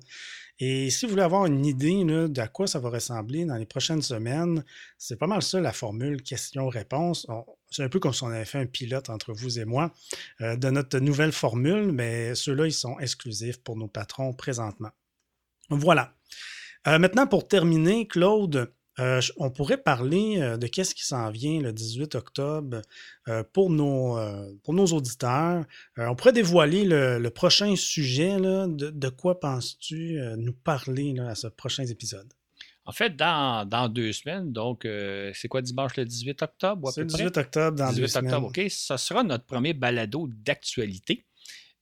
Et 0.60 0.90
si 0.90 1.06
vous 1.06 1.12
voulez 1.12 1.22
avoir 1.22 1.46
une 1.46 1.64
idée 1.64 2.04
de 2.04 2.40
à 2.40 2.46
quoi 2.46 2.66
ça 2.66 2.78
va 2.78 2.90
ressembler 2.90 3.46
dans 3.46 3.56
les 3.56 3.64
prochaines 3.64 4.02
semaines, 4.02 4.62
c'est 4.98 5.18
pas 5.18 5.26
mal 5.26 5.40
ça 5.40 5.58
la 5.58 5.72
formule 5.72 6.22
question-réponse. 6.22 7.26
C'est 7.70 7.82
un 7.82 7.88
peu 7.88 7.98
comme 7.98 8.12
si 8.12 8.22
on 8.24 8.28
avait 8.28 8.44
fait 8.44 8.58
un 8.58 8.66
pilote 8.66 9.08
entre 9.08 9.32
vous 9.32 9.58
et 9.58 9.64
moi 9.64 9.90
de 10.40 10.68
notre 10.68 10.98
nouvelle 10.98 11.32
formule, 11.32 11.92
mais 11.92 12.34
ceux-là, 12.34 12.66
ils 12.66 12.74
sont 12.74 12.98
exclusifs 12.98 13.62
pour 13.62 13.74
nos 13.78 13.88
patrons 13.88 14.34
présentement. 14.34 14.90
Voilà. 15.70 16.12
Euh, 16.86 16.98
maintenant, 16.98 17.26
pour 17.26 17.46
terminer, 17.46 18.06
Claude, 18.06 18.72
euh, 18.98 19.20
on 19.36 19.50
pourrait 19.50 19.78
parler 19.78 20.40
euh, 20.40 20.56
de 20.56 20.66
qu'est-ce 20.66 20.94
qui 20.94 21.04
s'en 21.04 21.30
vient 21.30 21.60
le 21.60 21.72
18 21.72 22.14
octobre 22.14 22.82
pour, 23.52 23.70
nos, 23.70 24.18
pour 24.64 24.74
nos 24.74 24.86
auditeurs. 24.86 25.64
on 25.96 26.14
pourrait 26.16 26.32
dévoiler 26.32 26.84
le, 26.84 27.28
prochain 27.28 27.76
sujet. 27.76 28.36
de, 28.38 29.08
quoi 29.08 29.38
penses-tu 29.38 30.20
nous 30.36 30.52
parler 30.52 31.18
à 31.20 31.34
ce 31.34 31.46
prochain 31.46 31.84
épisode? 31.84 32.32
En 32.86 32.92
fait, 32.92 33.14
dans, 33.14 33.88
deux 33.88 34.12
semaines, 34.12 34.52
donc 34.52 34.86
c'est 35.34 35.48
quoi 35.48 35.62
dimanche 35.62 35.96
le 35.96 36.04
18 36.04 36.42
octobre? 36.42 36.90
C'est 36.90 37.02
le 37.02 37.06
18 37.06 37.36
octobre 37.36 37.78
dans 37.78 37.92
18 37.92 38.16
octobre, 38.16 38.46
OK. 38.48 38.60
Ce 38.68 38.96
sera 38.96 39.22
notre 39.22 39.44
premier 39.44 39.74
balado 39.74 40.28
d'actualité. 40.28 41.24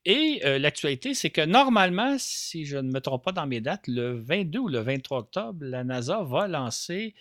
Et 0.04 0.40
euh, 0.44 0.58
l'actualité, 0.58 1.14
c'est 1.14 1.30
que 1.30 1.44
normalement, 1.44 2.16
si 2.18 2.64
je 2.64 2.78
ne 2.78 2.90
me 2.90 3.00
trompe 3.00 3.24
pas 3.24 3.32
dans 3.32 3.46
mes 3.46 3.60
dates, 3.60 3.86
le 3.88 4.18
22 4.18 4.58
ou 4.58 4.68
le 4.68 4.78
23 4.78 5.18
octobre, 5.18 5.64
la 5.64 5.84
NASA 5.84 6.22
va 6.22 6.48
lancer 6.48 7.14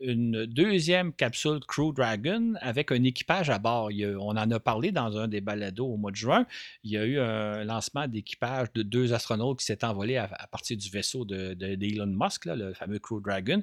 une 0.00 0.46
deuxième 0.46 1.12
capsule 1.12 1.60
Crew 1.66 1.92
Dragon 1.94 2.54
avec 2.60 2.92
un 2.92 3.02
équipage 3.04 3.48
à 3.50 3.58
bord. 3.58 3.90
on 3.92 4.36
en 4.36 4.50
a 4.50 4.60
parlé 4.60 4.92
dans 4.92 5.16
un 5.16 5.28
des 5.28 5.40
balados 5.40 5.86
au 5.86 5.96
mois 5.96 6.10
de 6.10 6.16
juin. 6.16 6.46
Il 6.82 6.90
y 6.90 6.98
a 6.98 7.04
eu 7.04 7.18
un 7.18 7.64
lancement 7.64 8.08
d'équipage 8.08 8.72
de 8.74 8.82
deux 8.82 9.12
astronautes 9.12 9.60
qui 9.60 9.64
s'est 9.64 9.84
envolé 9.84 10.16
à, 10.16 10.28
partir 10.50 10.76
du 10.76 10.88
vaisseau 10.90 11.24
d'Elon 11.24 12.06
de, 12.06 12.12
Musk, 12.12 12.46
le 12.46 12.74
fameux 12.74 12.98
Crew 12.98 13.20
Dragon. 13.22 13.62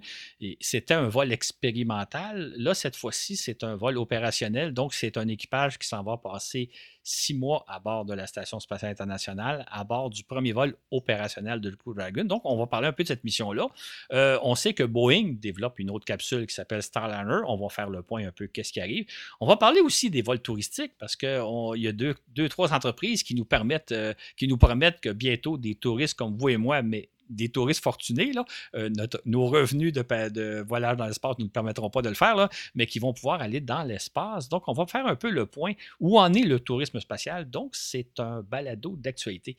C'était 0.59 0.93
un 0.93 1.09
vol 1.09 1.31
expérimental. 1.31 2.53
Là, 2.57 2.73
cette 2.73 2.95
fois-ci, 2.95 3.35
c'est 3.35 3.63
un 3.63 3.75
vol 3.75 3.97
opérationnel. 3.97 4.73
Donc, 4.73 4.93
c'est 4.93 5.17
un 5.17 5.27
équipage 5.27 5.77
qui 5.77 5.87
s'en 5.87 6.03
va 6.03 6.17
passer 6.17 6.69
six 7.03 7.33
mois 7.33 7.65
à 7.67 7.79
bord 7.79 8.05
de 8.05 8.13
la 8.13 8.27
Station 8.27 8.59
spatiale 8.59 8.91
internationale, 8.91 9.65
à 9.69 9.83
bord 9.83 10.09
du 10.09 10.23
premier 10.23 10.51
vol 10.51 10.75
opérationnel 10.91 11.61
de 11.61 11.71
Crew 11.71 11.93
Dragon. 11.95 12.23
Donc, 12.23 12.41
on 12.45 12.57
va 12.57 12.67
parler 12.67 12.87
un 12.87 12.93
peu 12.93 13.03
de 13.03 13.07
cette 13.07 13.23
mission-là. 13.23 13.67
Euh, 14.13 14.39
on 14.43 14.55
sait 14.55 14.73
que 14.73 14.83
Boeing 14.83 15.35
développe 15.39 15.79
une 15.79 15.89
autre 15.89 16.05
capsule 16.05 16.45
qui 16.47 16.53
s'appelle 16.53 16.83
Starliner. 16.83 17.41
On 17.47 17.57
va 17.57 17.69
faire 17.69 17.89
le 17.89 18.03
point 18.03 18.27
un 18.27 18.31
peu 18.31 18.47
qu'est-ce 18.47 18.71
qui 18.71 18.81
arrive. 18.81 19.05
On 19.39 19.47
va 19.47 19.57
parler 19.57 19.81
aussi 19.81 20.09
des 20.09 20.21
vols 20.21 20.41
touristiques 20.41 20.93
parce 20.99 21.15
qu'il 21.15 21.29
y 21.75 21.87
a 21.87 21.91
deux, 21.91 22.15
deux, 22.29 22.49
trois 22.49 22.73
entreprises 22.73 23.23
qui 23.23 23.35
nous 23.35 23.45
permettent, 23.45 23.91
euh, 23.91 24.13
qui 24.37 24.47
nous 24.47 24.57
promettent 24.57 25.01
que 25.01 25.09
bientôt 25.09 25.57
des 25.57 25.75
touristes 25.75 26.15
comme 26.15 26.37
vous 26.37 26.49
et 26.49 26.57
moi, 26.57 26.81
mais 26.81 27.09
des 27.31 27.49
touristes 27.49 27.83
fortunés, 27.83 28.31
euh, 28.75 28.89
nos 29.25 29.47
revenus 29.47 29.93
de, 29.93 30.61
voyage 30.61 30.97
dans 30.97 31.05
l'espace 31.05 31.37
ne 31.39 31.45
nous 31.45 31.49
permettront 31.49 31.89
pas 31.89 32.01
de 32.01 32.09
le 32.09 32.15
faire, 32.15 32.49
mais 32.75 32.85
qui 32.85 32.99
vont 32.99 33.13
pouvoir 33.13 33.41
aller 33.41 33.61
dans 33.61 33.83
l'espace. 33.83 34.49
Donc, 34.49 34.63
on 34.67 34.73
va 34.73 34.85
faire 34.85 35.07
un 35.07 35.15
peu 35.15 35.29
le 35.29 35.45
point 35.45 35.73
où 35.99 36.19
en 36.19 36.33
est 36.33 36.43
le 36.43 36.59
tourisme 36.59 36.99
spatial. 36.99 37.49
Donc, 37.49 37.75
c'est 37.75 38.19
un 38.19 38.41
balado 38.41 38.95
d'actualité. 38.97 39.57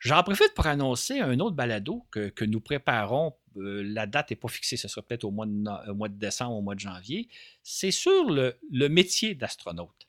J'en 0.00 0.22
profite 0.22 0.54
pour 0.54 0.66
annoncer 0.66 1.20
un 1.20 1.38
autre 1.40 1.54
balado 1.54 2.06
que, 2.10 2.44
nous 2.44 2.60
préparons. 2.60 3.34
Euh, 3.56 3.82
la 3.84 4.06
date 4.06 4.30
n'est 4.30 4.36
pas 4.36 4.48
fixée, 4.48 4.76
ce 4.76 4.88
sera 4.88 5.02
peut-être 5.02 5.24
au, 5.24 5.30
mois 5.30 5.46
de, 5.46 6.08
décembre, 6.08 6.56
au 6.56 6.62
mois 6.62 6.74
de 6.74 6.80
janvier. 6.80 7.28
C'est 7.62 7.90
sur 7.90 8.30
le, 8.30 8.56
métier 8.88 9.34
d'astronaute. 9.34 10.08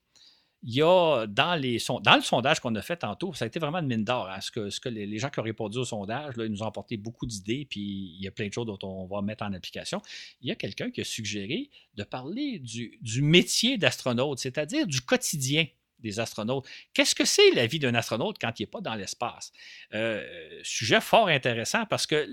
Il 0.63 0.75
y 0.75 0.81
a 0.83 1.25
dans, 1.27 1.55
les, 1.55 1.77
dans 2.03 2.15
le 2.15 2.21
sondage 2.21 2.59
qu'on 2.59 2.75
a 2.75 2.81
fait 2.81 2.97
tantôt, 2.97 3.33
ça 3.33 3.45
a 3.45 3.47
été 3.47 3.59
vraiment 3.59 3.79
une 3.79 3.87
mine 3.87 4.03
d'or. 4.03 4.29
Hein, 4.29 4.41
ce 4.41 4.51
que, 4.51 4.69
ce 4.69 4.79
que 4.79 4.89
les, 4.89 5.17
gens 5.17 5.29
qui 5.29 5.39
ont 5.39 5.43
répondu 5.43 5.79
au 5.79 5.85
sondage, 5.85 6.37
là, 6.37 6.45
ils 6.45 6.51
nous 6.51 6.61
ont 6.61 6.67
apporté 6.67 6.97
beaucoup 6.97 7.25
d'idées, 7.25 7.65
puis 7.69 7.81
il 7.81 8.21
y 8.21 8.27
a 8.27 8.31
plein 8.31 8.47
de 8.47 8.53
choses 8.53 8.67
dont 8.67 8.79
on 8.83 9.07
va 9.07 9.21
mettre 9.21 9.43
en 9.43 9.53
application. 9.53 10.01
Il 10.41 10.49
y 10.49 10.51
a 10.51 10.55
quelqu'un 10.55 10.91
qui 10.91 11.01
a 11.01 11.03
suggéré 11.03 11.69
de 11.95 12.03
parler 12.03 12.59
du, 12.59 12.99
du 13.01 13.21
métier 13.21 13.77
d'astronaute, 13.77 14.39
c'est-à-dire 14.39 14.85
du 14.85 15.01
quotidien 15.01 15.65
des 16.01 16.19
astronautes. 16.19 16.67
Qu'est-ce 16.93 17.15
que 17.15 17.25
c'est 17.25 17.51
la 17.51 17.67
vie 17.67 17.79
d'un 17.79 17.95
astronaute 17.95 18.37
quand 18.39 18.59
il 18.59 18.63
n'est 18.63 18.67
pas 18.67 18.81
dans 18.81 18.95
l'espace? 18.95 19.51
Euh, 19.93 20.23
sujet 20.63 21.01
fort 21.01 21.27
intéressant 21.27 21.85
parce 21.85 22.05
que 22.05 22.27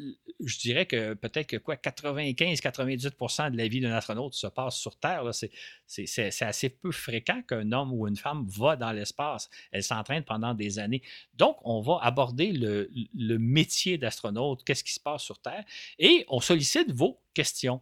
je 0.44 0.58
dirais 0.58 0.86
que 0.86 1.14
peut-être 1.14 1.46
que 1.46 1.56
quoi, 1.56 1.76
95-98% 1.76 3.50
de 3.52 3.56
la 3.56 3.68
vie 3.68 3.80
d'un 3.80 3.92
astronaute 3.92 4.34
se 4.34 4.46
passe 4.46 4.76
sur 4.76 4.96
Terre. 4.96 5.22
C'est 5.86 6.42
assez 6.42 6.68
peu 6.68 6.92
fréquent 6.92 7.42
qu'un 7.42 7.72
homme 7.72 7.92
ou 7.92 8.06
une 8.06 8.16
femme 8.16 8.46
va 8.46 8.76
dans 8.76 8.92
l'espace. 8.92 9.48
Elle 9.72 9.82
s'entraîne 9.82 10.24
pendant 10.24 10.54
des 10.54 10.78
années. 10.78 11.02
Donc, 11.34 11.56
on 11.64 11.80
va 11.80 11.98
aborder 12.02 12.52
le 12.52 13.38
métier 13.38 13.98
d'astronaute, 13.98 14.64
qu'est-ce 14.64 14.84
qui 14.84 14.92
se 14.92 15.00
passe 15.00 15.22
sur 15.22 15.38
Terre, 15.40 15.64
et 15.98 16.24
on 16.28 16.40
sollicite 16.40 16.90
vos 16.92 17.20
questions. 17.34 17.80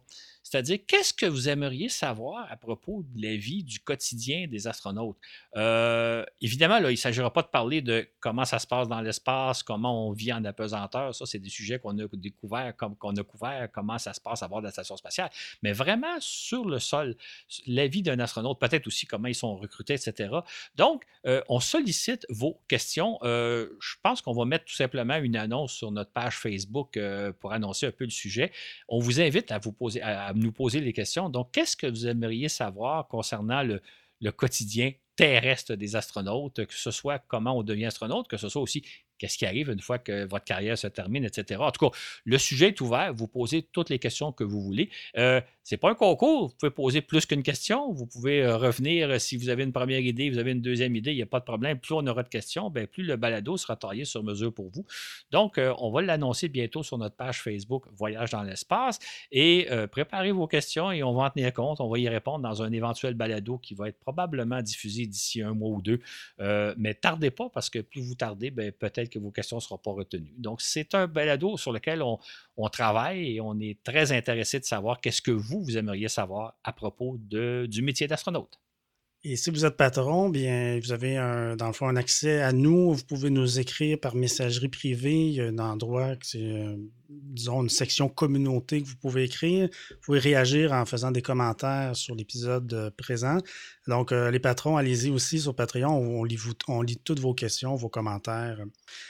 C'est-à-dire, 0.49 0.79
qu'est-ce 0.87 1.13
que 1.13 1.25
vous 1.25 1.49
aimeriez 1.49 1.89
savoir 1.89 2.49
à 2.49 2.55
propos 2.55 3.03
de 3.13 3.21
la 3.21 3.35
vie 3.35 3.65
du 3.65 3.81
quotidien 3.81 4.47
des 4.47 4.65
astronautes? 4.65 5.17
Euh, 5.57 6.23
évidemment, 6.39 6.79
là, 6.79 6.89
il 6.89 6.93
ne 6.93 6.97
s'agira 6.97 7.33
pas 7.33 7.41
de 7.41 7.47
parler 7.47 7.81
de 7.81 8.07
comment 8.21 8.45
ça 8.45 8.57
se 8.57 8.65
passe 8.65 8.87
dans 8.87 9.01
l'espace, 9.01 9.61
comment 9.61 10.07
on 10.07 10.13
vit 10.13 10.31
en 10.31 10.45
apesanteur. 10.45 11.13
Ça, 11.13 11.25
c'est 11.25 11.39
des 11.39 11.49
sujets 11.49 11.79
qu'on 11.79 11.99
a 11.99 12.05
découverts, 12.13 12.73
qu'on 12.77 13.15
a 13.17 13.23
couvert, 13.23 13.67
comment 13.73 13.97
ça 13.97 14.13
se 14.13 14.21
passe 14.21 14.41
à 14.41 14.47
bord 14.47 14.61
de 14.61 14.67
la 14.67 14.71
station 14.71 14.95
spatiale. 14.95 15.29
Mais 15.63 15.73
vraiment, 15.73 16.15
sur 16.21 16.63
le 16.63 16.79
sol, 16.79 17.17
la 17.65 17.87
vie 17.87 18.01
d'un 18.01 18.19
astronaute, 18.19 18.57
peut-être 18.57 18.87
aussi 18.87 19.05
comment 19.05 19.27
ils 19.27 19.35
sont 19.35 19.57
recrutés, 19.57 19.95
etc. 19.95 20.29
Donc, 20.75 21.03
euh, 21.25 21.41
on 21.49 21.59
sollicite 21.59 22.25
vos 22.29 22.61
questions. 22.69 23.19
Euh, 23.23 23.67
je 23.81 23.95
pense 24.01 24.21
qu'on 24.21 24.33
va 24.33 24.45
mettre 24.45 24.63
tout 24.63 24.75
simplement 24.75 25.17
une 25.17 25.35
annonce 25.35 25.73
sur 25.73 25.91
notre 25.91 26.11
page 26.11 26.37
Facebook 26.37 26.97
pour 27.41 27.51
annoncer 27.51 27.87
un 27.87 27.91
peu 27.91 28.05
le 28.05 28.11
sujet. 28.11 28.53
On 28.87 28.99
vous 28.99 29.19
invite 29.19 29.51
à 29.51 29.59
vous 29.59 29.73
poser, 29.73 30.01
à, 30.01 30.33
nous 30.37 30.51
poser 30.51 30.79
les 30.79 30.93
questions. 30.93 31.29
Donc, 31.29 31.51
qu'est-ce 31.51 31.75
que 31.75 31.87
vous 31.87 32.07
aimeriez 32.07 32.49
savoir 32.49 33.07
concernant 33.07 33.63
le, 33.63 33.81
quotidien 34.31 34.91
terrestre 35.15 35.75
des 35.75 35.95
astronautes, 35.95 36.65
que 36.65 36.73
ce 36.73 36.91
soit 36.91 37.19
comment 37.27 37.57
on 37.57 37.63
devient 37.63 37.85
astronaute, 37.85 38.27
que 38.27 38.37
ce 38.37 38.49
soit 38.49 38.61
aussi 38.61 38.83
qu'est-ce 39.17 39.37
qui 39.37 39.45
arrive 39.45 39.69
une 39.69 39.79
fois 39.79 39.97
que 39.97 40.25
votre 40.25 40.45
carrière 40.45 40.77
se 40.77 40.87
termine, 40.87 41.25
etc. 41.25 41.59
En 41.61 41.71
tout 41.71 41.89
cas, 41.89 41.97
le 42.23 42.37
sujet 42.37 42.67
est 42.67 42.81
ouvert. 42.81 43.13
Vous 43.13 43.27
posez 43.27 43.63
toutes 43.63 43.89
les 43.89 43.99
questions 43.99 44.31
que 44.31 44.43
vous 44.43 44.61
voulez. 44.61 44.89
Euh, 45.17 45.41
ce 45.67 45.75
n'est 45.75 45.79
pas 45.79 45.91
un 45.91 45.95
concours. 45.95 46.47
Vous 46.47 46.55
pouvez 46.57 46.69
poser 46.69 47.01
plus 47.01 47.25
qu'une 47.25 47.43
question. 47.43 47.91
Vous 47.91 48.05
pouvez 48.05 48.41
euh, 48.41 48.55
revenir 48.55 49.09
euh, 49.09 49.19
si 49.19 49.35
vous 49.35 49.49
avez 49.49 49.65
une 49.65 49.73
première 49.73 49.99
idée, 49.99 50.29
vous 50.29 50.37
avez 50.37 50.53
une 50.53 50.61
deuxième 50.61 50.95
idée, 50.95 51.11
il 51.11 51.17
n'y 51.17 51.21
a 51.21 51.25
pas 51.25 51.41
de 51.41 51.43
problème. 51.43 51.77
Plus 51.77 51.93
on 51.93 52.07
aura 52.07 52.23
de 52.23 52.29
questions, 52.29 52.69
bien, 52.69 52.85
plus 52.85 53.03
le 53.03 53.17
balado 53.17 53.57
sera 53.57 53.75
taillé 53.75 54.05
sur 54.05 54.23
mesure 54.23 54.53
pour 54.53 54.69
vous. 54.69 54.85
Donc, 55.29 55.59
on 55.79 55.91
va 55.91 56.01
l'annoncer 56.01 56.47
bientôt 56.47 56.83
sur 56.83 56.97
notre 56.97 57.17
page 57.17 57.41
Facebook 57.41 57.83
Voyage 57.91 58.29
dans 58.29 58.43
l'espace. 58.43 58.99
Et 59.29 59.67
préparez 59.91 60.31
vos 60.31 60.47
questions 60.47 60.89
et 60.89 61.03
on 61.03 61.13
va 61.13 61.25
en 61.25 61.29
tenir 61.29 61.51
compte. 61.51 61.81
On 61.81 61.89
va 61.89 61.99
y 61.99 62.07
répondre 62.07 62.39
dans 62.39 62.63
un 62.63 62.71
éventuel 62.71 63.13
balado 63.13 63.57
qui 63.57 63.75
va 63.75 63.89
être 63.89 63.99
probablement 63.99 64.61
diffusé 64.61 65.05
d'ici 65.05 65.41
un 65.41 65.53
mois 65.53 65.69
ou 65.69 65.81
deux. 65.81 65.99
mais 66.77 66.93
tardez 66.93 67.31
pas 67.31 67.49
parce 67.49 67.69
que 67.69 67.79
plus 67.79 68.01
vous 68.01 68.15
tardez, 68.15 68.51
ben, 68.51 68.71
peut-être 68.71 69.09
que 69.09 69.19
vos 69.19 69.31
questions 69.31 69.57
ne 69.57 69.61
seront 69.61 69.77
pas 69.77 69.91
retenues. 69.91 70.35
Donc, 70.37 70.61
c'est 70.61 70.95
un 70.95 71.07
balado 71.07 71.57
sur 71.57 71.73
lequel 71.73 72.01
on, 72.01 72.19
travaille 72.69 73.35
et 73.35 73.41
on 73.41 73.59
est 73.59 73.77
très 73.83 74.11
intéressé 74.11 74.59
de 74.59 74.65
savoir 74.65 74.99
qu'est-ce 74.99 75.21
que 75.21 75.31
vous, 75.31 75.63
vous 75.63 75.77
aimeriez 75.77 76.09
savoir 76.09 76.55
à 76.63 76.73
propos 76.73 77.17
du 77.19 77.81
métier 77.81 78.07
d'astronaute. 78.07 78.59
Et 79.23 79.35
si 79.35 79.49
vous 79.49 79.65
êtes 79.65 79.75
patron, 79.75 80.29
bien, 80.29 80.79
vous 80.81 80.91
avez 80.91 81.17
un, 81.17 81.55
dans 81.55 81.67
le 81.67 81.73
fond 81.73 81.87
un 81.87 81.95
accès 81.95 82.41
à 82.41 82.53
nous. 82.53 82.93
Vous 82.93 83.03
pouvez 83.03 83.29
nous 83.31 83.59
écrire 83.59 83.99
par 83.99 84.15
messagerie 84.15 84.69
privée. 84.69 85.31
Il 85.31 85.41
un 85.41 85.57
endroit, 85.57 86.13
euh, 86.35 86.77
disons, 87.09 87.63
une 87.63 87.69
section 87.69 88.09
communauté 88.09 88.81
que 88.81 88.87
vous 88.87 88.95
pouvez 88.95 89.23
écrire. 89.23 89.69
Vous 89.89 89.97
pouvez 90.01 90.19
réagir 90.19 90.71
en 90.71 90.85
faisant 90.85 91.11
des 91.11 91.23
commentaires 91.23 91.95
sur 91.95 92.15
l'épisode 92.15 92.71
euh, 92.73 92.91
présent. 92.91 93.39
Donc, 93.87 94.11
euh, 94.11 94.29
les 94.29 94.39
patrons, 94.39 94.77
allez-y 94.77 95.09
aussi 95.09 95.39
sur 95.39 95.55
Patreon. 95.55 95.89
On 95.89 96.25
on 96.67 96.81
lit 96.81 96.97
toutes 97.03 97.19
vos 97.19 97.33
questions, 97.33 97.75
vos 97.75 97.89
commentaires. 97.89 98.59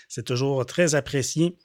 C'est 0.08 0.26
toujours 0.26 0.66
très 0.66 0.95
apprécié. 0.95 1.58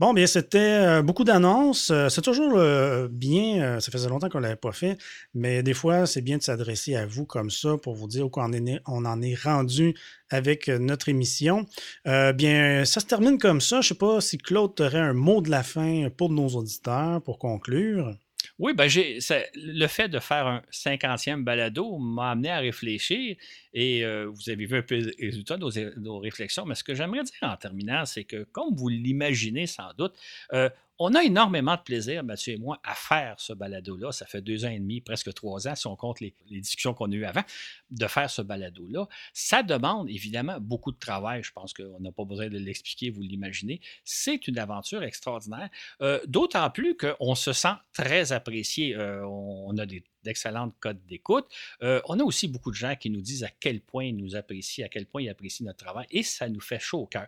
Bon, 0.00 0.12
bien, 0.12 0.26
c'était 0.26 0.58
euh, 0.58 1.02
beaucoup 1.02 1.22
d'annonces. 1.22 1.90
Euh, 1.92 2.08
c'est 2.08 2.20
toujours 2.20 2.54
euh, 2.56 3.06
bien, 3.08 3.78
ça 3.78 3.92
faisait 3.92 4.08
longtemps 4.08 4.28
qu'on 4.28 4.38
ne 4.38 4.42
l'avait 4.42 4.56
pas 4.56 4.72
fait, 4.72 4.98
mais 5.34 5.62
des 5.62 5.72
fois, 5.72 6.04
c'est 6.06 6.20
bien 6.20 6.36
de 6.36 6.42
s'adresser 6.42 6.96
à 6.96 7.06
vous 7.06 7.26
comme 7.26 7.48
ça 7.48 7.76
pour 7.78 7.94
vous 7.94 8.08
dire 8.08 8.28
qu'on 8.28 8.50
on 8.86 9.04
en 9.04 9.22
est 9.22 9.40
rendu 9.40 9.94
avec 10.30 10.66
notre 10.68 11.08
émission. 11.08 11.64
bien, 12.04 12.84
ça 12.84 13.00
se 13.00 13.06
termine 13.06 13.38
comme 13.38 13.60
ça. 13.60 13.80
Je 13.82 13.86
ne 13.86 13.88
sais 13.90 13.94
pas 13.94 14.20
si 14.20 14.36
Claude 14.38 14.80
aurait 14.80 14.98
un 14.98 15.12
mot 15.12 15.40
de 15.40 15.50
la 15.50 15.62
fin 15.62 16.08
pour 16.16 16.30
nos 16.30 16.48
auditeurs 16.48 17.22
pour 17.22 17.38
conclure. 17.38 18.16
Oui, 18.58 18.74
ben 18.74 18.88
j'ai, 18.88 19.18
le 19.54 19.86
fait 19.86 20.08
de 20.08 20.18
faire 20.18 20.46
un 20.46 20.62
50e 20.70 21.42
balado 21.42 21.98
m'a 21.98 22.30
amené 22.30 22.50
à 22.50 22.58
réfléchir 22.58 23.36
et 23.72 24.04
euh, 24.04 24.26
vous 24.26 24.50
avez 24.50 24.66
vu 24.66 24.76
un 24.76 24.82
peu 24.82 24.96
les 24.96 25.26
résultats 25.26 25.56
de 25.56 25.98
nos, 25.98 26.18
réflexions. 26.18 26.64
Mais 26.64 26.74
ce 26.74 26.84
que 26.84 26.94
j'aimerais 26.94 27.24
dire 27.24 27.34
en 27.42 27.56
terminant, 27.56 28.04
c'est 28.04 28.24
que, 28.24 28.44
comme 28.52 28.74
vous 28.74 28.88
l'imaginez 28.88 29.66
sans 29.66 29.92
doute, 29.94 30.14
euh, 30.52 30.68
on 30.98 31.14
a 31.14 31.24
énormément 31.24 31.74
de 31.74 31.80
plaisir, 31.80 32.22
Mathieu 32.22 32.54
et 32.54 32.56
moi, 32.56 32.78
à 32.84 32.94
faire 32.94 33.34
ce 33.38 33.52
balado-là. 33.52 34.12
Ça 34.12 34.26
fait 34.26 34.40
deux 34.40 34.64
ans 34.64 34.70
et 34.70 34.78
demi, 34.78 35.00
presque 35.00 35.32
trois 35.34 35.66
ans, 35.66 35.74
si 35.74 35.86
on 35.86 35.96
compte 35.96 36.20
les, 36.20 36.34
discussions 36.48 36.94
qu'on 36.94 37.10
a 37.10 37.14
eues 37.14 37.24
avant, 37.24 37.42
de 37.90 38.06
faire 38.06 38.30
ce 38.30 38.42
balado-là. 38.42 39.08
Ça 39.32 39.62
demande 39.62 40.08
évidemment 40.08 40.58
beaucoup 40.60 40.92
de 40.92 40.98
travail. 40.98 41.42
Je 41.42 41.52
pense 41.52 41.72
qu'on 41.74 41.98
n'a 42.00 42.12
pas 42.12 42.24
besoin 42.24 42.48
de 42.48 42.58
l'expliquer, 42.58 43.10
vous 43.10 43.22
l'imaginez. 43.22 43.80
C'est 44.04 44.46
une 44.46 44.58
aventure 44.58 45.02
extraordinaire. 45.02 45.68
Euh, 46.00 46.20
d'autant 46.26 46.70
plus 46.70 46.96
qu'on 46.96 47.34
se 47.34 47.52
sent 47.52 47.74
très 47.92 48.32
apprécié. 48.32 48.94
Euh, 48.94 49.26
on 49.26 49.76
a 49.78 49.86
d'excellentes 50.22 50.74
codes 50.78 51.04
d'écoute. 51.06 51.46
Euh, 51.82 52.00
on 52.06 52.20
a 52.20 52.22
aussi 52.22 52.46
beaucoup 52.46 52.70
de 52.70 52.76
gens 52.76 52.94
qui 52.94 53.10
nous 53.10 53.20
disent 53.20 53.42
à 53.42 53.50
quel 53.60 53.80
point 53.80 54.04
ils 54.04 54.16
nous 54.16 54.36
apprécient, 54.36 54.86
à 54.86 54.88
quel 54.88 55.06
point 55.06 55.22
ils 55.22 55.28
apprécient 55.28 55.66
notre 55.66 55.84
travail, 55.84 56.06
et 56.10 56.22
ça 56.22 56.48
nous 56.48 56.60
fait 56.60 56.78
chaud 56.78 57.00
au 57.00 57.06
cœur. 57.06 57.26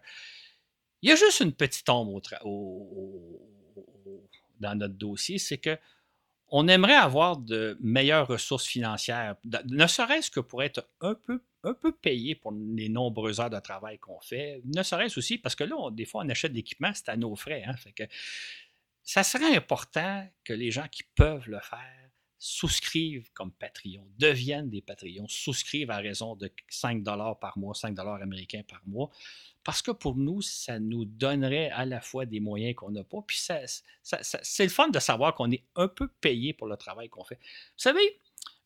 Il 1.03 1.11
y 1.11 1.13
a 1.13 1.17
juste 1.17 1.41
une 1.41 1.53
petite 1.53 1.89
ombre 1.89 2.21
dans 4.61 4.75
notre 4.75 4.95
dossier, 4.95 5.39
c'est 5.39 5.59
que 5.59 5.79
on 6.49 6.69
aimerait 6.69 6.95
avoir 6.95 7.37
de 7.37 7.77
meilleures 7.81 8.29
ressources 8.29 8.67
financières, 8.67 9.35
ne 9.69 9.87
serait-ce 9.87 10.31
que 10.31 10.41
pour 10.41 10.63
être 10.63 10.89
un 11.01 11.15
peu, 11.15 11.43
un 11.65 11.75
peu 11.75 11.91
payé 11.91 12.37
pour 12.37 12.53
les 12.53 12.89
nombreuses 12.89 13.41
heures 13.41 13.51
de 13.51 13.59
travail 13.59 13.99
qu'on 13.99 14.21
fait, 14.21 14.63
ne 14.65 14.83
serait-ce 14.83 15.19
aussi 15.19 15.39
parce 15.39 15.57
que 15.57 15.65
là, 15.65 15.91
des 15.91 16.05
fois, 16.05 16.23
on 16.25 16.29
achète 16.29 16.53
l'équipement, 16.53 16.93
c'est 16.95 17.09
à 17.09 17.17
nos 17.17 17.35
frais. 17.35 17.65
Hein, 17.67 17.75
ça 19.03 19.25
serait 19.25 19.57
important 19.57 20.29
que 20.45 20.53
les 20.53 20.71
gens 20.71 20.87
qui 20.89 21.03
peuvent 21.15 21.49
le 21.49 21.59
faire 21.61 22.06
souscrivent 22.39 23.31
comme 23.33 23.53
Patreon, 23.53 24.07
deviennent 24.19 24.69
des 24.69 24.83
Patreons, 24.83 25.27
souscrivent 25.29 25.91
à 25.91 25.99
raison 25.99 26.37
de 26.37 26.51
5 26.69 27.03
par 27.41 27.59
mois, 27.59 27.75
5 27.75 27.99
américains 27.99 28.63
par 28.69 28.83
mois, 28.87 29.11
parce 29.65 29.83
que 29.83 29.91
pour 29.91 30.17
nous, 30.17 30.43
ça 30.43 30.79
nous 30.79 31.05
donnerait 31.05 31.71
à 31.71 31.85
la 31.85 32.01
fois 32.01 32.27
des 32.27 32.41
moyens 32.41 32.75
qu'on 32.75 32.91
n'a 32.91 33.05
pas, 33.05 33.23
puis 33.27 33.39
ça, 33.39 33.61
c'est 34.03 34.65
le 34.65 34.71
fun 34.71 34.89
de 34.89 34.99
savoir 34.99 35.35
qu'on 35.35 35.51
est 35.51 35.65
un 35.75 35.89
peu 35.89 36.09
payé 36.21 36.53
pour 36.53 36.67
le 36.67 36.77
travail 36.77 37.09
qu'on 37.09 37.25
fait. 37.25 37.37
Vous 37.37 37.83
savez, 37.83 38.21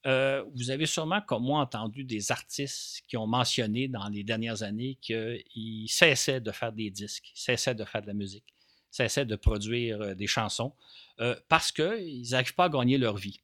euh, 0.06 0.44
vous 0.54 0.70
avez 0.70 0.86
sûrement, 0.86 1.20
comme 1.20 1.44
moi, 1.44 1.60
entendu 1.60 2.04
des 2.04 2.32
artistes 2.32 3.02
qui 3.06 3.16
ont 3.16 3.26
mentionné 3.26 3.86
dans 3.86 4.08
les 4.08 4.24
dernières 4.24 4.62
années 4.62 4.96
qu'ils 5.00 5.88
cessaient 5.88 6.40
de 6.40 6.52
faire 6.52 6.72
des 6.72 6.90
disques, 6.90 7.30
cessaient 7.34 7.74
de 7.74 7.84
faire 7.84 8.00
de 8.02 8.06
la 8.06 8.14
musique, 8.14 8.54
cessaient 8.90 9.26
de 9.26 9.36
produire 9.36 10.00
euh, 10.00 10.14
des 10.14 10.26
chansons 10.26 10.72
euh, 11.20 11.36
parce 11.48 11.70
qu'ils 11.70 12.30
n'arrivent 12.30 12.54
pas 12.54 12.64
à 12.64 12.68
gagner 12.70 12.96
leur 12.96 13.16
vie. 13.16 13.40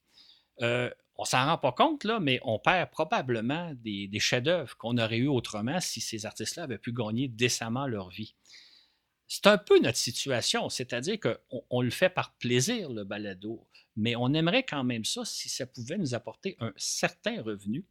Euh, 0.61 0.89
on 1.17 1.25
s'en 1.25 1.45
rend 1.45 1.57
pas 1.57 1.71
compte, 1.71 2.03
là, 2.03 2.19
mais 2.19 2.39
on 2.43 2.59
perd 2.59 2.91
probablement 2.91 3.71
des, 3.75 4.09
chefs-d'œuvre 4.19 4.77
qu'on 4.77 4.97
aurait 4.97 5.17
eu 5.17 5.27
autrement 5.27 5.79
si 5.79 5.99
ces 5.99 6.25
artistes-là 6.25 6.63
avaient 6.63 6.77
pu 6.77 6.93
gagner 6.93 7.27
décemment 7.27 7.87
leur 7.87 8.09
vie. 8.09 8.35
C'est 9.27 9.47
un 9.47 9.57
peu 9.57 9.79
notre 9.79 9.97
situation, 9.97 10.69
c'est-à-dire 10.69 11.19
qu'on 11.19 11.63
on 11.69 11.81
le 11.81 11.89
fait 11.89 12.09
par 12.09 12.33
plaisir, 12.37 12.91
le 12.91 13.03
balado, 13.03 13.67
mais 13.95 14.15
on 14.15 14.33
aimerait 14.33 14.63
quand 14.63 14.83
même 14.83 15.03
ça 15.03 15.25
si 15.25 15.49
ça 15.49 15.65
pouvait 15.65 15.97
nous 15.97 16.13
apporter 16.13 16.55
un 16.59 16.71
certain 16.77 17.41
revenu. 17.41 17.83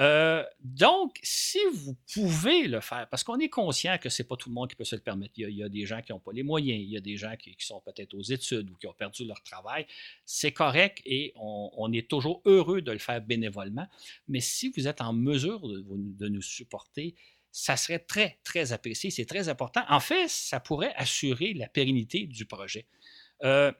Euh, 0.00 0.42
donc, 0.60 1.18
si 1.22 1.58
vous 1.74 1.94
pouvez 2.14 2.66
le 2.66 2.80
faire, 2.80 3.06
parce 3.10 3.22
qu'on 3.22 3.38
est 3.38 3.50
conscient 3.50 3.98
que 3.98 4.08
ce 4.08 4.22
n'est 4.22 4.26
pas 4.26 4.36
tout 4.36 4.48
le 4.48 4.54
monde 4.54 4.70
qui 4.70 4.76
peut 4.76 4.84
se 4.84 4.96
le 4.96 5.02
permettre. 5.02 5.34
Il 5.36 5.50
y 5.50 5.62
a, 5.62 5.68
des 5.68 5.84
gens 5.84 6.00
qui 6.00 6.12
n'ont 6.12 6.20
pas 6.20 6.32
les 6.32 6.42
moyens, 6.42 6.80
il 6.80 6.88
y 6.88 6.96
a 6.96 7.00
des 7.00 7.18
gens 7.18 7.36
qui, 7.36 7.54
sont 7.58 7.82
peut-être 7.82 8.14
aux 8.14 8.22
études 8.22 8.70
ou 8.70 8.76
qui 8.76 8.86
ont 8.86 8.94
perdu 8.94 9.26
leur 9.26 9.42
travail. 9.42 9.86
C'est 10.24 10.52
correct 10.52 11.02
et 11.04 11.34
on, 11.36 11.92
est 11.92 12.08
toujours 12.08 12.40
heureux 12.46 12.80
de 12.80 12.92
le 12.92 12.98
faire 12.98 13.20
bénévolement. 13.20 13.86
Mais 14.26 14.40
si 14.40 14.72
vous 14.74 14.88
êtes 14.88 15.02
en 15.02 15.12
mesure 15.12 15.60
de, 15.68 16.28
nous 16.28 16.42
supporter, 16.42 17.14
ça 17.52 17.76
serait 17.76 17.98
très, 17.98 18.38
très 18.42 18.72
apprécié. 18.72 19.10
C'est 19.10 19.26
très 19.26 19.50
important. 19.50 19.82
En 19.90 20.00
fait, 20.00 20.28
ça 20.28 20.60
pourrait 20.60 20.94
assurer 20.96 21.52
la 21.52 21.68
pérennité 21.68 22.26
du 22.26 22.46
projet. 22.46 22.86
Euh, 23.42 23.70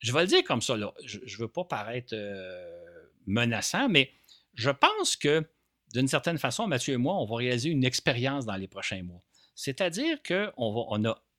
je 0.00 0.12
vais 0.12 0.22
le 0.22 0.26
dire 0.26 0.42
comme 0.42 0.62
ça, 0.62 0.76
je 1.04 1.18
ne 1.18 1.36
veux 1.36 1.48
pas 1.48 1.64
paraître 1.64 2.12
euh, 2.12 3.04
menaçant, 3.26 3.88
mais 3.88 4.12
je 4.58 4.70
pense 4.70 5.16
que 5.16 5.48
d'une 5.94 6.08
certaine 6.08 6.36
façon, 6.36 6.66
Mathieu 6.66 6.94
et 6.94 6.98
moi, 6.98 7.14
on 7.14 7.24
va 7.24 7.36
réaliser 7.36 7.70
une 7.70 7.84
expérience 7.84 8.44
dans 8.44 8.56
les 8.56 8.66
prochains 8.66 9.02
mois. 9.04 9.22
C'est-à-dire 9.54 10.20
qu'on 10.22 10.52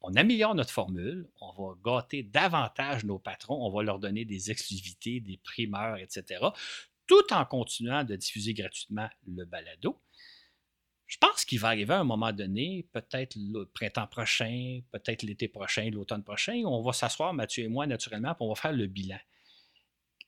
on 0.01 0.15
améliore 0.15 0.55
notre 0.55 0.71
formule, 0.71 1.29
on 1.41 1.51
va 1.51 1.75
gâter 1.83 2.23
davantage 2.23 3.03
nos 3.03 3.19
patrons, 3.19 3.63
on 3.63 3.69
va 3.71 3.83
leur 3.83 3.99
donner 3.99 4.23
des 4.23 4.51
exclusivités, 4.51 5.19
des 5.19 5.37
primeurs, 5.37 5.97
etc., 5.97 6.45
tout 7.07 7.33
en 7.33 7.43
continuant 7.43 8.05
de 8.05 8.15
diffuser 8.15 8.53
gratuitement 8.53 9.09
le 9.27 9.43
balado. 9.43 10.01
Je 11.05 11.17
pense 11.17 11.43
qu'il 11.43 11.59
va 11.59 11.69
arriver 11.69 11.95
à 11.95 11.99
un 11.99 12.05
moment 12.05 12.31
donné, 12.31 12.87
peut-être 12.93 13.35
le 13.35 13.65
printemps 13.65 14.07
prochain, 14.07 14.79
peut-être 14.91 15.23
l'été 15.23 15.47
prochain, 15.49 15.89
l'automne 15.91 16.23
prochain, 16.23 16.63
on 16.65 16.81
va 16.81 16.93
s'asseoir, 16.93 17.33
Mathieu 17.33 17.65
et 17.65 17.67
moi, 17.67 17.85
naturellement, 17.85 18.33
puis 18.33 18.45
on 18.45 18.49
va 18.49 18.55
faire 18.55 18.73
le 18.73 18.87
bilan. 18.87 19.19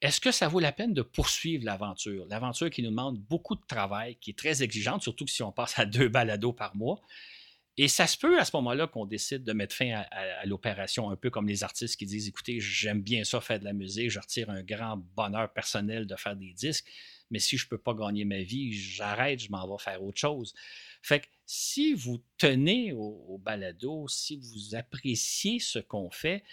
Est-ce 0.01 0.19
que 0.19 0.31
ça 0.31 0.47
vaut 0.47 0.59
la 0.59 0.71
peine 0.71 0.93
de 0.93 1.03
poursuivre 1.03 1.63
l'aventure? 1.63 2.25
L'aventure 2.27 2.69
qui 2.69 2.81
nous 2.81 2.89
demande 2.89 3.19
beaucoup 3.19 3.55
de 3.55 3.61
travail, 3.67 4.17
qui 4.19 4.31
est 4.31 4.37
très 4.37 4.63
exigeante, 4.63 5.03
surtout 5.03 5.27
si 5.27 5.43
on 5.43 5.51
passe 5.51 5.77
à 5.77 5.85
deux 5.85 6.09
balados 6.09 6.53
par 6.53 6.75
mois. 6.75 7.01
Et 7.77 7.87
ça 7.87 8.05
se 8.05 8.17
peut 8.17 8.39
à 8.39 8.43
ce 8.43 8.55
moment-là 8.57 8.87
qu'on 8.87 9.05
décide 9.05 9.43
de 9.43 9.53
mettre 9.53 9.75
fin 9.75 10.03
à, 10.11 10.45
l'opération, 10.45 11.09
un 11.09 11.15
peu 11.15 11.29
comme 11.29 11.47
les 11.47 11.63
artistes 11.63 11.95
qui 11.95 12.05
disent 12.05 12.27
écoutez, 12.27 12.59
j'aime 12.59 13.01
bien 13.01 13.23
ça 13.23 13.39
faire 13.39 13.59
de 13.59 13.63
la 13.63 13.73
musique, 13.73 14.11
je 14.11 14.19
retire 14.19 14.49
un 14.49 14.61
grand 14.61 14.97
bonheur 15.15 15.51
personnel 15.53 16.05
de 16.05 16.15
faire 16.15 16.35
des 16.35 16.51
disques, 16.53 16.85
mais 17.29 17.39
si 17.39 17.57
je 17.57 17.65
ne 17.65 17.69
peux 17.69 17.77
pas 17.77 17.93
gagner 17.93 18.25
ma 18.25 18.41
vie, 18.41 18.73
j'arrête, 18.73 19.39
je 19.39 19.49
m'en 19.49 19.65
vais 19.67 19.81
faire 19.81 20.03
autre 20.03 20.19
chose. 20.19 20.53
Fait 21.01 21.21
que 21.21 21.27
si 21.45 21.93
vous 21.93 22.21
tenez 22.37 22.91
au, 22.91 23.39
balado, 23.39 24.07
si 24.07 24.35
vous 24.37 24.75
appréciez 24.75 25.59
ce 25.59 25.79
qu'on 25.79 26.11
fait, 26.11 26.43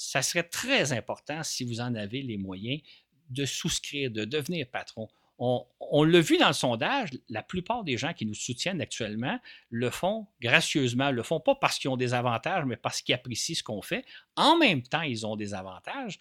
ça 0.00 0.22
serait 0.22 0.44
très 0.44 0.92
important, 0.92 1.42
si 1.42 1.64
vous 1.64 1.80
en 1.80 1.94
avez 1.94 2.22
les 2.22 2.38
moyens, 2.38 2.80
de 3.28 3.44
souscrire, 3.44 4.10
de 4.10 4.24
devenir 4.24 4.66
patron 4.68 5.08
on, 5.40 6.04
l'a 6.04 6.20
vu 6.20 6.36
dans 6.36 6.48
le 6.48 6.52
sondage, 6.52 7.08
la 7.30 7.42
plupart 7.42 7.82
des 7.82 7.96
gens 7.96 8.12
qui 8.12 8.26
nous 8.26 8.34
soutiennent 8.34 8.80
actuellement 8.82 9.40
le 9.70 9.88
font 9.88 10.26
gracieusement, 10.42 11.10
le 11.10 11.22
font 11.22 11.40
pas 11.40 11.54
parce 11.54 11.78
qu'ils 11.78 11.88
ont 11.88 11.96
des 11.96 12.12
avantages, 12.12 12.66
mais 12.66 12.76
parce 12.76 13.00
qu'ils 13.00 13.14
apprécient 13.14 13.54
ce 13.54 13.62
qu'on 13.62 13.80
fait. 13.80 14.04
En 14.36 14.58
même 14.58 14.82
temps, 14.82 15.00
ils 15.00 15.26
ont 15.26 15.36
des 15.36 15.54
avantages. 15.54 16.18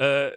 Euh, 0.00 0.34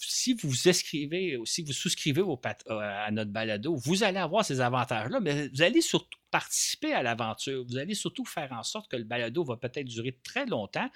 si 0.00 0.34
vous 0.34 0.68
inscrivez, 0.68 1.38
si 1.46 1.62
vous 1.62 1.72
souscrivez 1.72 2.20
euh, 2.20 2.36
à 2.68 3.10
notre 3.10 3.30
balado, 3.30 3.74
vous 3.74 4.04
allez 4.04 4.18
avoir 4.18 4.44
ces 4.44 4.60
avantages-là, 4.60 5.20
mais 5.20 5.48
vous 5.48 5.62
allez 5.62 5.80
surtout 5.80 6.18
participer 6.30 6.92
à 6.92 7.02
l'aventure. 7.02 7.64
Vous 7.66 7.78
allez 7.78 7.94
surtout 7.94 8.26
faire 8.26 8.52
en 8.52 8.62
sorte 8.62 8.90
que 8.90 8.96
le 8.96 9.04
balado 9.04 9.44
va 9.44 9.56
peut-être 9.56 9.86
durer 9.86 10.14
très 10.22 10.44
longtemps 10.44 10.90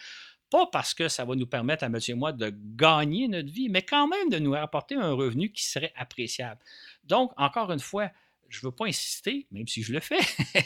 pas 0.50 0.66
parce 0.66 0.94
que 0.94 1.08
ça 1.08 1.24
va 1.24 1.34
nous 1.34 1.46
permettre 1.46 1.84
à 1.84 1.88
monsieur 1.88 2.12
et 2.12 2.16
moi 2.16 2.32
de 2.32 2.52
gagner 2.76 3.28
notre 3.28 3.50
vie, 3.50 3.68
mais 3.68 3.82
quand 3.82 4.08
même 4.08 4.30
de 4.30 4.38
nous 4.38 4.54
apporter 4.54 4.94
un 4.94 5.12
revenu 5.12 5.50
qui 5.50 5.64
serait 5.64 5.92
appréciable. 5.96 6.60
Donc, 7.04 7.32
encore 7.36 7.72
une 7.72 7.80
fois, 7.80 8.10
je 8.48 8.58
ne 8.58 8.66
veux 8.70 8.74
pas 8.74 8.86
insister, 8.86 9.46
même 9.50 9.66
si 9.66 9.82
je 9.82 9.92
le 9.92 10.00
fais. 10.00 10.20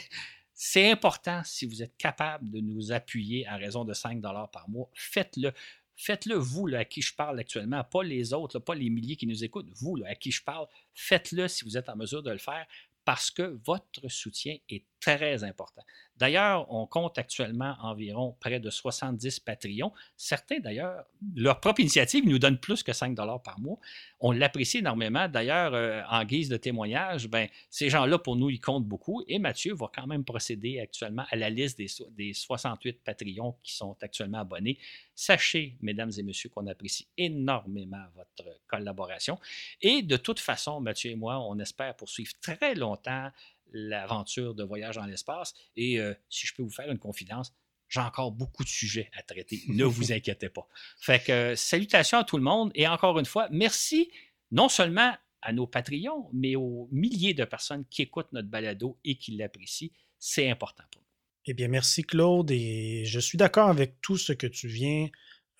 C'est 0.53 0.91
important 0.91 1.41
si 1.43 1.65
vous 1.65 1.81
êtes 1.81 1.97
capable 1.97 2.51
de 2.51 2.59
nous 2.59 2.91
appuyer 2.91 3.47
à 3.47 3.57
raison 3.57 3.83
de 3.83 3.93
5 3.93 4.21
par 4.21 4.69
mois. 4.69 4.89
Faites-le. 4.93 5.51
Faites-le, 5.95 6.35
vous, 6.35 6.67
à 6.75 6.85
qui 6.85 7.01
je 7.01 7.13
parle 7.13 7.39
actuellement, 7.39 7.83
pas 7.83 8.03
les 8.03 8.33
autres, 8.33 8.59
pas 8.59 8.75
les 8.75 8.89
milliers 8.89 9.15
qui 9.15 9.27
nous 9.27 9.43
écoutent, 9.43 9.69
vous, 9.75 9.97
à 10.05 10.15
qui 10.15 10.31
je 10.31 10.43
parle. 10.43 10.67
Faites-le 10.93 11.47
si 11.47 11.63
vous 11.63 11.77
êtes 11.77 11.89
en 11.89 11.95
mesure 11.95 12.23
de 12.23 12.31
le 12.31 12.37
faire 12.37 12.65
parce 13.05 13.31
que 13.31 13.59
votre 13.63 14.07
soutien 14.07 14.57
est 14.69 14.83
très 15.01 15.43
important. 15.43 15.81
D'ailleurs, 16.15 16.71
on 16.71 16.85
compte 16.85 17.17
actuellement 17.17 17.75
environ 17.81 18.37
près 18.39 18.59
de 18.59 18.69
70 18.69 19.39
Patreons. 19.39 19.91
Certains, 20.15 20.59
d'ailleurs, 20.59 21.03
leur 21.35 21.59
propre 21.59 21.79
initiative 21.79 22.27
nous 22.27 22.37
donne 22.37 22.59
plus 22.59 22.83
que 22.83 22.93
5 22.93 23.15
par 23.43 23.59
mois. 23.59 23.79
On 24.19 24.31
l'apprécie 24.31 24.77
énormément. 24.77 25.27
D'ailleurs, 25.27 25.73
euh, 25.73 26.03
en 26.09 26.23
guise 26.23 26.47
de 26.47 26.57
témoignage, 26.57 27.27
ben, 27.27 27.47
ces 27.71 27.89
gens-là, 27.89 28.19
pour 28.19 28.35
nous, 28.35 28.51
ils 28.51 28.61
comptent 28.61 28.85
beaucoup. 28.85 29.23
Et 29.27 29.39
Mathieu 29.39 29.73
va 29.73 29.89
quand 29.93 30.05
même 30.05 30.23
procéder 30.23 30.79
actuellement 30.79 31.25
à 31.31 31.35
la 31.35 31.49
liste 31.49 31.79
des, 31.79 31.87
des 32.11 32.33
68 32.33 33.01
Patreons 33.03 33.55
qui 33.63 33.73
sont 33.73 33.97
actuellement 34.01 34.41
abonnés. 34.41 34.77
Sachez, 35.15 35.75
mesdames 35.81 36.11
et 36.15 36.23
messieurs, 36.23 36.49
qu'on 36.49 36.67
apprécie 36.67 37.07
énormément 37.17 38.05
votre 38.15 38.59
collaboration. 38.67 39.39
Et 39.81 40.03
de 40.03 40.17
toute 40.17 40.39
façon, 40.39 40.81
Mathieu 40.81 41.09
et 41.09 41.15
moi, 41.15 41.39
on 41.39 41.57
espère 41.57 41.95
poursuivre 41.95 42.33
très 42.41 42.75
longtemps 42.75 43.31
l'aventure 43.71 44.53
de 44.55 44.63
voyage 44.63 44.95
dans 44.95 45.05
l'espace. 45.05 45.53
Et 45.75 45.99
euh, 45.99 46.13
si 46.29 46.47
je 46.47 46.53
peux 46.53 46.63
vous 46.63 46.71
faire 46.71 46.89
une 46.89 46.99
confidence, 46.99 47.53
j'ai 47.89 47.99
encore 47.99 48.31
beaucoup 48.31 48.63
de 48.63 48.69
sujets 48.69 49.09
à 49.17 49.23
traiter. 49.23 49.61
Ne 49.67 49.83
vous 49.83 50.11
inquiétez 50.13 50.49
pas. 50.49 50.67
Fait 50.99 51.23
que 51.23 51.31
euh, 51.31 51.55
salutations 51.55 52.19
à 52.19 52.23
tout 52.23 52.37
le 52.37 52.43
monde 52.43 52.71
et 52.75 52.87
encore 52.87 53.19
une 53.19 53.25
fois, 53.25 53.47
merci 53.51 54.11
non 54.51 54.69
seulement 54.69 55.13
à 55.41 55.53
nos 55.53 55.67
Patreons, 55.67 56.29
mais 56.33 56.55
aux 56.55 56.87
milliers 56.91 57.33
de 57.33 57.43
personnes 57.45 57.85
qui 57.89 58.03
écoutent 58.03 58.31
notre 58.31 58.47
balado 58.47 58.97
et 59.03 59.15
qui 59.15 59.35
l'apprécient. 59.35 59.89
C'est 60.19 60.49
important 60.49 60.83
pour 60.91 61.01
nous. 61.01 61.07
Eh 61.45 61.53
bien, 61.53 61.67
merci 61.67 62.03
Claude 62.03 62.51
et 62.51 63.03
je 63.05 63.19
suis 63.19 63.37
d'accord 63.37 63.69
avec 63.69 63.99
tout 64.01 64.17
ce 64.17 64.33
que 64.33 64.47
tu 64.47 64.67
viens 64.67 65.09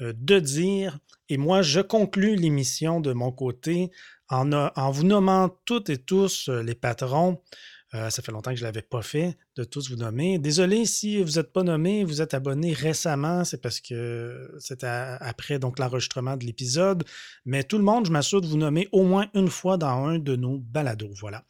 euh, 0.02 0.14
de 0.16 0.40
dire. 0.40 1.00
Et 1.30 1.38
moi, 1.38 1.64
je 1.64 1.80
conclus 1.80 2.36
l'émission 2.36 3.00
de 3.02 3.14
mon 3.14 3.32
côté 3.32 3.92
en, 4.30 4.52
en, 4.54 4.92
vous 4.92 5.04
nommant 5.04 5.50
toutes 5.66 5.90
et 5.90 5.98
tous 5.98 6.50
les 6.50 6.76
patrons. 6.76 7.42
Euh, 7.94 8.10
ça 8.10 8.22
fait 8.22 8.32
longtemps 8.32 8.52
que 8.52 8.58
je 8.58 8.64
ne 8.64 8.68
l'avais 8.68 8.82
pas 8.82 9.02
fait, 9.02 9.38
de 9.58 9.66
tous 9.66 9.90
vous 9.90 9.98
nommer. 9.98 10.40
Désolé 10.40 10.86
si 10.86 11.22
vous 11.22 11.34
n'êtes 11.34 11.52
pas 11.52 11.64
nommé, 11.64 12.06
vous 12.06 12.22
êtes 12.22 12.34
abonné 12.34 12.72
récemment, 12.72 13.44
c'est 13.44 13.62
parce 13.62 13.82
que 13.82 14.50
c'était 14.60 14.88
après 14.88 15.60
donc 15.60 15.78
l'enregistrement 15.78 16.38
de 16.38 16.46
l'épisode. 16.46 17.04
Mais 17.44 17.66
tout 17.66 17.78
le 17.78 17.84
monde, 17.84 18.06
je 18.06 18.12
m'assure 18.12 18.40
de 18.40 18.48
vous 18.48 18.58
nommer 18.58 18.88
au 18.94 19.04
moins 19.04 19.28
une 19.34 19.50
fois 19.50 19.76
dans 19.76 20.06
un 20.06 20.20
de 20.20 20.38
nos 20.38 20.58
balados. 20.58 21.16
Voilà. 21.20 21.44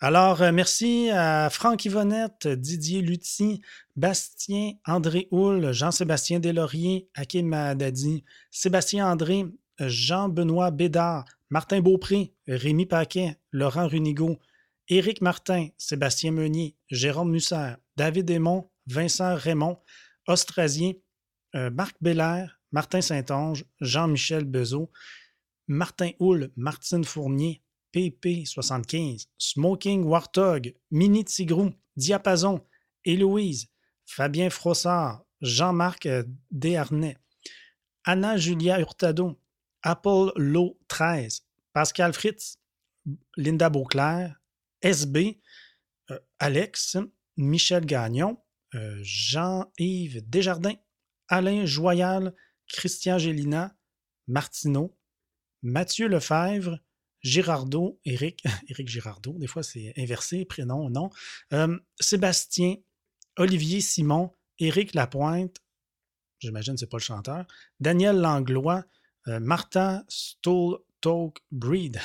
Alors, 0.00 0.42
euh, 0.42 0.52
merci 0.52 1.08
à 1.10 1.48
Franck 1.50 1.86
Yvonnette, 1.86 2.48
Didier 2.48 3.00
Lutti, 3.00 3.62
Bastien 3.96 4.72
André 4.84 5.26
Houle, 5.30 5.72
Jean-Sébastien 5.72 6.38
Deslauriers, 6.38 7.08
Hakim 7.14 7.48
Mahadadi, 7.48 8.24
Sébastien 8.50 9.10
André, 9.10 9.46
Jean-Benoît 9.80 10.70
Bédard, 10.70 11.24
Martin 11.50 11.80
Beaupré, 11.80 12.34
Rémi 12.46 12.84
Paquet, 12.84 13.38
Laurent 13.52 13.88
Runigo, 13.88 14.38
Éric 14.88 15.20
Martin, 15.20 15.68
Sébastien 15.76 16.32
Meunier, 16.32 16.74
Jérôme 16.90 17.30
Musser, 17.30 17.74
David 17.96 18.30
Aymon, 18.30 18.70
Vincent 18.86 19.34
Raymond, 19.34 19.78
Austrasien, 20.26 20.92
euh, 21.54 21.70
Marc 21.70 21.96
Belair, 22.00 22.60
Martin 22.72 23.00
Saint-Onge, 23.00 23.64
Jean-Michel 23.80 24.44
Bezeau, 24.44 24.90
Martin 25.66 26.10
Houle, 26.18 26.50
Martine 26.56 27.04
Fournier, 27.04 27.62
PP75, 27.94 29.26
Smoking 29.36 30.04
Warthog, 30.04 30.74
Mini 30.90 31.24
Tigrou, 31.24 31.70
Diapason, 31.96 32.64
Héloïse, 33.04 33.68
Fabien 34.06 34.48
Frossard, 34.48 35.22
Jean-Marc 35.42 36.06
euh, 36.06 36.24
Desharnais, 36.50 37.16
Anna 38.04 38.38
Julia 38.38 38.80
Hurtado, 38.80 39.38
Apple 39.82 40.32
Low 40.36 40.78
13, 40.88 41.42
Pascal 41.74 42.12
Fritz, 42.14 42.58
Linda 43.36 43.68
Beauclair, 43.68 44.37
SB, 44.82 45.40
euh, 46.10 46.18
Alex, 46.38 46.96
Michel 47.36 47.84
Gagnon, 47.84 48.38
euh, 48.74 48.98
Jean-Yves 49.02 50.28
Desjardins, 50.28 50.76
Alain 51.28 51.66
Joyal, 51.66 52.34
Christian 52.68 53.18
Gélina, 53.18 53.76
Martineau, 54.26 54.96
Mathieu 55.62 56.08
Lefebvre, 56.08 56.78
Girardot, 57.22 58.00
Éric, 58.04 58.42
Éric 58.68 58.88
Girardot, 58.88 59.34
des 59.38 59.46
fois 59.46 59.62
c'est 59.62 59.92
inversé, 59.96 60.44
prénom, 60.44 60.88
nom, 60.90 61.10
euh, 61.52 61.78
Sébastien, 61.98 62.76
Olivier 63.36 63.80
Simon, 63.80 64.32
Éric 64.58 64.94
Lapointe, 64.94 65.56
j'imagine 66.38 66.74
que 66.74 66.80
ce 66.80 66.84
n'est 66.84 66.88
pas 66.88 66.98
le 66.98 67.02
chanteur, 67.02 67.46
Daniel 67.80 68.16
Langlois, 68.16 68.84
Martha 69.26 70.04
Stoll 70.08 70.78
Talk 71.02 71.40
Breed, 71.50 72.00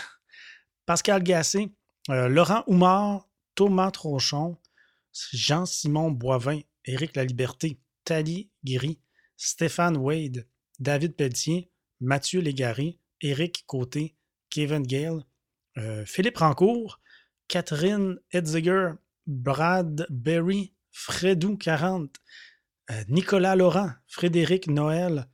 Pascal 0.86 1.24
Gassé, 1.24 1.72
euh, 2.10 2.28
Laurent 2.28 2.64
Oumar, 2.68 3.28
Thomas 3.56 3.92
Trochon, 3.92 4.58
Jean-Simon 5.32 6.12
Boivin, 6.12 6.60
Éric 6.86 7.16
Laliberté, 7.16 7.80
Tali 8.04 8.50
Guéry, 8.66 9.00
Stéphane 9.38 9.98
Wade, 9.98 10.48
David 10.80 11.16
Pelletier, 11.16 11.72
Mathieu 12.02 12.42
Légaré, 12.42 13.00
Éric 13.22 13.64
Côté, 13.68 14.16
Kevin 14.50 14.84
Gale, 14.84 15.24
euh, 15.78 16.06
Philippe 16.06 16.38
Rancourt, 16.38 17.00
Catherine 17.48 18.20
Edziger, 18.32 18.92
Brad 19.26 20.06
Berry, 20.10 20.74
Fredou 20.92 21.58
40, 21.58 22.18
euh, 22.92 23.04
Nicolas 23.08 23.56
Laurent, 23.56 23.92
Frédéric 24.08 24.68
Noël, 24.68 25.28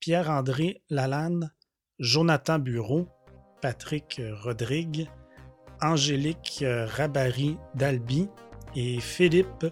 Pierre-André 0.00 0.82
Lalanne, 0.90 1.52
Jonathan 1.98 2.58
Bureau, 2.58 3.08
Patrick 3.62 4.20
Rodrigue, 4.42 5.08
Angélique 5.82 6.60
euh, 6.62 6.86
Rabary 6.86 7.56
d'Albi, 7.74 8.28
et 8.76 9.00
Philippe 9.00 9.66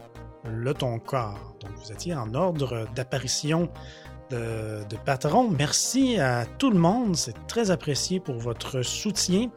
Le 0.44 0.74
Toncor. 0.74 1.54
Donc, 1.60 1.70
vous 1.76 1.92
étiez 1.92 2.14
en 2.14 2.34
ordre 2.34 2.86
d'apparition 2.94 3.68
de, 4.30 4.82
de, 4.88 4.96
patron. 4.96 5.50
Merci 5.50 6.18
à 6.18 6.46
tout 6.58 6.70
le 6.70 6.78
monde. 6.78 7.14
C'est 7.14 7.46
très 7.46 7.70
apprécié 7.70 8.18
pour 8.18 8.36
votre 8.36 8.82
soutien. 8.82 9.50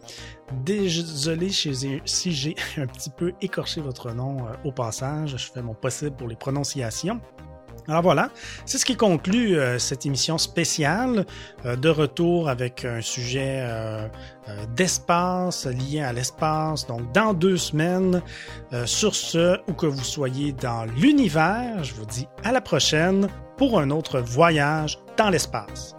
Désolé 0.66 1.50
si 1.50 2.34
j'ai 2.34 2.56
un 2.78 2.88
petit 2.88 3.10
peu 3.10 3.34
écorché 3.42 3.82
votre 3.82 4.12
nom 4.12 4.46
euh, 4.46 4.52
au 4.66 4.72
passage. 4.72 5.38
Je 5.38 5.52
fais 5.52 5.62
mon 5.62 5.74
possible 5.74 6.16
pour 6.16 6.28
les 6.28 6.36
prononciations. 6.36 7.22
Alors 7.88 8.02
voilà, 8.02 8.30
c'est 8.66 8.78
ce 8.78 8.86
qui 8.86 8.96
conclut 8.96 9.58
euh, 9.58 9.80
cette 9.80 10.06
émission 10.06 10.38
spéciale 10.38 11.26
euh, 11.66 11.76
de 11.76 11.90
retour 11.90 12.50
avec 12.50 12.84
un 12.84 13.02
sujet 13.02 13.60
euh, 13.62 14.08
d'espace 14.76 15.66
lié 15.66 16.02
à 16.02 16.14
l'espace. 16.14 16.86
Donc 16.88 17.12
dans 17.14 17.34
deux 17.34 17.58
semaines, 17.58 18.22
sur 18.86 19.16
ce, 19.16 19.60
où 19.68 19.74
que 19.74 19.86
vous 19.86 20.04
soyez 20.04 20.54
dans 20.54 20.86
l'univers, 20.86 21.84
je 21.84 21.94
vous 21.94 22.06
dis 22.06 22.28
à 22.44 22.52
la 22.52 22.62
prochaine 22.62 23.28
pour 23.58 23.80
un 23.80 23.90
autre 23.90 24.20
voyage 24.20 25.00
dans 25.18 25.30
l'espace. 25.30 25.96